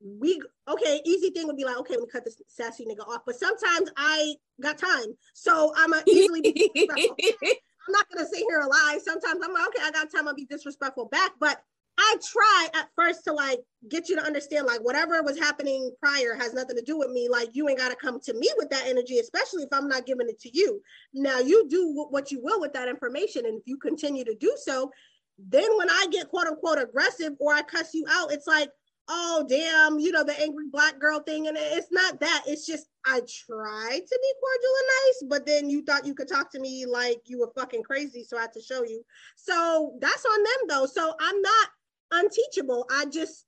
we 0.00 0.40
okay, 0.68 1.00
easy 1.04 1.30
thing 1.30 1.46
would 1.46 1.56
be 1.56 1.64
like, 1.64 1.76
okay, 1.78 1.94
let 1.94 2.02
me 2.02 2.08
cut 2.10 2.24
this 2.24 2.40
sassy 2.48 2.84
nigga 2.84 3.06
off. 3.06 3.22
But 3.26 3.36
sometimes 3.36 3.90
I 3.96 4.34
got 4.60 4.78
time. 4.78 5.16
So 5.34 5.72
I'm 5.76 5.92
a 5.92 6.02
easily 6.06 6.70
I'm 7.88 7.92
not 7.92 8.06
gonna 8.12 8.28
sit 8.28 8.44
here 8.48 8.60
and 8.60 8.68
lie. 8.68 8.98
Sometimes 9.02 9.40
I'm 9.42 9.52
like, 9.52 9.68
okay, 9.68 9.82
I 9.82 9.90
got 9.90 10.12
time, 10.14 10.28
I'll 10.28 10.34
be 10.34 10.44
disrespectful 10.44 11.06
back. 11.06 11.32
But 11.40 11.62
I 11.98 12.16
try 12.30 12.68
at 12.74 12.90
first 12.94 13.24
to 13.24 13.32
like 13.32 13.58
get 13.88 14.08
you 14.08 14.16
to 14.16 14.22
understand 14.22 14.66
like 14.66 14.80
whatever 14.80 15.20
was 15.22 15.38
happening 15.38 15.90
prior 16.00 16.34
has 16.34 16.54
nothing 16.54 16.76
to 16.76 16.82
do 16.82 16.98
with 16.98 17.10
me. 17.10 17.28
Like 17.28 17.48
you 17.54 17.68
ain't 17.68 17.78
gotta 17.78 17.96
come 17.96 18.20
to 18.20 18.34
me 18.34 18.48
with 18.56 18.70
that 18.70 18.86
energy, 18.86 19.18
especially 19.18 19.64
if 19.64 19.70
I'm 19.72 19.88
not 19.88 20.06
giving 20.06 20.28
it 20.28 20.38
to 20.40 20.50
you. 20.56 20.80
Now 21.14 21.40
you 21.40 21.66
do 21.68 22.06
what 22.10 22.30
you 22.30 22.40
will 22.42 22.60
with 22.60 22.72
that 22.74 22.88
information, 22.88 23.46
and 23.46 23.58
if 23.58 23.62
you 23.66 23.78
continue 23.78 24.24
to 24.24 24.34
do 24.34 24.54
so, 24.58 24.92
then 25.38 25.76
when 25.76 25.88
I 25.88 26.06
get 26.10 26.28
quote 26.28 26.46
unquote 26.46 26.78
aggressive 26.78 27.32
or 27.40 27.54
I 27.54 27.62
cuss 27.62 27.94
you 27.94 28.04
out, 28.10 28.32
it's 28.32 28.46
like, 28.46 28.68
oh 29.08 29.44
damn, 29.48 29.98
you 29.98 30.12
know, 30.12 30.24
the 30.24 30.38
angry 30.40 30.66
black 30.70 30.98
girl 30.98 31.20
thing. 31.20 31.48
And 31.48 31.56
it's 31.58 31.90
not 31.90 32.20
that. 32.20 32.42
It's 32.46 32.66
just 32.66 32.86
I 33.06 33.20
tried 33.20 34.00
to 34.06 34.18
be 34.22 34.32
cordial 34.40 34.74
and 34.78 34.88
nice, 35.06 35.24
but 35.28 35.46
then 35.46 35.70
you 35.70 35.82
thought 35.82 36.06
you 36.06 36.14
could 36.14 36.28
talk 36.28 36.50
to 36.52 36.60
me 36.60 36.86
like 36.86 37.22
you 37.26 37.40
were 37.40 37.52
fucking 37.56 37.82
crazy. 37.82 38.24
So 38.24 38.36
I 38.36 38.42
had 38.42 38.52
to 38.52 38.62
show 38.62 38.84
you. 38.84 39.02
So 39.36 39.94
that's 40.00 40.24
on 40.24 40.42
them 40.42 40.68
though. 40.68 40.86
So 40.86 41.14
I'm 41.20 41.40
not 41.40 41.68
unteachable. 42.12 42.86
I 42.90 43.06
just 43.06 43.46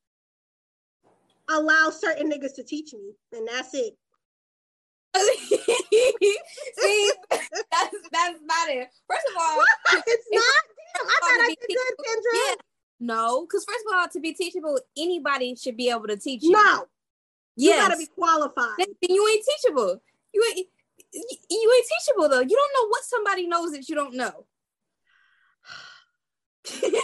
allow 1.49 1.91
certain 1.91 2.31
niggas 2.31 2.55
to 2.57 2.65
teach 2.65 2.93
me, 2.93 3.13
and 3.33 3.47
that's 3.49 3.75
it. 3.75 3.95
See, 5.17 7.13
that's 7.73 7.97
that's 8.13 8.41
not 8.45 8.69
it. 8.71 8.89
First 9.09 9.27
of 9.29 9.37
all, 9.41 9.63
it's 10.07 10.27
not. 10.31 10.65
Damn, 10.91 11.07
I 11.07 11.19
thought 11.21 11.41
I 11.41 11.49
did 11.49 11.59
good, 11.69 11.95
Kendra. 12.07 12.33
Yeah, 12.35 12.55
no, 13.01 13.47
because 13.47 13.65
first 13.65 13.85
of 13.89 13.95
all, 13.97 14.09
to 14.09 14.21
be 14.21 14.35
teachable, 14.35 14.79
anybody 14.97 15.57
should 15.57 15.77
be 15.77 15.91
able 15.91 16.07
to 16.07 16.17
teach 16.17 16.43
you. 16.43 16.53
No. 16.53 16.87
Yes. 17.57 17.77
You 17.77 17.89
gotta 17.89 17.99
be 17.99 18.07
qualified. 18.07 18.77
Then 18.79 18.89
you 19.01 19.29
ain't 19.29 19.45
teachable. 19.45 20.03
You 20.33 20.53
ain't 20.57 20.67
you 21.13 21.73
ain't 21.77 21.87
teachable 21.87 22.29
though. 22.29 22.41
You 22.41 22.57
don't 22.57 22.75
know 22.77 22.89
what 22.89 23.03
somebody 23.05 23.47
knows 23.47 23.73
that 23.73 23.89
you 23.89 23.95
don't 23.95 24.15
know. 24.15 24.47
and 26.83 26.95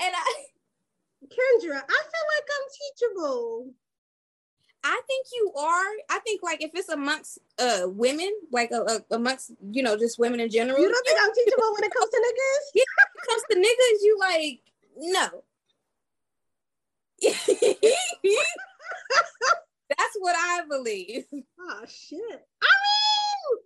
I 0.00 0.46
Kendra, 1.24 1.76
I 1.76 2.00
feel 2.10 2.26
like 2.34 2.48
I'm 2.50 2.66
teachable. 2.78 3.72
I 4.86 5.00
think 5.08 5.26
you 5.32 5.52
are. 5.58 5.90
I 6.10 6.20
think 6.20 6.44
like 6.44 6.62
if 6.62 6.70
it's 6.74 6.88
amongst 6.88 7.40
uh 7.58 7.86
women, 7.86 8.30
like 8.52 8.70
uh, 8.70 8.84
uh, 8.84 9.00
amongst 9.10 9.50
you 9.72 9.82
know 9.82 9.96
just 9.98 10.16
women 10.16 10.38
in 10.38 10.48
general. 10.48 10.80
You 10.80 10.88
don't 10.88 11.04
think 11.04 11.18
I'm 11.20 11.34
teachable 11.34 11.74
when 11.74 11.82
it 11.82 11.92
comes 11.92 12.10
to 12.10 12.16
niggas? 12.16 12.70
Yeah, 12.74 12.84
when 13.12 13.22
it 13.24 13.26
comes 13.28 13.42
to 13.50 13.56
niggas, 13.58 13.98
you 14.02 14.16
like 14.20 14.60
no. 14.96 15.42
That's 19.88 20.16
what 20.20 20.36
I 20.36 20.62
believe. 20.68 21.24
Oh 21.58 21.84
shit! 21.88 22.20
I 22.20 22.72
mean, 22.84 23.58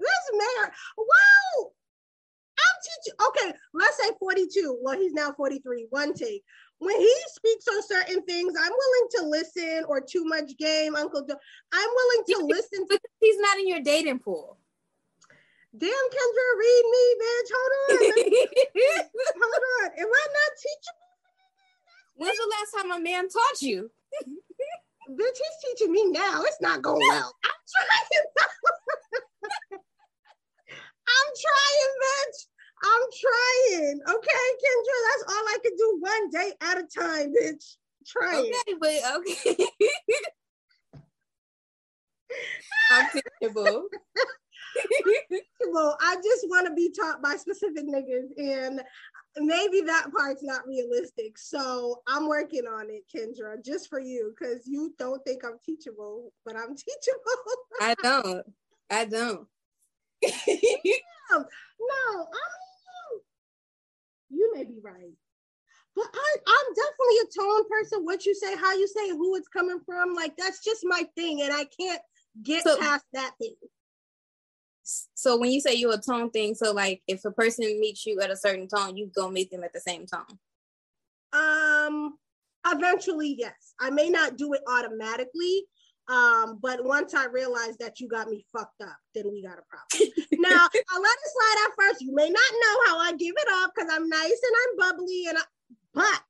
this 0.00 0.30
mayor. 0.32 0.72
Wow. 0.98 1.70
I'm 2.58 2.76
teaching. 2.82 3.16
Okay, 3.28 3.58
let's 3.74 3.96
say 3.96 4.10
42. 4.18 4.78
Well, 4.82 4.98
he's 4.98 5.12
now 5.12 5.32
43. 5.32 5.86
One 5.90 6.14
take 6.14 6.42
when 6.82 7.00
he 7.00 7.14
speaks 7.28 7.68
on 7.68 7.80
certain 7.84 8.22
things, 8.24 8.54
I'm 8.58 8.72
willing 8.72 9.08
to 9.12 9.22
listen 9.28 9.84
or 9.86 10.00
too 10.00 10.24
much 10.24 10.56
game, 10.58 10.96
Uncle 10.96 11.24
Joe. 11.24 11.36
I'm 11.72 11.88
willing 11.94 12.24
to 12.26 12.46
listen 12.46 12.88
to 12.88 12.98
he's 13.20 13.38
not 13.38 13.58
in 13.58 13.68
your 13.68 13.80
dating 13.80 14.18
pool. 14.18 14.58
Damn, 15.78 15.88
Kendra, 15.88 16.58
read 16.58 16.84
me, 16.90 17.14
bitch. 17.22 17.50
Hold 17.54 17.72
on. 17.78 18.02
Hold 19.42 19.64
on. 19.80 19.90
Am 19.96 20.08
I 20.08 20.26
not 20.26 20.52
teachable? 20.58 21.06
When's 22.16 22.36
the 22.36 22.50
last 22.50 22.82
time 22.82 22.90
a 22.90 23.00
man 23.00 23.28
taught 23.28 23.62
you? 23.62 23.90
bitch, 25.08 25.38
he's 25.38 25.58
teaching 25.64 25.92
me 25.92 26.10
now. 26.10 26.42
It's 26.42 26.60
not 26.60 26.82
going 26.82 27.00
well. 27.08 27.32
I'm 27.44 27.60
trying. 27.70 28.26
I'm 31.06 31.30
trying, 31.38 31.92
bitch. 32.02 32.51
I'm 32.82 33.02
trying. 33.20 34.00
Okay, 34.08 34.44
Kendra, 34.62 34.98
that's 35.08 35.24
all 35.28 35.44
I 35.46 35.58
can 35.62 35.76
do 35.76 35.98
one 36.00 36.30
day 36.30 36.52
at 36.60 36.78
a 36.78 36.86
time, 37.00 37.32
bitch. 37.32 37.76
Trying. 38.06 38.52
Okay, 38.68 38.74
but 38.80 38.90
okay. 39.16 39.66
I'm 42.90 43.06
teachable. 43.40 43.84
well, 45.70 45.96
I 46.00 46.16
just 46.16 46.48
want 46.48 46.66
to 46.66 46.74
be 46.74 46.90
taught 46.90 47.22
by 47.22 47.36
specific 47.36 47.86
niggas, 47.86 48.36
and 48.36 48.82
maybe 49.36 49.82
that 49.82 50.06
part's 50.16 50.42
not 50.42 50.66
realistic. 50.66 51.38
So 51.38 52.02
I'm 52.08 52.26
working 52.28 52.66
on 52.66 52.88
it, 52.90 53.04
Kendra, 53.14 53.64
just 53.64 53.88
for 53.88 54.00
you, 54.00 54.34
because 54.36 54.66
you 54.66 54.94
don't 54.98 55.24
think 55.24 55.44
I'm 55.44 55.58
teachable, 55.64 56.32
but 56.44 56.56
I'm 56.56 56.74
teachable. 56.76 57.56
I 57.80 57.94
don't. 58.02 58.46
I 58.90 59.04
don't. 59.04 59.46
no, 60.22 61.38
no, 61.38 62.20
I'm 62.20 62.62
you 64.32 64.52
may 64.54 64.64
be 64.64 64.78
right. 64.82 65.12
But 65.94 66.06
I, 66.12 66.36
I'm 66.46 66.74
definitely 66.74 67.16
a 67.20 67.40
tone 67.40 67.68
person. 67.68 68.04
What 68.04 68.24
you 68.24 68.34
say, 68.34 68.56
how 68.56 68.72
you 68.72 68.88
say, 68.88 69.10
who 69.10 69.36
it's 69.36 69.48
coming 69.48 69.78
from, 69.84 70.14
like 70.14 70.36
that's 70.36 70.64
just 70.64 70.80
my 70.84 71.06
thing, 71.16 71.42
and 71.42 71.52
I 71.52 71.66
can't 71.78 72.00
get 72.42 72.62
so, 72.62 72.78
past 72.78 73.04
that 73.12 73.32
thing. 73.40 73.54
So 74.82 75.38
when 75.38 75.50
you 75.50 75.60
say 75.60 75.74
you're 75.74 75.94
a 75.94 75.98
tone 75.98 76.30
thing, 76.30 76.54
so 76.54 76.72
like 76.72 77.02
if 77.06 77.24
a 77.24 77.30
person 77.30 77.64
meets 77.78 78.06
you 78.06 78.20
at 78.20 78.30
a 78.30 78.36
certain 78.36 78.68
tone, 78.68 78.96
you 78.96 79.10
go 79.14 79.30
meet 79.30 79.50
them 79.50 79.64
at 79.64 79.72
the 79.72 79.80
same 79.80 80.06
tone. 80.06 80.38
Um, 81.32 82.14
eventually, 82.66 83.36
yes. 83.38 83.74
I 83.80 83.90
may 83.90 84.08
not 84.08 84.36
do 84.36 84.54
it 84.54 84.62
automatically. 84.68 85.64
Um, 86.12 86.58
but 86.60 86.84
once 86.84 87.14
I 87.14 87.24
realized 87.26 87.78
that 87.78 87.98
you 87.98 88.06
got 88.06 88.28
me 88.28 88.44
fucked 88.52 88.82
up, 88.82 88.96
then 89.14 89.30
we 89.32 89.42
got 89.42 89.58
a 89.58 89.62
problem. 89.62 90.12
now 90.32 90.68
I'll 90.90 91.02
let 91.02 91.12
it 91.12 91.30
slide 91.32 91.64
at 91.64 91.72
first. 91.78 92.02
You 92.02 92.14
may 92.14 92.28
not 92.28 92.52
know 92.52 92.78
how 92.86 92.98
I 92.98 93.12
give 93.12 93.34
it 93.34 93.48
up 93.50 93.72
because 93.74 93.90
I'm 93.90 94.08
nice 94.08 94.22
and 94.22 94.56
I'm 94.60 94.90
bubbly 94.90 95.24
and 95.28 95.38
I, 95.38 95.42
but 95.94 96.22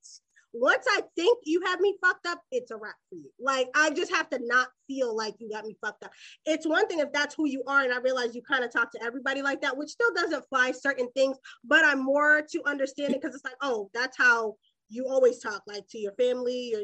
once 0.52 0.84
I 0.88 1.02
think 1.16 1.38
you 1.44 1.62
have 1.66 1.80
me 1.80 1.96
fucked 2.00 2.26
up, 2.26 2.40
it's 2.52 2.70
a 2.70 2.76
wrap 2.76 2.94
for 3.08 3.16
you. 3.16 3.30
Like 3.40 3.70
I 3.74 3.90
just 3.90 4.12
have 4.12 4.30
to 4.30 4.38
not 4.44 4.68
feel 4.86 5.16
like 5.16 5.34
you 5.40 5.50
got 5.50 5.64
me 5.64 5.76
fucked 5.84 6.04
up. 6.04 6.12
It's 6.46 6.66
one 6.66 6.86
thing 6.86 7.00
if 7.00 7.12
that's 7.12 7.34
who 7.34 7.48
you 7.48 7.64
are, 7.66 7.82
and 7.82 7.92
I 7.92 7.98
realize 7.98 8.36
you 8.36 8.42
kind 8.42 8.62
of 8.62 8.72
talk 8.72 8.92
to 8.92 9.02
everybody 9.02 9.42
like 9.42 9.62
that, 9.62 9.76
which 9.76 9.88
still 9.90 10.14
doesn't 10.14 10.48
fly 10.48 10.70
certain 10.70 11.08
things, 11.16 11.38
but 11.64 11.84
I'm 11.84 12.04
more 12.04 12.42
to 12.52 12.62
understand 12.66 13.14
it 13.14 13.20
because 13.20 13.34
it's 13.34 13.44
like, 13.44 13.56
oh, 13.62 13.90
that's 13.94 14.16
how 14.16 14.54
you 14.90 15.08
always 15.08 15.40
talk, 15.40 15.62
like 15.66 15.88
to 15.88 15.98
your 15.98 16.12
family. 16.12 16.72
Or, 16.76 16.82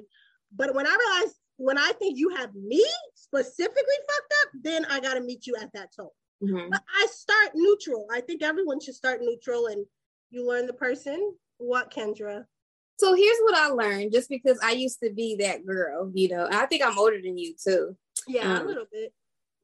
but 0.56 0.74
when 0.74 0.86
I 0.86 0.96
realize 0.96 1.34
when 1.58 1.76
I 1.76 1.92
think 1.98 2.16
you 2.16 2.30
have 2.30 2.54
me 2.54 2.84
specifically 3.14 3.82
fucked 4.08 4.34
up, 4.42 4.52
then 4.62 4.84
I 4.86 5.00
got 5.00 5.14
to 5.14 5.20
meet 5.20 5.46
you 5.46 5.56
at 5.60 5.72
that 5.74 5.94
tone. 5.94 6.08
Mm-hmm. 6.42 6.70
But 6.70 6.82
I 6.96 7.06
start 7.10 7.50
neutral. 7.54 8.06
I 8.10 8.20
think 8.20 8.42
everyone 8.42 8.80
should 8.80 8.94
start 8.94 9.20
neutral 9.20 9.66
and 9.66 9.84
you 10.30 10.48
learn 10.48 10.66
the 10.66 10.72
person. 10.72 11.34
What, 11.58 11.92
Kendra? 11.92 12.44
So 12.98 13.14
here's 13.14 13.38
what 13.40 13.56
I 13.56 13.68
learned 13.68 14.12
just 14.12 14.28
because 14.28 14.58
I 14.62 14.72
used 14.72 15.00
to 15.02 15.10
be 15.10 15.36
that 15.36 15.66
girl, 15.66 16.10
you 16.14 16.28
know, 16.28 16.48
I 16.50 16.66
think 16.66 16.84
I'm 16.84 16.98
older 16.98 17.20
than 17.22 17.36
you 17.36 17.54
too. 17.62 17.96
Yeah, 18.26 18.56
um, 18.56 18.62
a 18.62 18.68
little 18.68 18.86
bit. 18.90 19.12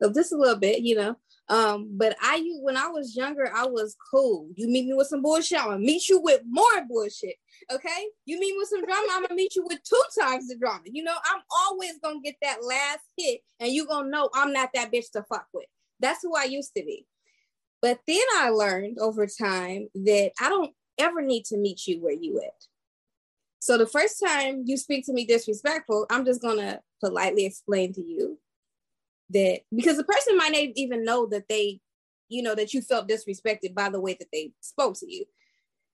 So 0.02 0.12
just 0.12 0.32
a 0.32 0.36
little 0.36 0.58
bit, 0.58 0.82
you 0.82 0.96
know. 0.96 1.16
Um, 1.48 1.90
but 1.92 2.16
I 2.22 2.36
you 2.36 2.58
when 2.62 2.76
I 2.76 2.88
was 2.88 3.14
younger, 3.14 3.50
I 3.54 3.66
was 3.66 3.96
cool. 4.10 4.48
You 4.54 4.66
meet 4.66 4.86
me 4.86 4.94
with 4.94 5.08
some 5.08 5.20
bullshit, 5.20 5.60
I'm 5.60 5.66
gonna 5.66 5.78
meet 5.78 6.08
you 6.08 6.20
with 6.20 6.40
more 6.48 6.84
bullshit. 6.88 7.36
Okay, 7.70 8.06
you 8.24 8.40
meet 8.40 8.52
me 8.52 8.58
with 8.58 8.68
some 8.68 8.84
drama, 8.84 9.08
I'm 9.12 9.22
gonna 9.22 9.34
meet 9.34 9.54
you 9.54 9.64
with 9.66 9.82
two 9.82 10.02
times 10.18 10.48
the 10.48 10.56
drama. 10.56 10.84
You 10.84 11.04
know, 11.04 11.14
I'm 11.24 11.42
always 11.50 11.98
gonna 12.02 12.20
get 12.22 12.36
that 12.40 12.64
last 12.64 13.00
hit, 13.18 13.40
and 13.60 13.70
you 13.70 13.86
gonna 13.86 14.08
know 14.08 14.30
I'm 14.34 14.52
not 14.52 14.70
that 14.74 14.90
bitch 14.90 15.10
to 15.12 15.22
fuck 15.24 15.46
with. 15.52 15.66
That's 16.00 16.22
who 16.22 16.34
I 16.34 16.44
used 16.44 16.72
to 16.76 16.82
be. 16.82 17.06
But 17.82 18.00
then 18.06 18.24
I 18.36 18.48
learned 18.48 18.98
over 18.98 19.26
time 19.26 19.88
that 19.94 20.32
I 20.40 20.48
don't 20.48 20.72
ever 20.98 21.20
need 21.20 21.44
to 21.46 21.58
meet 21.58 21.86
you 21.86 22.00
where 22.00 22.14
you 22.14 22.40
at. 22.40 22.54
So 23.58 23.76
the 23.76 23.86
first 23.86 24.22
time 24.24 24.62
you 24.64 24.78
speak 24.78 25.04
to 25.06 25.12
me 25.12 25.26
disrespectful, 25.26 26.06
I'm 26.08 26.24
just 26.24 26.40
gonna 26.40 26.80
politely 27.00 27.44
explain 27.44 27.92
to 27.94 28.02
you 28.02 28.38
that 29.34 29.60
because 29.74 29.96
the 29.96 30.04
person 30.04 30.36
might 30.36 30.52
not 30.52 30.62
even 30.76 31.04
know 31.04 31.26
that 31.26 31.48
they, 31.48 31.80
you 32.28 32.42
know, 32.42 32.54
that 32.54 32.72
you 32.72 32.80
felt 32.80 33.08
disrespected 33.08 33.74
by 33.74 33.90
the 33.90 34.00
way 34.00 34.16
that 34.18 34.28
they 34.32 34.52
spoke 34.60 34.98
to 35.00 35.12
you. 35.12 35.26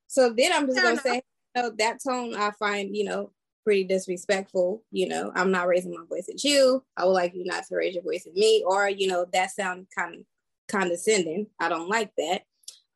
So 0.06 0.32
then 0.36 0.52
I'm 0.52 0.66
just 0.66 0.80
gonna 0.80 0.96
say, 0.96 1.22
you 1.56 1.62
know, 1.62 1.72
that 1.78 1.98
tone 2.06 2.36
I 2.36 2.52
find, 2.52 2.96
you 2.96 3.04
know, 3.04 3.32
pretty 3.64 3.84
disrespectful. 3.84 4.82
You 4.90 5.08
know, 5.08 5.32
I'm 5.34 5.50
not 5.50 5.66
raising 5.66 5.92
my 5.92 6.04
voice 6.08 6.28
at 6.28 6.44
you. 6.44 6.84
I 6.96 7.04
would 7.04 7.12
like 7.12 7.34
you 7.34 7.44
not 7.44 7.64
to 7.66 7.76
raise 7.76 7.94
your 7.94 8.04
voice 8.04 8.26
at 8.26 8.34
me, 8.34 8.64
or 8.66 8.88
you 8.88 9.08
know, 9.08 9.26
that 9.32 9.50
sound 9.50 9.86
kind 9.96 10.14
of 10.14 10.20
condescending. 10.68 11.46
I 11.58 11.68
don't 11.68 11.88
like 11.88 12.12
that. 12.18 12.42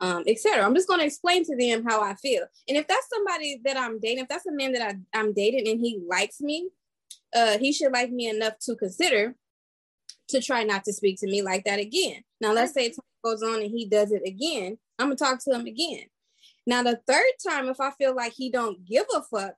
Um, 0.00 0.24
etc. 0.26 0.64
I'm 0.64 0.74
just 0.74 0.88
going 0.88 1.00
to 1.00 1.06
explain 1.06 1.44
to 1.44 1.56
them 1.56 1.84
how 1.84 2.02
I 2.02 2.14
feel. 2.16 2.42
And 2.68 2.76
if 2.76 2.86
that's 2.88 3.08
somebody 3.08 3.60
that 3.64 3.78
I'm 3.78 4.00
dating, 4.00 4.24
if 4.24 4.28
that's 4.28 4.44
a 4.44 4.52
man 4.52 4.72
that 4.72 4.82
I, 4.82 5.18
I'm 5.18 5.32
dating 5.32 5.68
and 5.68 5.80
he 5.80 6.02
likes 6.06 6.40
me, 6.40 6.68
uh, 7.34 7.58
he 7.58 7.72
should 7.72 7.92
like 7.92 8.10
me 8.10 8.28
enough 8.28 8.54
to 8.62 8.74
consider 8.74 9.34
to 10.28 10.40
try 10.40 10.64
not 10.64 10.84
to 10.84 10.92
speak 10.92 11.20
to 11.20 11.26
me 11.26 11.42
like 11.42 11.64
that 11.64 11.78
again. 11.78 12.22
Now, 12.40 12.52
let's 12.52 12.72
say 12.72 12.88
time 12.88 12.98
goes 13.24 13.42
on 13.42 13.62
and 13.62 13.70
he 13.70 13.86
does 13.86 14.12
it 14.12 14.22
again. 14.26 14.78
I'm 14.98 15.06
gonna 15.06 15.16
talk 15.16 15.42
to 15.44 15.54
him 15.54 15.66
again. 15.66 16.04
Now, 16.66 16.82
the 16.82 17.00
third 17.06 17.32
time, 17.46 17.68
if 17.68 17.80
I 17.80 17.90
feel 17.92 18.14
like 18.14 18.32
he 18.32 18.50
don't 18.50 18.84
give 18.84 19.06
a 19.14 19.22
fuck, 19.22 19.54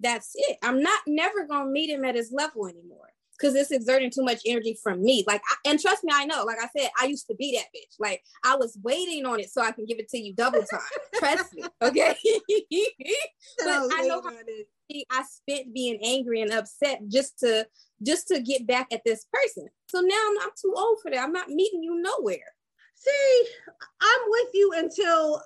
that's 0.00 0.32
it. 0.34 0.58
I'm 0.62 0.82
not 0.82 1.00
never 1.06 1.46
gonna 1.46 1.70
meet 1.70 1.90
him 1.90 2.04
at 2.04 2.14
his 2.14 2.32
level 2.32 2.66
anymore 2.66 3.10
because 3.38 3.54
it's 3.54 3.70
exerting 3.70 4.10
too 4.10 4.22
much 4.22 4.40
energy 4.44 4.78
from 4.82 5.02
me. 5.02 5.24
Like, 5.26 5.40
I, 5.48 5.70
and 5.70 5.80
trust 5.80 6.04
me, 6.04 6.12
I 6.14 6.26
know. 6.26 6.44
Like 6.44 6.58
I 6.60 6.68
said, 6.76 6.90
I 7.00 7.06
used 7.06 7.26
to 7.28 7.34
be 7.34 7.52
that 7.56 7.66
bitch. 7.74 7.94
Like 7.98 8.22
I 8.44 8.56
was 8.56 8.78
waiting 8.82 9.24
on 9.26 9.40
it 9.40 9.50
so 9.50 9.62
I 9.62 9.72
can 9.72 9.86
give 9.86 9.98
it 9.98 10.08
to 10.10 10.18
you 10.18 10.34
double 10.34 10.62
time. 10.62 10.80
trust 11.16 11.54
me, 11.54 11.62
okay? 11.82 12.14
but 13.58 13.92
I 13.94 14.06
know 14.06 14.22
how 14.22 14.30
I 15.10 15.22
spent 15.22 15.74
being 15.74 15.98
angry 16.02 16.40
and 16.40 16.52
upset 16.52 17.00
just 17.08 17.38
to 17.40 17.66
just 18.02 18.28
to 18.28 18.40
get 18.40 18.66
back 18.66 18.88
at 18.92 19.02
this 19.04 19.26
person. 19.32 19.68
So 19.88 20.00
now 20.00 20.16
I'm 20.28 20.34
not 20.34 20.56
too 20.60 20.74
old 20.76 20.98
for 21.02 21.10
that. 21.10 21.22
I'm 21.22 21.32
not 21.32 21.48
meeting 21.48 21.82
you 21.82 22.00
nowhere. 22.00 22.54
See, 22.94 23.44
I'm 24.00 24.20
with 24.28 24.48
you 24.54 24.72
until 24.76 25.42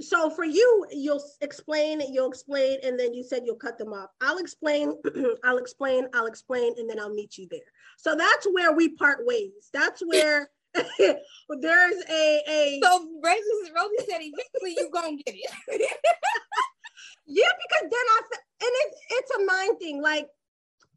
so 0.00 0.30
for 0.30 0.44
you, 0.44 0.86
you'll 0.90 1.22
explain, 1.40 2.02
you'll 2.12 2.28
explain, 2.28 2.78
and 2.82 2.98
then 2.98 3.14
you 3.14 3.22
said 3.22 3.42
you'll 3.44 3.56
cut 3.56 3.78
them 3.78 3.92
off. 3.92 4.10
I'll 4.20 4.38
explain, 4.38 4.94
I'll 5.44 5.58
explain, 5.58 6.06
I'll 6.12 6.26
explain, 6.26 6.74
and 6.76 6.90
then 6.90 6.98
I'll 6.98 7.14
meet 7.14 7.38
you 7.38 7.46
there. 7.50 7.60
So 7.96 8.16
that's 8.16 8.46
where 8.52 8.72
we 8.72 8.90
part 8.90 9.24
ways. 9.24 9.70
That's 9.72 10.02
where 10.04 10.50
there's 10.74 12.04
a 12.10 12.42
a. 12.48 12.80
So 12.82 13.08
Rosey, 13.24 13.72
Rosey 13.74 14.06
said 14.08 14.20
eventually 14.20 14.76
you're 14.76 14.90
gonna 14.90 15.16
get 15.16 15.34
it. 15.36 15.90
yeah, 17.26 17.50
because 17.58 17.90
then 17.90 18.06
I 18.14 18.20
and 18.32 18.70
it's 18.84 18.96
it's 19.10 19.30
a 19.36 19.44
mind 19.44 19.78
thing. 19.78 20.02
Like 20.02 20.28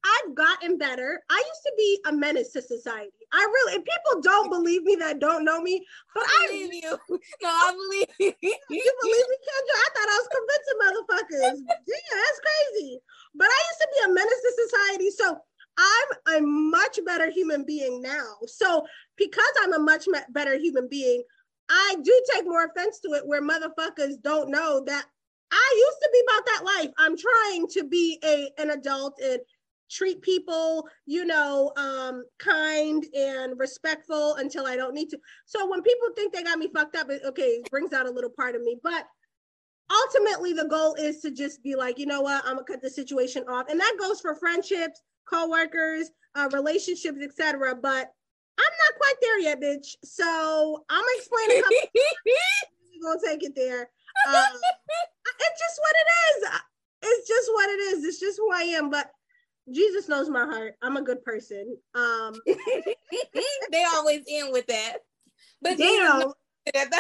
I've 0.04 0.36
gotten 0.36 0.78
better. 0.78 1.22
I 1.30 1.36
used 1.36 1.64
to 1.66 1.74
be 1.78 2.00
a 2.08 2.12
menace 2.14 2.54
to 2.54 2.62
society. 2.62 3.12
I 3.34 3.40
really, 3.40 3.80
people 3.80 4.22
don't 4.22 4.50
believe 4.50 4.84
me 4.84 4.96
that 4.96 5.20
don't 5.20 5.44
know 5.44 5.62
me, 5.62 5.86
but 6.16 6.24
I, 6.24 6.48
believe 6.48 6.74
you. 6.74 6.98
No, 7.42 7.50
I 7.50 7.74
believe 7.74 8.08
you. 8.20 8.34
you 8.70 8.94
believe 9.02 9.28
me, 9.30 9.38
Kendra? 9.44 9.76
I 9.76 9.90
thought 9.94 10.10
I 10.10 10.20
was 10.20 10.30
convincing 10.38 10.80
motherfuckers. 10.80 11.60
yeah, 11.88 12.16
that's 12.16 12.40
crazy. 12.40 13.00
But 13.36 13.48
I 13.48 13.60
used 13.70 13.82
to 13.82 13.88
be 13.96 14.12
a 14.12 14.14
menace 14.14 14.42
to 14.42 14.70
society. 14.70 15.12
So 15.12 15.38
I'm 15.78 16.38
a 16.38 16.46
much 16.46 17.00
better 17.06 17.30
human 17.30 17.66
being 17.66 18.02
now. 18.02 18.36
So 18.48 18.86
because 19.18 19.54
I'm 19.62 19.74
a 19.74 19.80
much 19.80 20.06
better 20.32 20.58
human 20.58 20.88
being, 20.90 21.24
I 21.70 21.98
do 22.02 22.24
take 22.34 22.46
more 22.46 22.66
offense 22.66 23.00
to 23.02 23.10
it 23.14 23.28
where 23.28 23.42
motherfuckers 23.42 24.22
don't 24.24 24.50
know 24.50 24.84
that 24.86 25.06
I 25.52 25.74
used 25.76 25.98
to 26.02 26.10
be 26.14 26.22
about 26.28 26.46
that 26.46 26.66
life. 26.66 26.94
I'm 26.98 27.18
trying 27.18 27.68
to 27.68 27.84
be 27.86 28.20
a 28.24 28.52
an 28.62 28.72
adult 28.72 29.20
and 29.24 29.40
treat 29.90 30.22
people, 30.22 30.88
you 31.06 31.26
know, 31.26 31.72
um, 31.76 32.24
kind 32.38 33.04
and 33.16 33.60
respectful 33.60 34.36
until 34.36 34.66
I 34.66 34.76
don't 34.76 34.94
need 34.94 35.10
to. 35.10 35.20
So 35.46 35.68
when 35.70 35.82
people 35.82 36.10
think 36.16 36.34
they 36.34 36.44
got 36.44 36.60
me 36.60 36.70
fucked 36.74 36.96
up, 36.96 37.10
it, 37.10 37.22
okay, 37.26 37.44
it 37.44 37.72
brings 37.72 37.94
out 37.94 38.08
a 38.08 38.12
little 38.12 38.30
part 38.30 38.56
of 38.56 38.62
me. 38.62 38.78
But 38.84 39.06
ultimately, 39.92 40.54
the 40.54 40.66
goal 40.66 40.94
is 40.96 41.22
to 41.22 41.32
just 41.32 41.64
be 41.64 41.76
like, 41.76 41.98
you 41.98 42.06
know 42.06 42.22
what, 42.22 42.44
I'm 42.46 42.56
gonna 42.56 42.66
cut 42.66 42.82
the 42.82 42.90
situation 42.90 43.44
off, 43.50 43.70
and 43.70 43.80
that 43.80 43.96
goes 44.00 44.22
for 44.22 44.36
friendships, 44.36 45.02
coworkers, 45.28 46.12
uh, 46.36 46.50
relationships, 46.54 47.20
etc. 47.22 47.76
But 47.76 48.12
I'm 48.60 48.74
not 48.86 48.98
quite 48.98 49.16
there 49.22 49.40
yet, 49.40 49.62
bitch. 49.62 49.96
So 50.04 50.84
I'm 50.90 51.06
explaining. 51.18 51.64
How 51.64 51.70
we're 53.02 53.16
gonna 53.16 53.22
take 53.26 53.44
it 53.44 53.56
there. 53.56 53.90
Um, 54.28 54.60
it's 55.40 55.60
just 55.60 55.80
what 55.80 55.96
it 55.96 56.10
is. 56.30 56.50
It's 57.02 57.28
just 57.28 57.50
what 57.54 57.70
it 57.70 57.80
is. 57.80 58.04
It's 58.04 58.20
just 58.20 58.38
who 58.38 58.52
I 58.52 58.64
am. 58.78 58.90
But 58.90 59.10
Jesus 59.72 60.10
knows 60.10 60.30
my 60.30 60.46
heart. 60.46 60.76
I'm 60.82 60.98
a 60.98 61.02
good 61.02 61.24
person. 61.24 61.78
Um 61.96 62.34
they 62.46 63.86
always 63.96 64.22
end 64.30 64.52
with 64.52 64.68
that. 64.68 64.98
But 65.62 65.78
Damn. 65.78 66.34
That's 66.74 66.96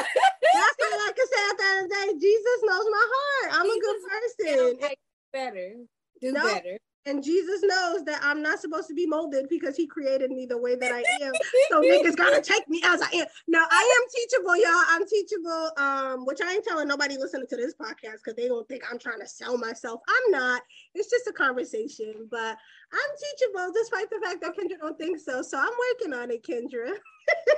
what 0.78 0.94
I 0.94 1.06
like 1.06 1.16
say 1.18 1.50
at 1.50 1.58
the 1.58 1.64
end 1.64 1.84
of 1.84 1.90
the 1.90 1.96
day. 1.96 2.20
Jesus 2.20 2.60
knows 2.64 2.86
my 2.90 3.08
heart. 3.12 3.54
I'm 3.54 3.66
Jesus 3.66 3.78
a 3.78 3.82
good 3.82 4.78
person. 4.78 4.90
Better. 5.32 5.74
Do 6.22 6.32
no, 6.32 6.44
better. 6.44 6.80
And 7.06 7.24
Jesus 7.24 7.62
knows 7.64 8.04
that 8.06 8.20
I'm 8.22 8.42
not 8.42 8.60
supposed 8.60 8.88
to 8.90 8.94
be 8.94 9.06
molded 9.06 9.48
because 9.50 9.76
he 9.76 9.88
created 9.88 10.32
me 10.32 10.46
the 10.46 10.58
way 10.58 10.76
that 10.76 10.92
I 10.92 11.04
am. 11.22 11.32
so 11.70 11.82
niggas 11.82 12.16
gotta 12.16 12.42
take 12.42 12.68
me 12.68 12.82
as 12.84 13.02
I 13.02 13.10
am. 13.16 13.26
Now 13.48 13.66
I 13.70 14.00
am 14.02 14.10
teachable, 14.14 14.58
y'all. 14.58 14.84
I'm 14.90 15.08
teachable. 15.08 15.72
Um, 15.78 16.26
which 16.26 16.40
I 16.42 16.54
ain't 16.54 16.66
telling 16.66 16.88
nobody 16.88 17.18
listening 17.18 17.48
to 17.48 17.56
this 17.56 17.74
podcast 17.74 18.18
because 18.24 18.36
they 18.36 18.48
don't 18.48 18.68
think 18.68 18.84
I'm 18.90 19.00
trying 19.00 19.20
to 19.22 19.28
sell 19.28 19.58
myself. 19.58 20.02
I'm 20.08 20.32
not. 20.32 20.62
It's 20.94 21.10
just 21.10 21.28
a 21.28 21.34
conversation, 21.34 22.28
but 22.30 22.58
I'm 22.92 23.00
teachable 23.18 23.72
despite 23.74 24.10
the 24.10 24.20
fact 24.24 24.42
that 24.42 24.56
Kendra 24.58 24.80
don't 24.80 24.98
think 24.98 25.20
so. 25.20 25.42
So 25.42 25.58
I'm 25.58 25.72
working 25.92 26.14
on 26.14 26.32
it, 26.32 26.44
Kendra. 26.44 26.92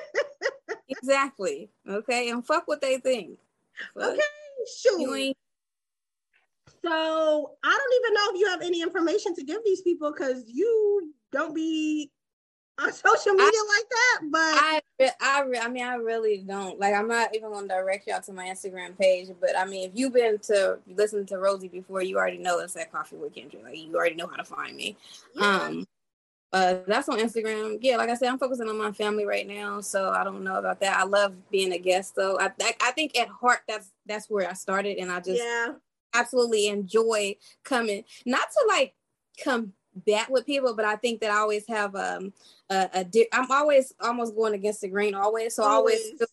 exactly. 0.90 1.72
Okay. 1.90 2.30
And 2.30 2.45
fuck 2.45 2.68
what 2.68 2.82
they 2.82 2.98
think. 2.98 3.40
But 3.95 4.11
okay, 4.11 4.22
sure. 4.82 4.99
You 4.99 5.15
ain't 5.15 5.38
so 6.84 7.52
I 7.64 7.78
don't 7.78 8.04
even 8.04 8.14
know 8.14 8.34
if 8.34 8.40
you 8.40 8.48
have 8.48 8.62
any 8.62 8.82
information 8.82 9.36
to 9.36 9.44
give 9.44 9.64
these 9.64 9.82
people 9.82 10.12
because 10.12 10.44
you 10.48 11.14
don't 11.32 11.54
be 11.54 12.12
on 12.80 12.92
social 12.94 13.34
media 13.34 13.48
I, 13.48 13.78
like 13.78 13.90
that. 13.90 14.20
But 14.32 14.40
I, 14.40 14.82
I, 15.22 15.66
I 15.66 15.68
mean, 15.70 15.84
I 15.84 15.96
really 15.96 16.40
don't. 16.40 16.80
Like, 16.80 16.94
I'm 16.94 17.08
not 17.08 17.36
even 17.36 17.52
going 17.52 17.68
to 17.68 17.76
direct 17.76 18.08
y'all 18.08 18.22
to 18.22 18.34
my 18.34 18.48
Instagram 18.48 18.98
page. 18.98 19.30
But 19.40 19.58
I 19.58 19.66
mean, 19.66 19.90
if 19.90 19.92
you've 19.96 20.14
been 20.14 20.40
to 20.40 20.80
listen 20.88 21.26
to 21.28 21.36
Rosey 21.36 21.72
before, 21.72 22.02
you 22.02 22.18
already 22.18 22.38
know 22.38 22.60
it's 22.60 22.76
at 22.76 22.92
Coffee 22.92 23.18
with 23.18 23.36
Kendra. 23.36 23.64
Like, 23.64 23.78
you 23.78 23.96
already 23.96 24.16
know 24.16 24.28
how 24.28 24.38
to 24.38 24.44
find 24.44 24.76
me. 24.76 24.98
Yeah. 25.36 25.58
Um, 25.58 25.88
uh, 26.54 26.80
that's 26.86 27.08
on 27.08 27.18
Instagram. 27.18 27.78
Yeah, 27.80 27.96
like 27.96 28.10
I 28.10 28.16
said, 28.16 28.28
I'm 28.28 28.38
focusing 28.38 28.68
on 28.68 28.78
my 28.78 28.92
family 28.92 29.26
right 29.26 29.48
now, 29.48 29.80
so 29.80 30.10
I 30.10 30.26
don't 30.26 30.44
know 30.44 30.56
about 30.56 30.82
that. 30.82 31.00
I 31.00 31.04
love 31.04 31.34
being 31.50 31.72
a 31.72 31.78
guest, 31.78 32.14
though. 32.18 32.38
I, 32.40 32.52
I, 32.62 32.74
I 32.82 32.92
think 32.92 33.18
at 33.18 33.30
heart, 33.30 33.60
that's 33.70 33.90
that's 34.06 34.30
where 34.30 34.50
I 34.50 34.52
started, 34.52 34.98
and 34.98 35.10
I 35.10 35.22
just 35.22 35.42
yeah 35.42 35.76
absolutely 36.14 36.68
enjoy 36.68 37.36
coming, 37.64 38.04
not 38.26 38.48
to 38.52 38.66
like 38.68 38.94
come 39.44 39.74
that 40.08 40.32
with 40.32 40.46
people, 40.46 40.76
but 40.76 40.86
I 40.86 40.96
think 40.96 41.22
that 41.22 41.32
I 41.32 41.38
always 41.38 41.68
have 41.68 41.96
um 41.96 42.34
a, 42.70 42.90
a 42.94 43.04
di- 43.04 43.28
I'm 43.34 43.52
always 43.52 43.94
almost 44.00 44.36
going 44.36 44.54
against 44.54 44.82
the 44.82 44.88
grain 44.88 45.16
always. 45.16 45.56
So 45.56 45.64
always, 45.64 46.06
always 46.06 46.30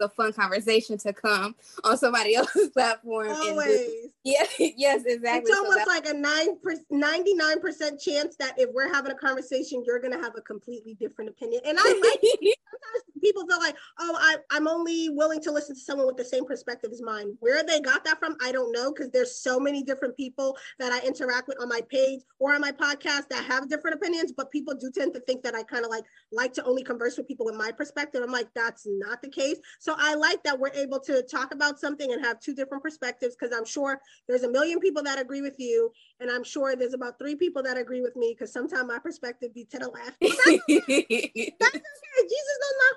a 0.00 0.08
fun 0.08 0.32
conversation 0.32 0.98
to 0.98 1.12
come 1.12 1.54
on 1.84 1.96
somebody 1.96 2.34
else's 2.36 2.70
platform. 2.70 3.30
Always. 3.30 3.80
yeah, 4.24 4.44
yes, 4.58 5.04
exactly. 5.06 5.50
It's 5.50 5.58
almost 5.58 5.84
so 5.84 5.90
like 5.90 6.06
a 6.06 6.14
nine 6.14 6.58
99% 6.92 8.02
chance 8.02 8.36
that 8.36 8.54
if 8.58 8.70
we're 8.72 8.92
having 8.92 9.12
a 9.12 9.16
conversation, 9.16 9.82
you're 9.86 10.00
gonna 10.00 10.20
have 10.20 10.36
a 10.36 10.42
completely 10.42 10.94
different 10.94 11.30
opinion. 11.30 11.62
And 11.64 11.78
I 11.80 11.82
like 11.82 12.20
sometimes 12.22 13.04
people 13.20 13.46
feel 13.46 13.58
like, 13.58 13.76
oh, 13.98 14.16
I, 14.18 14.36
I'm 14.50 14.68
only 14.68 15.08
willing 15.08 15.40
to 15.42 15.52
listen 15.52 15.74
to 15.74 15.80
someone 15.80 16.06
with 16.06 16.16
the 16.16 16.24
same 16.24 16.44
perspective 16.44 16.90
as 16.92 17.02
mine. 17.02 17.36
Where 17.40 17.62
they 17.62 17.80
got 17.80 18.04
that 18.04 18.18
from, 18.18 18.36
I 18.42 18.52
don't 18.52 18.72
know, 18.72 18.92
because 18.92 19.10
there's 19.10 19.36
so 19.36 19.58
many 19.58 19.82
different 19.82 20.16
people 20.16 20.56
that 20.78 20.92
I 20.92 21.06
interact 21.06 21.48
with 21.48 21.60
on 21.60 21.68
my 21.68 21.80
page 21.88 22.20
or 22.38 22.54
on 22.54 22.60
my 22.60 22.72
podcast 22.72 23.28
that 23.28 23.44
have 23.44 23.68
different 23.68 23.96
opinions, 23.96 24.32
but 24.32 24.50
people 24.50 24.74
do 24.74 24.90
tend 24.90 25.14
to 25.14 25.20
think 25.20 25.42
that 25.42 25.54
I 25.54 25.62
kind 25.62 25.84
of 25.84 25.90
like 25.90 26.04
like 26.32 26.52
to 26.54 26.64
only 26.64 26.82
converse 26.82 27.16
with 27.16 27.28
people 27.28 27.46
with 27.46 27.54
my 27.54 27.72
perspective. 27.72 28.22
I'm 28.22 28.32
like, 28.32 28.48
that's 28.54 28.86
not 28.86 29.22
the 29.22 29.28
case. 29.28 29.58
So 29.78 29.94
I 29.98 30.14
like 30.14 30.42
that 30.44 30.58
we're 30.58 30.72
able 30.72 31.00
to 31.00 31.22
talk 31.22 31.52
about 31.52 31.78
something 31.80 32.12
and 32.12 32.24
have 32.24 32.40
two 32.40 32.54
different 32.54 32.82
perspectives 32.82 33.36
because 33.36 33.56
I'm 33.56 33.64
sure 33.64 34.00
there's 34.28 34.42
a 34.42 34.50
million 34.50 34.80
people 34.80 35.02
that 35.04 35.20
agree 35.20 35.42
with 35.42 35.56
you. 35.58 35.92
And 36.20 36.30
I'm 36.30 36.44
sure 36.44 36.76
there's 36.76 36.94
about 36.94 37.18
three 37.18 37.34
people 37.34 37.62
that 37.62 37.76
agree 37.78 38.00
with 38.00 38.16
me 38.16 38.34
because 38.36 38.52
sometimes 38.52 38.86
my 38.86 38.98
perspective 38.98 39.54
be 39.54 39.64
to 39.64 39.78
the 39.78 39.88
left. 39.88 40.16
That's, 40.20 41.76
okay. 41.76 42.22
Jesus 42.30 42.56
knows 42.60 42.76
my 42.78 42.92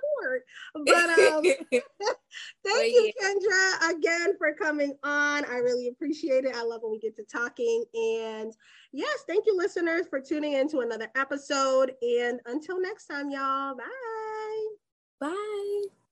But 0.74 1.20
um, 1.20 1.44
thank 2.66 2.94
you, 2.94 3.12
Kendra, 3.22 3.92
again 3.92 4.34
for 4.38 4.54
coming 4.54 4.96
on. 5.04 5.46
I 5.46 5.58
really 5.58 5.88
appreciate 5.88 6.46
it. 6.46 6.56
I 6.56 6.64
love 6.64 6.82
when 6.84 6.92
we 6.92 7.00
get 7.00 7.16
to 7.18 7.24
talking. 7.24 7.84
And 7.94 8.54
yes, 8.92 9.24
thank 9.28 9.46
you, 9.46 9.58
listeners, 9.58 10.08
for 10.10 10.20
tuning 10.20 10.54
in 10.54 10.68
to 10.70 10.80
another 10.80 11.10
episode. 11.16 11.94
And 12.02 12.40
until 12.46 12.82
next 12.82 13.08
time, 13.08 13.30
y'all. 13.30 13.76
Bye. 13.76 14.68
Bye. 15.20 16.03